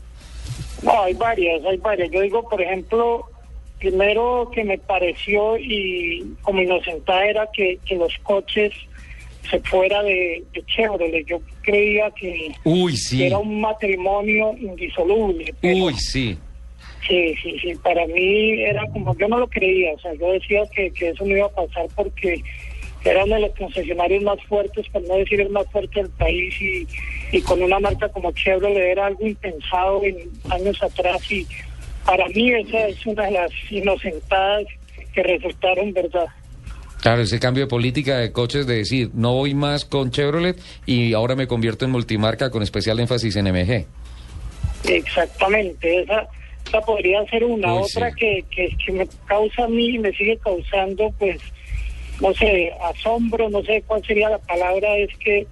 No, 0.83 1.03
hay 1.03 1.13
varias, 1.13 1.63
hay 1.65 1.77
varias. 1.77 2.11
Yo 2.11 2.21
digo, 2.21 2.47
por 2.47 2.61
ejemplo, 2.61 3.25
primero 3.79 4.49
que 4.53 4.63
me 4.63 4.77
pareció 4.77 5.57
y 5.57 6.35
como 6.41 6.61
inocentada 6.61 7.25
era 7.25 7.47
que, 7.53 7.79
que 7.85 7.95
los 7.95 8.13
coches 8.23 8.71
se 9.45 9.59
fuera 9.61 10.01
de, 10.03 10.43
de 10.53 10.65
Chevrolet. 10.65 11.25
Yo 11.25 11.39
creía 11.61 12.11
que, 12.11 12.51
Uy, 12.63 12.91
que 12.91 12.97
sí. 12.97 13.23
era 13.23 13.37
un 13.37 13.61
matrimonio 13.61 14.53
indisoluble. 14.59 15.53
pero 15.61 15.85
Uy, 15.85 15.93
sí. 15.95 16.37
Sí, 17.07 17.35
sí, 17.41 17.59
sí. 17.59 17.75
Para 17.83 18.05
mí 18.07 18.61
era 18.63 18.83
como, 18.91 19.15
yo 19.17 19.27
no 19.27 19.39
lo 19.39 19.47
creía. 19.47 19.93
O 19.93 19.99
sea, 19.99 20.13
yo 20.15 20.31
decía 20.31 20.63
que, 20.75 20.91
que 20.91 21.09
eso 21.09 21.23
no 21.25 21.37
iba 21.37 21.45
a 21.45 21.49
pasar 21.49 21.85
porque 21.95 22.41
era 23.03 23.23
uno 23.23 23.35
de 23.35 23.41
los 23.41 23.55
concesionarios 23.55 24.23
más 24.23 24.41
fuertes, 24.45 24.87
por 24.89 25.03
no 25.03 25.15
decir 25.15 25.39
el 25.39 25.49
más 25.49 25.69
fuerte 25.71 26.01
del 26.01 26.09
país, 26.11 26.59
y, 26.59 26.87
y 27.31 27.41
con 27.41 27.61
una 27.61 27.79
marca 27.79 28.09
como 28.09 28.31
Chevrolet 28.31 28.77
era 28.77 29.05
algo 29.05 29.27
impensado 29.27 30.03
en 30.03 30.17
años 30.49 30.81
atrás. 30.81 31.31
Y 31.31 31.45
para 32.03 32.27
mí 32.29 32.51
esa 32.51 32.87
es 32.87 33.05
una 33.05 33.25
de 33.25 33.31
las 33.31 33.51
inocentadas 33.69 34.65
que 35.13 35.21
resultaron 35.23 35.93
verdad. 35.93 36.25
Claro, 37.05 37.21
ese 37.21 37.39
cambio 37.39 37.65
de 37.65 37.67
política 37.67 38.17
de 38.17 38.31
coches 38.31 38.65
de 38.65 38.77
decir, 38.77 39.11
no 39.13 39.35
voy 39.35 39.53
más 39.53 39.85
con 39.85 40.09
Chevrolet 40.09 40.57
y 40.87 41.13
ahora 41.13 41.35
me 41.35 41.45
convierto 41.45 41.85
en 41.85 41.91
multimarca 41.91 42.49
con 42.49 42.63
especial 42.63 42.99
énfasis 42.99 43.35
en 43.35 43.45
MG. 43.45 43.85
Exactamente, 44.85 46.01
esa, 46.01 46.27
esa 46.65 46.81
podría 46.81 47.23
ser 47.25 47.43
una. 47.43 47.75
Uy, 47.75 47.83
Otra 47.83 48.09
sí. 48.09 48.15
que, 48.17 48.45
que, 48.49 48.75
que 48.83 48.91
me 48.91 49.07
causa 49.27 49.65
a 49.65 49.67
mí 49.67 49.89
y 49.89 49.99
me 49.99 50.11
sigue 50.13 50.35
causando, 50.39 51.13
pues, 51.19 51.39
no 52.21 52.33
sé, 52.33 52.71
asombro, 52.81 53.51
no 53.51 53.61
sé 53.61 53.83
cuál 53.85 54.03
sería 54.03 54.31
la 54.31 54.39
palabra, 54.39 54.97
es 54.97 55.15
que 55.19 55.45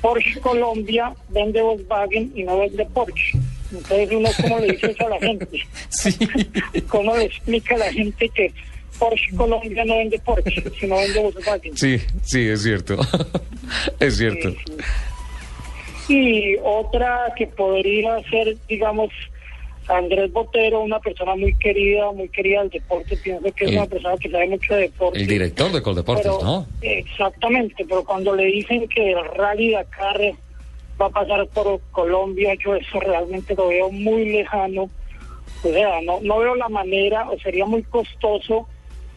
Porsche 0.00 0.40
Colombia 0.40 1.12
vende 1.28 1.60
Volkswagen 1.60 2.32
y 2.34 2.44
no 2.44 2.60
vende 2.60 2.86
Porsche. 2.86 3.38
Entonces 3.72 4.10
uno, 4.10 4.30
¿cómo 4.40 4.58
le 4.60 4.72
dice 4.72 4.92
eso 4.92 5.06
a 5.06 5.10
la 5.10 5.18
gente? 5.18 5.48
¿Cómo 6.88 7.14
le 7.14 7.24
explica 7.24 7.74
a 7.74 7.78
la 7.78 7.92
gente 7.92 8.26
que 8.30 8.54
Porsche 8.98 9.34
Colombia 9.36 9.84
no 9.84 9.96
vende 9.98 10.18
Porsche, 10.20 10.62
sino 10.80 10.96
vende 10.96 11.20
Volkswagen? 11.20 11.76
Sí, 11.76 11.98
sí, 12.22 12.48
es 12.48 12.62
cierto. 12.62 12.96
es 14.00 14.16
cierto. 14.16 14.50
Y 16.08 16.56
otra 16.62 17.32
que 17.36 17.46
podría 17.46 18.22
ser, 18.28 18.56
digamos, 18.68 19.10
Andrés 19.88 20.32
Botero, 20.32 20.80
una 20.80 21.00
persona 21.00 21.34
muy 21.34 21.54
querida, 21.54 22.10
muy 22.12 22.28
querida 22.28 22.60
del 22.60 22.70
deporte, 22.70 23.16
pienso 23.16 23.52
que 23.52 23.64
es 23.64 23.72
una 23.72 23.86
persona 23.86 24.16
que 24.16 24.30
sabe 24.30 24.48
mucho 24.48 24.74
de 24.74 24.80
deporte. 24.82 25.20
El 25.20 25.26
director 25.26 25.72
de 25.72 25.82
Coldeportes, 25.82 26.26
Pero- 26.26 26.42
¿no? 26.42 26.66
Exactamente, 26.80 27.84
pero 27.88 28.04
cuando 28.04 28.34
le 28.34 28.44
dicen 28.44 28.88
que 28.88 29.12
el 29.12 29.24
Rally 29.36 29.72
Dakar 29.72 30.20
va 31.00 31.06
a 31.06 31.10
pasar 31.10 31.46
por 31.48 31.80
Colombia, 31.90 32.54
yo 32.64 32.74
eso 32.76 33.00
realmente 33.00 33.54
lo 33.54 33.68
veo 33.68 33.90
muy 33.90 34.30
lejano. 34.30 34.88
O 35.64 35.68
sea, 35.68 36.00
no, 36.02 36.20
no 36.22 36.38
veo 36.38 36.54
la 36.54 36.68
manera, 36.68 37.28
o 37.30 37.38
sería 37.38 37.64
muy 37.64 37.82
costoso 37.84 38.68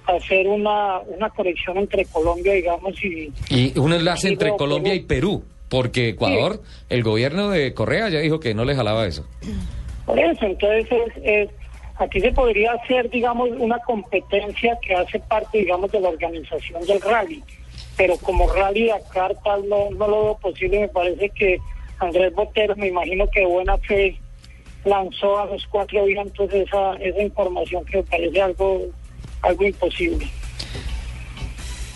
hacer 0.08 0.48
una, 0.48 1.00
una 1.00 1.30
conexión 1.30 1.78
entre 1.78 2.06
Colombia, 2.06 2.54
digamos, 2.54 2.94
y, 3.04 3.32
Y 3.50 3.78
un 3.80 3.94
enlace 3.94 4.28
entre 4.30 4.56
Colombia 4.56 4.94
y 4.94 5.00
Perú, 5.02 5.44
porque 5.70 6.10
Ecuador, 6.10 6.62
el 6.90 7.04
gobierno 7.04 7.50
de 7.50 7.74
Correa 7.74 8.10
ya 8.10 8.20
dijo 8.20 8.40
que 8.40 8.54
no 8.54 8.66
le 8.66 8.76
jalaba 8.76 9.06
eso. 9.08 9.26
Por 10.06 10.20
eso, 10.20 10.46
entonces 10.46 10.86
es, 10.92 11.24
es- 11.24 11.50
aquí 11.98 12.20
se 12.20 12.32
podría 12.32 12.74
hacer, 12.74 13.10
digamos, 13.10 13.50
una 13.58 13.80
competencia 13.80 14.78
que 14.86 14.94
hace 14.94 15.20
parte, 15.20 15.58
digamos, 15.60 15.92
de 15.92 16.00
la 16.02 16.10
organización 16.10 16.86
del 16.86 17.02
rally, 17.02 17.42
pero 17.98 18.16
como 18.18 18.52
rally 18.54 18.88
Dakar 18.88 19.36
tal 19.44 19.68
no, 19.68 19.90
no 19.92 20.08
lo 20.08 20.24
veo 20.24 20.38
posible, 20.38 20.82
me 20.82 20.88
parece 20.90 21.30
que 21.30 21.58
Andrés 22.00 22.34
Botero, 22.36 22.76
me 22.76 22.88
imagino 22.88 23.26
que 23.30 23.40
de 23.40 23.46
buena 23.46 23.78
fe 23.80 24.20
lanzó 24.84 25.40
a 25.40 25.46
los 25.46 25.66
cuatro 25.68 26.06
vientos 26.06 26.54
esa, 26.54 26.94
esa 26.96 27.22
información 27.24 27.84
que 27.86 27.98
me 27.98 28.04
parece 28.04 28.42
algo, 28.42 28.82
algo 29.46 29.66
imposible. 29.66 30.30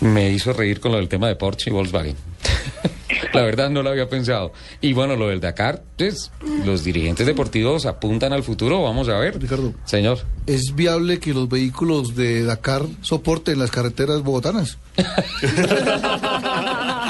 Me 0.00 0.30
hizo 0.30 0.52
reír 0.52 0.80
con 0.80 0.92
lo 0.92 0.98
del 0.98 1.08
tema 1.08 1.28
de 1.28 1.36
Porsche 1.36 1.70
y 1.70 1.72
Volkswagen. 1.72 2.16
La 3.32 3.42
verdad 3.42 3.70
no 3.70 3.82
lo 3.82 3.90
había 3.90 4.08
pensado. 4.08 4.52
Y 4.80 4.92
bueno, 4.92 5.16
lo 5.16 5.28
del 5.28 5.40
Dakar, 5.40 5.82
pues, 5.96 6.30
los 6.64 6.84
dirigentes 6.84 7.26
deportivos 7.26 7.86
apuntan 7.86 8.32
al 8.32 8.42
futuro, 8.42 8.82
vamos 8.82 9.08
a 9.08 9.18
ver. 9.18 9.40
Ricardo. 9.40 9.72
Señor. 9.84 10.18
¿Es 10.46 10.74
viable 10.74 11.20
que 11.20 11.34
los 11.34 11.48
vehículos 11.48 12.16
de 12.16 12.44
Dakar 12.44 12.82
soporten 13.02 13.58
las 13.58 13.70
carreteras 13.70 14.22
bogotanas? 14.22 14.78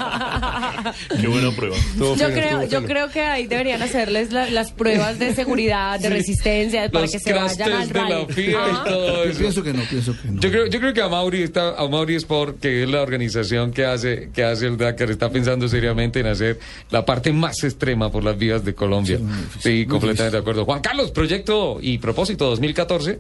Qué 1.21 1.27
buena 1.27 1.51
prueba. 1.53 1.77
Yo 1.99 2.15
creo, 2.33 2.65
yo 2.65 2.85
creo 2.85 3.11
que 3.11 3.21
ahí 3.23 3.47
deberían 3.47 3.83
hacerles 3.83 4.33
la- 4.33 4.51
las 4.51 4.73
pruebas 4.73 5.19
de 5.19 5.35
seguridad, 5.35 5.99
de 6.01 6.09
Sí. 6.09 6.15
resistencia, 6.15 6.89
para 6.91 7.03
Los 7.05 7.13
que 7.13 7.19
se 7.19 7.33
vayan 7.33 7.73
al 7.73 7.81
test 7.81 7.93
de 7.93 8.01
la 8.01 8.09
rally. 8.09 8.27
FIA 8.33 8.51
y 8.51 8.55
Ah. 8.57 8.85
todo 8.87 9.25
Yo 9.25 9.31
eso. 9.31 9.39
pienso 9.41 9.63
que 9.63 9.73
no, 9.73 9.83
pienso 9.89 10.15
que 10.21 10.29
no. 10.29 10.41
Yo 10.41 10.51
creo, 10.51 10.67
yo 10.67 10.81
creo 10.81 10.95
que 10.95 11.03
a 11.03 11.09
Mauri, 11.09 11.43
está, 11.43 11.77
a 11.79 11.89
Mauri 11.89 12.15
Sport, 12.17 12.61
que 12.61 12.83
es 12.83 12.89
la 12.89 13.03
organización 13.03 13.73
que 13.73 13.85
hace, 13.85 14.31
que 14.35 14.45
hace 14.45 14.67
el 14.67 14.77
Dakar, 14.77 15.11
está 15.11 15.31
pensando 15.31 15.69
seriamente 15.69 16.21
en 16.21 16.27
hacer 16.27 16.59
la 16.91 17.05
parte 17.05 17.33
más 17.33 17.63
extrema 17.65 18.11
por 18.11 18.25
las 18.25 18.37
vías 18.39 18.65
de 18.65 18.75
Colombia. 18.75 19.19
Sí, 19.59 19.87
completamente 19.87 20.37
de 20.37 20.41
acuerdo. 20.41 20.65
Juan 20.65 20.81
Carlos, 20.81 21.11
proyecto 21.11 21.79
y 21.81 21.99
propósito 21.99 22.47
2014. 22.47 23.19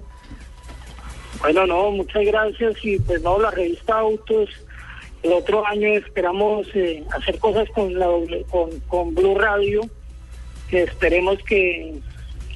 Bueno, 1.41 1.67
no, 1.67 1.91
muchas 1.91 2.23
gracias 2.27 2.75
y 2.83 2.99
pues 2.99 3.23
no, 3.23 3.39
la 3.41 3.51
revista 3.51 3.99
Autos, 3.99 4.49
el 5.23 5.33
otro 5.33 5.67
año 5.67 5.89
esperamos 5.89 6.67
eh, 6.75 7.05
hacer 7.17 7.39
cosas 7.39 7.69
con, 7.71 7.99
la, 7.99 8.09
con 8.89 9.15
Blue 9.15 9.39
Radio, 9.39 9.83
que 10.69 10.83
esperemos 10.83 11.39
que, 11.43 11.99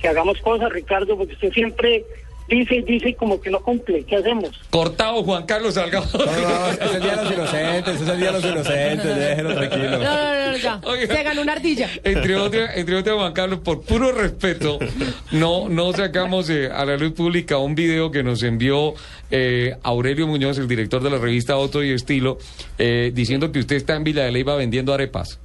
que 0.01 0.09
hagamos 0.09 0.41
cosas, 0.41 0.73
Ricardo, 0.73 1.16
porque 1.16 1.35
usted 1.35 1.53
siempre 1.53 2.05
dice 2.49 2.77
y 2.77 2.83
dice 2.83 3.15
como 3.15 3.41
que 3.41 3.51
no 3.51 3.61
cumple. 3.61 4.05
¿Qué 4.05 4.16
hacemos? 4.16 4.51
Cortado 4.71 5.23
Juan 5.23 5.45
Carlos 5.45 5.75
Salgado. 5.75 6.07
No, 6.12 6.25
no, 6.25 6.66
es 6.69 6.95
el 6.95 7.03
día 7.03 7.16
de 7.16 7.25
los 7.25 7.33
inocentes, 7.33 8.01
es 8.01 8.09
el 8.09 8.19
día 8.19 8.27
de 8.27 8.33
los 8.33 8.45
inocentes, 8.45 9.16
déjenlo 9.16 9.55
tranquilo. 9.55 9.91
No, 9.91 9.99
no, 9.99 10.51
no, 10.51 10.57
ya. 10.57 10.81
Se 11.07 11.23
ganó 11.23 11.43
una 11.43 11.53
ardilla. 11.53 11.89
Entre 12.03 12.37
otras, 12.37 12.77
entre 12.77 12.97
otras, 12.97 13.16
Juan 13.16 13.33
Carlos, 13.33 13.61
por 13.61 13.83
puro 13.83 14.12
respeto, 14.12 14.79
no, 15.33 15.69
no 15.69 15.93
sacamos 15.93 16.51
eh, 16.51 16.71
a 16.71 16.85
la 16.85 16.97
luz 16.97 17.12
pública 17.12 17.59
un 17.59 17.75
video 17.75 18.11
que 18.11 18.23
nos 18.23 18.43
envió 18.43 18.95
eh, 19.31 19.77
Aurelio 19.83 20.27
Muñoz, 20.27 20.59
el 20.59 20.69
director 20.69 21.03
de 21.03 21.11
la 21.11 21.19
revista 21.19 21.55
Auto 21.55 21.83
y 21.83 21.91
Estilo, 21.91 22.39
eh, 22.79 23.11
diciendo 23.15 23.53
que 23.53 23.61
usted 23.61 23.77
está 23.77 23.97
en 23.97 24.05
Villa 24.05 24.25
de 24.25 24.33
Leyva 24.33 24.57
vendiendo 24.57 24.93
arepas. 24.93 25.41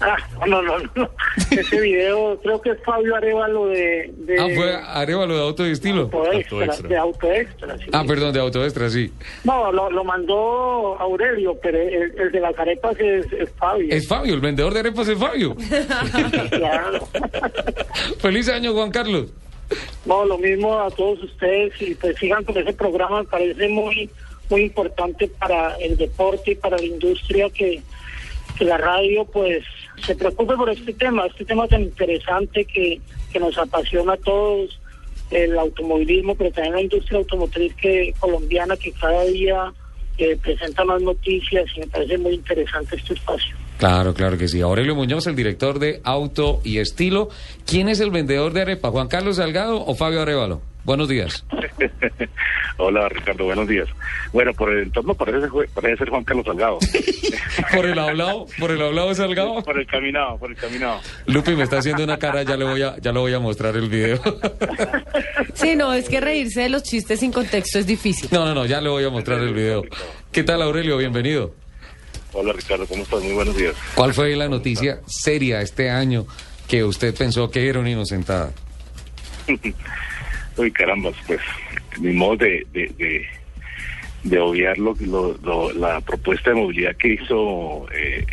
Ah, 0.00 0.16
no, 0.46 0.60
no, 0.60 0.78
no. 0.94 1.10
Ese 1.50 1.80
video 1.80 2.38
creo 2.42 2.60
que 2.60 2.70
es 2.70 2.82
Fabio 2.84 3.16
Arevalo 3.16 3.66
de... 3.68 4.12
de 4.18 4.38
Ah, 4.38 4.48
fue 4.54 4.74
Arevalo 4.74 5.34
de 5.34 5.40
Auto 5.40 5.66
y 5.66 5.70
Estilo. 5.72 6.02
Autoextra, 6.12 6.88
de 6.88 6.96
Autoextra, 6.96 7.78
sí. 7.78 7.84
Ah, 7.92 8.04
perdón, 8.06 8.32
de 8.34 8.40
Autoextra, 8.40 8.90
sí. 8.90 9.10
No, 9.44 9.72
lo, 9.72 9.90
lo 9.90 10.04
mandó 10.04 10.98
Aurelio, 11.00 11.58
pero 11.62 11.78
el, 11.78 12.12
el 12.18 12.30
de 12.30 12.40
las 12.40 12.58
arepas 12.58 12.98
es, 13.00 13.32
es 13.32 13.50
Fabio. 13.52 13.88
Es 13.90 14.06
Fabio, 14.06 14.34
el 14.34 14.40
vendedor 14.40 14.74
de 14.74 14.80
arepas 14.80 15.08
es 15.08 15.18
Fabio. 15.18 15.56
Claro. 16.50 17.08
Feliz 18.18 18.48
año, 18.48 18.72
Juan 18.72 18.90
Carlos. 18.90 19.32
No, 20.04 20.24
lo 20.24 20.38
mismo 20.38 20.78
a 20.78 20.90
todos 20.90 21.22
ustedes 21.22 21.72
y 21.80 21.94
pues 21.94 22.16
sigan 22.18 22.44
con 22.44 22.56
ese 22.56 22.72
programa, 22.72 23.22
me 23.22 23.28
parece 23.28 23.68
muy 23.68 24.10
muy 24.48 24.62
importante 24.62 25.28
para 25.28 25.74
el 25.76 25.96
deporte 25.96 26.52
y 26.52 26.54
para 26.54 26.76
la 26.76 26.84
industria 26.84 27.50
que, 27.50 27.82
que 28.58 28.64
la 28.64 28.78
radio 28.78 29.24
pues 29.24 29.64
se 30.04 30.14
preocupe 30.14 30.56
por 30.56 30.70
este 30.70 30.92
tema, 30.92 31.26
este 31.26 31.44
tema 31.44 31.66
tan 31.68 31.82
interesante 31.82 32.64
que, 32.64 33.00
que 33.32 33.40
nos 33.40 33.56
apasiona 33.58 34.14
a 34.14 34.16
todos, 34.18 34.80
el 35.30 35.58
automovilismo, 35.58 36.34
pero 36.34 36.50
también 36.52 36.74
la 36.74 36.82
industria 36.82 37.18
automotriz 37.18 37.74
que 37.74 38.14
colombiana 38.18 38.76
que 38.76 38.92
cada 38.92 39.24
día 39.24 39.72
eh, 40.18 40.36
presenta 40.40 40.84
más 40.84 41.02
noticias 41.02 41.66
y 41.76 41.80
me 41.80 41.86
parece 41.88 42.18
muy 42.18 42.34
interesante 42.34 42.96
este 42.96 43.14
espacio. 43.14 43.54
Claro, 43.78 44.14
claro 44.14 44.38
que 44.38 44.48
sí. 44.48 44.60
Aurelio 44.62 44.94
Muñoz, 44.94 45.26
el 45.26 45.36
director 45.36 45.78
de 45.78 46.00
Auto 46.04 46.60
y 46.64 46.78
Estilo. 46.78 47.28
¿Quién 47.66 47.88
es 47.88 48.00
el 48.00 48.10
vendedor 48.10 48.54
de 48.54 48.62
arepa? 48.62 48.90
¿Juan 48.90 49.08
Carlos 49.08 49.36
Salgado 49.36 49.84
o 49.84 49.94
Fabio 49.94 50.22
Arevalo? 50.22 50.62
Buenos 50.86 51.08
días. 51.08 51.44
Hola 52.76 53.08
Ricardo, 53.08 53.44
buenos 53.44 53.66
días. 53.66 53.88
Bueno, 54.32 54.52
por 54.54 54.70
el 54.70 54.84
entorno 54.84 55.14
parece, 55.14 55.48
parece 55.74 55.96
ser 55.96 56.10
Juan 56.10 56.22
Carlos 56.22 56.46
Salgado. 56.46 56.78
¿Por 57.74 57.86
el 57.86 57.98
hablado? 57.98 58.46
¿Por 58.56 58.70
el 58.70 58.80
hablado 58.80 59.08
de 59.08 59.16
Salgado? 59.16 59.64
por 59.64 59.80
el 59.80 59.86
caminado, 59.88 60.38
por 60.38 60.48
el 60.48 60.56
caminado. 60.56 61.00
Lupi 61.26 61.56
me 61.56 61.64
está 61.64 61.78
haciendo 61.78 62.04
una 62.04 62.18
cara, 62.18 62.44
ya 62.44 62.56
le 62.56 62.64
voy 62.64 62.82
a, 62.82 62.96
ya 62.98 63.10
lo 63.10 63.22
voy 63.22 63.34
a 63.34 63.40
mostrar 63.40 63.76
el 63.76 63.88
video. 63.88 64.20
Sí, 65.54 65.74
no, 65.74 65.94
es 65.94 66.08
que 66.08 66.20
reírse 66.20 66.60
de 66.60 66.68
los 66.68 66.82
chistes 66.82 67.18
sin 67.20 67.32
contexto 67.32 67.78
es 67.78 67.86
difícil. 67.86 68.28
No, 68.30 68.44
no, 68.44 68.54
no, 68.54 68.66
ya 68.66 68.78
le 68.80 68.90
voy 68.90 69.04
a 69.04 69.08
mostrar 69.08 69.40
el 69.40 69.54
video. 69.54 69.82
¿Qué 70.30 70.44
tal 70.44 70.60
Aurelio? 70.60 70.98
Bienvenido. 70.98 71.54
Hola 72.34 72.52
Ricardo, 72.52 72.86
¿cómo 72.86 73.02
estás? 73.02 73.22
Muy 73.22 73.32
buenos 73.32 73.56
días. 73.56 73.74
¿Cuál 73.94 74.12
fue 74.12 74.36
la 74.36 74.48
noticia 74.48 75.00
seria 75.06 75.62
este 75.62 75.88
año 75.88 76.26
que 76.68 76.84
usted 76.84 77.14
pensó 77.14 77.50
que 77.50 77.66
era 77.66 77.80
una 77.80 77.90
inocentada? 77.90 78.52
Uy, 80.56 80.70
carambas, 80.70 81.14
pues, 81.26 81.40
ni 82.00 82.12
modo 82.12 82.36
de, 82.38 82.66
de, 82.72 82.88
de, 82.98 83.26
de 84.24 84.38
obviar 84.38 84.78
lo, 84.78 84.94
lo- 85.00 85.36
lo- 85.42 85.72
la 85.72 86.00
propuesta 86.00 86.50
de 86.50 86.56
movilidad 86.56 86.96
que 86.96 87.14
hizo 87.14 87.86
eh, 87.92 88.24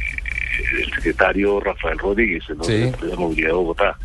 el 0.80 0.94
secretario 0.96 1.60
Rafael 1.60 1.98
Rodríguez, 2.00 2.44
el 2.50 2.64
Sí. 2.64 3.06
de 3.08 3.16
Movilidad 3.18 3.50
de 3.50 3.54
Bogotá, 3.54 3.98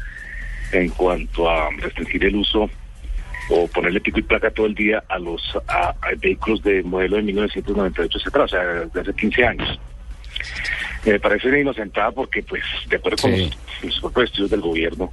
en 0.72 0.88
cuanto 0.90 1.48
a 1.48 1.70
restringir 1.78 2.24
el 2.24 2.36
uso 2.36 2.68
o 3.50 3.66
ponerle 3.68 4.00
pico 4.00 4.18
y 4.18 4.22
placa 4.22 4.50
todo 4.50 4.66
el 4.66 4.74
día 4.74 5.02
a 5.08 5.18
los 5.18 5.40
a, 5.68 5.88
a 5.90 5.96
vehículos 6.20 6.62
de 6.62 6.82
modelo 6.82 7.16
de 7.16 7.22
1998, 7.22 8.18
etcétera, 8.18 8.44
o 8.44 8.48
sea, 8.48 8.60
de 8.62 9.00
hace 9.00 9.14
15 9.14 9.44
años. 9.46 9.80
Me 11.04 11.20
parece 11.20 11.48
una 11.48 11.60
inocentada 11.60 12.10
porque, 12.10 12.42
pues, 12.42 12.62
de 12.88 12.96
acuerdo 12.96 13.22
con 13.22 13.30
los, 13.30 14.02
los 14.02 14.24
estudios 14.24 14.50
del 14.50 14.60
gobierno, 14.60 15.12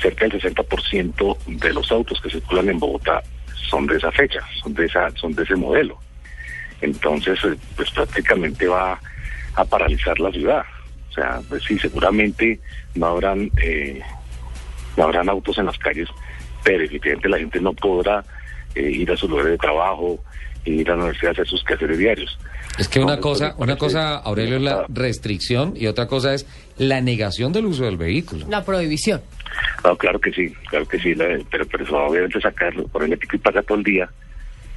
cerca 0.00 0.26
del 0.26 0.40
60% 0.40 1.38
de 1.46 1.72
los 1.72 1.92
autos 1.92 2.20
que 2.20 2.30
circulan 2.30 2.68
en 2.68 2.78
Bogotá 2.78 3.22
son 3.72 3.86
de 3.86 3.96
esa 3.96 4.12
fecha, 4.12 4.40
son 4.62 4.74
de 4.74 4.84
esa, 4.84 5.10
son 5.16 5.34
de 5.34 5.44
ese 5.44 5.56
modelo. 5.56 5.98
Entonces, 6.82 7.38
eh, 7.44 7.56
pues 7.76 7.90
prácticamente 7.90 8.66
va 8.66 9.00
a 9.54 9.64
paralizar 9.64 10.18
la 10.20 10.30
ciudad. 10.30 10.64
O 11.10 11.12
sea, 11.14 11.40
pues 11.48 11.62
sí, 11.64 11.78
seguramente 11.78 12.60
no 12.94 13.06
habrán, 13.06 13.50
eh, 13.62 14.00
no 14.96 15.04
habrán 15.04 15.28
autos 15.28 15.56
en 15.58 15.66
las 15.66 15.78
calles, 15.78 16.08
pero 16.62 16.84
evidentemente 16.84 17.28
la 17.28 17.38
gente 17.38 17.60
no 17.60 17.72
podrá 17.72 18.24
eh, 18.74 18.90
ir 18.90 19.10
a 19.10 19.16
su 19.16 19.28
lugar 19.28 19.46
de 19.46 19.58
trabajo, 19.58 20.22
ir 20.64 20.90
a 20.90 20.96
la 20.96 21.04
universidad 21.04 21.30
a 21.30 21.32
hacer 21.32 21.48
sus 21.48 21.64
quehaceres 21.64 21.98
diarios. 21.98 22.38
Es 22.78 22.88
que 22.88 23.00
una 23.00 23.18
cosa, 23.20 23.54
una 23.58 23.76
cosa, 23.76 24.16
Aurelio, 24.16 24.56
es 24.56 24.62
la 24.62 24.84
restricción 24.88 25.74
y 25.76 25.86
otra 25.86 26.06
cosa 26.06 26.32
es 26.34 26.46
la 26.78 27.00
negación 27.00 27.52
del 27.52 27.66
uso 27.66 27.84
del 27.84 27.96
vehículo. 27.98 28.46
La 28.48 28.64
prohibición. 28.64 29.20
No, 29.84 29.96
claro 29.96 30.18
que 30.18 30.32
sí, 30.32 30.50
claro 30.70 30.86
que 30.88 30.98
sí, 30.98 31.14
la- 31.14 31.38
pero, 31.50 31.66
pero 31.66 31.84
eso 31.84 31.96
obviamente 31.96 32.40
sacarlo, 32.40 32.88
ponerle 32.88 33.16
pico 33.18 33.36
y 33.36 33.40
placa 33.40 33.62
todo 33.62 33.76
el 33.78 33.84
día, 33.84 34.08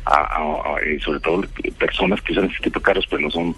a, 0.06 0.14
a- 0.16 0.76
a- 0.76 0.86
y 0.86 1.00
sobre 1.00 1.20
todo 1.22 1.44
eh, 1.64 1.72
personas 1.78 2.22
que 2.22 2.34
usan 2.34 2.46
este 2.46 2.64
tipo 2.66 2.80
de 2.80 2.84
carros, 2.84 3.06
pues 3.10 3.22
no 3.22 3.32
son 3.32 3.56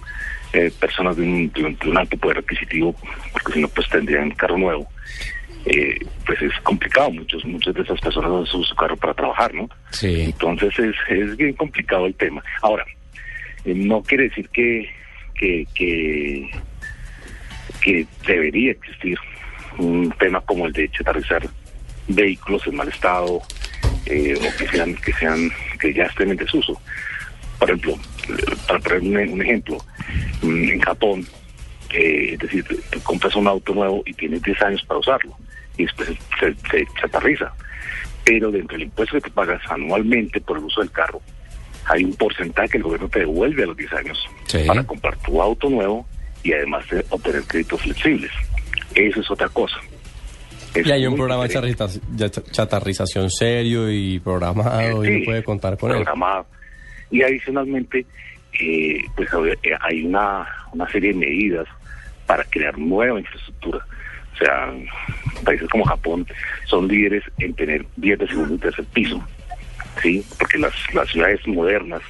eh, 0.54 0.72
personas 0.80 1.18
de 1.18 1.24
un, 1.24 1.52
de 1.52 1.64
un- 1.66 1.78
de 1.78 1.90
un 1.90 1.98
alto 1.98 2.16
poder 2.18 2.38
adquisitivo, 2.38 2.96
porque 3.34 3.54
si 3.54 3.62
no, 3.62 3.68
pues 3.70 3.90
tendrían 3.90 4.30
carro 4.32 4.58
nuevo. 4.58 4.88
Eh, 5.66 5.98
pues 6.26 6.42
es 6.42 6.54
complicado, 6.64 7.12
muchos 7.12 7.44
muchas 7.44 7.74
de 7.74 7.82
esas 7.82 8.00
personas 8.00 8.30
usan 8.32 8.64
su 8.64 8.76
carro 8.76 8.96
para 8.96 9.14
trabajar, 9.14 9.54
¿no? 9.54 9.68
Sí. 9.90 10.22
Entonces 10.22 10.78
es, 10.80 10.96
es 11.10 11.36
bien 11.36 11.54
complicado 11.54 12.06
el 12.06 12.14
tema. 12.16 12.42
Ahora, 12.62 12.86
eh, 12.86 12.97
no 13.76 14.02
quiere 14.04 14.30
decir 14.30 14.50
que, 14.50 14.90
que, 15.36 15.66
que, 17.82 18.08
debería 18.26 18.72
existir 18.72 19.18
un 19.78 20.12
tema 20.20 20.42
como 20.42 20.66
el 20.66 20.74
de 20.74 20.90
chatarrizar 20.90 21.48
vehículos 22.08 22.66
en 22.68 22.76
mal 22.76 22.88
estado 22.90 23.42
eh, 24.06 24.36
o 24.36 24.58
que 24.58 24.68
sean 24.68 24.96
que 24.96 25.14
sean 25.14 25.52
que 25.80 25.94
ya 25.94 26.04
estén 26.04 26.32
en 26.32 26.38
desuso. 26.38 26.80
Por 27.60 27.70
ejemplo, 27.70 27.98
para 28.68 28.80
poner 28.80 29.02
un, 29.02 29.34
un 29.34 29.42
ejemplo, 29.42 29.78
mm, 30.42 30.70
en 30.70 30.80
Japón, 30.82 31.28
eh, 31.92 32.32
es 32.34 32.40
decir, 32.40 32.66
tú 32.92 33.02
compras 33.04 33.36
un 33.36 33.48
auto 33.48 33.74
nuevo 33.74 34.04
y 34.06 34.14
tienes 34.14 34.42
10 34.42 34.62
años 34.62 34.84
para 34.86 35.00
usarlo 35.00 35.38
y 35.78 35.84
después 35.84 36.10
se, 36.40 36.54
se 36.70 36.86
chatarriza. 37.00 37.54
Pero 38.24 38.52
dentro 38.52 38.78
del 38.78 38.88
impuesto 38.88 39.16
que 39.16 39.30
tú 39.30 39.32
pagas 39.32 39.62
anualmente 39.70 40.42
por 40.42 40.58
el 40.58 40.66
uso 40.66 40.82
del 40.82 40.92
carro, 40.92 41.22
hay 41.90 42.04
un 42.04 42.14
porcentaje 42.16 42.70
que 42.70 42.78
el 42.78 42.84
gobierno 42.84 43.08
te 43.10 43.20
devuelve 43.20 43.64
a 43.64 43.68
los 43.68 43.78
10 43.78 43.94
años 43.94 44.26
Sí. 44.46 44.60
para 44.68 44.84
comprar 44.84 45.18
tu 45.18 45.42
auto 45.42 45.70
nuevo 45.70 46.06
y 46.44 46.54
además 46.54 46.88
de 46.90 47.06
obtener 47.10 47.44
créditos 47.44 47.82
flexibles. 47.82 48.32
Eso 48.96 49.20
es 49.22 49.32
otra 49.32 49.50
cosa. 49.50 49.78
Es 50.74 50.86
Y 50.86 50.92
hay 50.92 51.06
un 51.06 51.16
programa 51.16 51.48
de 51.48 52.30
chatarrización 52.52 53.30
serio 53.30 53.90
y 53.92 54.20
programado 54.20 55.04
y 55.06 55.10
uno 55.10 55.26
puede 55.26 55.44
contar 55.44 55.78
con 55.78 55.92
él. 55.92 55.98
programado. 55.98 56.46
Y 57.10 57.22
adicionalmente, 57.24 58.06
eh, 58.60 59.00
pues 59.16 59.30
eh, 59.64 59.72
hay 59.82 60.04
una, 60.06 60.46
una 60.74 60.90
serie 60.90 61.14
de 61.14 61.20
medidas 61.20 61.68
para 62.26 62.44
crear 62.44 62.78
nueva 62.78 63.20
infraestructura. 63.20 63.80
O 64.34 64.38
sea, 64.38 64.74
países 65.44 65.68
como 65.70 65.84
Japón 65.86 66.28
son 66.66 66.88
líderes 66.88 67.24
en 67.40 67.54
tener 67.54 67.86
vías 67.96 68.20
de 68.20 68.28
segundo 68.28 68.56
y 68.56 68.58
tercer 68.60 68.86
piso, 68.94 69.26
¿sí? 70.02 70.24
Porque 70.38 70.58
las, 70.58 70.74
las 70.94 71.10
ciudades 71.10 71.46
modernas 71.48 72.02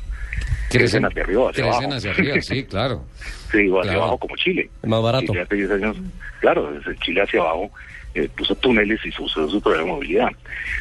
crecen 0.70 1.06
hacia 1.06 1.24
arriba, 1.24 1.50
hacia 1.50 1.64
crecen 1.64 1.84
abajo. 1.84 1.96
hacia 1.98 2.12
arriba, 2.12 2.42
sí, 2.42 2.64
claro. 2.70 3.06
Sí, 3.52 3.68
o 3.70 3.80
hacia 3.80 3.92
Claro. 3.92 4.02
abajo 4.04 4.18
como 4.18 4.36
Chile. 4.38 4.70
Es 4.84 4.90
más 4.90 5.02
barato. 5.02 5.28
Chile 5.28 5.42
hace 5.42 5.56
10 5.56 5.72
años, 5.72 5.98
claro, 6.42 6.72
desde 6.74 6.96
Chile 7.00 7.22
hacia 7.22 7.40
abajo 7.42 7.72
eh, 8.16 8.30
puso 8.36 8.56
túneles 8.56 9.00
y 9.06 9.12
su, 9.12 9.28
su, 9.30 9.62
programa 9.62 9.88
de 9.90 9.94
movilidad. 9.94 10.30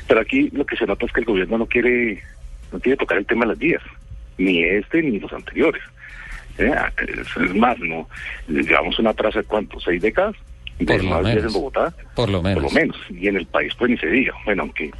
Pero 0.08 0.20
aquí 0.20 0.48
lo 0.52 0.64
que 0.64 0.76
se 0.76 0.86
nota 0.86 1.04
es 1.06 1.12
que 1.12 1.20
el 1.20 1.26
gobierno 1.26 1.58
no 1.58 1.66
quiere 1.66 2.22
no 2.72 2.80
quiere 2.80 2.96
tocar 2.96 3.18
el 3.18 3.26
tema 3.26 3.44
de 3.44 3.50
las 3.50 3.58
vías, 3.58 3.82
ni 4.38 4.62
este 4.64 5.02
ni 5.02 5.18
los 5.20 5.32
anteriores. 5.32 5.82
Eh, 6.58 6.72
es, 7.06 7.36
es 7.44 7.54
más, 7.54 7.78
no 7.78 8.08
llevamos 8.48 8.98
una 8.98 9.10
atraso 9.10 9.38
de 9.38 9.44
cuánto, 9.44 9.78
seis 9.78 10.00
décadas 10.00 10.34
Por 10.86 11.04
lo 11.04 11.20
menos. 11.22 11.44
en 11.44 11.52
Bogotá, 11.52 11.94
Por 12.14 12.30
lo 12.30 12.42
menos. 12.42 12.62
por 12.64 12.72
lo 12.72 12.80
menos, 12.80 12.96
y 13.10 13.28
en 13.28 13.36
el 13.36 13.46
país 13.46 13.72
pues 13.78 13.90
ni 13.90 13.98
se 13.98 14.06
diga. 14.08 14.32
Bueno, 14.46 14.62
aunque 14.62 14.90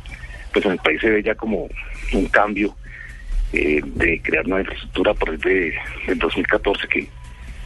pues 0.57 0.65
en 0.65 0.73
el 0.73 0.79
país 0.79 0.99
se 1.03 1.11
ve 1.11 1.23
ya 1.23 1.35
como 1.35 1.69
un 2.15 2.27
cambio 2.29 2.75
eh, 3.53 3.83
de 3.85 4.23
crear 4.23 4.47
nueva 4.49 4.63
infraestructura 4.63 5.13
por 5.13 5.29
el 5.29 5.39
de, 5.39 5.75
del 6.07 6.19
2014 6.19 6.89
que, 6.89 7.07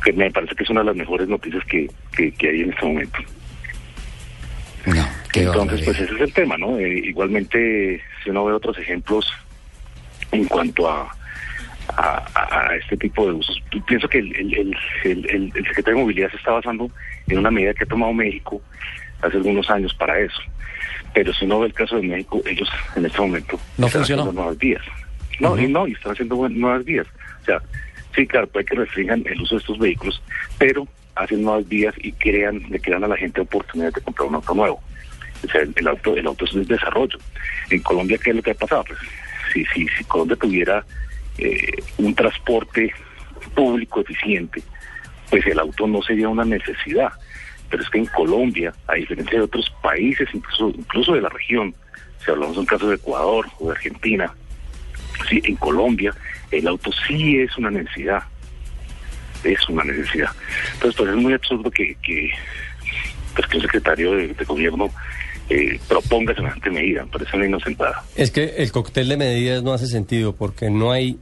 que 0.02 0.12
me 0.12 0.28
parece 0.32 0.56
que 0.56 0.64
es 0.64 0.70
una 0.70 0.80
de 0.80 0.86
las 0.86 0.96
mejores 0.96 1.28
noticias 1.28 1.64
que, 1.66 1.88
que, 2.16 2.32
que 2.32 2.48
hay 2.48 2.62
en 2.62 2.70
este 2.72 2.84
momento. 2.84 3.18
qué 5.32 5.44
Entonces, 5.52 5.82
pues 5.84 6.00
ese 6.00 6.12
es 6.16 6.20
el 6.20 6.32
tema, 6.32 6.58
¿no? 6.58 6.76
Eh, 6.80 6.98
igualmente, 7.04 8.02
si 8.24 8.30
uno 8.30 8.44
ve 8.46 8.54
otros 8.54 8.76
ejemplos 8.76 9.32
en 10.32 10.46
cuanto 10.46 10.90
a, 10.90 11.14
a, 11.96 12.74
este 12.74 12.96
tipo 12.96 13.24
de 13.26 13.34
usos, 13.34 13.56
pi- 13.70 13.80
pienso 13.82 14.08
que 14.08 14.18
el- 14.18 14.34
el 15.04 15.52
secretario 15.68 15.98
de 15.98 16.02
Movilidad 16.02 16.30
se 16.32 16.38
está 16.38 16.50
basando 16.50 16.90
en 17.28 17.38
una 17.38 17.52
medida 17.52 17.72
que 17.72 17.84
ha 17.84 17.86
tomado 17.86 18.12
México 18.12 18.60
hace 19.22 19.36
algunos 19.36 19.70
años 19.70 19.94
para 19.94 20.18
eso. 20.18 20.40
Pero 21.14 21.32
si 21.32 21.44
uno 21.44 21.60
ve 21.60 21.66
el 21.68 21.72
caso 21.74 21.96
de 21.96 22.02
México, 22.02 22.40
ellos 22.46 22.68
en 22.96 23.06
este 23.06 23.18
momento 23.20 23.58
No 23.78 23.86
están 23.86 24.00
funcionó. 24.00 24.22
haciendo 24.22 24.40
nuevas 24.40 24.58
vías. 24.58 24.82
No, 25.40 25.58
y 25.58 25.66
no, 25.68 25.86
y 25.88 25.92
están 25.92 26.12
haciendo 26.12 26.48
nuevas 26.48 26.84
vías. 26.84 27.06
O 27.42 27.44
sea, 27.46 27.62
sí, 28.14 28.26
claro, 28.26 28.46
puede 28.46 28.64
que 28.66 28.74
restringan 28.76 29.22
el 29.26 29.40
uso 29.40 29.54
de 29.56 29.60
estos 29.60 29.78
vehículos, 29.78 30.22
pero 30.58 30.86
hacen 31.14 31.42
nuevas 31.42 31.66
vías 31.68 31.94
y 31.98 32.12
crean, 32.12 32.62
le 32.70 32.78
crean 32.80 33.04
a 33.04 33.08
la 33.08 33.16
gente 33.16 33.40
oportunidad 33.40 33.92
de 33.92 34.00
comprar 34.00 34.28
un 34.28 34.34
auto 34.36 34.54
nuevo. 34.54 34.80
O 35.46 35.50
sea, 35.50 35.62
el, 35.62 35.72
el 35.76 35.88
auto, 35.88 36.14
el 36.16 36.26
auto 36.26 36.44
es 36.44 36.52
un 36.52 36.64
desarrollo. 36.66 37.18
En 37.70 37.80
Colombia, 37.82 38.18
¿qué 38.22 38.30
es 38.30 38.36
lo 38.36 38.42
que 38.42 38.50
ha 38.50 38.54
pasado? 38.54 38.84
Pues, 38.84 38.98
si, 39.52 39.64
si, 39.66 39.88
si 39.88 40.04
Colombia 40.04 40.36
tuviera 40.36 40.84
eh, 41.38 41.82
un 41.98 42.14
transporte 42.14 42.92
público 43.54 44.00
eficiente, 44.00 44.62
pues 45.30 45.46
el 45.46 45.58
auto 45.58 45.86
no 45.86 46.02
sería 46.02 46.28
una 46.28 46.44
necesidad. 46.44 47.10
Pero 47.70 47.82
es 47.82 47.88
que 47.88 47.98
en 47.98 48.06
Colombia, 48.06 48.74
a 48.88 48.94
diferencia 48.94 49.38
de 49.38 49.44
otros 49.44 49.72
países, 49.82 50.28
incluso, 50.34 50.70
incluso 50.70 51.12
de 51.14 51.20
la 51.20 51.28
región, 51.28 51.74
si 52.24 52.30
hablamos 52.30 52.56
de 52.56 52.60
un 52.60 52.66
caso 52.66 52.88
de 52.88 52.96
Ecuador 52.96 53.46
o 53.58 53.66
de 53.66 53.72
Argentina, 53.72 54.34
sí, 55.28 55.40
en 55.44 55.56
Colombia 55.56 56.14
el 56.50 56.66
auto 56.66 56.90
sí 57.06 57.38
es 57.38 57.56
una 57.56 57.70
necesidad. 57.70 58.22
Es 59.44 59.68
una 59.68 59.84
necesidad. 59.84 60.30
Entonces, 60.74 60.96
pues 60.96 61.10
es 61.10 61.16
muy 61.16 61.32
absurdo 61.32 61.70
que, 61.70 61.96
que, 62.02 62.30
pues, 63.34 63.46
que 63.46 63.56
un 63.56 63.62
secretario 63.62 64.12
de, 64.12 64.34
gobierno 64.44 64.90
eh, 65.48 65.78
proponga 65.88 66.34
semejante 66.34 66.70
medida. 66.70 67.04
Me 67.04 67.10
parece 67.10 67.36
una 67.36 67.46
inocentada. 67.46 68.04
Es 68.16 68.30
que 68.30 68.56
el 68.58 68.70
cóctel 68.72 69.08
de 69.08 69.16
medidas 69.16 69.62
no 69.62 69.72
hace 69.72 69.86
sentido 69.86 70.34
porque 70.34 70.70
no 70.70 70.92
hay 70.92 71.18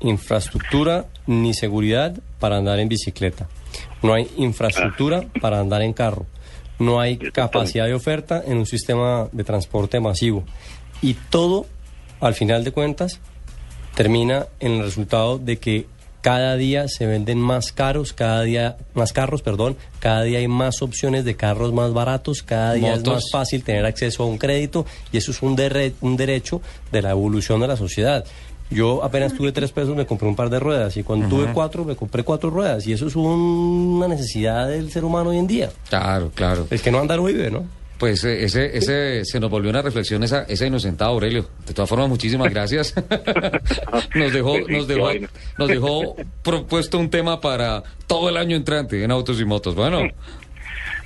infraestructura 0.00 1.06
ni 1.26 1.52
seguridad 1.54 2.18
para 2.38 2.56
andar 2.56 2.78
en 2.78 2.88
bicicleta. 2.88 3.48
No 4.02 4.14
hay 4.14 4.28
infraestructura 4.36 5.24
para 5.40 5.60
andar 5.60 5.82
en 5.82 5.92
carro. 5.92 6.26
No 6.78 7.00
hay 7.00 7.16
capacidad 7.16 7.86
de 7.86 7.94
oferta 7.94 8.42
en 8.46 8.58
un 8.58 8.66
sistema 8.66 9.28
de 9.32 9.44
transporte 9.44 9.98
masivo. 10.00 10.44
Y 11.02 11.14
todo, 11.14 11.66
al 12.20 12.34
final 12.34 12.62
de 12.64 12.70
cuentas, 12.72 13.20
termina 13.94 14.46
en 14.60 14.72
el 14.72 14.82
resultado 14.84 15.38
de 15.38 15.58
que 15.58 15.86
cada 16.20 16.56
día 16.56 16.86
se 16.88 17.06
venden 17.06 17.38
más 17.38 17.72
caros, 17.72 18.12
cada 18.12 18.42
día 18.42 18.76
más 18.92 19.12
carros, 19.12 19.40
perdón, 19.42 19.76
cada 20.00 20.22
día 20.22 20.38
hay 20.40 20.48
más 20.48 20.82
opciones 20.82 21.24
de 21.24 21.36
carros 21.36 21.72
más 21.72 21.92
baratos, 21.92 22.42
cada 22.42 22.74
día 22.74 22.88
es 22.94 23.04
más 23.14 23.24
fácil 23.32 23.62
tener 23.62 23.86
acceso 23.86 24.24
a 24.24 24.26
un 24.26 24.36
crédito 24.36 24.84
y 25.12 25.16
eso 25.16 25.30
es 25.30 25.40
un, 25.42 25.56
derre- 25.56 25.94
un 26.00 26.16
derecho 26.16 26.60
de 26.90 27.02
la 27.02 27.10
evolución 27.10 27.60
de 27.60 27.68
la 27.68 27.76
sociedad. 27.76 28.24
Yo 28.70 29.02
apenas 29.02 29.32
tuve 29.34 29.50
tres 29.52 29.72
pesos, 29.72 29.96
me 29.96 30.04
compré 30.06 30.28
un 30.28 30.36
par 30.36 30.50
de 30.50 30.60
ruedas 30.60 30.96
y 30.96 31.02
cuando 31.02 31.26
tuve 31.28 31.46
cuatro, 31.54 31.84
me 31.84 31.96
compré 31.96 32.22
cuatro 32.22 32.50
ruedas 32.50 32.86
y 32.86 32.92
eso 32.92 33.06
es 33.06 33.16
un- 33.16 33.24
una 33.96 34.08
necesidad 34.08 34.68
del 34.68 34.90
ser 34.90 35.04
humano 35.04 35.30
hoy 35.30 35.38
en 35.38 35.46
día. 35.46 35.70
Claro, 35.88 36.30
claro. 36.34 36.66
El 36.70 36.80
que 36.80 36.90
no 36.90 36.98
anda 36.98 37.16
no 37.16 37.24
vive, 37.24 37.50
¿no? 37.50 37.64
Pues 37.98 38.22
eh, 38.24 38.44
ese, 38.44 38.76
ese 38.78 39.24
se 39.24 39.40
nos 39.40 39.50
volvió 39.50 39.70
una 39.70 39.82
reflexión 39.82 40.22
esa, 40.22 40.42
esa 40.42 40.66
inocentada 40.66 41.10
Aurelio. 41.10 41.48
De 41.66 41.74
todas 41.74 41.88
formas, 41.88 42.08
muchísimas 42.08 42.48
gracias. 42.50 42.94
nos 44.14 44.32
dejó, 44.32 44.56
nos 44.68 44.86
dejó, 44.86 45.08
nos 45.58 45.68
dejó 45.68 46.16
propuesto 46.44 46.98
un 46.98 47.10
tema 47.10 47.40
para 47.40 47.82
todo 48.06 48.28
el 48.28 48.36
año 48.36 48.54
entrante 48.54 49.02
en 49.02 49.10
autos 49.10 49.40
y 49.40 49.44
motos. 49.44 49.74
Bueno, 49.74 50.00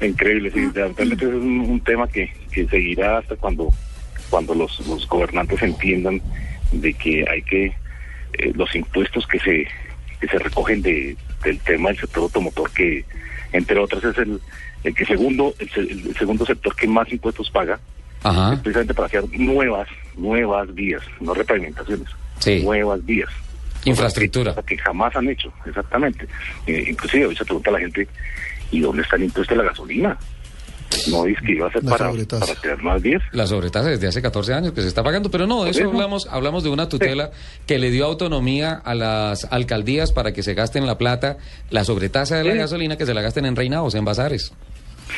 Increíble, 0.00 0.50
sí. 0.52 0.68
Realmente 0.74 1.24
es 1.24 1.32
un, 1.32 1.60
un 1.60 1.80
tema 1.80 2.08
que, 2.08 2.28
que 2.52 2.66
seguirá 2.66 3.18
hasta 3.18 3.36
cuando, 3.36 3.68
cuando 4.28 4.54
los, 4.54 4.84
los 4.86 5.08
gobernantes 5.08 5.62
entiendan 5.62 6.20
de 6.72 6.94
que 6.94 7.24
hay 7.30 7.42
que 7.42 7.66
eh, 8.34 8.52
los 8.54 8.74
impuestos 8.74 9.26
que 9.26 9.38
se 9.38 9.66
que 10.20 10.28
se 10.28 10.38
recogen 10.38 10.82
de, 10.82 11.16
del 11.44 11.58
tema 11.60 11.90
del 11.90 11.98
sector 11.98 12.22
automotor 12.24 12.70
que 12.70 13.04
entre 13.52 13.78
otras 13.78 14.02
es 14.04 14.16
el, 14.18 14.40
el 14.84 14.94
que 14.94 15.04
segundo 15.04 15.54
el, 15.58 15.70
se- 15.70 15.80
el 15.80 16.16
segundo 16.16 16.46
sector 16.46 16.74
que 16.74 16.86
más 16.86 17.10
impuestos 17.12 17.50
paga 17.50 17.78
Ajá. 18.22 18.54
es 18.54 18.60
precisamente 18.60 18.94
para 18.94 19.06
hacer 19.06 19.24
nuevas 19.38 19.88
nuevas 20.16 20.72
vías 20.74 21.02
no 21.20 21.34
repavimentaciones 21.34 22.08
Sí. 22.38 22.62
nuevas 22.64 23.04
vías 23.04 23.28
infraestructura. 23.84 24.54
que 24.66 24.78
jamás 24.78 25.14
han 25.16 25.28
hecho, 25.28 25.52
exactamente. 25.66 26.26
Eh, 26.68 26.84
inclusive 26.88 27.26
hoy 27.26 27.34
se 27.36 27.44
pregunta 27.44 27.70
a 27.70 27.72
la 27.72 27.78
gente, 27.80 28.06
¿y 28.70 28.78
dónde 28.80 29.02
está 29.02 29.16
el 29.16 29.24
impuesto 29.24 29.54
de 29.56 29.62
la 29.62 29.68
gasolina? 29.70 30.16
No 31.08 31.26
es 31.26 31.36
que 31.44 31.52
iba 31.52 31.68
a 31.68 31.72
ser 31.72 31.82
para, 31.82 32.10
sobretasa. 32.10 32.46
para 32.46 32.60
tener 32.60 32.82
más 32.82 33.02
vías. 33.02 33.22
La 33.32 33.46
sobretasa 33.46 33.88
desde 33.90 34.06
hace 34.08 34.22
14 34.22 34.54
años 34.54 34.72
que 34.72 34.82
se 34.82 34.88
está 34.88 35.02
pagando, 35.02 35.30
pero 35.30 35.46
no, 35.46 35.64
de 35.64 35.70
eso 35.70 35.84
hablamos, 35.88 36.26
hablamos 36.30 36.62
de 36.64 36.70
una 36.70 36.88
tutela 36.88 37.30
que 37.66 37.78
le 37.78 37.90
dio 37.90 38.04
autonomía 38.06 38.72
a 38.84 38.94
las 38.94 39.46
alcaldías 39.52 40.12
para 40.12 40.32
que 40.32 40.42
se 40.42 40.54
gasten 40.54 40.86
la 40.86 40.98
plata, 40.98 41.36
la 41.70 41.84
sobretasa 41.84 42.36
de 42.38 42.44
la 42.44 42.52
Sí. 42.52 42.58
gasolina, 42.58 42.96
que 42.96 43.06
se 43.06 43.14
la 43.14 43.22
gasten 43.22 43.46
en 43.46 43.56
reinados, 43.56 43.94
en 43.94 44.04
bazares. 44.04 44.52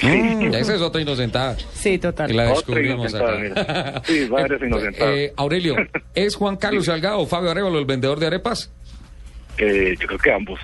Mm, 0.02 0.52
esa 0.54 0.74
es 0.74 0.80
otra 0.80 1.00
inocentada. 1.02 1.56
Sí, 1.74 1.98
total. 1.98 2.26
Que 2.26 2.34
la 2.34 2.44
descubrimos 2.46 3.14
acá. 3.14 4.02
Sí, 4.04 4.26
varias 4.26 4.60
inocentadas. 4.66 5.14
Eh, 5.14 5.32
Aurelio, 5.36 5.76
¿es 6.14 6.34
Juan 6.34 6.56
Carlos 6.56 6.86
Salgado 6.86 7.20
o 7.20 7.26
Fabio 7.26 7.50
Arevalo 7.50 7.78
el 7.78 7.84
vendedor 7.84 8.18
de 8.18 8.26
arepas? 8.26 8.72
Eh, 9.58 9.94
yo 10.00 10.06
creo 10.06 10.18
que 10.18 10.32
ambos. 10.32 10.58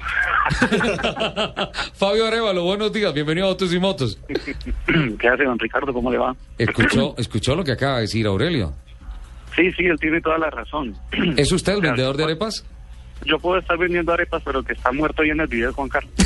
Fabio 1.95 2.27
Arevalo, 2.27 2.65
buenos 2.65 2.93
días, 2.93 3.15
bienvenido 3.15 3.47
a 3.47 3.51
Autos 3.51 3.73
y 3.73 3.79
Motos. 3.79 4.19
¿Qué 5.19 5.29
hace, 5.29 5.45
don 5.45 5.59
Ricardo? 5.59 5.93
¿Cómo 5.93 6.11
le 6.11 6.19
va? 6.19 6.35
¿Escuchó, 6.59 7.15
escuchó 7.19 7.55
lo 7.55 7.63
que 7.63 7.73
acaba 7.73 7.97
de 7.97 8.03
decir 8.03 8.27
Aurelio? 8.27 8.73
Sí, 9.55 9.71
sí, 9.73 9.85
él 9.85 9.99
tiene 10.01 10.21
toda 10.21 10.39
la 10.39 10.51
razón. 10.51 10.97
¿Es 11.37 11.53
usted 11.53 11.75
el 11.75 11.83
vendedor 11.83 12.17
de 12.17 12.25
arepas? 12.25 12.65
Yo 13.25 13.39
puedo 13.39 13.59
estar 13.59 13.77
vendiendo 13.77 14.13
arepas, 14.13 14.43
pero 14.45 14.63
que 14.63 14.73
está 14.73 14.93
muerto 14.93 15.23
ahí 15.23 15.31
en 15.31 15.41
el 15.41 15.47
video 15.47 15.73
Juan 15.73 15.89
Carlos. 15.89 16.13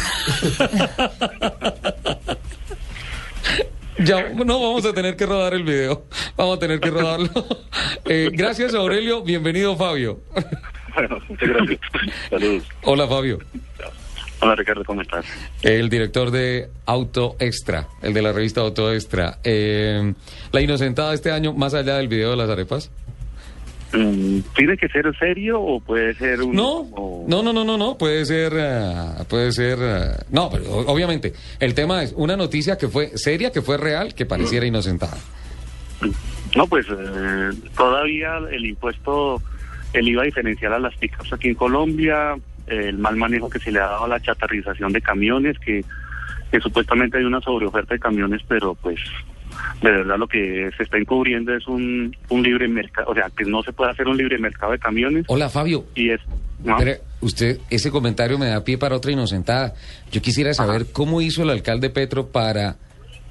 Ya, 3.98 4.28
no, 4.30 4.60
vamos 4.60 4.84
a 4.86 4.92
tener 4.92 5.16
que 5.16 5.24
rodar 5.24 5.54
el 5.54 5.62
video. 5.62 6.04
Vamos 6.36 6.56
a 6.56 6.60
tener 6.60 6.80
que 6.80 6.90
rodarlo. 6.90 7.30
Eh, 8.06 8.28
gracias, 8.30 8.74
Aurelio. 8.74 9.22
Bienvenido, 9.22 9.76
Fabio. 9.76 10.20
Bueno, 10.94 11.18
muchas 11.28 11.48
gracias. 11.48 11.80
Saludos. 12.30 12.64
Hola, 12.82 13.08
Fabio. 13.08 13.38
Hola, 14.40 14.54
Ricardo, 14.56 14.84
¿cómo 14.84 15.00
estás? 15.00 15.24
El 15.62 15.88
director 15.88 16.30
de 16.30 16.68
Auto 16.86 17.36
Extra, 17.38 17.88
el 18.02 18.12
de 18.12 18.22
la 18.22 18.32
revista 18.32 18.60
Auto 18.60 18.92
Extra. 18.92 19.38
Eh, 19.42 20.12
la 20.52 20.60
inocentada 20.60 21.14
este 21.14 21.30
año, 21.30 21.54
más 21.54 21.72
allá 21.74 21.96
del 21.96 22.08
video 22.08 22.30
de 22.30 22.36
las 22.36 22.50
arepas. 22.50 22.90
Mm, 23.94 24.40
¿Tiene 24.56 24.76
que 24.76 24.88
ser 24.88 25.06
serio 25.18 25.60
o 25.60 25.80
puede 25.80 26.14
ser 26.14 26.42
un... 26.42 26.54
No, 26.54 26.86
no, 27.28 27.42
no, 27.42 27.52
no, 27.52 27.64
no, 27.64 27.78
no, 27.78 27.96
puede 27.96 28.24
ser, 28.24 28.52
ah, 28.58 29.24
puede 29.28 29.52
ser, 29.52 29.78
ah, 29.80 30.24
no, 30.30 30.50
pero 30.50 30.78
obviamente, 30.78 31.32
el 31.60 31.74
tema 31.74 32.02
es 32.02 32.12
una 32.16 32.36
noticia 32.36 32.76
que 32.76 32.88
fue 32.88 33.16
seria, 33.16 33.52
que 33.52 33.62
fue 33.62 33.76
real, 33.76 34.14
que 34.14 34.26
pareciera 34.26 34.66
inocentada. 34.66 35.16
No, 36.56 36.66
pues 36.66 36.86
eh, 36.90 37.50
todavía 37.76 38.38
el 38.50 38.66
impuesto, 38.66 39.40
el 39.94 40.08
IVA 40.08 40.24
diferencial 40.24 40.74
a 40.74 40.78
las 40.78 40.94
pickups 40.96 41.32
aquí 41.32 41.48
en 41.48 41.54
Colombia, 41.54 42.36
el 42.66 42.98
mal 42.98 43.16
manejo 43.16 43.48
que 43.48 43.58
se 43.58 43.70
le 43.70 43.78
ha 43.78 43.86
dado 43.86 44.04
a 44.04 44.08
la 44.08 44.20
chatarrización 44.20 44.92
de 44.92 45.00
camiones, 45.00 45.58
que, 45.58 45.84
que 46.50 46.60
supuestamente 46.60 47.18
hay 47.18 47.24
una 47.24 47.40
sobreoferta 47.40 47.94
de 47.94 48.00
camiones, 48.00 48.42
pero 48.46 48.74
pues 48.74 48.98
de 49.82 49.90
verdad 49.90 50.18
lo 50.18 50.26
que 50.26 50.70
se 50.76 50.82
está 50.82 50.98
encubriendo 50.98 51.54
es 51.54 51.66
un, 51.68 52.16
un 52.28 52.42
libre 52.42 52.66
mercado, 52.68 53.10
o 53.10 53.14
sea, 53.14 53.30
que 53.36 53.44
no 53.44 53.62
se 53.62 53.72
puede 53.72 53.92
hacer 53.92 54.08
un 54.08 54.16
libre 54.16 54.38
mercado 54.38 54.72
de 54.72 54.78
camiones. 54.78 55.24
Hola, 55.28 55.48
Fabio. 55.48 55.84
Y 55.94 56.10
es... 56.10 56.20
¿no? 56.64 56.76
Pero 56.78 56.92
usted, 57.20 57.60
ese 57.70 57.90
comentario 57.90 58.38
me 58.38 58.46
da 58.46 58.64
pie 58.64 58.78
para 58.78 58.96
otra 58.96 59.12
inocentada. 59.12 59.74
Yo 60.10 60.22
quisiera 60.22 60.54
saber 60.54 60.86
cómo 60.92 61.20
hizo 61.20 61.42
el 61.42 61.50
alcalde 61.50 61.90
Petro 61.90 62.28
para 62.28 62.76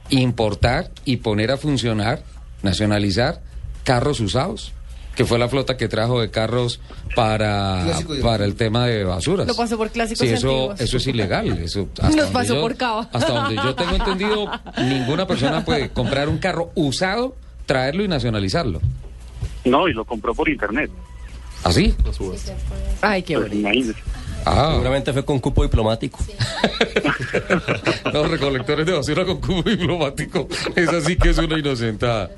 importar 0.09 0.91
y 1.05 1.17
poner 1.17 1.51
a 1.51 1.57
funcionar, 1.57 2.23
nacionalizar 2.61 3.41
carros 3.83 4.19
usados, 4.19 4.73
que 5.15 5.25
fue 5.25 5.37
la 5.37 5.47
flota 5.49 5.77
que 5.77 5.87
trajo 5.87 6.19
de 6.21 6.31
carros 6.31 6.79
para, 7.15 7.81
Clásico 7.85 8.13
para 8.21 8.45
el 8.45 8.55
tema 8.55 8.87
de 8.87 9.03
basuras. 9.03 9.47
Lo 9.47 9.55
pasó 9.55 9.77
por 9.77 9.89
clásicos 9.91 10.19
Sí, 10.27 10.33
eso, 10.33 10.47
antiguos. 10.49 10.81
eso 10.81 10.97
es 10.97 11.07
ilegal. 11.07 11.47
Eso, 11.59 11.87
Nos 12.15 12.27
pasó 12.31 12.55
yo- 12.55 12.61
por 12.61 12.75
cava. 12.75 13.09
Hasta 13.13 13.31
donde 13.31 13.55
yo 13.55 13.75
tengo 13.75 13.95
entendido, 13.95 14.49
ninguna 14.77 15.27
persona 15.27 15.63
puede 15.63 15.89
comprar 15.89 16.29
un 16.29 16.37
carro 16.39 16.71
usado, 16.75 17.35
traerlo 17.65 18.03
y 18.03 18.07
nacionalizarlo. 18.07 18.81
No, 19.65 19.87
y 19.87 19.93
lo 19.93 20.03
compró 20.05 20.33
por 20.33 20.49
internet. 20.49 20.89
¿Así? 21.63 21.95
Ay, 23.01 23.23
qué 23.23 23.37
Pues, 23.37 23.53
imagínese. 23.53 23.93
Ah. 24.45 24.69
Seguramente 24.71 25.13
fue 25.13 25.23
con 25.25 25.39
cupo 25.39 25.63
diplomático. 25.63 26.19
Los 28.13 28.29
recolectores 28.29 28.85
de 28.85 28.91
basura 28.93 29.25
con 29.25 29.39
cubo 29.39 29.63
diplomático. 29.63 30.47
Esa 30.75 31.01
sí 31.01 31.15
que 31.17 31.29
es 31.29 31.37
una 31.37 31.57
inocentada. 31.57 32.29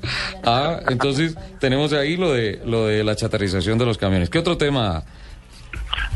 Ah, 0.44 0.80
entonces 0.88 1.36
tenemos 1.60 1.92
ahí 1.92 2.16
lo 2.16 2.32
de 2.32 2.60
lo 2.64 2.86
de 2.86 3.02
la 3.04 3.16
chatarrización 3.16 3.78
de 3.78 3.86
los 3.86 3.98
camiones. 3.98 4.30
¿Qué 4.30 4.38
otro 4.38 4.56
tema? 4.56 5.02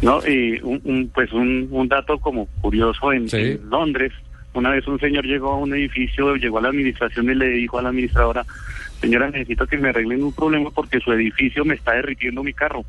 No, 0.03 0.21
y 0.27 0.61
un, 0.63 0.81
un- 0.85 1.11
pues 1.13 1.33
un, 1.33 1.69
un 1.71 1.89
dato 1.89 2.19
como 2.19 2.47
curioso 2.61 3.13
en, 3.13 3.27
en 3.35 3.69
Londres, 3.69 4.13
una 4.55 4.71
vez 4.71 4.87
un 4.87 4.99
señor 4.99 5.25
llegó 5.27 5.53
a 5.53 5.57
un 5.59 5.75
edificio, 5.75 6.35
llegó 6.37 6.59
a 6.59 6.63
la 6.63 6.69
administración 6.69 7.31
y 7.31 7.35
le 7.35 7.49
dijo 7.49 7.79
a 7.79 7.83
la 7.83 7.91
administradora, 7.91 8.45
señora, 9.01 9.31
necesito 9.31 9.67
que 9.67 9.77
me 9.79 9.91
arreglen 9.91 10.23
un 10.23 10.33
problema 10.33 10.71
porque 10.71 11.01
su 11.01 11.13
edificio 11.13 11.65
me 11.65 11.75
está 11.75 11.93
derritiendo 11.93 12.43
mi 12.43 12.53
carro. 12.53 12.85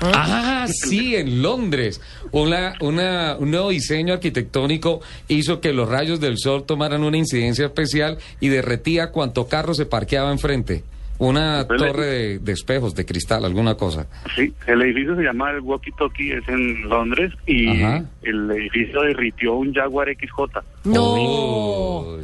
Ah, 0.00 0.66
sí, 0.72 1.16
en 1.16 1.42
Londres. 1.42 2.00
Una, 2.32 2.74
una, 2.80 3.36
un 3.38 3.50
nuevo 3.50 3.70
diseño 3.70 4.14
arquitectónico 4.14 5.00
hizo 5.28 5.60
que 5.60 5.72
los 5.72 5.88
rayos 5.88 6.20
del 6.20 6.38
sol 6.38 6.64
tomaran 6.64 7.02
una 7.04 7.16
incidencia 7.16 7.66
especial 7.66 8.18
y 8.40 8.48
derretía 8.48 9.10
cuanto 9.10 9.48
carro 9.48 9.74
se 9.74 9.86
parqueaba 9.86 10.30
enfrente. 10.32 10.84
Una 11.20 11.66
torre 11.66 12.06
de, 12.06 12.38
de 12.38 12.52
espejos, 12.52 12.94
de 12.94 13.04
cristal, 13.04 13.44
alguna 13.44 13.74
cosa. 13.74 14.06
Sí, 14.36 14.54
el 14.68 14.82
edificio 14.82 15.16
se 15.16 15.22
llama 15.22 15.50
el 15.50 15.60
Walkie 15.62 15.90
Talkie, 15.98 16.32
es 16.32 16.48
en 16.48 16.88
Londres 16.88 17.32
y 17.44 17.68
Ajá. 17.82 18.04
el 18.22 18.48
edificio 18.52 19.02
derritió 19.02 19.54
un 19.54 19.74
Jaguar 19.74 20.06
XJ. 20.14 20.60
No. 20.84 22.18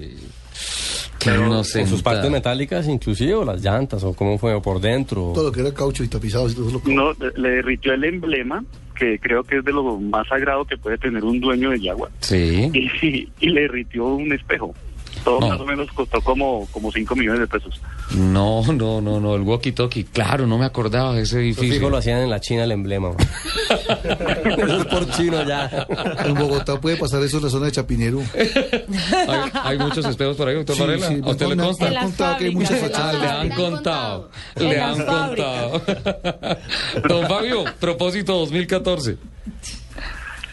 Inocente. 1.27 1.91
sus 1.91 2.03
partes 2.03 2.31
metálicas 2.31 2.87
inclusive, 2.89 3.35
o 3.35 3.45
las 3.45 3.63
llantas, 3.63 4.03
o 4.05 4.13
cómo 4.15 4.39
fue, 4.39 4.55
o 4.55 4.63
por 4.63 4.81
dentro. 4.81 5.33
Todo 5.35 5.45
lo 5.45 5.53
que 5.53 5.61
era 5.61 5.73
caucho 5.73 6.05
y 6.05 6.09
tapizado. 6.09 6.49
y 6.49 6.55
todo 6.55 6.69
eso 6.69 6.83
lo- 6.87 6.93
No, 6.95 7.13
le 7.13 7.33
le 7.37 7.49
derritió 7.57 7.93
el 7.95 8.05
emblema, 8.05 8.65
que 8.99 9.19
creo 9.19 9.43
que 9.43 9.59
es 9.59 9.65
de 9.65 9.73
lo 9.73 9.99
más 9.99 10.27
sagrado 10.29 10.65
que 10.65 10.77
puede 10.77 10.99
tener 10.99 11.25
un 11.25 11.41
dueño 11.41 11.71
de 11.71 11.81
Jaguar. 11.81 12.11
Sí. 12.21 12.71
Y, 13.03 13.29
y 13.41 13.49
le 13.51 13.63
derritió 13.63 14.05
un 14.07 14.33
espejo. 14.33 14.75
Todo 15.25 15.41
No. 15.41 15.49
más 15.49 15.61
o 15.61 15.65
menos 15.65 15.89
costó 15.95 16.21
como, 16.21 16.67
como 16.71 16.93
5 16.93 17.17
millones 17.17 17.41
de 17.41 17.47
pesos. 17.47 17.81
No, 18.15 18.63
no, 18.73 19.01
no, 19.01 19.19
no, 19.21 19.35
el 19.35 19.43
walkie-talkie. 19.43 20.05
Claro, 20.13 20.47
no 20.47 20.59
me 20.59 20.67
acordaba 20.67 21.15
de 21.15 21.23
ese 21.23 21.37
Eso 21.37 21.39
edificio. 21.39 21.75
fijo 21.75 21.89
lo 21.91 21.97
hacían 21.97 22.19
en 22.21 22.29
la 22.31 22.41
China 22.41 22.65
el 22.65 22.73
emblema. 22.73 23.11
Eso 24.45 24.77
es 24.81 24.85
por 24.87 25.11
chino 25.13 25.43
ya. 25.45 25.87
En 26.25 26.35
Bogotá 26.35 26.81
puede 26.81 26.97
pasar 26.97 27.23
eso 27.23 27.39
en 27.39 27.45
la 27.45 27.51
zona 27.51 27.67
de 27.67 27.73
Chapinero. 27.73 28.21
¿Hay, 28.35 29.51
hay 29.63 29.79
muchos 29.79 30.05
espejos 30.05 30.37
por 30.37 30.49
ahí, 30.49 30.55
doctor 30.57 30.77
Sí, 30.77 30.83
Varela. 30.83 31.09
sí, 31.09 31.21
¿A 31.25 31.29
usted 31.31 31.47
le 31.49 31.57
consta? 31.57 31.89
me 31.91 31.97
han 31.97 32.05
contado 32.05 32.37
que 32.37 32.45
hay 32.45 32.55
muchas. 32.55 32.91
Ah, 32.95 33.13
le 33.13 33.27
han 33.29 33.49
contado. 33.51 34.31
Le 34.57 34.81
han 34.81 34.97
contado. 35.05 35.83
Don 37.09 37.27
Fabio, 37.29 37.65
propósito 37.81 38.35
2014. 38.41 39.17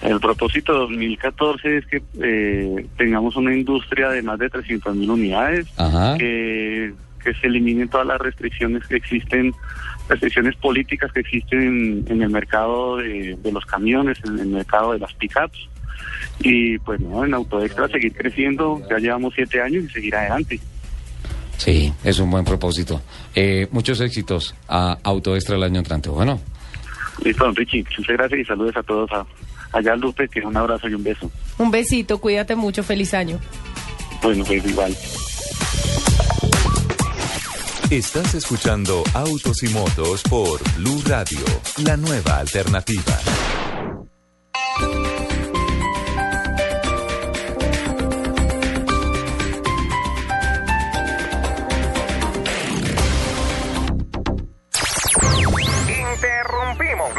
El 0.01 0.19
propósito 0.19 0.73
2014 0.73 1.77
es 1.77 1.85
que 1.85 2.01
eh, 2.21 2.87
tengamos 2.97 3.35
una 3.35 3.53
industria 3.53 4.09
de 4.09 4.23
más 4.23 4.39
de 4.39 4.49
300 4.49 4.95
mil 4.95 5.11
unidades, 5.11 5.67
Ajá. 5.77 6.17
que, 6.17 6.93
que 7.23 7.33
se 7.35 7.47
eliminen 7.47 7.87
todas 7.87 8.07
las 8.07 8.19
restricciones 8.19 8.87
que 8.87 8.95
existen, 8.95 9.53
restricciones 10.09 10.55
políticas 10.55 11.11
que 11.11 11.19
existen 11.19 11.61
en, 11.61 12.05
en 12.07 12.21
el 12.23 12.29
mercado 12.29 12.97
de, 12.97 13.37
de 13.41 13.51
los 13.51 13.63
camiones, 13.65 14.17
en 14.25 14.39
el 14.39 14.47
mercado 14.47 14.93
de 14.93 14.99
las 14.99 15.13
pickups. 15.13 15.69
Y 16.39 16.79
pues 16.79 16.99
no, 16.99 17.23
en 17.23 17.35
Autoextra 17.35 17.87
seguir 17.87 18.13
creciendo, 18.13 18.81
ya 18.89 18.97
llevamos 18.97 19.33
siete 19.35 19.61
años 19.61 19.83
y 19.83 19.89
seguir 19.89 20.15
adelante. 20.15 20.59
Sí, 21.57 21.93
es 22.03 22.17
un 22.17 22.31
buen 22.31 22.43
propósito. 22.43 23.01
Eh, 23.35 23.67
muchos 23.71 24.01
éxitos 24.01 24.55
a 24.67 24.97
Autoextra 25.03 25.57
el 25.57 25.63
año 25.63 25.77
entrante. 25.77 26.09
Bueno, 26.09 26.39
Listo, 27.23 27.45
don 27.45 27.55
Richie, 27.55 27.83
muchas 27.97 28.17
gracias 28.17 28.39
y 28.39 28.45
saludos 28.45 28.75
a 28.77 28.83
todos. 28.83 29.11
A, 29.11 29.25
allá 29.71 29.95
Lupe, 29.95 30.27
que 30.27 30.41
un 30.41 30.55
abrazo 30.55 30.87
y 30.87 30.93
un 30.93 31.03
beso. 31.03 31.31
Un 31.57 31.71
besito, 31.71 32.19
cuídate 32.19 32.55
mucho, 32.55 32.83
feliz 32.83 33.13
año. 33.13 33.39
Bueno, 34.21 34.43
pues 34.45 34.65
igual. 34.65 34.95
Estás 37.89 38.35
escuchando 38.35 39.03
Autos 39.13 39.63
y 39.63 39.67
Motos 39.69 40.23
por 40.23 40.61
Blue 40.77 41.01
Radio, 41.05 41.39
la 41.83 41.97
nueva 41.97 42.37
alternativa. 42.37 43.19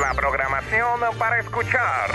La 0.03 0.15
programación 0.15 1.01
para 1.17 1.39
escuchar. 1.39 2.11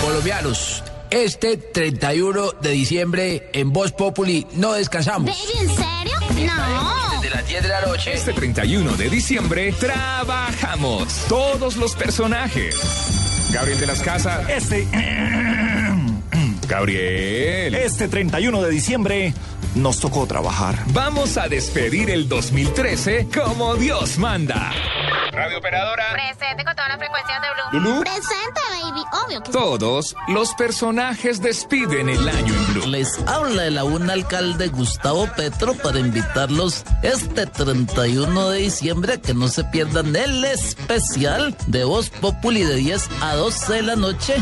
Colombianos, 0.00 0.82
este 1.10 1.58
31 1.58 2.52
de 2.62 2.70
diciembre 2.70 3.50
en 3.52 3.74
Voz 3.74 3.92
Populi 3.92 4.46
no 4.54 4.72
descansamos. 4.72 5.30
¿en 5.60 5.68
serio? 5.68 6.46
No. 6.46 7.20
Desde 7.20 7.34
las 7.36 7.46
10 7.46 7.62
de 7.62 7.68
la 7.68 7.80
noche. 7.82 8.14
Este 8.14 8.32
31 8.32 8.96
de 8.96 9.10
diciembre 9.10 9.74
trabajamos 9.78 11.26
todos 11.28 11.76
los 11.76 11.94
personajes. 11.94 12.74
Gabriel 13.52 13.80
de 13.80 13.86
las 13.86 14.00
Casas. 14.00 14.48
Este. 14.48 14.88
Gabriel. 16.66 17.74
Este 17.74 18.08
31 18.08 18.62
de 18.62 18.70
diciembre 18.70 19.34
nos 19.78 20.00
tocó 20.00 20.26
trabajar. 20.26 20.76
Vamos 20.88 21.38
a 21.38 21.48
despedir 21.48 22.10
el 22.10 22.28
2013 22.28 23.28
como 23.32 23.76
Dios 23.76 24.18
manda. 24.18 24.72
Radio 25.32 25.58
operadora. 25.58 26.12
Presente 26.12 26.64
con 26.64 26.74
todas 26.74 26.88
las 26.88 26.98
frecuencias 26.98 27.40
de 27.40 27.48
Blue. 27.78 27.80
Lulú. 27.80 28.00
Presente, 28.00 28.60
baby. 28.82 29.00
Obvio 29.24 29.42
que 29.42 29.52
Todos 29.52 30.16
los 30.26 30.54
personajes 30.54 31.40
despiden 31.40 32.08
el 32.08 32.28
año 32.28 32.54
en 32.54 32.74
Blue. 32.74 32.86
Les 32.88 33.18
habla 33.28 33.66
el 33.66 33.78
aún 33.78 34.10
alcalde 34.10 34.68
Gustavo 34.68 35.28
Petro 35.36 35.74
para 35.74 36.00
invitarlos 36.00 36.84
este 37.02 37.46
31 37.46 38.50
de 38.50 38.58
diciembre 38.58 39.14
a 39.14 39.20
que 39.20 39.34
no 39.34 39.48
se 39.48 39.64
pierdan 39.64 40.16
el 40.16 40.44
especial 40.44 41.56
de 41.66 41.84
Voz 41.84 42.10
Populi 42.10 42.64
de 42.64 42.74
10 42.74 43.08
a 43.20 43.34
12 43.36 43.72
de 43.74 43.82
la 43.82 43.96
noche. 43.96 44.34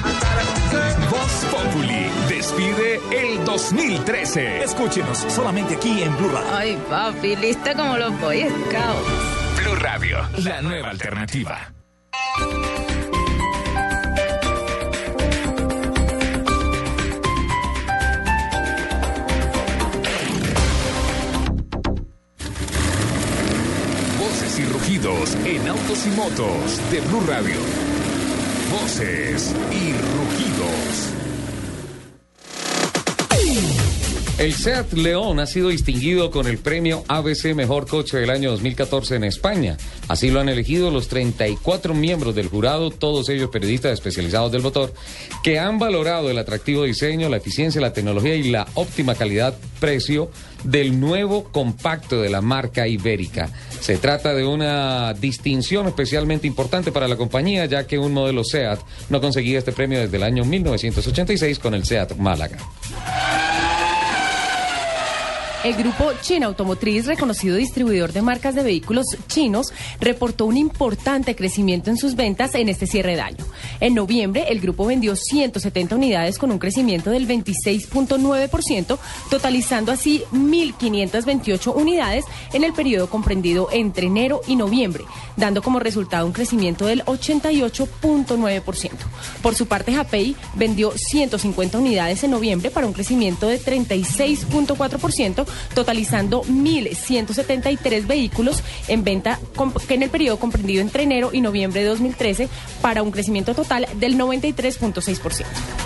Voz 1.11 1.45
Populi 1.51 2.11
despide 2.47 3.01
el 3.11 3.45
2013. 3.45 4.63
Escúchenos 4.63 5.19
solamente 5.29 5.75
aquí 5.75 6.03
en 6.03 6.17
Blue 6.17 6.29
Radio. 6.29 6.49
Ay, 6.53 6.79
papi, 6.89 7.35
lista 7.35 7.75
como 7.75 7.97
los 7.97 8.21
Boy 8.21 8.43
Scouts. 8.43 9.63
Blue 9.63 9.75
Radio, 9.81 10.19
la 10.45 10.63
nueva 10.63 10.91
alternativa. 10.91 11.73
Voces 24.21 24.59
y 24.61 24.65
rugidos 24.67 25.35
en 25.45 25.69
autos 25.69 26.07
y 26.07 26.11
motos 26.11 26.91
de 26.93 27.01
Blue 27.01 27.25
Radio. 27.27 27.57
Voces 28.71 29.53
y 29.73 29.93
rugidos. 29.93 31.16
El 34.39 34.53
SEAT 34.53 34.93
León 34.93 35.41
ha 35.41 35.47
sido 35.47 35.71
distinguido 35.71 36.31
con 36.31 36.47
el 36.47 36.59
premio 36.59 37.05
ABC 37.09 37.55
Mejor 37.55 37.87
Coche 37.87 38.19
del 38.19 38.29
año 38.29 38.51
2014 38.51 39.17
en 39.17 39.25
España. 39.25 39.79
Así 40.09 40.31
lo 40.31 40.41
han 40.41 40.51
elegido 40.51 40.91
los 40.91 41.09
34 41.09 41.95
miembros 41.95 42.35
del 42.35 42.49
jurado, 42.49 42.91
todos 42.91 43.31
ellos 43.31 43.49
periodistas 43.49 43.95
especializados 43.95 44.53
del 44.53 44.61
motor, 44.61 44.93
que 45.43 45.59
han 45.59 45.79
valorado 45.79 46.31
el 46.31 46.37
atractivo 46.37 46.85
diseño, 46.85 47.31
la 47.31 47.39
eficiencia, 47.39 47.81
la 47.81 47.95
tecnología 47.95 48.35
y 48.35 48.51
la 48.51 48.69
óptima 48.75 49.15
calidad-precio 49.15 50.31
del 50.65 51.01
nuevo 51.01 51.45
compacto 51.45 52.21
de 52.21 52.29
la 52.29 52.43
marca 52.43 52.87
ibérica. 52.87 53.49
Se 53.81 53.97
trata 53.97 54.35
de 54.35 54.45
una 54.45 55.15
distinción 55.15 55.87
especialmente 55.87 56.47
importante 56.47 56.93
para 56.93 57.09
la 57.09 57.17
compañía, 57.17 57.65
ya 57.65 57.87
que 57.87 57.99
un 57.99 58.13
modelo 58.13 58.45
SEAT 58.45 58.81
no 59.09 59.19
conseguía 59.19 59.59
este 59.59 59.73
premio 59.73 59.99
desde 59.99 60.19
el 60.19 60.25
año 60.25 60.45
1986 60.45 61.59
con 61.59 61.73
el 61.73 61.87
SEAT 61.87 62.17
Málaga. 62.17 62.59
El 65.67 65.75
grupo 65.75 66.13
China 66.23 66.47
Automotriz, 66.47 67.07
reconocido 67.07 67.57
distribuidor 67.57 68.13
de 68.13 68.23
marcas 68.23 68.55
de 68.55 68.63
vehículos 68.63 69.05
chinos, 69.27 69.73
reportó 69.99 70.47
un 70.47 70.57
importante 70.57 71.35
crecimiento 71.35 71.91
en 71.91 71.97
sus 71.97 72.15
ventas 72.15 72.55
en 72.55 72.69
este 72.69 72.87
cierre 72.87 73.17
de 73.17 73.23
año. 73.23 73.45
En 73.81 73.93
noviembre, 73.93 74.45
el 74.49 74.61
grupo 74.61 74.87
vendió 74.87 75.17
170 75.17 75.97
unidades 75.97 76.39
con 76.39 76.53
un 76.53 76.61
crecimiento 76.61 77.11
del 77.11 77.27
26.9%, 77.27 78.97
totalizando 79.29 79.91
así 79.91 80.23
1.528 80.33 81.75
unidades 81.75 82.25
en 82.53 82.63
el 82.63 82.73
periodo 82.73 83.11
comprendido 83.11 83.69
entre 83.73 84.07
enero 84.07 84.43
y 84.47 84.55
noviembre, 84.55 85.03
dando 85.37 85.63
como 85.63 85.81
resultado 85.81 86.27
un 86.27 86.33
crecimiento 86.33 86.87
del 86.87 87.05
88.9%. 87.07 88.91
Por 89.43 89.57
su 89.57 89.67
parte, 89.67 89.93
Japei 89.93 90.37
vendió 90.55 90.93
150 90.97 91.77
unidades 91.77 92.23
en 92.23 92.31
noviembre 92.31 92.71
para 92.71 92.87
un 92.87 92.93
crecimiento 92.93 93.49
de 93.49 93.61
36.4%, 93.61 95.45
totalizando 95.75 96.43
1.173 96.43 98.07
vehículos 98.07 98.63
en 98.89 99.05
venta 99.05 99.39
que 99.87 99.95
en 99.95 100.03
el 100.03 100.11
periodo 100.11 100.39
comprendido 100.39 100.83
entre 100.83 101.05
enero 101.05 101.31
y 101.33 101.41
noviembre 101.41 101.83
de 101.83 101.89
2013 101.89 102.49
para 102.81 103.03
un 103.03 103.11
crecimiento 103.11 103.55
total 103.55 103.87
del 103.99 104.19
93.6%. 104.19 105.86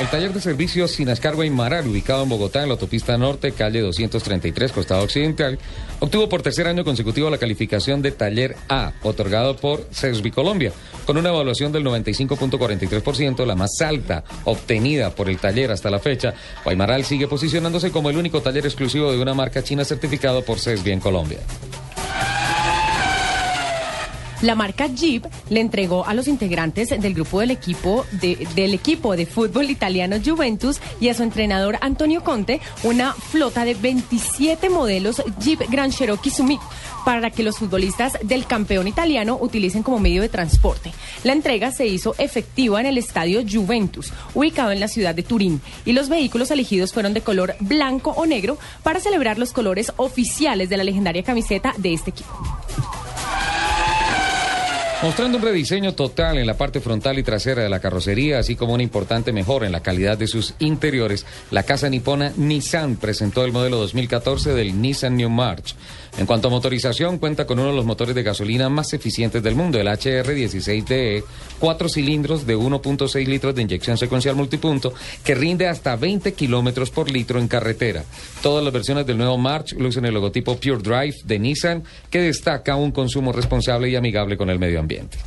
El 0.00 0.08
taller 0.08 0.32
de 0.32 0.40
servicios 0.40 0.92
Sinascargo 0.92 1.44
Maral, 1.50 1.86
ubicado 1.86 2.22
en 2.22 2.30
Bogotá, 2.30 2.62
en 2.62 2.68
la 2.68 2.72
autopista 2.72 3.18
norte, 3.18 3.52
calle 3.52 3.82
233, 3.82 4.72
costado 4.72 5.02
occidental, 5.04 5.58
obtuvo 5.98 6.26
por 6.26 6.40
tercer 6.40 6.66
año 6.66 6.84
consecutivo 6.84 7.28
la 7.28 7.36
calificación 7.36 8.00
de 8.00 8.10
taller 8.10 8.56
A, 8.70 8.94
otorgado 9.02 9.56
por 9.56 9.86
CESBI 9.92 10.30
Colombia, 10.30 10.72
con 11.04 11.18
una 11.18 11.28
evaluación 11.28 11.70
del 11.70 11.84
95.43%, 11.84 13.44
la 13.44 13.56
más 13.56 13.78
alta 13.82 14.24
obtenida 14.44 15.14
por 15.14 15.28
el 15.28 15.36
taller 15.36 15.70
hasta 15.70 15.90
la 15.90 15.98
fecha. 15.98 16.32
Guaymaral 16.64 17.04
sigue 17.04 17.28
posicionándose 17.28 17.90
como 17.90 18.08
el 18.08 18.16
único 18.16 18.40
taller 18.40 18.64
exclusivo 18.64 19.12
de 19.12 19.20
una 19.20 19.34
marca 19.34 19.62
china 19.62 19.84
certificado 19.84 20.42
por 20.42 20.58
CESBI 20.58 20.92
en 20.92 21.00
Colombia. 21.00 21.40
La 24.42 24.54
marca 24.54 24.86
Jeep 24.86 25.26
le 25.50 25.60
entregó 25.60 26.06
a 26.06 26.14
los 26.14 26.26
integrantes 26.26 26.88
del 26.88 27.12
grupo 27.14 27.40
del 27.40 27.50
equipo 27.50 28.06
de- 28.12 28.48
del 28.54 28.72
equipo 28.72 29.14
de 29.14 29.26
fútbol 29.26 29.68
italiano 29.70 30.16
Juventus 30.24 30.80
y 30.98 31.08
a 31.10 31.14
su 31.14 31.22
entrenador 31.22 31.76
Antonio 31.82 32.24
Conte 32.24 32.60
una 32.82 33.12
flota 33.12 33.66
de 33.66 33.74
27 33.74 34.70
modelos 34.70 35.22
Jeep 35.40 35.60
Grand 35.68 35.92
Cherokee 35.92 36.30
Summit 36.30 36.60
para 37.04 37.30
que 37.30 37.42
los 37.42 37.58
futbolistas 37.58 38.14
del 38.22 38.46
campeón 38.46 38.88
italiano 38.88 39.38
utilicen 39.40 39.82
como 39.82 39.98
medio 39.98 40.22
de 40.22 40.28
transporte. 40.30 40.92
La 41.24 41.32
entrega 41.32 41.70
se 41.70 41.86
hizo 41.86 42.14
efectiva 42.18 42.80
en 42.80 42.86
el 42.86 42.96
estadio 42.98 43.42
Juventus, 43.50 44.10
ubicado 44.34 44.70
en 44.72 44.80
la 44.80 44.88
ciudad 44.88 45.14
de 45.14 45.22
Turín, 45.22 45.60
y 45.84 45.92
los 45.92 46.08
vehículos 46.08 46.50
elegidos 46.50 46.92
fueron 46.92 47.12
de 47.14 47.20
color 47.22 47.56
blanco 47.60 48.10
o 48.16 48.24
negro 48.26 48.58
para 48.82 49.00
celebrar 49.00 49.38
los 49.38 49.52
colores 49.52 49.92
oficiales 49.96 50.68
de 50.68 50.76
la 50.78 50.84
legendaria 50.84 51.22
camiseta 51.22 51.74
de 51.78 51.92
este 51.94 52.10
equipo. 52.10 52.30
Mostrando 55.02 55.38
un 55.38 55.44
rediseño 55.44 55.94
total 55.94 56.36
en 56.36 56.46
la 56.46 56.58
parte 56.58 56.78
frontal 56.78 57.18
y 57.18 57.22
trasera 57.22 57.62
de 57.62 57.70
la 57.70 57.80
carrocería, 57.80 58.38
así 58.38 58.54
como 58.54 58.74
una 58.74 58.82
importante 58.82 59.32
mejora 59.32 59.64
en 59.64 59.72
la 59.72 59.80
calidad 59.80 60.18
de 60.18 60.26
sus 60.26 60.52
interiores, 60.58 61.24
la 61.50 61.62
casa 61.62 61.88
nipona 61.88 62.34
Nissan 62.36 62.96
presentó 62.96 63.42
el 63.46 63.52
modelo 63.52 63.78
2014 63.78 64.52
del 64.52 64.78
Nissan 64.78 65.16
New 65.16 65.30
March. 65.30 65.74
En 66.18 66.26
cuanto 66.26 66.48
a 66.48 66.50
motorización, 66.50 67.18
cuenta 67.18 67.46
con 67.46 67.58
uno 67.58 67.70
de 67.70 67.76
los 67.76 67.84
motores 67.84 68.14
de 68.14 68.22
gasolina 68.22 68.68
más 68.68 68.92
eficientes 68.92 69.42
del 69.42 69.54
mundo, 69.54 69.78
el 69.78 69.86
HR16DE, 69.86 71.24
cuatro 71.58 71.88
cilindros 71.88 72.46
de 72.46 72.56
1.6 72.56 73.26
litros 73.26 73.54
de 73.54 73.62
inyección 73.62 73.96
secuencial 73.96 74.36
multipunto, 74.36 74.92
que 75.24 75.34
rinde 75.34 75.68
hasta 75.68 75.96
20 75.96 76.32
kilómetros 76.34 76.90
por 76.90 77.10
litro 77.10 77.38
en 77.38 77.48
carretera. 77.48 78.04
Todas 78.42 78.62
las 78.64 78.72
versiones 78.72 79.06
del 79.06 79.18
nuevo 79.18 79.38
March 79.38 79.72
lucen 79.78 80.04
el 80.04 80.14
logotipo 80.14 80.56
Pure 80.56 80.82
Drive 80.82 81.16
de 81.24 81.38
Nissan, 81.38 81.84
que 82.10 82.20
destaca 82.20 82.76
un 82.76 82.90
consumo 82.90 83.32
responsable 83.32 83.88
y 83.88 83.96
amigable 83.96 84.36
con 84.36 84.50
el 84.50 84.58
medio 84.58 84.80
ambiente. 84.80 85.18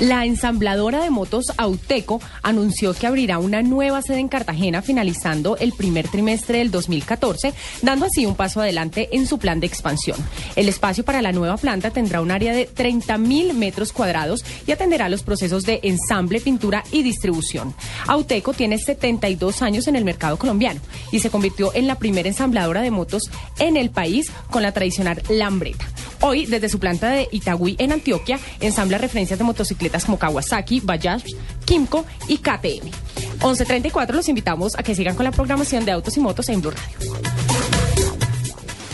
La 0.00 0.24
ensambladora 0.24 1.02
de 1.02 1.10
motos 1.10 1.46
Auteco 1.56 2.20
anunció 2.44 2.94
que 2.94 3.08
abrirá 3.08 3.40
una 3.40 3.62
nueva 3.62 4.00
sede 4.00 4.20
en 4.20 4.28
Cartagena 4.28 4.80
finalizando 4.80 5.56
el 5.56 5.72
primer 5.72 6.06
trimestre 6.06 6.58
del 6.58 6.70
2014, 6.70 7.52
dando 7.82 8.06
así 8.06 8.24
un 8.24 8.36
paso 8.36 8.60
adelante 8.60 9.08
en 9.10 9.26
su 9.26 9.38
plan 9.40 9.58
de 9.58 9.66
expansión. 9.66 10.16
El 10.54 10.68
espacio 10.68 11.04
para 11.04 11.20
la 11.20 11.32
nueva 11.32 11.56
planta 11.56 11.90
tendrá 11.90 12.20
un 12.20 12.30
área 12.30 12.52
de 12.52 12.66
30 12.66 13.18
mil 13.18 13.54
metros 13.54 13.92
cuadrados 13.92 14.44
y 14.68 14.70
atenderá 14.70 15.08
los 15.08 15.24
procesos 15.24 15.64
de 15.64 15.80
ensamble, 15.82 16.40
pintura 16.40 16.84
y 16.92 17.02
distribución. 17.02 17.74
Auteco 18.06 18.52
tiene 18.52 18.78
72 18.78 19.62
años 19.62 19.88
en 19.88 19.96
el 19.96 20.04
mercado 20.04 20.38
colombiano 20.38 20.80
y 21.10 21.18
se 21.18 21.30
convirtió 21.30 21.74
en 21.74 21.88
la 21.88 21.96
primera 21.98 22.28
ensambladora 22.28 22.82
de 22.82 22.92
motos 22.92 23.24
en 23.58 23.76
el 23.76 23.90
país 23.90 24.30
con 24.48 24.62
la 24.62 24.70
tradicional 24.70 25.20
Lambreta. 25.28 25.88
Hoy, 26.20 26.46
desde 26.46 26.68
su 26.68 26.80
planta 26.80 27.10
de 27.10 27.28
Itagüí 27.30 27.76
en 27.78 27.92
Antioquia, 27.92 28.40
ensambla 28.58 28.98
referencias 28.98 29.38
de 29.38 29.44
motocicletas 29.44 29.87
como 30.04 30.18
Kawasaki, 30.18 30.80
Bajaj, 30.80 31.22
Kimco 31.64 32.04
y 32.28 32.38
KTM. 32.38 32.90
11.34 33.40 34.12
los 34.12 34.28
invitamos 34.28 34.76
a 34.78 34.82
que 34.82 34.94
sigan 34.94 35.14
con 35.14 35.24
la 35.24 35.32
programación 35.32 35.84
de 35.84 35.92
Autos 35.92 36.16
y 36.16 36.20
Motos 36.20 36.48
en 36.48 36.60
Blue 36.60 36.70
Radio. 36.70 37.18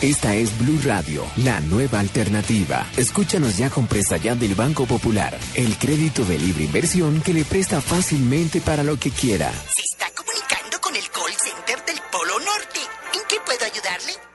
Esta 0.01 0.35
es 0.35 0.55
Blue 0.59 0.79
Radio, 0.83 1.23
la 1.37 1.61
nueva 1.61 1.99
alternativa. 1.99 2.85
Escúchanos 2.97 3.57
ya 3.57 3.69
con 3.69 3.87
presta 3.87 4.17
ya 4.17 4.35
del 4.35 4.53
Banco 4.53 4.85
Popular, 4.85 5.35
el 5.55 5.77
crédito 5.77 6.25
de 6.25 6.37
libre 6.37 6.65
inversión 6.65 7.21
que 7.21 7.33
le 7.33 7.43
presta 7.43 7.81
fácilmente 7.81 8.61
para 8.61 8.83
lo 8.83 8.99
que 8.99 9.09
quiera. 9.09 9.51
Se 9.51 9.81
está 9.81 10.07
comunicando 10.15 10.79
con 10.81 10.95
el 10.95 11.09
call 11.09 11.33
center 11.33 11.85
del 11.85 12.01
Polo 12.11 12.39
Norte. 12.39 12.81
¿En 13.15 13.21
qué 13.27 13.37
puedo 13.45 13.65
ayudarle? 13.65 14.34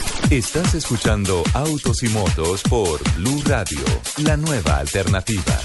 Estás 0.31 0.73
escuchando 0.75 1.43
Autos 1.53 2.03
y 2.03 2.07
Motos 2.07 2.63
por 2.63 3.01
Blue 3.15 3.43
Radio, 3.45 3.81
la 4.23 4.37
nueva 4.37 4.77
alternativa. 4.77 5.59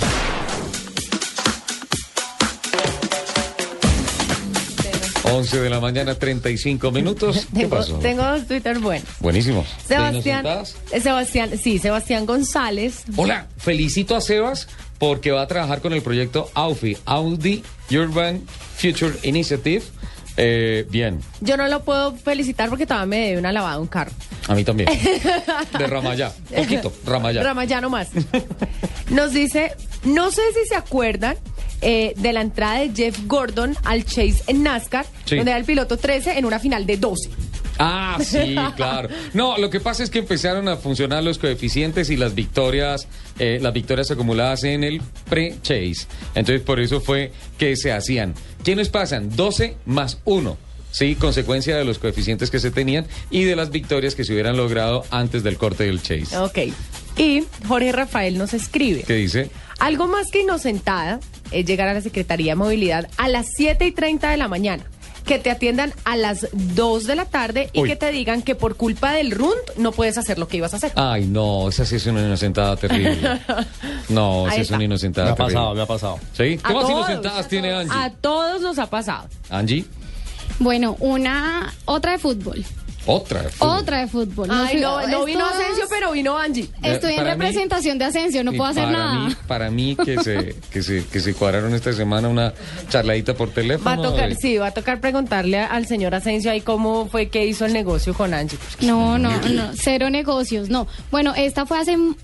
Once 5.22 5.60
de 5.60 5.70
la 5.70 5.78
mañana, 5.78 6.16
35 6.16 6.90
minutos. 6.90 7.46
¿Qué 7.54 7.60
Tengo, 7.60 7.76
pasó? 7.76 7.98
tengo 8.00 8.24
dos 8.24 8.48
Twitter 8.48 8.80
buenos. 8.80 9.08
Buenísimos. 9.20 9.68
Sebastián, 9.86 10.44
eh, 10.90 11.00
Sebastián, 11.00 11.50
sí, 11.56 11.78
Sebastián 11.78 12.26
González. 12.26 13.04
Hola, 13.14 13.46
felicito 13.58 14.16
a 14.16 14.20
Sebas 14.20 14.66
porque 14.98 15.30
va 15.30 15.42
a 15.42 15.46
trabajar 15.46 15.80
con 15.80 15.92
el 15.92 16.02
proyecto 16.02 16.50
AUFI, 16.54 16.98
Audi 17.04 17.62
Urban 17.92 18.42
Future 18.76 19.14
Initiative. 19.22 19.84
Eh, 20.36 20.86
bien, 20.90 21.20
Yo 21.40 21.56
no 21.56 21.66
lo 21.68 21.82
puedo 21.82 22.14
felicitar 22.14 22.68
porque 22.68 22.86
todavía 22.86 23.06
me 23.06 23.26
debe 23.28 23.38
una 23.38 23.52
lavada 23.52 23.74
a 23.76 23.80
un 23.80 23.86
carro. 23.86 24.12
a 24.48 24.54
mí 24.54 24.64
también. 24.64 24.88
De 25.78 25.86
Ramayá, 25.86 26.32
poquito, 26.54 26.92
Ramayá. 27.06 27.42
Ramayano 27.42 27.88
más. 27.90 28.08
Nos 29.10 29.32
dice, 29.32 29.72
no 30.04 30.30
sé 30.30 30.42
si 30.52 30.68
se 30.68 30.74
acuerdan 30.76 31.36
eh, 31.80 32.14
de 32.16 32.32
la 32.32 32.40
entrada 32.42 32.80
de 32.80 32.90
Jeff 32.94 33.18
Gordon 33.26 33.76
al 33.84 34.04
Chase 34.04 34.42
en 34.46 34.62
NASCAR, 34.62 35.06
Sí. 35.24 35.36
donde 35.36 35.50
era 35.52 35.58
el 35.58 35.64
piloto 35.66 35.96
13 35.96 36.38
en 36.38 36.44
una 36.44 36.58
final 36.58 36.86
de 36.86 36.96
12. 36.96 37.30
Ah, 37.78 38.18
sí, 38.22 38.56
claro. 38.76 39.08
No, 39.34 39.58
lo 39.58 39.70
que 39.70 39.80
pasa 39.80 40.02
es 40.02 40.10
que 40.10 40.20
empezaron 40.20 40.68
a 40.68 40.76
funcionar 40.76 41.22
los 41.22 41.38
coeficientes 41.38 42.10
y 42.10 42.16
las 42.16 42.34
victorias, 42.34 43.08
eh, 43.38 43.58
las 43.60 43.72
victorias 43.72 44.10
acumuladas 44.10 44.64
en 44.64 44.84
el 44.84 45.02
pre-chase. 45.28 46.06
Entonces, 46.34 46.62
por 46.62 46.80
eso 46.80 47.00
fue 47.00 47.32
que 47.58 47.76
se 47.76 47.92
hacían. 47.92 48.34
¿Quiénes 48.64 48.88
pasan? 48.88 49.34
12 49.34 49.76
más 49.86 50.18
1. 50.24 50.56
Sí, 50.90 51.14
consecuencia 51.14 51.76
de 51.76 51.84
los 51.84 51.98
coeficientes 51.98 52.50
que 52.50 52.58
se 52.58 52.70
tenían 52.70 53.06
y 53.30 53.44
de 53.44 53.54
las 53.54 53.70
victorias 53.70 54.14
que 54.14 54.24
se 54.24 54.32
hubieran 54.32 54.56
logrado 54.56 55.04
antes 55.10 55.42
del 55.42 55.58
corte 55.58 55.84
del 55.84 56.00
chase. 56.00 56.36
Ok. 56.38 56.58
Y 57.18 57.44
Jorge 57.68 57.92
Rafael 57.92 58.38
nos 58.38 58.54
escribe. 58.54 59.02
¿Qué 59.02 59.14
dice? 59.14 59.50
Algo 59.78 60.06
más 60.06 60.30
que 60.30 60.40
inocentada 60.40 61.20
es 61.50 61.66
llegar 61.66 61.88
a 61.88 61.94
la 61.94 62.00
Secretaría 62.00 62.52
de 62.52 62.56
Movilidad 62.56 63.10
a 63.18 63.28
las 63.28 63.46
7 63.56 63.86
y 63.86 63.92
30 63.92 64.30
de 64.30 64.36
la 64.38 64.48
mañana. 64.48 64.84
Que 65.26 65.38
te 65.40 65.50
atiendan 65.50 65.92
a 66.04 66.16
las 66.16 66.46
2 66.52 67.04
de 67.04 67.16
la 67.16 67.24
tarde 67.24 67.68
y 67.72 67.80
Uy. 67.82 67.88
que 67.88 67.96
te 67.96 68.12
digan 68.12 68.42
que 68.42 68.54
por 68.54 68.76
culpa 68.76 69.12
del 69.12 69.32
RUNT 69.32 69.76
no 69.76 69.90
puedes 69.92 70.16
hacer 70.18 70.38
lo 70.38 70.46
que 70.46 70.58
ibas 70.58 70.72
a 70.72 70.76
hacer. 70.76 70.92
Ay, 70.94 71.26
no, 71.26 71.68
esa 71.68 71.84
sí 71.84 71.96
es 71.96 72.06
una 72.06 72.20
inocentada 72.20 72.76
terrible. 72.76 73.18
No, 74.08 74.46
esa 74.46 74.60
es 74.60 74.70
una 74.70 74.84
inocentada 74.84 75.26
Me 75.26 75.32
ha 75.32 75.34
terrible. 75.34 75.54
pasado, 75.56 75.74
me 75.74 75.82
ha 75.82 75.86
pasado. 75.86 76.18
¿Sí? 76.32 76.60
A 76.62 76.68
¿Qué 76.68 76.74
más 76.74 76.82
todos, 76.84 76.90
inocentadas 76.90 77.48
tiene 77.48 77.72
Angie? 77.72 77.92
A 77.92 78.10
todos 78.10 78.62
nos 78.62 78.78
ha 78.78 78.86
pasado. 78.88 79.28
Angie, 79.50 79.84
Bueno, 80.60 80.96
una 81.00 81.74
otra 81.86 82.12
de 82.12 82.18
fútbol. 82.18 82.64
Otra. 83.06 83.42
de 83.42 83.48
fútbol. 83.50 83.78
Otra 83.78 84.00
de 84.00 84.06
fútbol. 84.08 84.48
Ay, 84.50 84.72
fui- 84.72 84.80
no, 84.80 85.06
no 85.06 85.24
vino 85.24 85.44
Asensio, 85.46 85.84
pero 85.88 86.12
vino 86.12 86.36
Angie. 86.36 86.68
Estoy 86.82 87.12
en 87.12 87.16
Para 87.18 87.34
mí- 87.36 87.42
representación 87.44 87.98
de 87.98 88.04
Asensio, 88.04 88.44
no 88.44 88.52
Y 88.52 88.56
puedo 88.56 88.70
hacer 88.70 88.84
para 88.84 88.98
nada. 88.98 89.28
Mí, 89.28 89.36
para 89.46 89.70
mí 89.70 89.96
que 90.04 90.18
se, 90.22 90.54
que 90.70 90.82
se, 90.82 91.04
que 91.06 91.20
se 91.20 91.34
cuadraron 91.34 91.74
esta 91.74 91.92
semana 91.92 92.28
una 92.28 92.52
charladita 92.88 93.34
por 93.34 93.50
teléfono. 93.50 93.84
Va 94.02 94.06
a 94.06 94.10
tocar, 94.10 94.28
de- 94.30 94.34
sí, 94.36 94.58
va 94.58 94.68
a 94.68 94.74
tocar 94.74 95.00
preguntarle 95.00 95.58
al 95.60 95.86
señor 95.86 96.14
Asensio 96.14 96.50
ahí 96.50 96.60
cómo 96.60 97.06
fue 97.08 97.28
que 97.28 97.46
hizo 97.46 97.64
el 97.64 97.72
negocio 97.72 98.14
con 98.14 98.34
Angie. 98.34 98.58
No, 98.80 99.18
no, 99.18 99.30
no, 99.48 99.70
cero 99.74 100.10
negocios, 100.10 100.68
no. 100.68 100.86
Bueno, 101.10 101.34
esta 101.36 101.66
fue 101.66 101.78
hace 101.78 101.92
m- 101.92 102.14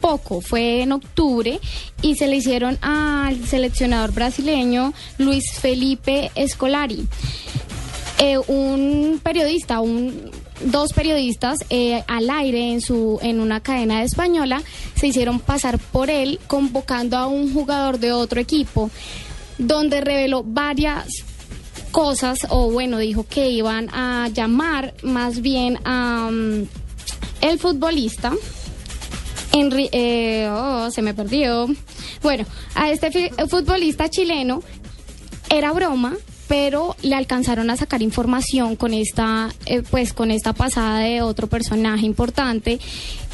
poco, 0.00 0.40
fue 0.42 0.82
en 0.82 0.92
octubre 0.92 1.58
y 2.02 2.16
se 2.16 2.26
le 2.28 2.36
hicieron 2.36 2.78
al 2.82 3.44
seleccionador 3.46 4.12
brasileño 4.12 4.92
Luis 5.18 5.44
Felipe 5.58 6.30
Escolari. 6.34 7.06
Eh, 8.18 8.38
un 8.38 9.20
periodista, 9.22 9.80
un, 9.80 10.30
dos 10.64 10.92
periodistas 10.94 11.58
eh, 11.68 12.02
al 12.06 12.30
aire 12.30 12.72
en 12.72 12.80
su 12.80 13.18
en 13.20 13.40
una 13.40 13.60
cadena 13.60 14.02
española 14.02 14.62
se 14.94 15.08
hicieron 15.08 15.38
pasar 15.38 15.78
por 15.78 16.08
él 16.08 16.40
convocando 16.46 17.18
a 17.18 17.26
un 17.26 17.52
jugador 17.52 17.98
de 17.98 18.12
otro 18.12 18.40
equipo 18.40 18.90
donde 19.58 20.00
reveló 20.00 20.42
varias 20.44 21.06
cosas 21.90 22.46
o 22.48 22.70
bueno 22.70 22.98
dijo 22.98 23.26
que 23.28 23.50
iban 23.50 23.90
a 23.92 24.28
llamar 24.32 24.94
más 25.02 25.42
bien 25.42 25.78
a 25.84 26.30
mm, 26.32 26.62
el 27.42 27.58
futbolista 27.58 28.32
eh, 29.58 30.48
oh, 30.50 30.90
se 30.90 31.00
me 31.00 31.14
perdió. 31.14 31.66
Bueno 32.22 32.44
a 32.74 32.90
este 32.90 33.30
futbolista 33.48 34.08
chileno 34.08 34.62
era 35.48 35.72
broma 35.72 36.14
pero 36.48 36.96
le 37.02 37.14
alcanzaron 37.14 37.70
a 37.70 37.76
sacar 37.76 38.02
información 38.02 38.76
con 38.76 38.94
esta, 38.94 39.50
eh, 39.66 39.82
pues 39.90 40.12
con 40.12 40.30
esta 40.30 40.52
pasada 40.52 41.00
de 41.00 41.22
otro 41.22 41.46
personaje 41.46 42.06
importante. 42.06 42.78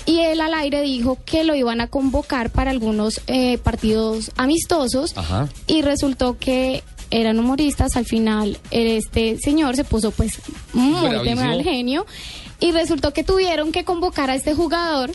Y 0.05 0.19
él 0.21 0.41
al 0.41 0.55
aire 0.55 0.83
dijo 0.83 1.19
que 1.25 1.45
lo 1.45 1.55
iban 1.55 1.81
a 1.81 1.87
convocar 1.87 2.51
para 2.51 2.71
algunos 2.71 3.21
eh, 3.29 3.59
partidos 3.59 4.33
amistosos 4.37 5.17
Ajá. 5.17 5.49
y 5.67 5.83
resultó 5.83 6.39
que 6.39 6.83
eran 7.11 7.39
humoristas. 7.39 7.97
Al 7.97 8.05
final 8.05 8.59
este 8.71 9.39
señor 9.39 9.77
se 9.77 9.85
puso 9.85 10.11
pues 10.11 10.41
muy 10.73 11.25
de 11.25 11.37
mal 11.37 11.63
genio 11.63 12.07
y 12.59 12.73
resultó 12.73 13.13
que 13.13 13.23
tuvieron 13.23 13.71
que 13.71 13.85
convocar 13.85 14.31
a 14.31 14.35
este 14.35 14.55
jugador 14.55 15.13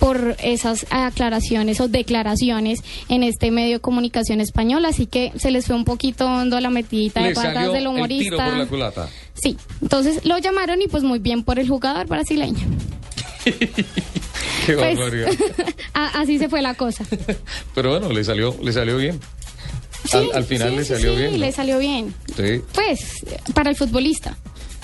por 0.00 0.34
esas 0.42 0.86
aclaraciones 0.90 1.78
o 1.80 1.86
declaraciones 1.86 2.80
en 3.08 3.22
este 3.22 3.50
medio 3.50 3.74
de 3.74 3.80
comunicación 3.80 4.40
español, 4.40 4.84
así 4.86 5.06
que 5.06 5.30
se 5.36 5.50
les 5.50 5.66
fue 5.66 5.76
un 5.76 5.84
poquito 5.84 6.26
hondo 6.26 6.58
la 6.58 6.70
metidita 6.70 7.22
de 7.22 7.34
patas 7.34 7.66
del 7.66 7.66
el 7.66 7.78
tiro 7.78 7.90
humorista. 7.90 8.44
por 8.46 8.56
la 8.56 8.66
culata. 8.66 9.08
Sí, 9.34 9.56
entonces 9.82 10.24
lo 10.24 10.38
llamaron 10.38 10.80
y 10.80 10.88
pues 10.88 11.04
muy 11.04 11.18
bien 11.18 11.44
por 11.44 11.58
el 11.58 11.68
jugador 11.68 12.06
brasileño. 12.08 12.66
Qué 14.66 14.74
Pues, 14.74 14.98
así 15.92 16.38
se 16.38 16.48
fue 16.48 16.62
la 16.62 16.74
cosa. 16.74 17.04
Pero 17.74 17.90
bueno, 17.90 18.10
le 18.10 18.24
salió, 18.24 18.56
le 18.62 18.72
salió 18.72 18.96
bien. 18.96 19.20
Sí, 20.04 20.16
al, 20.16 20.30
al 20.34 20.44
final 20.44 20.70
sí, 20.70 20.76
le 20.76 20.84
salió 20.84 21.12
sí, 21.12 21.18
bien. 21.18 21.32
¿no? 21.32 21.38
le 21.38 21.52
salió 21.52 21.78
bien. 21.78 22.14
Sí. 22.36 22.62
Pues, 22.72 23.14
para 23.54 23.68
el 23.68 23.76
futbolista. 23.76 24.36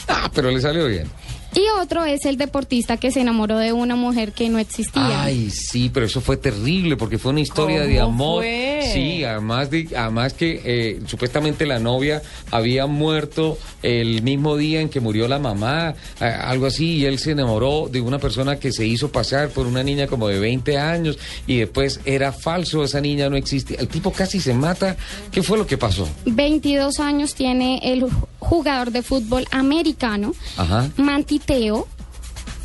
Ah, 0.09 0.31
pero 0.35 0.51
le 0.51 0.61
salió 0.61 0.87
bien. 0.87 1.09
Y 1.57 1.65
otro 1.81 2.05
es 2.05 2.27
el 2.27 2.37
deportista 2.37 2.99
que 2.99 3.11
se 3.11 3.23
enamoró 3.23 3.57
de 3.57 3.73
una 3.73 3.97
mujer 3.97 4.33
que 4.33 4.51
no 4.51 4.59
existía. 4.59 5.23
Ay, 5.23 5.49
sí, 5.49 5.91
pero 5.93 6.05
eso 6.05 6.21
fue 6.21 6.37
terrible 6.37 6.99
porque 6.99 7.17
fue 7.17 7.33
una 7.33 7.41
historia 7.41 7.81
de 7.87 7.97
¿Cómo 7.97 8.09
amor. 8.09 8.43
fue? 8.43 8.91
Sí, 8.93 9.25
además 9.25 9.71
de, 9.71 9.89
además 9.97 10.35
que 10.35 10.61
eh, 10.63 11.01
supuestamente 11.07 11.65
la 11.65 11.79
novia 11.79 12.21
había 12.51 12.87
muerto 12.87 13.57
el 13.83 14.21
mismo 14.23 14.59
día 14.59 14.83
en 14.83 14.91
que 14.91 15.01
murió 15.01 15.29
la 15.29 15.39
mamá, 15.39 15.95
eh, 16.21 16.25
algo 16.25 16.67
así, 16.67 16.97
y 16.99 17.05
él 17.07 17.19
se 17.19 17.31
enamoró 17.31 17.89
de 17.91 18.03
una 18.03 18.19
persona 18.19 18.59
que 18.59 18.71
se 18.71 18.87
hizo 18.87 19.11
pasar 19.11 19.49
por 19.49 19.67
una 19.67 19.83
niña 19.83 20.09
como 20.09 20.29
de 20.29 20.39
20 20.39 20.77
años 20.77 21.19
y 21.47 21.57
después 21.61 22.01
era 22.05 22.33
falso, 22.33 22.85
esa 22.85 23.01
niña 23.01 23.31
no 23.31 23.37
existía. 23.37 23.79
El 23.81 23.89
tipo 23.89 24.13
casi 24.13 24.41
se 24.41 24.53
mata. 24.53 24.95
¿Qué 25.33 25.43
fue 25.43 25.57
lo 25.57 25.67
que 25.67 25.79
pasó? 25.79 26.07
22 26.27 27.01
años 27.01 27.35
tiene 27.35 27.81
el 27.83 28.05
jugador 28.47 28.91
de 28.93 29.03
fútbol 29.03 29.47
americano, 29.51 30.33
Ajá. 30.57 30.91
Mantiteo. 30.97 31.87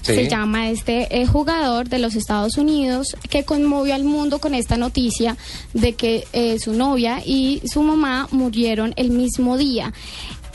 Sí. 0.03 0.15
Se 0.15 0.27
llama 0.27 0.69
este 0.71 1.21
eh, 1.21 1.27
jugador 1.27 1.87
de 1.87 1.99
los 1.99 2.15
Estados 2.15 2.57
Unidos 2.57 3.15
que 3.29 3.43
conmovió 3.43 3.93
al 3.93 4.03
mundo 4.03 4.39
con 4.39 4.55
esta 4.55 4.75
noticia 4.75 5.37
de 5.73 5.93
que 5.93 6.25
eh, 6.33 6.57
su 6.57 6.73
novia 6.73 7.21
y 7.23 7.61
su 7.71 7.83
mamá 7.83 8.27
murieron 8.31 8.93
el 8.95 9.11
mismo 9.11 9.57
día. 9.57 9.93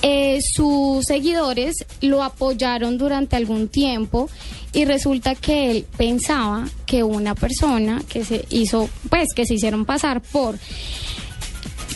Eh, 0.02 0.40
sus 0.42 1.04
seguidores 1.06 1.76
lo 2.00 2.24
apoyaron 2.24 2.98
durante 2.98 3.36
algún 3.36 3.68
tiempo 3.68 4.28
y 4.72 4.84
resulta 4.84 5.36
que 5.36 5.70
él 5.70 5.86
pensaba 5.96 6.68
que 6.84 7.02
una 7.04 7.34
persona 7.36 8.02
que 8.08 8.24
se 8.24 8.44
hizo, 8.50 8.90
pues 9.08 9.28
que 9.34 9.46
se 9.46 9.54
hicieron 9.54 9.84
pasar 9.84 10.20
por 10.20 10.58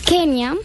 Kenia, 0.06 0.56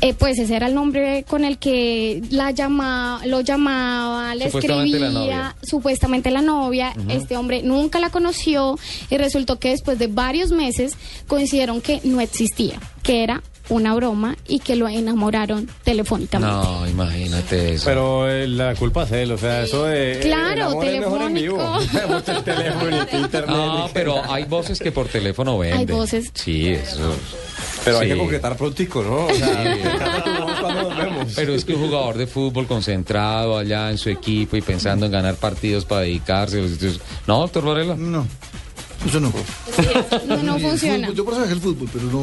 eh, 0.00 0.14
pues 0.14 0.38
ese 0.38 0.54
era 0.56 0.66
el 0.66 0.74
nombre 0.74 1.24
con 1.28 1.44
el 1.44 1.58
que 1.58 2.22
la 2.30 2.50
llama, 2.50 3.20
lo 3.24 3.40
llamaba, 3.40 4.34
le 4.34 4.46
Supuestamente 4.50 4.98
la 4.98 5.06
escribía, 5.06 5.36
novia. 5.36 5.56
supuestamente 5.62 6.30
la 6.30 6.42
novia. 6.42 6.92
Este 7.08 7.36
hombre 7.36 7.62
nunca 7.62 7.98
la 7.98 8.10
conoció 8.10 8.78
y 9.10 9.16
resultó 9.16 9.58
que 9.58 9.70
después 9.70 9.98
de 9.98 10.06
varios 10.08 10.52
meses 10.52 10.96
coincidieron 11.26 11.80
que 11.80 12.00
no 12.04 12.20
existía, 12.20 12.78
que 13.02 13.22
era 13.22 13.42
una 13.68 13.94
broma 13.94 14.36
y 14.46 14.60
que 14.60 14.76
lo 14.76 14.88
enamoraron 14.88 15.68
telefónicamente. 15.84 16.54
No, 16.54 16.88
imagínate 16.88 17.74
eso. 17.74 17.84
Pero 17.86 18.30
eh, 18.30 18.46
la 18.46 18.74
culpa 18.74 19.04
es 19.04 19.12
él, 19.12 19.32
o 19.32 19.38
sea, 19.38 19.62
eso 19.62 19.84
de... 19.84 20.18
Claro, 20.22 20.80
el 20.82 20.88
en 20.88 21.34
vivo. 21.34 21.78
telefónico. 21.78 21.78
El 22.36 22.42
teléfono 22.44 22.96
internet. 23.12 23.48
No, 23.48 23.90
pero 23.92 24.22
hay 24.30 24.44
voces 24.44 24.78
que 24.78 24.92
por 24.92 25.08
teléfono 25.08 25.58
venden. 25.58 25.78
Hay 25.80 25.86
voces. 25.86 26.30
Sí, 26.34 26.68
eso. 26.68 27.14
Pero 27.84 27.98
hay 27.98 28.08
Sí. 28.08 28.12
que 28.14 28.18
concretar 28.20 28.56
prontico, 28.56 29.02
¿no? 29.02 29.26
O 29.26 29.34
sea, 29.34 29.64
nos 30.82 30.96
vemos. 30.96 31.32
Pero 31.34 31.54
es 31.54 31.64
que 31.64 31.74
un 31.74 31.86
jugador 31.86 32.16
de 32.18 32.26
fútbol 32.26 32.66
concentrado 32.66 33.58
allá 33.58 33.90
en 33.90 33.98
su 33.98 34.10
equipo 34.10 34.56
y 34.56 34.60
pensando 34.62 35.06
en 35.06 35.12
ganar 35.12 35.34
partidos 35.36 35.84
para 35.84 36.02
dedicarse. 36.02 36.58
entonces- 36.60 37.00
No, 37.26 37.38
doctor 37.40 37.64
Varela. 37.64 37.94
No. 37.96 38.26
Eso 39.06 39.20
no. 39.20 39.32
No, 40.26 40.42
no 40.42 40.58
funciona. 40.58 41.08
fútbol, 41.08 41.14
yo 41.14 41.24
por 41.24 41.34
eso 41.34 41.42
dejé 41.42 41.54
el 41.54 41.60
fútbol, 41.60 41.88
pero 41.92 42.04
no. 42.06 42.22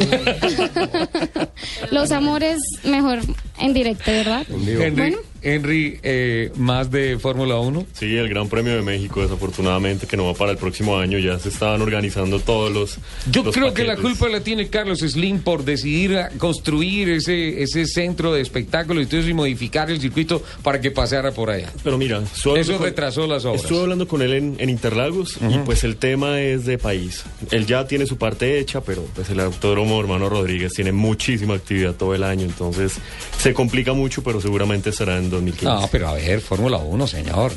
Los 1.91 2.11
amores 2.11 2.59
mejor 2.83 3.19
en 3.59 3.73
directo, 3.73 4.11
¿verdad? 4.11 4.45
Bueno, 4.49 5.17
Henry 5.43 5.99
eh, 6.03 6.51
más 6.55 6.89
de 6.91 7.17
Fórmula 7.19 7.57
1. 7.59 7.85
Sí, 7.93 8.15
el 8.15 8.29
Gran 8.29 8.47
Premio 8.49 8.75
de 8.75 8.81
México, 8.81 9.21
desafortunadamente, 9.21 10.07
que 10.07 10.17
no 10.17 10.25
va 10.25 10.33
para 10.33 10.51
el 10.51 10.57
próximo 10.57 10.97
año. 10.97 11.17
Ya 11.19 11.37
se 11.39 11.49
estaban 11.49 11.81
organizando 11.81 12.39
todos 12.39 12.71
los. 12.71 12.97
Yo 13.31 13.43
los 13.43 13.53
creo 13.53 13.73
que 13.73 13.83
la 13.83 13.95
paquetes. 13.95 14.17
culpa 14.17 14.29
la 14.31 14.43
tiene 14.43 14.67
Carlos 14.69 14.99
Slim 14.99 15.39
por 15.39 15.63
decidir 15.65 16.17
construir 16.37 17.09
ese, 17.09 17.61
ese 17.63 17.85
centro 17.85 18.33
de 18.33 18.41
espectáculo 18.41 19.01
y 19.01 19.03
eso 19.05 19.17
y 19.29 19.33
modificar 19.33 19.89
el 19.91 19.99
circuito 19.99 20.41
para 20.63 20.79
que 20.81 20.91
pasara 20.91 21.31
por 21.31 21.49
allá. 21.49 21.71
Pero 21.83 21.97
mira, 21.97 22.21
Eso 22.33 22.53
con- 22.53 22.83
retrasó 22.83 23.27
las 23.27 23.45
obras. 23.45 23.61
Estuve 23.63 23.81
hablando 23.81 24.07
con 24.07 24.21
él 24.21 24.33
en, 24.33 24.55
en 24.59 24.69
Interlagos 24.69 25.37
y 25.49 25.57
pues 25.59 25.83
el 25.83 25.97
tema 25.97 26.41
es 26.41 26.65
de 26.65 26.77
país. 26.77 27.23
Él 27.51 27.65
ya 27.65 27.87
tiene 27.87 28.05
su 28.05 28.17
parte 28.17 28.59
hecha, 28.59 28.81
pero 28.81 29.03
pues 29.15 29.29
el 29.29 29.39
autódromo 29.39 29.99
hermano 29.99 30.29
Rodríguez 30.29 30.73
tiene 30.73 30.91
muchísima 30.91 31.53
actividad 31.55 31.93
todo 31.95 32.15
el 32.15 32.23
año, 32.23 32.43
entonces 32.45 32.93
se 33.37 33.53
complica 33.53 33.93
mucho, 33.93 34.23
pero 34.23 34.41
seguramente 34.41 34.91
será 34.91 35.17
en 35.17 35.29
2015. 35.33 35.65
No, 35.65 35.87
pero 35.91 36.07
a 36.09 36.13
ver, 36.13 36.41
Fórmula 36.41 36.77
1, 36.77 37.07
señor. 37.07 37.51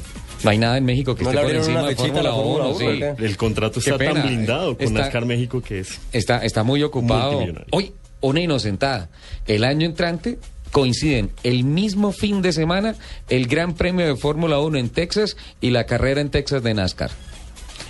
No 0.45 0.51
hay 0.51 0.59
nada 0.59 0.77
en 0.77 0.85
México 0.85 1.15
que 1.15 1.25
¿No 1.25 1.31
esté 1.31 1.43
por 1.43 1.55
encima 1.55 1.83
de 1.89 1.97
Fórmula 1.97 2.33
Fórmula 2.33 2.67
1. 2.67 2.77
1, 2.77 2.79
sí. 3.19 3.25
El 3.25 3.37
contrato 3.37 3.79
está 3.79 3.97
pena, 3.97 4.15
tan 4.15 4.27
blindado 4.27 4.77
con 4.77 4.87
está- 4.87 5.01
NASCAR 5.01 5.25
México 5.27 5.63
que 5.63 5.81
es. 5.81 5.99
Está, 6.13 6.45
está 6.45 6.63
muy 6.63 6.83
ocupado. 6.83 7.43
Hoy, 7.71 7.93
una 8.21 8.41
inocentada. 8.41 9.09
El 9.47 9.65
año 9.65 9.87
entrante 9.87 10.39
coinciden 10.73 11.31
el 11.43 11.65
mismo 11.65 12.13
fin 12.13 12.43
de 12.43 12.53
semana 12.53 12.97
el 13.31 13.47
Gran 13.47 13.75
Premio 13.75 14.07
de 14.07 14.17
Fórmula 14.17 14.59
1 14.59 14.79
en 14.79 14.91
Texas 14.91 15.37
y 15.61 15.71
la 15.71 15.85
carrera 15.87 16.21
en 16.21 16.31
Texas 16.31 16.63
de 16.63 16.75
NASCAR. 16.75 17.11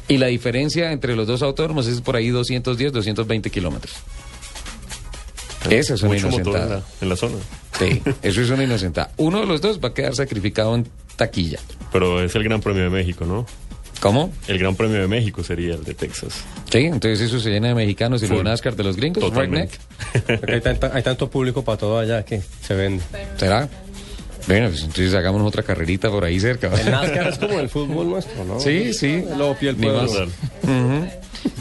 Y 0.08 0.18
la 0.18 0.26
diferencia 0.28 0.92
entre 0.92 1.16
los 1.16 1.26
dos 1.26 1.42
autódromos 1.42 1.88
es 1.88 2.00
por 2.00 2.14
ahí 2.14 2.28
210, 2.28 2.92
220 2.92 3.50
kilómetros. 3.50 3.94
Esa 5.70 5.94
es 5.94 6.02
una 6.02 6.14
Mucho 6.14 6.28
motor 6.28 6.38
en 6.38 6.62
inocentada. 6.62 6.76
la, 6.76 6.84
en 7.00 7.08
la 7.08 7.16
zona. 7.16 7.34
Sí, 7.78 8.02
eso 8.22 8.40
es 8.42 8.50
una 8.50 8.64
inocentada. 8.64 9.10
Uno 9.16 9.40
de 9.40 9.46
los 9.46 9.60
dos 9.60 9.80
va 9.82 9.88
a 9.88 9.94
quedar 9.94 10.14
sacrificado 10.14 10.74
en 10.74 10.86
taquilla. 11.16 11.58
Pero 11.92 12.22
es 12.22 12.34
el 12.34 12.44
Gran 12.44 12.60
Premio 12.60 12.82
de 12.84 12.90
México, 12.90 13.24
¿no? 13.24 13.46
¿Cómo? 14.00 14.30
El 14.46 14.58
Gran 14.58 14.76
Premio 14.76 15.00
de 15.00 15.08
México 15.08 15.42
sería 15.42 15.74
el 15.74 15.82
de 15.84 15.94
Texas. 15.94 16.34
Sí, 16.70 16.78
entonces 16.80 17.20
eso 17.22 17.40
se 17.40 17.48
llena 17.50 17.68
de 17.68 17.74
mexicanos 17.74 18.22
y 18.22 18.28
lo. 18.28 18.42
NASCAR 18.42 18.76
de 18.76 18.84
los 18.84 18.96
gringos. 18.96 19.24
Totalmente. 19.24 19.78
hay, 20.52 20.60
tanta- 20.60 20.90
hay 20.94 21.02
tanto 21.02 21.30
público 21.30 21.64
para 21.64 21.78
todo 21.78 21.98
allá 21.98 22.22
que 22.22 22.42
se 22.62 22.74
vende. 22.74 23.02
¿Será? 23.38 23.66
Bueno, 24.46 24.68
pues 24.68 24.82
entonces 24.82 25.12
hagamos 25.14 25.42
otra 25.42 25.62
carrerita 25.62 26.08
por 26.10 26.24
ahí 26.24 26.38
cerca. 26.38 26.68
El 26.78 26.90
NASCAR 26.90 27.28
es 27.28 27.38
como 27.38 27.58
el 27.58 27.68
fútbol 27.70 28.10
nuestro, 28.10 28.44
¿no? 28.44 28.60
Sí, 28.60 28.92
sí. 28.92 29.24
El 29.32 29.40
opio, 29.40 29.70
el 29.70 29.80
Ni 29.80 29.86
pueblo. 29.88 30.26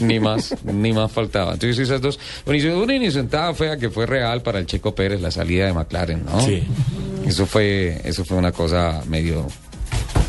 Ni 0.00 0.20
más, 0.20 0.54
ni 0.64 0.92
más 0.92 1.10
faltaba. 1.12 1.54
Entonces 1.54 1.78
esas 1.78 2.00
dos. 2.00 2.18
Bueno, 2.44 2.78
una 2.82 2.94
inocentada 2.94 3.54
fea 3.54 3.76
que 3.76 3.90
fue 3.90 4.06
real 4.06 4.42
para 4.42 4.58
el 4.58 4.66
Checo 4.66 4.94
Pérez, 4.94 5.20
la 5.20 5.30
salida 5.30 5.66
de 5.66 5.72
McLaren, 5.72 6.24
¿no? 6.24 6.40
Sí. 6.40 6.62
Eso 7.26 7.46
fue, 7.46 8.00
eso 8.04 8.24
fue 8.24 8.36
una 8.36 8.52
cosa 8.52 9.02
medio, 9.08 9.46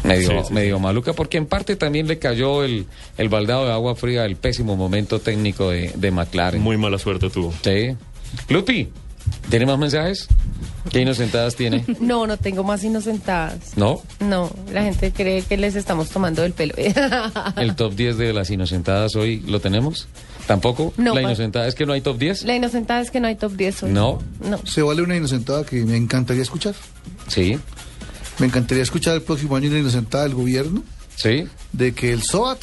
medio, 0.04 0.30
Sí, 0.30 0.48
sí, 0.48 0.54
medio 0.54 0.80
maluca, 0.80 1.14
porque 1.14 1.38
en 1.38 1.46
parte 1.46 1.76
también 1.76 2.08
le 2.08 2.18
cayó 2.18 2.64
el, 2.64 2.88
el 3.18 3.30
baldado 3.30 3.66
de 3.66 3.72
agua 3.72 3.96
fría 3.96 4.26
el 4.26 4.36
pésimo 4.36 4.76
momento 4.76 5.20
técnico 5.20 5.70
de, 5.70 5.92
de 5.96 6.12
McLaren. 6.12 6.62
Muy 6.62 6.78
mala 6.78 6.98
suerte 6.98 7.30
tuvo. 7.30 7.54
Sí. 7.64 7.96
Lupi, 8.50 8.90
¿tiene 9.50 9.66
más 9.66 9.78
mensajes? 9.78 10.28
¿Qué 10.92 11.02
inocentadas 11.02 11.56
tiene? 11.56 11.86
No, 12.00 12.26
no 12.28 12.38
tengo 12.38 12.64
más 12.64 12.84
inocentadas. 12.84 13.76
¿No? 13.76 14.02
No, 14.20 14.52
la 14.72 14.84
gente 14.84 15.12
cree 15.12 15.42
que 15.42 15.58
les 15.58 15.76
estamos 15.76 16.10
tomando 16.10 16.42
del 16.42 16.54
pelo. 16.54 16.74
¿El 17.58 17.76
top 17.76 17.94
10 17.96 18.18
de 18.18 18.34
las 18.34 18.50
inocentadas 18.50 19.16
hoy 19.16 19.40
lo 19.42 19.60
tenemos? 19.60 20.08
¿Tampoco? 20.48 20.94
No, 20.98 21.14
¿La 21.14 21.22
inocentada 21.22 21.68
es 21.68 21.76
que 21.76 21.86
no 21.86 21.94
hay 21.94 22.02
top 22.02 22.18
10? 22.18 22.44
La 22.44 22.56
inocentada 22.56 23.02
es 23.02 23.12
que 23.12 23.20
no 23.20 23.28
hay 23.28 23.36
top 23.36 23.54
10 23.54 23.84
hoy. 23.84 23.92
No. 23.92 24.20
No. 24.48 24.60
Se 24.66 24.82
vale 24.82 25.02
una 25.02 25.16
inocentada 25.18 25.66
que 25.66 25.84
me 25.84 25.98
encantaría 25.98 26.42
escuchar. 26.44 26.74
Sí. 27.28 27.60
Me 28.40 28.46
encantaría 28.46 28.84
escuchar 28.84 29.16
el 29.16 29.22
próximo 29.24 29.56
año 29.56 29.70
una 29.70 29.80
inocentada 29.80 30.24
del 30.24 30.36
gobierno 30.36 30.84
Sí. 31.16 31.46
de 31.74 31.94
que 31.94 32.14
el 32.14 32.22
SOAT 32.24 32.60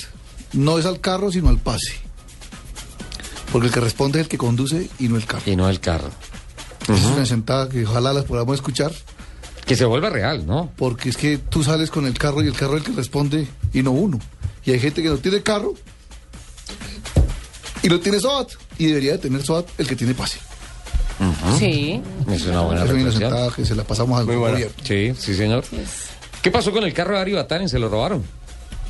no 0.52 0.78
es 0.78 0.86
al 0.86 1.00
carro, 1.00 1.30
sino 1.32 1.48
al 1.48 1.58
pase. 1.58 1.94
Porque 3.52 3.66
el 3.68 3.72
que 3.72 3.80
responde 3.80 4.20
es 4.20 4.24
el 4.26 4.28
que 4.28 4.38
conduce 4.38 4.88
y 4.98 5.08
no 5.08 5.16
el 5.16 5.26
carro. 5.26 5.42
Y 5.46 5.56
no 5.56 5.68
el 5.68 5.80
carro. 5.80 6.10
Esa 6.84 6.94
Es 6.94 7.04
una 7.04 7.16
inocentada 7.16 7.68
que 7.68 7.84
ojalá 7.84 8.12
las 8.12 8.24
podamos 8.24 8.54
escuchar. 8.54 8.92
Que 9.66 9.76
se 9.76 9.84
vuelva 9.84 10.10
real, 10.10 10.46
¿no? 10.46 10.70
Porque 10.76 11.08
es 11.08 11.16
que 11.16 11.38
tú 11.38 11.64
sales 11.64 11.90
con 11.90 12.06
el 12.06 12.18
carro 12.18 12.42
y 12.42 12.46
el 12.46 12.52
carro 12.54 12.76
es 12.76 12.84
el 12.84 12.90
que 12.90 12.96
responde 12.96 13.48
y 13.72 13.82
no 13.82 13.92
uno. 13.92 14.18
Y 14.64 14.72
hay 14.72 14.80
gente 14.80 15.02
que 15.02 15.08
no 15.08 15.16
tiene 15.16 15.42
carro 15.42 15.74
y 17.82 17.88
no 17.88 18.00
tiene 18.00 18.20
SOAT. 18.20 18.52
Y 18.78 18.86
debería 18.86 19.12
de 19.12 19.18
tener 19.18 19.42
SOAT 19.42 19.68
el 19.78 19.86
que 19.86 19.96
tiene 19.96 20.14
pase. 20.14 20.38
Sí. 21.58 22.02
Es 22.30 22.46
una 22.46 22.62
buena 22.62 22.84
Es 22.84 23.16
una 23.16 23.50
que 23.54 23.64
se 23.64 23.74
la 23.74 23.84
pasamos 23.84 24.18
al 24.18 24.26
gobierno. 24.26 24.74
Sí, 24.82 25.14
sí, 25.18 25.34
señor. 25.34 25.64
¿Qué 26.42 26.50
pasó 26.50 26.72
con 26.72 26.84
el 26.84 26.92
carro 26.92 27.14
de 27.14 27.20
Ari 27.20 27.32
Batani? 27.32 27.68
¿Se 27.68 27.78
lo 27.78 27.88
robaron? 27.88 28.22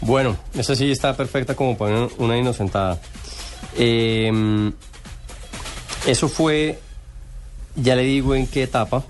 Bueno, 0.00 0.36
esa 0.54 0.74
sí 0.74 0.90
está 0.90 1.16
perfecta 1.16 1.54
como 1.54 1.78
para 1.78 2.08
una 2.18 2.36
inocentada. 2.36 3.00
Eh, 3.76 4.72
eso 6.06 6.28
fue, 6.28 6.78
ya 7.76 7.96
le 7.96 8.02
digo 8.04 8.34
en 8.34 8.46
qué 8.46 8.64
etapa. 8.64 9.04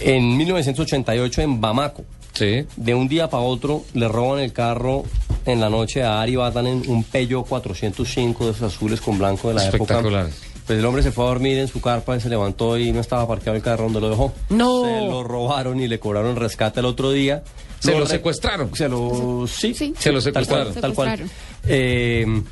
En 0.00 0.36
1988 0.36 1.42
en 1.42 1.60
Bamako. 1.60 2.04
Sí. 2.32 2.64
De 2.76 2.94
un 2.94 3.08
día 3.08 3.28
para 3.30 3.42
otro 3.42 3.84
le 3.94 4.08
roban 4.08 4.40
el 4.40 4.52
carro 4.52 5.04
en 5.44 5.60
la 5.60 5.68
noche 5.68 6.02
a 6.02 6.20
Ari 6.20 6.36
Batanen, 6.36 6.82
un 6.88 7.04
Peugeot 7.04 7.46
405 7.46 8.44
de 8.46 8.50
esos 8.52 8.74
azules 8.74 9.00
con 9.00 9.18
blanco 9.18 9.48
de 9.48 9.54
la 9.54 9.62
época. 9.68 9.76
Espectacular. 9.94 10.28
Pues 10.66 10.78
el 10.78 10.84
hombre 10.84 11.02
se 11.02 11.10
fue 11.10 11.24
a 11.24 11.28
dormir 11.28 11.58
en 11.58 11.68
su 11.68 11.80
carpa 11.80 12.16
y 12.16 12.20
se 12.20 12.28
levantó 12.28 12.78
y 12.78 12.92
no 12.92 13.00
estaba 13.00 13.26
parqueado 13.26 13.56
el 13.56 13.62
carro 13.62 13.84
donde 13.84 14.00
lo 14.00 14.10
dejó. 14.10 14.32
No. 14.50 14.84
Se 14.84 15.00
lo 15.06 15.24
robaron 15.24 15.80
y 15.80 15.88
le 15.88 15.98
cobraron 15.98 16.36
rescate 16.36 16.80
el 16.80 16.86
otro 16.86 17.10
día. 17.10 17.42
Se 17.80 17.98
lo 17.98 18.06
secuestraron. 18.06 18.74
Se 18.74 18.88
lo... 18.88 19.44
Sí, 19.48 19.74
Se 19.74 20.12
lo 20.12 20.22
Tal 20.22 20.46
cual, 20.46 20.72
secuestraron. 20.72 20.80
tal 20.80 20.94
cual. 20.94 21.20
Eh, 21.66 22.42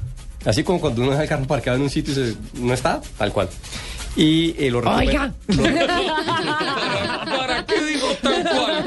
así 0.44 0.62
como 0.64 0.80
cuando 0.80 1.02
uno 1.02 1.10
deja 1.12 1.22
el 1.24 1.28
carro 1.28 1.44
parqueado 1.46 1.76
en 1.78 1.82
un 1.84 1.90
sitio 1.90 2.12
y 2.12 2.16
se, 2.16 2.34
no 2.60 2.72
está, 2.74 3.00
tal 3.18 3.32
cual. 3.32 3.48
Y 4.16 4.56
eh, 4.58 4.70
lo 4.70 4.80
recupera- 4.80 4.98
Oiga. 4.98 5.32
¿Para 7.36 7.64
qué 7.64 7.80
digo 7.84 8.08
tal 8.20 8.42
cual? 8.44 8.84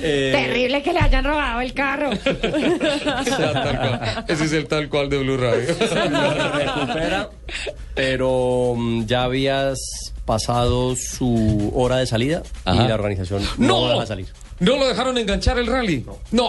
Eh, 0.00 0.32
Terrible 0.34 0.82
que 0.82 0.92
le 0.92 1.00
hayan 1.00 1.24
robado 1.24 1.60
el 1.60 1.72
carro. 1.74 2.10
Tal 2.24 3.78
cual. 3.78 4.24
Ese 4.28 4.44
es 4.44 4.52
el 4.52 4.66
tal 4.68 4.88
cual 4.88 5.08
de 5.10 5.18
Blue 5.18 5.36
Radio. 5.36 5.74
lo 6.10 6.50
recupera, 6.52 7.28
pero 7.94 8.74
mm, 8.76 9.04
ya 9.06 9.24
habías 9.24 9.78
pasado 10.24 10.94
su 10.96 11.72
hora 11.74 11.96
de 11.96 12.06
salida 12.06 12.42
Ajá. 12.64 12.84
y 12.84 12.88
la 12.88 12.94
organización 12.94 13.42
no, 13.58 13.88
¡No! 13.88 13.96
va 13.96 14.02
a 14.02 14.06
salir. 14.06 14.28
¿No 14.60 14.76
lo 14.76 14.86
dejaron 14.88 15.16
enganchar 15.18 15.58
el 15.58 15.66
rally? 15.66 16.04
No. 16.32 16.48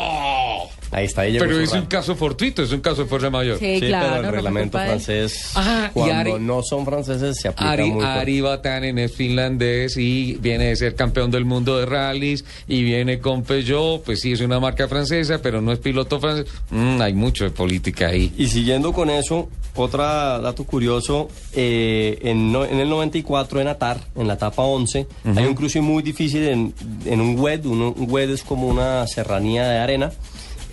Ahí 0.91 1.05
está, 1.05 1.25
llegó 1.25 1.45
Pero 1.45 1.59
es 1.59 1.71
un 1.73 1.85
caso 1.85 2.15
fortuito, 2.15 2.63
es 2.63 2.71
un 2.71 2.81
caso 2.81 3.03
de 3.03 3.07
fuerza 3.09 3.29
mayor. 3.29 3.59
Sí, 3.59 3.79
Sí, 3.79 3.87
claro. 3.87 4.07
pero 4.15 4.27
el 4.29 4.33
reglamento 4.33 4.77
francés, 4.79 5.51
Ah, 5.55 5.91
cuando 5.93 6.15
Ari- 6.15 6.39
no 6.39 6.63
son 6.63 6.83
franceses, 6.85 7.37
se 7.39 7.47
aplica 7.49 7.71
Ari, 7.71 7.91
muy. 7.91 8.03
Ari 8.03 8.41
Vatanen 8.41 8.97
es 8.97 9.13
finlandés 9.13 9.97
y 9.97 10.33
viene 10.41 10.65
de 10.65 10.75
ser 10.75 10.95
campeón 10.95 11.29
del 11.29 11.45
mundo 11.45 11.77
de 11.77 11.85
rallies 11.85 12.43
y 12.67 12.83
viene 12.83 13.19
con 13.19 13.43
Peugeot, 13.43 14.03
pues 14.03 14.21
sí 14.21 14.31
es 14.31 14.41
una 14.41 14.59
marca 14.59 14.87
francesa, 14.87 15.39
pero 15.41 15.61
no 15.61 15.71
es 15.71 15.79
piloto 15.79 16.19
francés. 16.19 16.47
Mm, 16.71 17.01
hay 17.01 17.13
mucho 17.13 17.43
de 17.43 17.51
política 17.51 18.07
ahí. 18.07 18.33
Y 18.37 18.47
siguiendo 18.47 18.91
con 18.91 19.09
eso, 19.11 19.47
otro 19.75 20.01
dato 20.03 20.63
curioso, 20.63 21.27
eh, 21.53 22.17
en, 22.23 22.51
no- 22.51 22.65
en 22.65 22.79
el 22.79 22.89
94 22.89 23.61
en 23.61 23.67
Atar, 23.67 23.99
en 24.15 24.27
la 24.27 24.33
etapa 24.33 24.63
11, 24.63 25.05
hay 25.35 25.45
un 25.45 25.53
cruce 25.53 25.81
muy 25.81 26.01
difícil 26.01 26.43
en, 26.47 26.73
en 27.05 27.21
un 27.21 27.39
WED, 27.39 27.65
un, 27.67 27.81
un 27.81 28.07
WED 28.09 28.31
es 28.31 28.43
como 28.43 28.67
una 28.67 29.05
serranía 29.07 29.67
de 29.67 29.77
arena. 29.77 30.11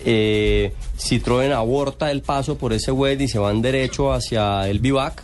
Eh, 0.05 0.73
Citroën 0.97 1.51
aborta 1.53 2.11
el 2.11 2.21
paso 2.21 2.57
por 2.57 2.73
ese 2.73 2.91
WED 2.91 3.19
y 3.21 3.27
se 3.27 3.39
van 3.39 3.61
derecho 3.61 4.13
hacia 4.13 4.67
el 4.69 4.79
Bivac. 4.79 5.23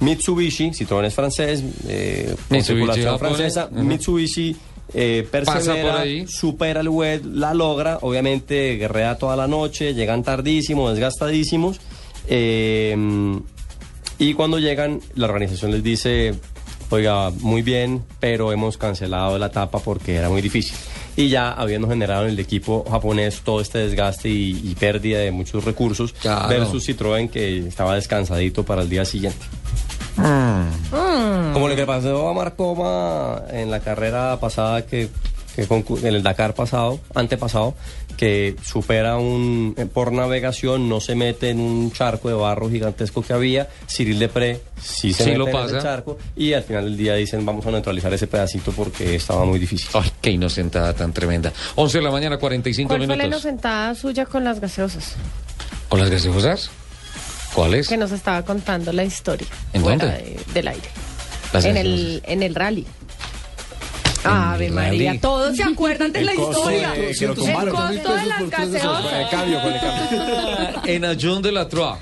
Mitsubishi, 0.00 0.70
Citroën 0.70 1.06
es 1.06 1.14
francés, 1.14 1.62
eh, 1.88 2.34
Mitsubishi 2.50 3.02
francesa. 3.18 3.68
Mitsubishi 3.70 4.56
eh, 4.92 5.26
persevera, 5.30 6.04
supera 6.26 6.80
el 6.80 6.88
web, 6.88 7.24
la 7.24 7.54
logra, 7.54 7.98
obviamente 8.02 8.76
guerrea 8.76 9.16
toda 9.16 9.36
la 9.36 9.46
noche, 9.46 9.94
llegan 9.94 10.22
tardísimos, 10.22 10.92
desgastadísimos, 10.92 11.80
eh, 12.28 12.94
y 14.18 14.34
cuando 14.34 14.58
llegan, 14.58 15.00
la 15.14 15.26
organización 15.26 15.72
les 15.72 15.82
dice, 15.82 16.34
oiga, 16.90 17.30
muy 17.40 17.62
bien, 17.62 18.02
pero 18.18 18.52
hemos 18.52 18.78
cancelado 18.78 19.38
la 19.38 19.46
etapa 19.46 19.78
porque 19.78 20.14
era 20.14 20.28
muy 20.30 20.40
difícil. 20.40 20.76
Y 21.16 21.28
ya 21.30 21.50
habiendo 21.52 21.88
generado 21.88 22.24
en 22.24 22.30
el 22.32 22.38
equipo 22.38 22.84
japonés 22.90 23.40
todo 23.42 23.60
este 23.62 23.78
desgaste 23.78 24.28
y, 24.28 24.50
y 24.64 24.74
pérdida 24.74 25.18
de 25.20 25.30
muchos 25.30 25.64
recursos, 25.64 26.12
Claro. 26.12 26.48
versus 26.48 26.86
Citroën 26.86 27.30
que 27.30 27.66
estaba 27.66 27.94
descansadito 27.94 28.64
para 28.64 28.82
el 28.82 28.90
día 28.90 29.04
siguiente. 29.06 29.44
Mm. 30.16 31.52
Como 31.52 31.68
lo 31.68 31.76
que 31.76 31.86
pasó 31.86 32.28
a 32.28 32.34
Marcoma 32.34 33.42
en 33.50 33.70
la 33.70 33.80
carrera 33.80 34.38
pasada 34.40 34.84
que, 34.86 35.08
en 35.62 36.14
el 36.14 36.22
Dakar 36.22 36.54
pasado, 36.54 37.00
antepasado, 37.14 37.74
que 38.16 38.56
supera 38.64 39.16
un 39.16 39.74
eh, 39.76 39.86
por 39.86 40.12
navegación, 40.12 40.88
no 40.88 41.00
se 41.00 41.14
mete 41.14 41.50
en 41.50 41.60
un 41.60 41.92
charco 41.92 42.28
de 42.28 42.34
barro 42.34 42.68
gigantesco 42.70 43.22
que 43.22 43.32
había, 43.32 43.68
Cyril 43.88 44.18
Depré 44.18 44.60
sí 44.82 45.12
se 45.12 45.24
Sí 45.24 45.30
mete 45.30 45.38
lo 45.38 45.46
en 45.48 45.52
pasa. 45.52 45.76
el 45.76 45.82
charco 45.82 46.18
y 46.36 46.52
al 46.52 46.62
final 46.62 46.84
del 46.84 46.96
día 46.96 47.14
dicen 47.14 47.44
vamos 47.44 47.66
a 47.66 47.70
neutralizar 47.70 48.12
ese 48.14 48.26
pedacito 48.26 48.72
porque 48.72 49.16
estaba 49.16 49.44
muy 49.44 49.58
difícil. 49.58 49.88
Ay, 49.94 50.10
qué 50.20 50.30
inocentada 50.30 50.94
tan 50.94 51.12
tremenda. 51.12 51.52
11 51.74 51.98
de 51.98 52.04
la 52.04 52.10
mañana, 52.10 52.38
45 52.38 52.88
¿Cuál 52.88 53.00
fue 53.00 53.06
la 53.16 53.24
minutos. 53.24 53.42
inocentada 53.42 53.94
suya 53.94 54.24
con 54.26 54.44
las 54.44 54.60
gaseosas? 54.60 55.14
¿Con 55.88 56.00
las 56.00 56.10
gaseosas? 56.10 56.70
¿Cuáles? 57.54 57.88
Que 57.88 57.96
nos 57.96 58.12
estaba 58.12 58.42
contando 58.44 58.92
la 58.92 59.04
historia. 59.04 59.46
¿En 59.72 59.82
fuera 59.82 60.04
dónde? 60.06 60.18
de- 60.22 60.40
del 60.54 60.68
aire. 60.68 60.88
Las 61.52 61.64
En 61.64 61.74
gaseosas. 61.74 62.00
el, 62.00 62.22
en 62.26 62.42
el 62.42 62.54
rally. 62.54 62.86
Ave 64.26 64.70
María, 64.70 65.08
rally. 65.10 65.18
todos 65.20 65.56
se 65.56 65.62
acuerdan 65.62 66.12
de 66.12 66.22
la 66.22 66.34
historia. 66.34 66.90
de- 66.92 67.10
el 67.10 67.34
costo 67.70 68.14
de 68.14 68.26
las 68.26 68.50
gaseosas. 68.50 69.32
en 70.86 71.04
Ajon 71.04 71.42
de 71.42 71.52
la 71.52 71.68
Troa. 71.68 71.98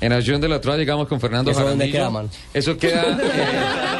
En 0.00 0.12
Ajon 0.12 0.40
de 0.40 0.48
la 0.48 0.60
Troa 0.60 0.76
llegamos 0.76 1.06
con 1.08 1.20
Fernando 1.20 1.50
¿Eso 1.50 1.60
dónde 1.60 1.90
Jaramillo. 1.90 1.98
queda, 1.98 2.10
man? 2.10 2.30
Eso 2.54 2.76
queda... 2.78 3.02
eh, 3.22 3.99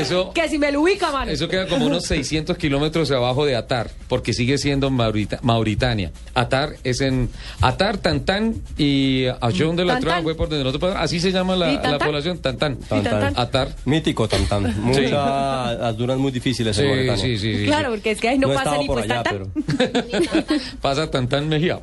eso... 0.00 0.32
Que 0.32 0.48
si 0.48 0.58
me 0.58 0.70
lo 0.72 0.82
ubica, 0.82 1.10
mano. 1.12 1.30
Eso 1.30 1.48
queda 1.48 1.66
como 1.66 1.86
unos 1.86 2.04
600 2.04 2.56
kilómetros 2.58 3.10
abajo 3.10 3.44
de 3.46 3.56
Atar, 3.56 3.90
porque 4.08 4.32
sigue 4.32 4.58
siendo 4.58 4.90
Maurita- 4.90 5.38
Mauritania. 5.42 6.10
Atar 6.34 6.74
es 6.84 7.00
en 7.00 7.30
Atar, 7.60 7.98
Tantán 7.98 8.54
y 8.76 9.26
Ajon 9.40 9.76
de 9.76 9.84
la 9.84 9.94
Tantán. 9.94 10.22
Fue 10.22 10.34
por 10.34 10.48
donde 10.48 10.64
nosotros. 10.64 10.94
Así 10.96 11.20
se 11.20 11.32
llama 11.32 11.56
¿Y 11.56 11.58
la, 11.58 11.66
Tantán? 11.74 11.92
la 11.92 11.98
población, 11.98 12.38
Tantán. 12.38 12.76
Tantán. 12.78 13.32
Atar. 13.36 13.74
Mítico 13.84 14.28
Tantan, 14.28 14.74
muchas 14.82 15.10
las 15.10 15.96
duras 15.96 16.18
muy 16.18 16.30
difíciles 16.32 16.76
Sí, 16.76 16.82
en 16.82 17.16
sí, 17.18 17.38
sí, 17.38 17.56
sí, 17.58 17.64
Claro, 17.66 17.90
porque 17.90 18.10
es 18.12 18.20
que 18.20 18.28
ahí 18.28 18.38
no, 18.38 18.48
No 18.48 18.54
pasa 18.54 18.76
ni 18.78 18.86
por 18.86 18.98
pues 18.98 19.10
allá, 19.10 19.22
pero 19.24 19.48
Pasa 20.80 21.10
Tantán 21.10 21.48
Mejía. 21.48 21.78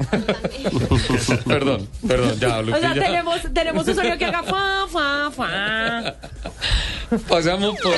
perdón, 1.46 1.88
perdón, 2.08 2.40
ya, 2.40 2.60
O 2.60 2.66
sea, 2.66 2.90
Lupilla. 2.90 2.94
tenemos, 2.94 3.42
tenemos 3.54 3.88
un 3.88 3.96
sonido 3.96 4.18
que 4.18 4.26
haga 4.26 4.44
fa, 4.44 4.86
fa, 4.90 5.32
fa. 5.32 6.16
Pasamos 7.28 7.76
por 7.82 7.94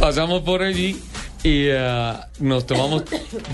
Pasamos 0.00 0.42
por 0.42 0.62
allí 0.62 1.00
y 1.42 1.68
ah, 1.70 2.28
nos 2.40 2.66
tomamos 2.66 3.04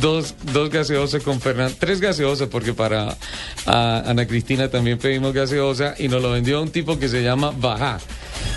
dos, 0.00 0.34
dos 0.52 0.70
gaseosas 0.70 1.22
con 1.22 1.40
Fernando, 1.40 1.74
tres 1.78 2.00
gaseosas 2.00 2.48
porque 2.48 2.72
para 2.72 3.16
Ana 3.66 4.26
Cristina 4.26 4.68
también 4.68 4.98
pedimos 4.98 5.32
gaseosa 5.32 5.94
y 5.98 6.08
nos 6.08 6.22
lo 6.22 6.30
vendió 6.30 6.62
un 6.62 6.70
tipo 6.70 6.98
que 6.98 7.08
se 7.08 7.22
llama 7.22 7.52
Baja. 7.56 7.98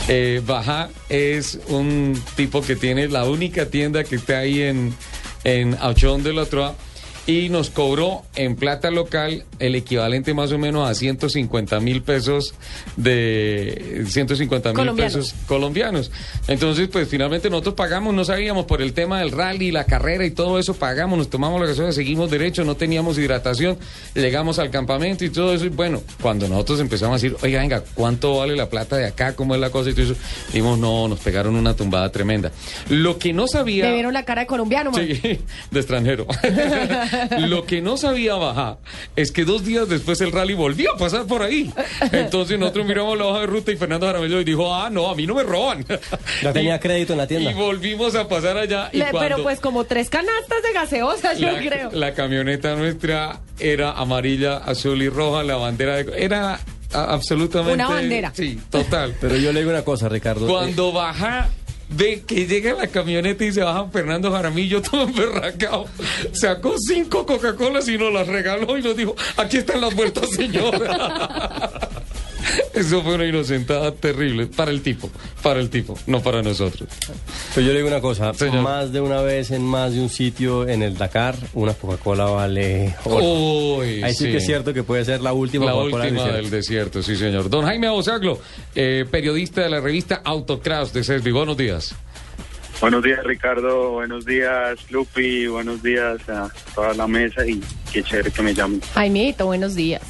Eh, 0.08 0.42
Baja 0.46 0.90
es 1.10 1.60
un 1.68 2.22
tipo 2.36 2.62
que 2.62 2.76
tiene 2.76 3.08
la 3.08 3.26
única 3.26 3.66
tienda 3.68 4.04
que 4.04 4.16
está 4.18 4.40
ahí 4.40 4.62
en, 4.62 4.94
en 5.44 5.78
Auchón 5.80 6.24
de 6.24 6.34
la 6.34 6.46
Troa 6.46 6.76
y 7.26 7.50
nos 7.50 7.70
cobró 7.70 8.24
en 8.36 8.56
plata 8.56 8.92
local 8.92 9.46
el 9.60 9.76
equivalente 9.76 10.34
más 10.34 10.52
o 10.52 10.58
menos 10.58 10.90
a 10.90 10.94
150 10.94 11.80
mil 11.80 12.02
pesos 12.02 12.54
de 12.98 14.04
150 14.08 14.74
mil 14.74 14.94
pesos 14.94 15.34
colombianos. 15.48 16.12
Entonces, 16.48 16.90
pues 16.90 17.08
finalmente 17.08 17.50
nosotros 17.50 17.76
pagamos, 17.76 18.14
no 18.14 18.26
sabíamos 18.26 18.66
por 18.66 18.82
el 18.82 18.94
tema 18.94 19.20
del 19.20 19.32
rally, 19.32 19.72
la 19.72 19.86
carrera 19.86 20.26
y 20.26 20.32
todo 20.32 20.60
eso, 20.60 20.74
pagamos, 20.74 21.18
nos 21.18 21.30
tomamos 21.30 21.62
la 21.62 21.68
gasolina, 21.68 21.94
seguimos 21.94 22.30
derecho, 22.30 22.66
no 22.66 22.76
teníamos 22.76 23.18
hidratación, 23.18 23.78
llegamos 24.14 24.60
al 24.60 24.70
campamento 24.70 25.24
y 25.24 25.30
todo 25.30 25.54
eso. 25.54 25.66
Y 25.66 25.70
bueno, 25.70 26.02
cuando 26.22 26.50
nosotros 26.50 26.82
empezamos 26.82 27.14
a 27.14 27.24
decir, 27.24 27.38
oiga, 27.42 27.62
venga, 27.62 27.84
¿cuánto 27.94 28.38
vale 28.38 28.56
la 28.56 28.70
plata 28.70 28.98
de 28.98 29.06
acá? 29.06 29.34
¿Cómo 29.34 29.56
es 29.56 29.62
la 29.62 29.70
cosa? 29.70 29.92
Y 29.92 29.94
todo 29.94 30.04
eso, 30.04 30.16
dijimos, 30.48 30.78
no, 30.78 31.08
nos 31.08 31.20
pegaron 31.20 31.56
una 31.56 31.74
tumbada 31.74 32.12
tremenda. 32.12 32.52
Lo 32.90 33.18
que 33.18 33.32
no 33.32 33.48
sabía... 33.48 33.86
Le 33.86 33.94
vieron 33.94 34.14
la 34.14 34.26
cara 34.26 34.42
de 34.42 34.48
colombiano, 34.48 34.92
man. 34.92 35.06
Sí, 35.06 35.40
de 35.72 35.80
extranjero. 35.80 36.28
Lo 37.48 37.66
que 37.66 37.82
no 37.82 37.98
sabía 37.98 38.36
Baja 38.36 38.78
es 39.16 39.32
que 39.32 39.46
dos 39.46 39.66
días 39.66 39.88
después 39.90 40.20
el 40.22 40.32
rally 40.32 40.54
volvió 40.54 40.94
a 40.94 40.98
pasar 40.98 41.26
por 41.26 41.42
ahí. 41.44 41.72
Entonces 42.12 42.60
nosotros 42.60 42.86
miramos 42.86 43.18
la 43.18 43.26
hoja 43.26 43.40
de 43.42 43.46
ruta 43.48 43.72
y 43.72 43.78
Fernando 43.78 44.06
Jaramillo 44.08 44.40
y 44.40 44.44
dijo, 44.44 44.74
ah, 44.74 44.90
no, 44.90 45.10
a 45.10 45.16
mí 45.16 45.26
no 45.28 45.36
me 45.36 45.44
roban. 45.44 45.86
ya 46.42 46.54
tenía 46.54 46.80
crédito 46.80 47.14
en 47.14 47.20
la 47.20 47.28
tienda. 47.28 47.52
Y 47.52 47.54
volvimos 47.54 48.16
a 48.16 48.28
pasar 48.28 48.58
allá. 48.58 48.90
Y 48.94 48.98
Le- 48.98 49.12
cuando 49.12 49.20
pero 49.20 49.44
pues 49.44 49.60
como 49.60 49.84
tres 49.86 50.10
canastas 50.10 50.62
de 50.64 50.74
gaseosas, 50.74 51.38
yo 51.40 51.52
la, 51.52 51.60
creo. 51.60 51.92
la 51.92 52.14
camioneta 52.14 52.76
nuestra 52.76 53.40
era 53.60 53.92
amarilla, 53.94 54.58
azul 54.58 55.02
y 55.02 55.10
roja, 55.10 55.44
la 55.44 55.56
bandera 55.56 55.98
de... 55.98 56.24
Era 56.24 56.60
a- 56.94 57.14
absolutamente... 57.14 57.74
Una 57.76 57.90
bandera. 57.90 58.32
Sí, 58.36 58.60
total. 58.70 59.16
Pero 59.20 59.36
yo 59.38 59.52
le 59.54 59.60
digo 59.60 59.72
una 59.72 59.84
cosa, 59.84 60.10
Ricardo. 60.10 60.48
Cuando 60.48 60.92
Baja 60.92 61.50
ve 61.96 62.24
que 62.26 62.46
llega 62.46 62.74
la 62.74 62.88
camioneta 62.88 63.44
y 63.46 63.52
se 63.52 63.62
baja 63.62 63.88
Fernando 63.90 64.32
Jaramillo 64.32 64.82
todo 64.92 65.04
emberracado. 65.04 65.88
Sacó 66.34 66.76
cinco 66.78 67.26
Coca-Colas 67.26 67.88
y 67.88 67.98
nos 67.98 68.14
las 68.14 68.28
regaló 68.28 68.78
y 68.78 68.82
nos 68.82 68.96
dijo, 68.96 69.16
aquí 69.38 69.58
están 69.58 69.82
las 69.82 69.96
vueltas, 69.96 70.30
señora. 70.32 71.72
Eso 72.74 73.02
fue 73.04 73.16
una 73.16 73.26
inocentada 73.26 73.92
terrible 73.94 74.48
para 74.48 74.72
el 74.72 74.82
tipo, 74.82 75.10
para 75.42 75.60
el 75.60 75.70
tipo, 75.70 75.98
no 76.08 76.22
para 76.22 76.42
nosotros. 76.42 76.90
Pero 77.56 77.68
yo 77.68 77.72
le 77.74 77.80
digo 77.80 77.88
una 77.90 78.02
cosa, 78.02 78.34
Señor. 78.34 78.62
más 78.64 78.92
de 78.92 79.02
una 79.02 79.22
vez 79.22 79.52
en 79.52 79.64
más 79.64 79.94
de 79.94 80.02
un 80.02 80.10
sitio 80.10 80.68
en 80.68 80.82
el 80.82 80.98
Dakar, 80.98 81.36
una 81.54 81.74
Coca-Cola 81.74 82.26
vale 82.26 82.96
oro. 83.06 83.24
Uy, 83.80 84.04
Ahí 84.04 84.14
sí. 84.14 84.26
que 84.26 84.38
es 84.38 84.46
cierto 84.46 84.74
que 84.74 84.84
puede 84.84 85.06
ser 85.06 85.22
la 85.22 85.34
última 85.34 85.66
La 85.66 85.72
Coca-Cola 85.74 86.04
última 86.06 86.24
del 86.26 86.36
del 86.36 86.50
desierto. 86.52 87.00
desierto, 87.00 87.04
sí 87.04 87.16
señor. 87.16 87.50
Don 87.50 87.66
Jaime 87.66 87.88
Abosaglo, 87.88 88.40
eh, 88.76 89.06
periodista 89.10 89.62
de 89.62 89.70
la 89.70 89.80
revista 89.80 90.22
Autocrash 90.24 90.90
de 90.92 91.04
Sesbi. 91.04 91.32
Buenos 91.32 91.56
días. 91.58 91.96
Buenos 92.82 93.04
días, 93.04 93.24
Ricardo. 93.24 93.92
Buenos 93.92 94.26
días, 94.26 94.78
Lupi. 94.90 95.48
Buenos 95.48 95.82
días 95.82 96.18
a 96.28 96.50
toda 96.76 96.94
la 96.94 97.08
mesa 97.08 97.46
y 97.48 97.62
qué 97.94 98.04
chévere 98.04 98.32
que 98.32 98.42
me 98.42 98.54
llamen. 98.54 98.82
Jaimito, 98.94 99.46
buenos 99.46 99.76
días. 99.76 100.02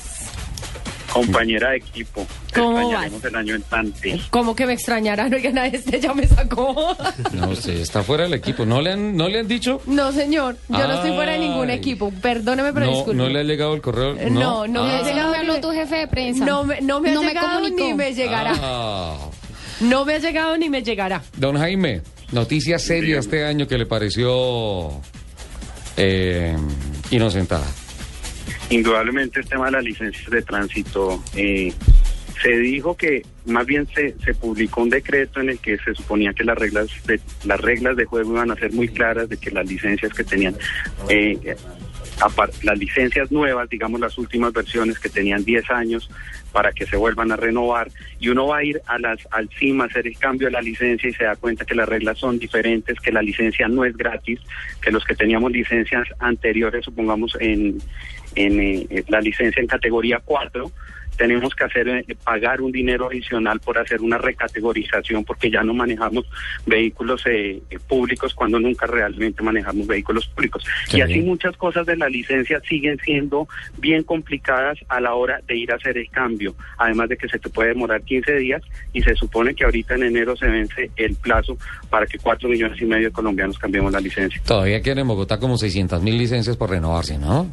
Compañera 1.13 1.69
de 1.71 1.77
equipo. 1.77 2.25
Te 2.51 2.59
¿Cómo 2.59 2.79
extrañaremos 2.79 3.23
el 3.25 3.35
año 3.35 3.55
entrante. 3.55 4.21
¿Cómo 4.31 4.55
que 4.55 4.65
me 4.65 4.73
extrañarán? 4.73 5.33
Oigan, 5.33 5.57
a 5.59 5.67
este 5.67 5.99
ya 5.99 6.13
me 6.13 6.27
sacó. 6.27 6.97
No, 7.33 7.49
usted 7.49 7.73
está 7.79 8.01
fuera 8.03 8.23
del 8.23 8.33
equipo. 8.33 8.65
¿No 8.65 8.81
le 8.81 8.93
han, 8.93 9.15
no 9.15 9.27
le 9.29 9.39
han 9.39 9.47
dicho? 9.47 9.81
No, 9.85 10.11
señor, 10.11 10.57
yo 10.69 10.87
no 10.87 10.93
estoy 10.95 11.11
fuera 11.13 11.33
de 11.33 11.39
ningún 11.39 11.69
equipo. 11.69 12.11
Perdóneme, 12.21 12.73
pero 12.73 12.85
No, 12.87 12.91
disculpe. 12.93 13.15
no 13.17 13.29
le 13.29 13.39
ha 13.39 13.43
llegado 13.43 13.73
el 13.75 13.81
correo. 13.81 14.15
Eh, 14.19 14.29
No, 14.29 14.67
no 14.67 14.83
me 14.85 14.91
ha 14.91 14.99
Ah. 14.99 15.03
llegado. 15.03 15.31
me 15.31 15.37
habló 15.37 15.61
tu 15.61 15.71
jefe 15.71 15.95
de 15.97 16.07
prensa. 16.07 16.45
No 16.45 16.63
me, 16.63 16.81
no 16.81 16.99
me 16.99 17.11
ha 17.11 17.13
No 17.13 17.21
llegado 17.23 17.69
ni 17.69 17.93
me 17.93 18.13
llegará. 18.13 18.53
Ah. 18.61 19.17
No 19.81 20.05
me 20.05 20.15
ha 20.15 20.19
llegado 20.19 20.57
ni 20.57 20.69
me 20.69 20.81
llegará. 20.83 21.21
Don 21.37 21.57
Jaime, 21.57 22.01
noticia 22.31 22.79
seria 22.79 23.19
este 23.19 23.45
año 23.45 23.67
que 23.67 23.77
le 23.77 23.85
pareció 23.85 24.91
eh, 25.97 26.55
inocentada. 27.11 27.65
Indudablemente 28.69 29.39
el 29.39 29.47
tema 29.47 29.65
de 29.65 29.71
las 29.71 29.83
licencias 29.83 30.29
de 30.29 30.41
tránsito. 30.41 31.23
eh, 31.35 31.73
se 32.41 32.57
dijo 32.57 32.97
que 32.97 33.25
más 33.45 33.65
bien 33.65 33.87
se, 33.95 34.15
se 34.23 34.33
publicó 34.33 34.81
un 34.81 34.89
decreto 34.89 35.39
en 35.39 35.49
el 35.49 35.59
que 35.59 35.77
se 35.77 35.95
suponía 35.95 36.33
que 36.33 36.43
las 36.43 36.57
reglas 36.57 36.87
de 37.05 37.19
las 37.45 37.59
reglas 37.61 37.95
de 37.95 38.03
juego 38.03 38.33
iban 38.33 38.51
a 38.51 38.55
ser 38.55 38.73
muy 38.73 38.89
claras 38.89 39.29
de 39.29 39.37
que 39.37 39.49
las 39.49 39.65
licencias 39.65 40.13
que 40.13 40.25
tenían 40.25 40.55
eh, 41.07 41.55
las 42.63 42.77
licencias 42.77 43.31
nuevas, 43.31 43.69
digamos 43.69 43.99
las 43.99 44.17
últimas 44.17 44.53
versiones 44.53 44.99
que 44.99 45.09
tenían 45.09 45.43
10 45.43 45.69
años 45.71 46.09
para 46.51 46.71
que 46.71 46.85
se 46.85 46.95
vuelvan 46.95 47.31
a 47.31 47.35
renovar 47.35 47.89
y 48.19 48.29
uno 48.29 48.47
va 48.47 48.57
a 48.57 48.63
ir 48.63 48.81
a 48.85 48.99
las 48.99 49.19
al 49.31 49.49
CIM 49.49 49.81
a 49.81 49.85
hacer 49.85 50.07
el 50.07 50.17
cambio 50.17 50.47
de 50.47 50.51
la 50.51 50.61
licencia 50.61 51.09
y 51.09 51.13
se 51.13 51.23
da 51.23 51.35
cuenta 51.35 51.65
que 51.65 51.75
las 51.75 51.89
reglas 51.89 52.17
son 52.19 52.39
diferentes, 52.39 52.99
que 52.99 53.11
la 53.11 53.21
licencia 53.21 53.67
no 53.67 53.83
es 53.83 53.97
gratis, 53.97 54.39
que 54.81 54.91
los 54.91 55.03
que 55.03 55.15
teníamos 55.15 55.51
licencias 55.51 56.07
anteriores, 56.19 56.85
supongamos 56.85 57.35
en, 57.39 57.79
en 58.35 58.59
eh, 58.59 59.03
la 59.07 59.21
licencia 59.21 59.61
en 59.61 59.67
categoría 59.67 60.21
4, 60.23 60.71
tenemos 61.17 61.53
que 61.55 61.63
hacer 61.63 61.87
eh, 61.87 62.05
pagar 62.23 62.61
un 62.61 62.71
dinero 62.71 63.07
adicional 63.07 63.59
por 63.59 63.77
hacer 63.77 64.01
una 64.01 64.17
recategorización 64.17 65.23
porque 65.23 65.49
ya 65.49 65.63
no 65.63 65.73
manejamos 65.73 66.25
vehículos 66.65 67.23
eh, 67.25 67.61
eh, 67.69 67.79
públicos 67.87 68.33
cuando 68.33 68.59
nunca 68.59 68.85
realmente 68.85 69.43
manejamos 69.43 69.87
vehículos 69.87 70.27
públicos. 70.27 70.63
Sí. 70.87 70.97
Y 70.97 71.01
así 71.01 71.21
muchas 71.21 71.55
cosas 71.57 71.85
de 71.85 71.97
la 71.97 72.09
licencia 72.09 72.61
siguen 72.67 72.97
siendo 73.03 73.47
bien 73.77 74.03
complicadas 74.03 74.77
a 74.89 74.99
la 74.99 75.13
hora 75.13 75.39
de 75.47 75.57
ir 75.57 75.71
a 75.71 75.75
hacer 75.75 75.97
el 75.97 76.09
cambio. 76.09 76.55
Además 76.77 77.09
de 77.09 77.17
que 77.17 77.27
se 77.27 77.39
te 77.39 77.49
puede 77.49 77.69
demorar 77.69 78.01
15 78.01 78.35
días 78.37 78.61
y 78.93 79.01
se 79.01 79.15
supone 79.15 79.53
que 79.55 79.65
ahorita 79.65 79.95
en 79.95 80.03
enero 80.03 80.35
se 80.35 80.47
vence 80.47 80.91
el 80.95 81.15
plazo 81.15 81.57
para 81.89 82.05
que 82.05 82.17
4 82.17 82.49
millones 82.49 82.81
y 82.81 82.85
medio 82.85 83.07
de 83.07 83.13
colombianos 83.13 83.57
cambiemos 83.57 83.91
la 83.91 83.99
licencia. 83.99 84.41
Todavía 84.45 84.81
quedan 84.81 84.99
en 84.99 85.07
Bogotá 85.07 85.39
como 85.39 85.57
600 85.57 86.01
mil 86.01 86.17
licencias 86.17 86.57
por 86.57 86.69
renovarse, 86.69 87.17
¿no? 87.17 87.51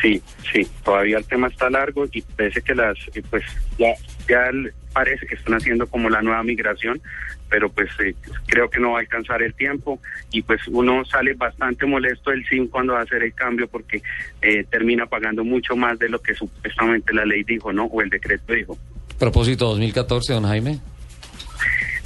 Sí, 0.00 0.22
sí, 0.52 0.66
todavía 0.84 1.18
el 1.18 1.24
tema 1.24 1.48
está 1.48 1.70
largo 1.70 2.06
y 2.12 2.22
parece 2.22 2.62
que 2.62 2.74
las, 2.74 2.96
eh, 3.14 3.22
pues 3.30 3.44
ya, 3.78 3.94
ya 4.28 4.50
parece 4.92 5.26
que 5.26 5.34
están 5.34 5.54
haciendo 5.54 5.86
como 5.86 6.08
la 6.08 6.22
nueva 6.22 6.42
migración, 6.42 7.00
pero 7.48 7.70
pues 7.70 7.90
eh, 8.04 8.14
creo 8.46 8.70
que 8.70 8.80
no 8.80 8.92
va 8.92 8.98
a 8.98 9.00
alcanzar 9.00 9.42
el 9.42 9.54
tiempo 9.54 10.00
y 10.30 10.42
pues 10.42 10.60
uno 10.68 11.04
sale 11.04 11.34
bastante 11.34 11.86
molesto 11.86 12.30
del 12.30 12.44
SIM 12.46 12.68
cuando 12.68 12.94
va 12.94 13.00
a 13.00 13.02
hacer 13.02 13.22
el 13.22 13.34
cambio 13.34 13.68
porque 13.68 14.02
eh, 14.42 14.64
termina 14.70 15.06
pagando 15.06 15.44
mucho 15.44 15.76
más 15.76 15.98
de 15.98 16.08
lo 16.08 16.20
que 16.20 16.34
supuestamente 16.34 17.12
la 17.12 17.24
ley 17.24 17.44
dijo, 17.44 17.72
¿no? 17.72 17.84
O 17.84 18.00
el 18.00 18.10
decreto 18.10 18.52
dijo. 18.52 18.78
Propósito 19.18 19.66
2014, 19.66 20.32
don 20.32 20.44
Jaime. 20.44 20.80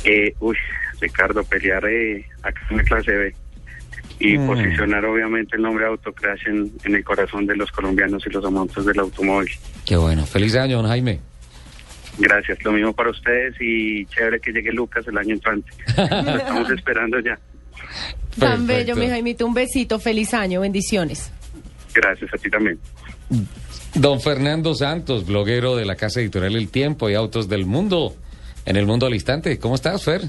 Eh, 0.05 0.35
uy, 0.41 0.57
Ricardo, 1.01 1.45
pelear 1.45 1.85
eh, 1.87 2.25
acá 2.43 2.61
en 2.71 2.77
la 2.77 2.83
clase 2.85 3.13
B 3.13 3.35
y 4.21 4.37
Mm. 4.39 4.47
posicionar 4.47 5.05
obviamente 5.05 5.57
el 5.57 5.63
nombre 5.63 5.85
de 5.85 5.91
Autocrash 5.91 6.47
en, 6.47 6.73
en 6.85 6.95
el 6.95 7.05
corazón 7.05 7.47
de 7.47 7.57
los 7.57 7.71
colombianos 7.71 8.23
y 8.27 8.31
los 8.31 8.45
amantes 8.45 8.85
del 8.85 8.99
automóvil. 8.99 9.51
Qué 9.85 9.97
bueno. 9.97 10.27
Feliz 10.27 10.55
año, 10.57 10.79
don 10.79 10.87
Jaime. 10.89 11.21
Gracias, 12.19 12.59
lo 12.65 12.73
mismo 12.73 12.93
para 12.93 13.11
ustedes 13.11 13.55
y 13.61 14.05
chévere 14.07 14.41
que 14.41 14.51
llegue 14.51 14.73
Lucas 14.73 15.07
el 15.07 15.17
año 15.19 15.35
entrante. 15.35 15.71
Lo 15.97 16.37
estamos 16.37 16.71
esperando 16.71 17.21
ya. 17.21 17.39
Tan 18.39 18.67
Perfecto. 18.67 18.67
bello, 18.67 18.97
mi 18.97 19.07
Jaimito. 19.09 19.47
Un 19.47 19.55
besito. 19.55 19.99
Feliz 20.01 20.35
año. 20.35 20.61
Bendiciones. 20.63 21.31
Gracias 21.95 22.33
a 22.35 22.37
ti 22.39 22.51
también. 22.51 22.79
Don 23.95 24.21
Fernando 24.21 24.75
Santos, 24.75 25.27
bloguero 25.27 25.77
de 25.77 25.85
la 25.85 25.95
casa 25.97 26.21
editorial 26.21 26.57
El 26.57 26.69
Tiempo 26.71 27.09
y 27.09 27.15
Autos 27.15 27.49
del 27.49 27.67
Mundo, 27.67 28.15
en 28.67 28.77
el 28.77 28.85
mundo 28.87 29.07
al 29.07 29.15
instante. 29.15 29.59
¿Cómo 29.59 29.77
estás, 29.77 30.05
Fer? 30.05 30.23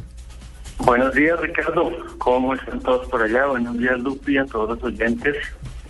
Buenos 0.80 1.14
días, 1.14 1.40
Ricardo. 1.40 1.92
¿Cómo 2.18 2.54
están 2.56 2.80
todos 2.80 3.08
por 3.10 3.22
allá? 3.22 3.48
Buenos 3.48 3.78
días, 3.78 4.00
Lupi, 4.00 4.38
a 4.38 4.46
todos 4.46 4.70
los 4.70 4.84
oyentes. 4.84 5.36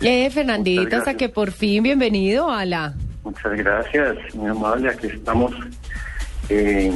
Eh, 0.00 0.30
Fernandito, 0.30 0.96
hasta 0.96 1.14
que 1.14 1.28
por 1.28 1.52
fin, 1.52 1.82
bienvenido 1.82 2.50
a 2.50 2.64
la... 2.64 2.94
Muchas 3.22 3.52
gracias, 3.56 4.16
muy 4.34 4.50
amable. 4.50 4.88
Aquí 4.90 5.06
estamos 5.06 5.52
eh, 6.48 6.92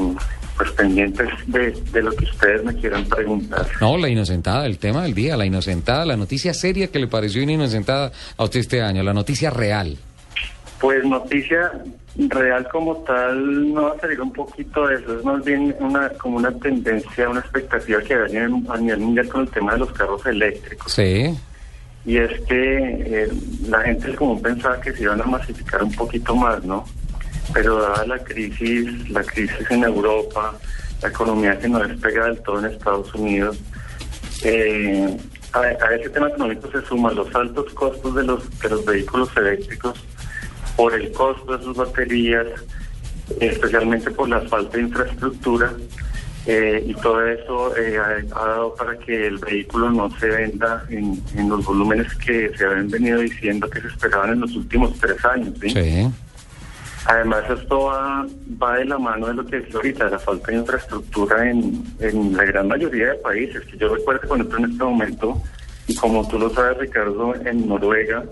pues 0.57 0.71
pendientes 0.73 1.29
de, 1.47 1.71
de 1.93 2.03
lo 2.03 2.13
que 2.13 2.25
ustedes 2.25 2.65
me 2.65 2.75
quieran 2.75 3.05
preguntar. 3.05 3.67
No, 3.81 3.97
la 3.97 4.09
inocentada, 4.09 4.67
el 4.67 4.79
tema 4.79 5.03
del 5.03 5.15
día, 5.15 5.37
la 5.37 5.47
inocentada, 5.47 6.05
la 6.05 6.17
noticia 6.17 6.55
seria 6.55 6.89
que 6.89 6.99
le 6.99 7.09
pareció 7.09 7.43
una 7.43 7.53
inocentada 7.53 8.11
a 8.37 8.45
usted 8.45 8.61
este 8.61 8.83
año, 8.83 9.03
la 9.03 9.13
noticia 9.13 9.51
real. 9.51 9.99
Pues 10.85 11.03
noticia 11.03 11.73
real 12.29 12.69
como 12.71 12.99
tal 13.05 13.73
no 13.73 13.85
va 13.85 13.93
a 13.93 14.01
salir 14.01 14.21
un 14.21 14.31
poquito 14.35 14.87
de 14.87 14.97
eso, 14.97 15.19
es 15.19 15.25
más 15.25 15.43
bien 15.43 15.75
una 15.81 16.11
como 16.11 16.37
una 16.37 16.53
tendencia, 16.53 17.27
una 17.31 17.41
expectativa 17.41 18.03
que 18.03 18.13
hay 18.13 18.21
a 18.21 18.27
nivel- 18.27 18.99
mundial 18.99 19.27
con 19.29 19.41
el 19.41 19.49
tema 19.49 19.73
de 19.73 19.79
los 19.79 19.93
carros 19.93 20.27
eléctricos. 20.27 20.93
Sí. 20.93 21.35
Y 22.05 22.19
es 22.19 22.39
que 22.43 22.77
eh, 23.23 23.33
la 23.67 23.81
gente 23.81 24.15
común 24.15 24.43
pensaba 24.43 24.79
que 24.79 24.93
se 24.93 25.05
iban 25.05 25.23
a 25.23 25.25
masificar 25.25 25.83
un 25.83 25.93
poquito 25.93 26.37
más, 26.37 26.63
¿no? 26.65 26.85
Pero 27.55 27.81
dada 27.81 28.05
la 28.07 28.19
crisis, 28.19 29.09
la 29.09 29.25
crisis 29.25 29.71
en 29.71 29.85
Europa, 29.85 30.55
la 31.01 31.09
economía 31.09 31.59
que 31.59 31.67
no 31.67 31.79
despega 31.79 32.27
del 32.27 32.43
todo 32.43 32.59
en 32.59 32.67
Estados 32.67 33.15
Unidos, 33.15 33.59
eh, 34.43 35.17
a, 35.55 35.61
a 35.61 35.95
ese 35.95 36.11
tema 36.11 36.29
económico 36.29 36.71
se 36.71 36.87
suman 36.87 37.15
los 37.15 37.35
altos 37.35 37.73
costos 37.73 38.15
de 38.17 38.25
los, 38.25 38.61
de 38.61 38.69
los 38.69 38.85
vehículos 38.85 39.31
eléctricos 39.35 39.95
por 40.77 40.95
el 40.95 41.13
costo 41.13 41.57
de 41.57 41.65
sus 41.65 41.77
baterías, 41.77 42.47
especialmente 43.41 44.11
por 44.11 44.29
la 44.29 44.41
falta 44.43 44.77
de 44.77 44.83
infraestructura, 44.85 45.73
eh, 46.47 46.85
y 46.87 46.93
todo 46.95 47.27
eso 47.27 47.75
eh, 47.77 47.97
ha, 47.99 48.39
ha 48.39 48.49
dado 48.49 48.75
para 48.75 48.99
que 48.99 49.27
el 49.29 49.39
vehículo 49.39 49.91
no 49.91 50.11
se 50.19 50.27
venda 50.29 50.85
en, 50.91 51.23
en 51.37 51.49
los 51.49 51.65
volúmenes 51.65 52.13
que 52.17 52.53
se 52.57 52.65
habían 52.67 52.91
venido 52.91 53.21
diciendo 53.21 53.69
que 53.71 53.81
se 53.81 53.87
esperaban 53.89 54.33
en 54.35 54.41
los 54.41 54.55
últimos 54.55 54.93
tres 55.01 55.25
años. 55.25 55.55
¿sí? 55.61 55.71
Sí. 55.71 56.11
Además, 57.07 57.45
esto 57.51 57.85
va, 57.85 58.27
va 58.63 58.77
de 58.79 58.85
la 58.87 58.99
mano 58.99 59.27
de 59.27 59.35
lo 59.35 59.47
que 59.47 59.57
decía 59.61 59.77
ahorita, 59.77 60.09
la 60.11 60.19
falta 60.19 60.51
de 60.51 60.57
infraestructura 60.59 61.51
en, 61.51 61.85
en 62.01 62.37
la 62.37 62.45
gran 62.45 62.69
mayoría 62.69 63.09
de 63.09 63.15
países. 63.17 63.63
Que 63.67 63.77
yo 63.79 63.95
recuerdo, 63.95 64.27
por 64.29 64.37
ejemplo, 64.39 64.59
en 64.59 64.65
este 64.71 64.85
momento, 64.85 65.43
y 65.87 65.95
como 65.95 66.27
tú 66.29 66.39
lo 66.39 66.49
sabes, 66.51 66.79
Ricardo, 66.79 67.35
en 67.45 67.69
Noruega, 67.69 68.25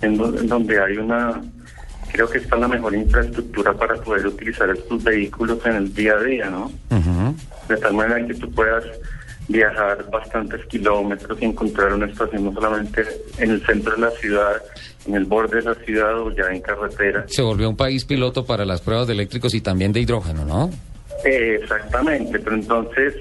en, 0.00 0.16
do- 0.16 0.36
en 0.36 0.48
donde 0.48 0.80
hay 0.80 0.96
una, 0.96 1.40
creo 2.12 2.28
que 2.28 2.38
está 2.38 2.56
la 2.56 2.68
mejor 2.68 2.94
infraestructura 2.94 3.72
para 3.72 3.94
poder 3.96 4.26
utilizar 4.26 4.68
estos 4.70 5.02
vehículos 5.02 5.58
en 5.64 5.76
el 5.76 5.94
día 5.94 6.14
a 6.14 6.22
día, 6.22 6.50
¿no? 6.50 6.70
De 7.68 7.76
tal 7.78 7.94
manera 7.94 8.26
que 8.26 8.34
tú 8.34 8.50
puedas 8.50 8.84
viajar 9.48 10.08
bastantes 10.10 10.64
kilómetros 10.66 11.40
y 11.40 11.46
encontrar 11.46 11.92
una 11.94 12.06
estación 12.06 12.44
no 12.44 12.52
solamente 12.52 13.02
en 13.38 13.50
el 13.50 13.66
centro 13.66 13.94
de 13.94 14.00
la 14.02 14.10
ciudad, 14.10 14.62
en 15.06 15.14
el 15.14 15.24
borde 15.24 15.56
de 15.56 15.62
la 15.62 15.74
ciudad 15.74 16.18
o 16.20 16.30
ya 16.30 16.44
en 16.52 16.60
carretera. 16.60 17.24
Se 17.28 17.42
volvió 17.42 17.68
un 17.68 17.76
país 17.76 18.04
piloto 18.04 18.44
para 18.44 18.64
las 18.64 18.80
pruebas 18.82 19.06
de 19.06 19.14
eléctricos 19.14 19.54
y 19.54 19.60
también 19.60 19.92
de 19.92 20.00
hidrógeno, 20.00 20.44
¿no? 20.44 20.70
Eh, 21.24 21.58
exactamente, 21.62 22.38
pero 22.38 22.56
entonces, 22.56 23.14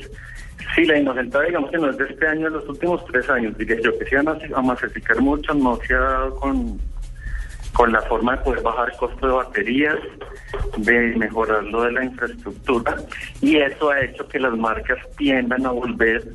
sí, 0.76 0.86
la 0.86 0.98
inocentada 0.98 1.46
digamos 1.46 1.72
que 1.72 1.78
no 1.78 1.90
es 1.90 1.98
de 1.98 2.06
este 2.06 2.28
año, 2.28 2.46
de 2.46 2.58
los 2.58 2.70
últimos 2.70 3.06
tres 3.06 3.30
años, 3.30 3.58
diría 3.58 3.78
yo, 3.82 3.98
que 3.98 4.06
se 4.06 4.16
van 4.18 4.28
a 4.28 4.62
masificar 4.62 5.22
mucho, 5.22 5.54
no 5.54 5.80
se 5.88 5.94
ha 5.94 6.00
dado 6.00 6.36
con, 6.36 6.80
con 7.74 7.92
la 7.92 8.02
forma 8.04 8.36
de 8.36 8.44
poder 8.44 8.62
bajar 8.64 8.96
costo 8.98 9.28
de 9.28 9.34
baterías, 9.34 9.98
de 10.78 11.16
mejorar 11.16 11.64
lo 11.64 11.84
de 11.84 11.92
la 11.94 12.04
infraestructura 12.04 12.98
y 13.42 13.58
eso 13.58 13.92
ha 13.92 14.02
hecho 14.02 14.28
que 14.28 14.40
las 14.40 14.54
marcas 14.58 14.98
tiendan 15.18 15.66
a 15.66 15.72
volver 15.72 16.34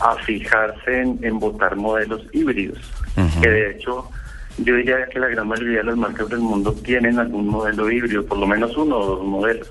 a 0.00 0.14
fijarse 0.16 1.02
en, 1.02 1.18
en 1.22 1.38
votar 1.38 1.76
modelos 1.76 2.22
híbridos, 2.32 2.78
que 3.40 3.48
de 3.48 3.70
hecho 3.70 4.08
yo 4.58 4.74
diría 4.74 5.06
que 5.12 5.18
la 5.18 5.28
gran 5.28 5.48
mayoría 5.48 5.78
de 5.78 5.84
las 5.84 5.96
marcas 5.96 6.28
del 6.28 6.40
mundo 6.40 6.72
tienen 6.72 7.18
algún 7.18 7.48
modelo 7.48 7.90
híbrido, 7.90 8.24
por 8.24 8.38
lo 8.38 8.46
menos 8.46 8.76
uno 8.76 8.98
o 8.98 9.06
dos 9.16 9.24
modelos. 9.24 9.68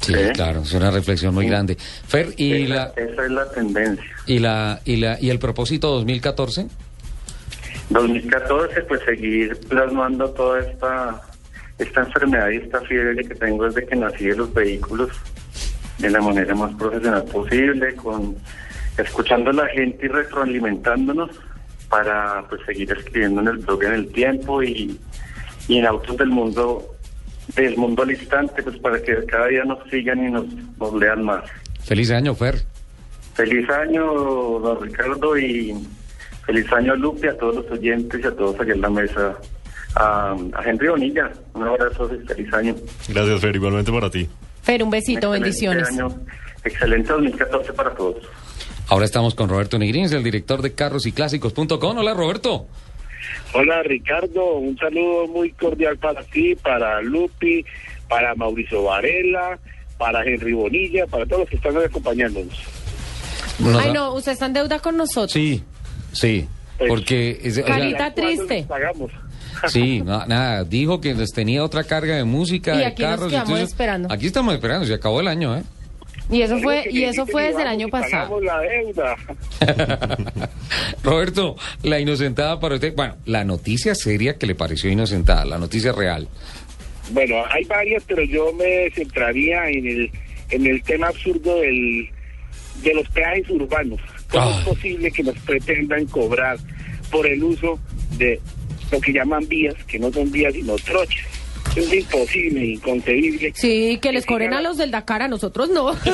Sí, 0.00 0.14
claro, 0.32 0.62
es 0.62 0.72
una 0.72 0.90
reflexión 0.90 1.34
muy 1.34 1.46
grande. 1.46 1.76
Fer, 1.76 2.28
y 2.36 2.62
esa, 2.62 2.74
la 2.74 2.84
esa 2.96 3.24
es 3.24 3.30
la 3.30 3.50
tendencia. 3.50 4.04
y 4.26 4.38
la 4.38 4.80
y 4.84 4.96
la 4.96 5.18
y 5.20 5.28
el 5.28 5.38
propósito 5.38 5.90
2014? 5.90 6.68
2014, 7.90 8.82
pues 8.82 9.00
seguir 9.02 9.58
plasmando 9.68 10.30
toda 10.30 10.60
esta, 10.60 11.20
esta 11.78 12.00
enfermedad 12.00 12.50
y 12.50 12.56
esta 12.56 12.80
fiebre 12.82 13.24
que 13.24 13.34
tengo 13.34 13.64
desde 13.64 13.86
que 13.86 13.96
nací 13.96 14.26
de 14.26 14.36
los 14.36 14.52
vehículos 14.54 15.10
de 15.98 16.10
la 16.10 16.20
manera 16.20 16.54
más 16.54 16.74
profesional 16.74 17.24
posible, 17.24 17.94
con 17.96 18.36
escuchando 18.96 19.50
a 19.50 19.54
la 19.54 19.66
gente 19.68 20.06
y 20.06 20.08
retroalimentándonos 20.08 21.30
para 21.88 22.44
pues 22.48 22.60
seguir 22.64 22.92
escribiendo 22.92 23.40
en 23.40 23.48
el 23.48 23.58
blog 23.58 23.82
en 23.84 23.92
el 23.92 24.12
tiempo 24.12 24.62
y, 24.62 24.98
y 25.68 25.78
en 25.78 25.86
autos 25.86 26.16
del 26.16 26.28
mundo 26.28 26.94
del 27.56 27.76
mundo 27.76 28.02
al 28.02 28.10
instante 28.12 28.62
pues 28.62 28.78
para 28.78 29.02
que 29.02 29.24
cada 29.26 29.46
día 29.48 29.64
nos 29.64 29.78
sigan 29.90 30.24
y 30.24 30.30
nos, 30.30 30.46
nos 30.78 30.94
lean 30.94 31.24
más. 31.24 31.44
Feliz 31.84 32.10
año, 32.10 32.34
Fer. 32.34 32.62
Feliz 33.34 33.68
año, 33.70 34.04
don 34.04 34.82
Ricardo, 34.82 35.38
y 35.38 35.74
feliz 36.50 36.72
año, 36.72 36.96
Lupe, 36.96 37.28
a 37.28 37.36
todos 37.36 37.56
los 37.56 37.70
oyentes 37.70 38.20
y 38.22 38.26
a 38.26 38.30
todos 38.32 38.58
allá 38.58 38.72
en 38.72 38.80
la 38.80 38.90
mesa. 38.90 39.38
A, 39.94 40.36
a 40.54 40.62
Henry 40.64 40.88
Bonilla, 40.88 41.30
un 41.54 41.64
abrazo 41.64 42.10
y 42.14 42.26
feliz 42.26 42.52
año. 42.52 42.74
Gracias, 43.08 43.40
Fer, 43.40 43.56
igualmente 43.56 43.90
para 43.90 44.10
ti. 44.10 44.28
Fer, 44.62 44.82
un 44.82 44.90
besito, 44.90 45.30
bendiciones. 45.30 45.88
Excelente 45.88 46.14
año, 46.14 46.20
excelente 46.64 47.12
2014 47.12 47.72
para 47.72 47.94
todos. 47.94 48.24
Ahora 48.88 49.04
estamos 49.04 49.34
con 49.34 49.48
Roberto 49.48 49.78
Negrins, 49.78 50.12
el 50.12 50.22
director 50.22 50.62
de 50.62 50.74
carros 50.74 51.06
y 51.06 51.12
clásicos.com. 51.12 51.98
Hola, 51.98 52.14
Roberto. 52.14 52.66
Hola 53.52 53.82
Ricardo, 53.82 54.54
un 54.54 54.76
saludo 54.78 55.26
muy 55.26 55.52
cordial 55.52 55.98
para 55.98 56.22
ti, 56.22 56.54
para 56.54 57.00
Lupi, 57.02 57.64
para 58.08 58.34
Mauricio 58.34 58.84
Varela, 58.84 59.58
para 59.98 60.24
Henry 60.24 60.52
Bonilla, 60.52 61.06
para 61.06 61.26
todos 61.26 61.40
los 61.40 61.50
que 61.50 61.56
están 61.56 61.76
acompañándonos. 61.76 62.58
Nos 63.58 63.76
Ay, 63.76 63.92
no, 63.92 64.14
usted 64.14 64.32
está 64.32 64.46
en 64.46 64.54
deuda 64.54 64.78
con 64.78 64.96
nosotros. 64.96 65.32
Sí, 65.32 65.62
sí, 66.12 66.46
porque... 66.88 67.40
es- 67.42 67.52
o 67.52 67.54
sea, 67.56 67.64
Carita 67.64 68.14
triste. 68.14 68.64
Pagamos. 68.68 69.10
Sí, 69.68 70.00
no, 70.00 70.24
nada, 70.24 70.64
dijo 70.64 71.02
que 71.02 71.12
les 71.12 71.32
tenía 71.32 71.62
otra 71.62 71.84
carga 71.84 72.14
de 72.16 72.24
música, 72.24 72.74
Y 72.76 72.78
de 72.78 72.86
aquí 72.86 73.02
nos 73.02 73.10
carros. 73.10 73.28
quedamos 73.28 73.48
entonces, 73.50 73.68
esperando. 73.68 74.10
Aquí 74.10 74.26
estamos 74.26 74.54
esperando, 74.54 74.86
se 74.86 74.94
acabó 74.94 75.20
el 75.20 75.28
año, 75.28 75.54
¿eh? 75.54 75.62
Y 76.30 76.40
eso 76.40 76.58
fue, 76.60 76.86
y 76.90 77.02
eso 77.04 77.26
fue 77.26 77.48
desde 77.48 77.62
el 77.62 77.68
año 77.68 77.88
y 77.88 77.90
pasado. 77.90 78.40
Pagamos 78.40 78.44
la 78.44 78.60
deuda. 78.60 79.16
Roberto, 81.02 81.56
la 81.82 81.98
inocentada 82.00 82.58
para 82.60 82.76
usted. 82.76 82.94
Bueno, 82.94 83.16
la 83.26 83.44
noticia 83.44 83.94
seria 83.94 84.38
que 84.38 84.46
le 84.46 84.54
pareció 84.54 84.90
inocentada, 84.90 85.44
la 85.44 85.58
noticia 85.58 85.92
real. 85.92 86.28
Bueno, 87.10 87.36
hay 87.50 87.64
varias, 87.64 88.02
pero 88.06 88.22
yo 88.22 88.52
me 88.52 88.90
centraría 88.94 89.68
en 89.68 89.86
el, 89.86 90.10
en 90.50 90.66
el 90.66 90.82
tema 90.84 91.08
absurdo 91.08 91.56
del, 91.60 92.08
de 92.82 92.94
los 92.94 93.08
peajes 93.08 93.50
urbanos. 93.50 94.00
¿Cómo 94.30 94.50
es 94.50 94.64
posible 94.64 95.10
que 95.10 95.22
nos 95.22 95.38
pretendan 95.38 96.06
cobrar 96.06 96.58
por 97.10 97.26
el 97.26 97.42
uso 97.42 97.78
de 98.16 98.40
lo 98.90 99.00
que 99.00 99.12
llaman 99.12 99.46
vías, 99.48 99.74
que 99.86 99.98
no 99.98 100.12
son 100.12 100.30
vías 100.30 100.54
sino 100.54 100.76
troches? 100.76 101.26
Es 101.76 101.92
imposible, 101.92 102.64
inconcebible. 102.64 103.52
Sí, 103.54 103.98
que 104.02 104.12
les 104.12 104.26
cobren 104.26 104.54
a 104.54 104.60
los 104.60 104.76
del 104.76 104.90
Dakar, 104.90 105.22
a 105.22 105.28
nosotros 105.28 105.70
no. 105.70 105.92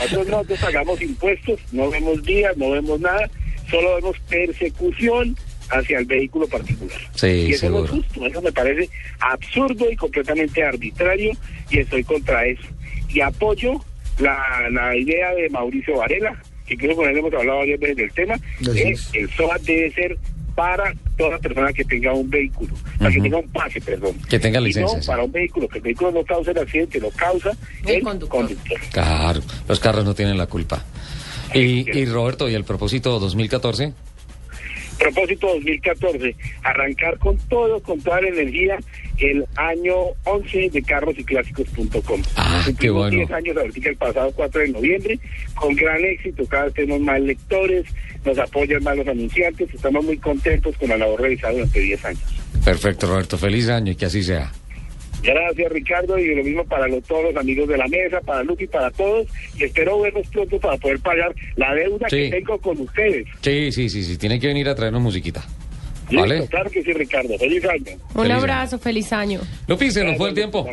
Nosotros 0.00 0.28
nosotros 0.28 0.58
pagamos 0.60 1.00
impuestos, 1.00 1.60
no 1.72 1.90
vemos 1.90 2.22
vías, 2.22 2.56
no 2.56 2.70
vemos 2.70 2.98
nada, 3.00 3.30
solo 3.70 3.94
vemos 3.96 4.16
persecución 4.28 5.36
hacia 5.70 5.98
el 5.98 6.06
vehículo 6.06 6.48
particular. 6.48 6.98
Sí, 7.14 7.26
y 7.26 7.52
eso 7.52 7.68
no 7.68 7.76
seguro. 7.78 7.84
es 7.84 7.90
justo, 8.06 8.26
eso 8.26 8.42
me 8.42 8.52
parece 8.52 8.88
absurdo 9.20 9.90
y 9.90 9.96
completamente 9.96 10.64
arbitrario 10.64 11.32
y 11.70 11.78
estoy 11.78 12.02
contra 12.04 12.46
eso. 12.46 12.66
Y 13.08 13.20
apoyo 13.20 13.80
la, 14.18 14.68
la 14.70 14.96
idea 14.96 15.34
de 15.34 15.48
Mauricio 15.50 15.96
Varela, 15.96 16.40
que 16.66 16.76
creo 16.76 16.90
que 16.90 16.96
con 16.96 17.08
él 17.08 17.18
hemos 17.18 17.32
hablado 17.32 17.58
varias 17.58 17.80
veces 17.80 17.96
del 17.96 18.12
tema, 18.12 18.34
Así 18.34 18.72
que 18.72 18.90
es. 18.90 19.10
el 19.14 19.30
SOAT 19.30 19.62
debe 19.62 19.90
ser 19.92 20.18
para 20.54 20.92
toda 21.16 21.38
persona 21.38 21.72
que 21.72 21.84
tenga 21.84 22.12
un 22.12 22.28
vehículo, 22.28 22.74
para 22.98 23.12
que 23.12 23.20
tenga 23.20 23.38
un 23.38 23.48
pase, 23.48 23.80
perdón. 23.80 24.14
Que 24.28 24.40
tenga 24.40 24.60
licencia, 24.60 24.96
no 24.96 25.02
sí. 25.02 25.06
para 25.06 25.22
un 25.22 25.30
vehículo, 25.30 25.68
que 25.68 25.78
el 25.78 25.84
vehículo 25.84 26.10
no 26.10 26.24
causa 26.24 26.50
el 26.50 26.58
accidente, 26.58 27.00
lo 27.00 27.10
causa 27.10 27.52
el, 27.86 28.02
conductor. 28.02 28.80
Claro, 28.92 29.40
los 29.68 29.78
carros 29.78 30.04
no 30.04 30.14
tienen 30.14 30.36
la 30.36 30.46
culpa. 30.46 30.84
Y, 31.54 31.96
y 31.96 32.04
Roberto, 32.06 32.48
¿y 32.48 32.54
el 32.54 32.64
propósito 32.64 33.18
2014? 33.20 33.92
Propósito 34.98 35.46
2014, 35.54 36.34
arrancar 36.62 37.18
con 37.18 37.36
todo, 37.48 37.80
con 37.80 38.00
toda 38.00 38.20
la 38.20 38.28
energía, 38.28 38.78
el 39.18 39.46
año 39.56 39.94
11 40.24 40.70
de 40.70 40.82
carrosyclásicos.com. 40.82 42.22
Ah, 42.36 42.66
qué 42.78 42.90
bueno. 42.90 43.16
10 43.16 43.30
años 43.30 43.56
ahorita 43.56 43.88
el 43.90 43.96
pasado 43.96 44.32
4 44.34 44.60
de 44.62 44.68
noviembre, 44.68 45.18
con 45.54 45.74
gran 45.76 46.04
éxito, 46.04 46.44
cada 46.46 46.64
vez 46.64 46.74
tenemos 46.74 47.00
más 47.00 47.20
lectores, 47.20 47.86
nos 48.24 48.38
apoyan 48.38 48.82
más 48.82 48.96
los 48.96 49.06
anunciantes, 49.06 49.72
estamos 49.72 50.04
muy 50.04 50.18
contentos 50.18 50.76
con 50.76 50.88
la 50.88 50.98
labor 50.98 51.20
realizada 51.20 51.52
durante 51.52 51.80
10 51.80 52.04
años. 52.04 52.22
Perfecto, 52.64 53.06
Roberto, 53.06 53.38
feliz 53.38 53.68
año 53.68 53.92
y 53.92 53.96
que 53.96 54.06
así 54.06 54.22
sea. 54.22 54.52
Gracias 55.22 55.72
Ricardo 55.72 56.18
y 56.18 56.34
lo 56.34 56.44
mismo 56.44 56.64
para 56.64 56.86
lo- 56.88 57.00
todos 57.02 57.24
los 57.24 57.36
amigos 57.36 57.68
de 57.68 57.76
la 57.76 57.88
mesa, 57.88 58.20
para 58.20 58.42
Lupi, 58.44 58.66
para 58.66 58.90
todos 58.92 59.26
y 59.58 59.64
espero 59.64 60.00
verlos 60.00 60.26
pronto 60.28 60.58
para 60.60 60.76
poder 60.76 61.00
pagar 61.00 61.34
la 61.56 61.74
deuda 61.74 62.06
Sí. 62.08 62.16
que 62.16 62.30
tengo 62.30 62.58
con 62.58 62.80
ustedes. 62.80 63.26
Sí, 63.40 63.72
sí, 63.72 63.88
sí, 63.88 64.04
sí, 64.04 64.16
tiene 64.16 64.38
que 64.38 64.46
venir 64.46 64.68
a 64.68 64.74
traernos 64.74 65.02
musiquita. 65.02 65.44
Listo, 66.10 66.22
¿Vale? 66.22 66.46
claro 66.46 66.70
que 66.70 66.82
sí 66.82 66.90
Ricardo, 66.94 67.36
feliz 67.36 67.62
año. 67.66 67.98
Un 68.14 68.22
Feliz 68.22 68.32
abrazo, 68.38 68.78
feliz 68.78 69.12
año. 69.12 69.40
Lupi, 69.66 69.90
se 69.90 70.02
nos 70.04 70.16
fue 70.16 70.30
el 70.30 70.34
tiempo. 70.34 70.66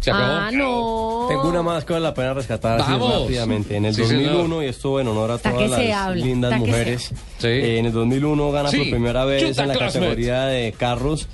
Se 0.00 0.10
acabó. 0.10 0.24
Ah, 0.26 0.50
no. 0.52 1.26
Tengo 1.28 1.48
una 1.48 1.62
más 1.62 1.84
que 1.84 1.92
vale 1.92 2.02
la 2.06 2.14
pena 2.14 2.34
rescatar 2.34 2.80
así 2.80 2.90
Vamos. 2.90 3.22
rápidamente. 3.22 3.76
En 3.76 3.84
el 3.84 3.94
Sí, 3.94 4.00
2001, 4.00 4.42
señor. 4.42 4.64
y 4.64 4.66
esto 4.66 4.98
en 5.00 5.06
honor 5.06 5.30
a 5.30 5.38
Ta 5.38 5.52
todas 5.52 5.70
las 5.70 5.78
habla, 5.96 6.16
lindas 6.24 6.58
mujeres. 6.58 7.12
Sí. 7.38 7.46
Eh, 7.46 7.78
en 7.78 7.86
el 7.86 7.92
2001 7.92 8.50
gana 8.50 8.68
Sí, 8.70 8.78
por 8.78 8.90
primera 8.90 9.24
vez 9.24 9.44
Jutta 9.44 9.62
en 9.62 9.68
la 9.68 9.74
Klausmet. 9.74 10.02
categoría 10.02 10.42
de 10.46 10.72
carros 10.72 11.28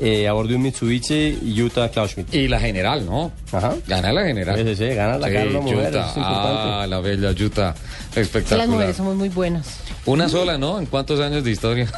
eh, 0.00 0.26
a 0.28 0.32
bordo 0.32 0.50
de 0.50 0.56
un 0.56 0.62
Mitsubishi 0.62 1.38
Utah 1.62 1.88
Clausschmidt. 1.90 2.32
Y 2.34 2.48
la 2.48 2.58
general, 2.60 3.04
¿no? 3.06 3.32
Ajá. 3.52 3.74
Gana 3.86 4.12
la 4.12 4.22
general. 4.24 4.56
Sí, 4.58 4.64
sí, 4.64 4.76
sí, 4.88 4.94
gana 4.94 5.18
la 5.18 5.26
mujer, 5.28 5.50
Yuta. 5.50 5.88
eso 5.88 6.10
es 6.10 6.16
importante. 6.16 6.60
Ah, 6.72 6.86
la 6.88 7.00
bella 7.00 7.32
Yuta. 7.32 7.74
Que 8.12 8.20
las 8.20 8.26
Espectacular. 8.28 8.68
mujeres 8.68 8.96
somos 8.96 9.16
muy 9.16 9.28
buenas. 9.28 9.78
Una 10.06 10.28
sola, 10.28 10.58
¿no? 10.58 10.78
¿En 10.78 10.86
cuántos 10.86 11.20
años 11.20 11.44
de 11.44 11.50
historia? 11.50 11.90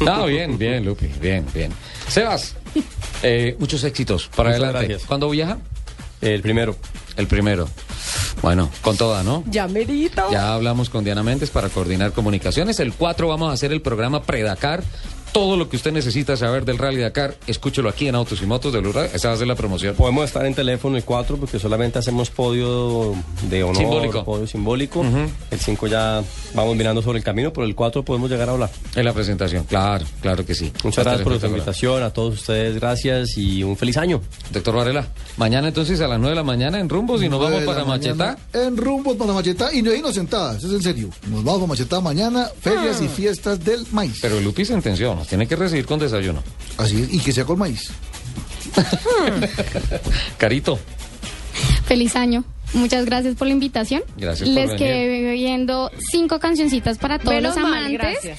no, 0.00 0.26
bien, 0.26 0.58
bien, 0.58 0.84
Lupi, 0.84 1.06
bien, 1.20 1.44
bien. 1.54 1.72
Sebas, 2.08 2.54
eh, 3.22 3.56
muchos 3.58 3.82
éxitos 3.84 4.28
para 4.34 4.50
Muchas 4.50 4.62
adelante. 4.64 4.88
gracias. 4.88 5.06
¿Cuándo 5.08 5.30
viaja? 5.30 5.58
El 6.20 6.40
primero. 6.42 6.76
El 7.16 7.26
primero. 7.26 7.68
Bueno, 8.42 8.70
con 8.82 8.96
toda, 8.96 9.22
¿no? 9.22 9.42
Ya 9.50 9.66
merito. 9.68 10.30
Ya 10.30 10.52
hablamos 10.54 10.90
con 10.90 11.04
Diana 11.04 11.22
Méndez 11.22 11.50
para 11.50 11.68
coordinar 11.68 12.12
comunicaciones. 12.12 12.78
El 12.80 12.92
4 12.92 13.28
vamos 13.28 13.50
a 13.50 13.52
hacer 13.52 13.72
el 13.72 13.80
programa 13.80 14.22
Pre-Dakar. 14.22 14.82
Todo 15.32 15.58
lo 15.58 15.68
que 15.68 15.76
usted 15.76 15.92
necesita 15.92 16.34
saber 16.36 16.64
del 16.64 16.78
Rally 16.78 17.00
Dakar, 17.02 17.36
escúchelo 17.46 17.90
aquí 17.90 18.08
en 18.08 18.14
Autos 18.14 18.40
y 18.40 18.46
Motos 18.46 18.72
de 18.72 18.80
Blue 18.80 18.92
Radio. 18.92 19.10
Esa 19.12 19.28
va 19.28 19.34
a 19.34 19.36
ser 19.36 19.46
la 19.46 19.54
promoción. 19.54 19.94
Podemos 19.94 20.24
estar 20.24 20.46
en 20.46 20.54
teléfono 20.54 20.96
el 20.96 21.04
4 21.04 21.36
porque 21.36 21.58
solamente 21.58 21.98
hacemos 21.98 22.30
podio 22.30 23.14
de 23.50 23.62
honor, 23.62 23.76
Simbólico. 23.76 24.24
podio 24.24 24.46
simbólico. 24.46 25.04
El 25.50 25.60
5 25.60 25.86
ya 25.88 26.22
vamos 26.54 26.74
mirando 26.76 27.02
sobre 27.02 27.18
el 27.18 27.24
camino, 27.24 27.52
pero 27.52 27.66
el 27.66 27.74
4 27.74 28.02
podemos 28.02 28.30
llegar 28.30 28.48
a 28.48 28.52
hablar. 28.52 28.70
En 28.94 29.04
la 29.04 29.12
presentación, 29.12 29.64
claro, 29.64 30.06
claro 30.22 30.46
que 30.46 30.54
sí. 30.54 30.72
Muchas 30.84 31.06
a 31.06 31.10
gracias 31.10 31.24
por 31.28 31.38
su 31.40 31.46
invitación, 31.46 32.02
a 32.02 32.10
todos 32.10 32.34
ustedes 32.34 32.76
gracias 32.76 33.36
y 33.36 33.62
un 33.62 33.76
feliz 33.76 33.98
año. 33.98 34.22
Doctor 34.52 34.74
Varela, 34.76 35.06
mañana 35.36 35.68
entonces 35.68 36.00
a 36.00 36.08
las 36.08 36.18
9 36.18 36.30
de 36.30 36.36
la 36.36 36.44
mañana 36.44 36.80
en 36.80 36.88
Rumbos 36.88 37.22
y 37.22 37.28
nos 37.28 37.40
vamos 37.40 37.62
para 37.64 37.84
Machetá. 37.84 38.38
En 38.54 38.76
rumbo 38.76 39.14
para 39.18 39.32
Machetá 39.34 39.72
y 39.74 39.82
no 39.82 39.90
hay 39.90 39.98
inocentadas, 39.98 40.56
eso 40.58 40.68
es 40.68 40.74
en 40.74 40.82
serio. 40.82 41.10
Nos 41.28 41.44
vamos 41.44 41.60
para 41.60 41.68
Machetá 41.68 42.00
mañana, 42.00 42.48
ferias 42.60 42.98
Ah. 43.00 43.04
y 43.04 43.08
fiestas 43.08 43.62
del 43.62 43.84
maíz. 43.92 44.18
Pero 44.22 44.40
Lupi 44.40 44.64
sentenció, 44.64 45.15
nos 45.16 45.26
tiene 45.26 45.46
que 45.48 45.56
recibir 45.56 45.86
con 45.86 45.98
desayuno. 45.98 46.42
Así 46.78 47.02
es, 47.02 47.12
y 47.12 47.18
que 47.18 47.32
sea 47.32 47.44
con 47.44 47.58
maíz. 47.58 47.90
Carito, 50.38 50.78
Feliz 51.86 52.16
año. 52.16 52.44
Muchas 52.74 53.04
gracias 53.06 53.36
por 53.36 53.46
la 53.46 53.52
invitación. 53.54 54.02
Gracias 54.16 54.48
por 54.48 54.54
Les 54.54 54.66
venir. 54.70 54.78
quedé 54.78 55.32
viendo 55.32 55.90
cinco 56.10 56.38
cancioncitas 56.40 56.98
para 56.98 57.18
todos 57.18 57.34
Menos 57.34 57.54
los 57.54 57.62
mal, 57.64 57.74
amantes 57.86 57.98
gracias. 58.00 58.38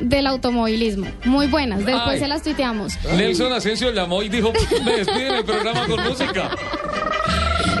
del 0.00 0.26
automovilismo. 0.26 1.06
Muy 1.24 1.46
buenas. 1.46 1.78
Después 1.86 2.14
Ay. 2.14 2.18
se 2.18 2.28
las 2.28 2.42
tuiteamos. 2.42 2.92
Nelson 3.16 3.52
Asensio 3.52 3.92
llamó 3.92 4.22
y 4.22 4.28
dijo, 4.28 4.52
me 4.84 4.96
despiden 4.96 5.34
el 5.36 5.44
programa 5.44 5.86
con 5.86 6.02
música. 6.02 6.50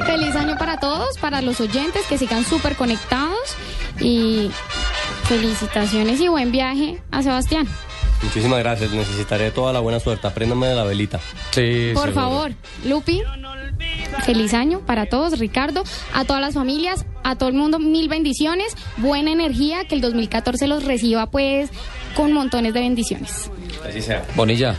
Feliz 0.06 0.34
año 0.36 0.56
para 0.56 0.78
todos, 0.78 1.18
para 1.18 1.42
los 1.42 1.60
oyentes 1.60 2.06
que 2.06 2.16
sigan 2.16 2.44
súper 2.44 2.76
conectados 2.76 3.36
y 4.00 4.50
felicitaciones 5.24 6.20
y 6.20 6.28
buen 6.28 6.52
viaje 6.52 7.02
a 7.10 7.22
Sebastián. 7.22 7.68
Muchísimas 8.22 8.58
gracias. 8.58 8.90
Necesitaré 8.90 9.50
toda 9.50 9.72
la 9.72 9.80
buena 9.80 10.00
suerte. 10.00 10.26
Apréndame 10.26 10.68
de 10.68 10.74
la 10.74 10.84
velita. 10.84 11.20
Sí, 11.50 11.92
Por 11.94 12.12
favor, 12.12 12.52
Lupi, 12.84 13.22
feliz 14.24 14.54
año 14.54 14.80
para 14.80 15.06
todos, 15.06 15.38
Ricardo, 15.38 15.82
a 16.12 16.24
todas 16.24 16.40
las 16.40 16.54
familias, 16.54 17.06
a 17.24 17.36
todo 17.36 17.48
el 17.48 17.54
mundo, 17.54 17.78
mil 17.78 18.08
bendiciones, 18.08 18.76
buena 18.98 19.32
energía, 19.32 19.84
que 19.84 19.94
el 19.94 20.00
2014 20.00 20.66
los 20.66 20.84
reciba 20.84 21.30
pues 21.30 21.70
con 22.14 22.32
montones 22.32 22.74
de 22.74 22.80
bendiciones. 22.80 23.50
Así 23.86 24.02
sea. 24.02 24.24
Bonilla. 24.34 24.76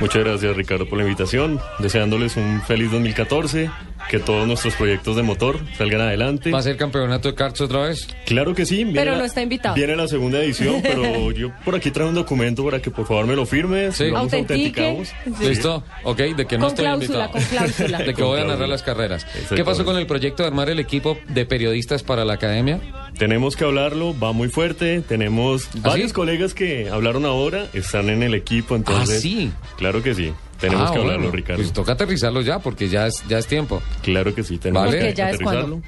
Muchas 0.00 0.24
gracias 0.24 0.56
Ricardo 0.56 0.88
por 0.88 0.98
la 0.98 1.04
invitación, 1.04 1.60
deseándoles 1.78 2.36
un 2.36 2.60
feliz 2.62 2.90
2014, 2.90 3.70
que 4.10 4.18
todos 4.18 4.46
nuestros 4.46 4.74
proyectos 4.74 5.16
de 5.16 5.22
motor 5.22 5.58
salgan 5.78 6.00
adelante. 6.02 6.50
¿Va 6.50 6.58
a 6.58 6.62
ser 6.62 6.76
campeonato 6.76 7.28
de 7.28 7.34
karts 7.34 7.60
otra 7.60 7.80
vez? 7.88 8.06
Claro 8.26 8.54
que 8.54 8.66
sí. 8.66 8.76
viene 8.84 8.92
Pero 8.94 9.12
la- 9.12 9.18
no 9.18 9.24
está 9.24 9.42
invitado. 9.42 9.74
Viene 9.74 9.96
la 9.96 10.06
segunda 10.08 10.38
edición, 10.42 10.80
pero 10.82 11.30
yo 11.30 11.50
por 11.64 11.74
aquí 11.74 11.90
traigo 11.90 12.10
un 12.10 12.14
documento 12.14 12.64
para 12.64 12.80
que 12.82 12.90
por 12.90 13.06
favor 13.06 13.26
me 13.26 13.34
lo 13.36 13.46
firmes. 13.46 13.96
Sí. 13.96 14.08
lo 14.08 14.18
autenticamos. 14.18 15.08
Sí. 15.38 15.48
¿Listo? 15.48 15.82
Ok, 16.04 16.18
de 16.18 16.46
que 16.46 16.58
no 16.58 16.64
Con 16.66 16.68
estoy 16.72 16.84
cláusula, 16.84 17.24
invitado. 17.26 17.30
con 17.32 17.42
cláusula. 17.42 17.98
De 18.02 18.04
que 18.06 18.12
Con 18.14 18.24
voy 18.26 18.40
a 18.40 18.44
narrar 18.44 18.68
las 18.68 18.82
carreras. 18.82 19.26
¿Qué 19.54 19.64
pasó 19.64 19.84
con 19.84 19.96
el 19.96 20.06
proyecto 20.06 20.42
de 20.42 20.48
armar 20.48 20.68
el 20.68 20.78
equipo 20.78 21.18
de 21.28 21.46
periodistas 21.46 22.02
para 22.02 22.24
la 22.24 22.34
academia? 22.34 22.80
Tenemos 23.18 23.56
que 23.56 23.64
hablarlo, 23.64 24.18
va 24.18 24.32
muy 24.32 24.48
fuerte. 24.48 25.00
Tenemos 25.02 25.68
varios 25.82 26.08
sí? 26.10 26.14
colegas 26.14 26.54
que 26.54 26.88
hablaron 26.90 27.24
ahora, 27.24 27.66
están 27.72 28.08
en 28.10 28.22
el 28.22 28.34
equipo, 28.34 28.74
entonces. 28.76 29.16
¿Ah, 29.18 29.20
sí? 29.20 29.52
Claro 29.76 30.02
que 30.02 30.14
sí. 30.14 30.32
Tenemos 30.62 30.88
Ah, 30.90 30.92
que 30.94 31.00
hablarlo, 31.00 31.22
bueno, 31.24 31.36
Ricardo. 31.36 31.60
Pues 31.62 31.72
toca 31.74 31.92
aterrizarlo 31.92 32.40
ya, 32.40 32.58
porque 32.60 32.88
ya 32.88 33.06
es, 33.08 33.22
ya 33.28 33.36
es 33.38 33.46
tiempo. 33.46 33.82
Claro 34.02 34.34
que 34.34 34.42
sí, 34.44 34.56
tenemos 34.56 34.86
Vale. 34.86 34.98
que 34.98 35.14
ya 35.14 35.28
es 35.30 35.34
aterrizarlo. 35.36 35.82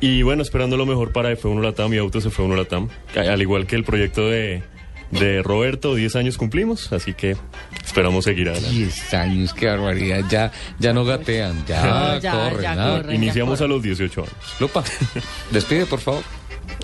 Y 0.00 0.22
bueno, 0.22 0.42
esperando 0.42 0.78
lo 0.78 0.86
mejor 0.86 1.12
para 1.12 1.30
F1 1.32 1.60
Latam 1.60 1.92
y 1.92 1.98
Autos 1.98 2.24
F1 2.26 2.56
Latam. 2.56 2.88
Al 3.14 3.42
igual 3.42 3.66
que 3.66 3.76
el 3.76 3.84
proyecto 3.84 4.26
de, 4.30 4.62
de 5.10 5.42
Roberto, 5.42 5.94
10 5.94 6.16
años 6.16 6.38
cumplimos, 6.38 6.90
así 6.92 7.12
que 7.12 7.36
esperamos 7.84 8.24
seguir 8.24 8.48
adelante. 8.48 8.74
10 8.74 9.14
años, 9.14 9.52
qué 9.52 9.66
barbaridad. 9.66 10.24
Ya, 10.30 10.52
ya 10.78 10.92
no 10.94 11.04
gatean, 11.04 11.66
ya, 11.66 11.84
No, 12.14 12.18
ya, 12.20 12.32
corren. 12.32 12.62
ya 12.62 12.74
corren. 12.76 13.14
Iniciamos 13.16 13.60
a 13.60 13.66
los 13.66 13.82
18 13.82 14.20
años. 14.22 14.32
Lupa, 14.58 14.82
despide, 15.50 15.84
por 15.84 15.98
favor. 16.00 16.22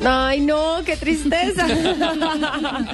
Ay, 0.04 0.40
no, 0.40 0.82
qué 0.84 0.96
tristeza. 0.96 1.66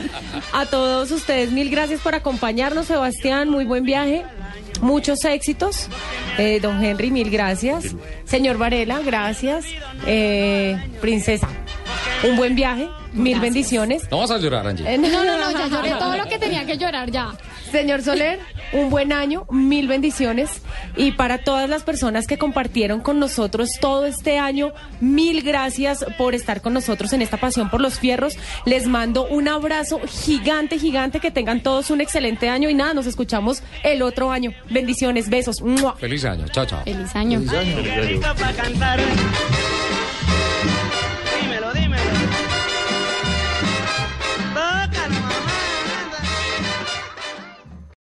A 0.53 0.66
todos 0.66 1.11
ustedes, 1.11 1.51
mil 1.51 1.70
gracias 1.70 2.01
por 2.01 2.15
acompañarnos, 2.15 2.87
Sebastián. 2.87 3.49
Muy 3.49 3.65
buen 3.65 3.85
viaje. 3.85 4.24
Muchos 4.83 5.25
éxitos. 5.25 5.89
Eh, 6.39 6.59
don 6.61 6.85
Henry, 6.85 7.11
mil 7.11 7.31
gracias. 7.31 7.95
Señor 8.25 8.59
Varela, 8.59 9.01
gracias. 9.01 9.65
Eh, 10.07 10.77
princesa, 11.01 11.49
un 12.29 12.37
buen 12.37 12.55
viaje. 12.55 12.89
Mil 13.15 13.41
bendiciones. 13.41 14.11
No 14.11 14.21
vas 14.21 14.31
a 14.31 14.39
llorar, 14.39 14.67
Angie. 14.67 14.91
Eh, 14.91 14.97
No, 14.97 15.09
no, 15.23 15.37
no, 15.37 15.51
ya 15.51 15.67
lloré 15.69 15.91
todo 15.91 16.17
lo 16.17 16.25
que 16.25 16.39
tenía 16.39 16.65
que 16.65 16.79
llorar 16.79 17.11
ya. 17.11 17.33
Señor 17.71 18.01
Soler, 18.03 18.39
un 18.73 18.89
buen 18.89 19.13
año, 19.13 19.45
mil 19.51 19.87
bendiciones. 19.87 20.63
Y 20.97 21.13
para 21.13 21.37
todas 21.45 21.69
las 21.69 21.83
personas 21.83 22.27
que 22.27 22.39
compartieron 22.39 23.01
con 23.01 23.19
nosotros 23.19 23.69
todo 23.83 24.07
este 24.07 24.39
año, 24.39 24.73
mil 25.01 25.43
gracias 25.43 26.07
por 26.17 26.35
estar 26.35 26.63
con 26.63 26.73
nosotros 26.73 27.13
en 27.13 27.21
esta 27.21 27.37
pasión 27.37 27.69
por 27.69 27.83
los 27.83 27.99
fierros. 27.99 28.39
Les 28.65 28.87
mando 28.87 29.27
un 29.27 29.47
abrazo 29.47 30.01
gigante, 30.07 30.79
gigante, 30.79 31.21
que 31.21 31.31
tengan 31.31 31.63
todos 31.63 31.91
un 31.91 32.01
excelente 32.01 32.49
año 32.49 32.71
y 32.71 32.75
nada, 32.75 32.95
nos 32.95 33.07
escuchamos 33.07 33.63
el 33.85 34.01
otro 34.01 34.31
año. 34.33 34.53
Bendiciones, 34.73 35.28
besos. 35.28 35.61
¡Mua! 35.61 35.94
Feliz 35.97 36.24
año. 36.24 36.47
Chao, 36.49 36.66
chao. 36.66 36.82
Feliz 36.85 37.15
año. 37.15 37.40
Feliz. 37.40 38.20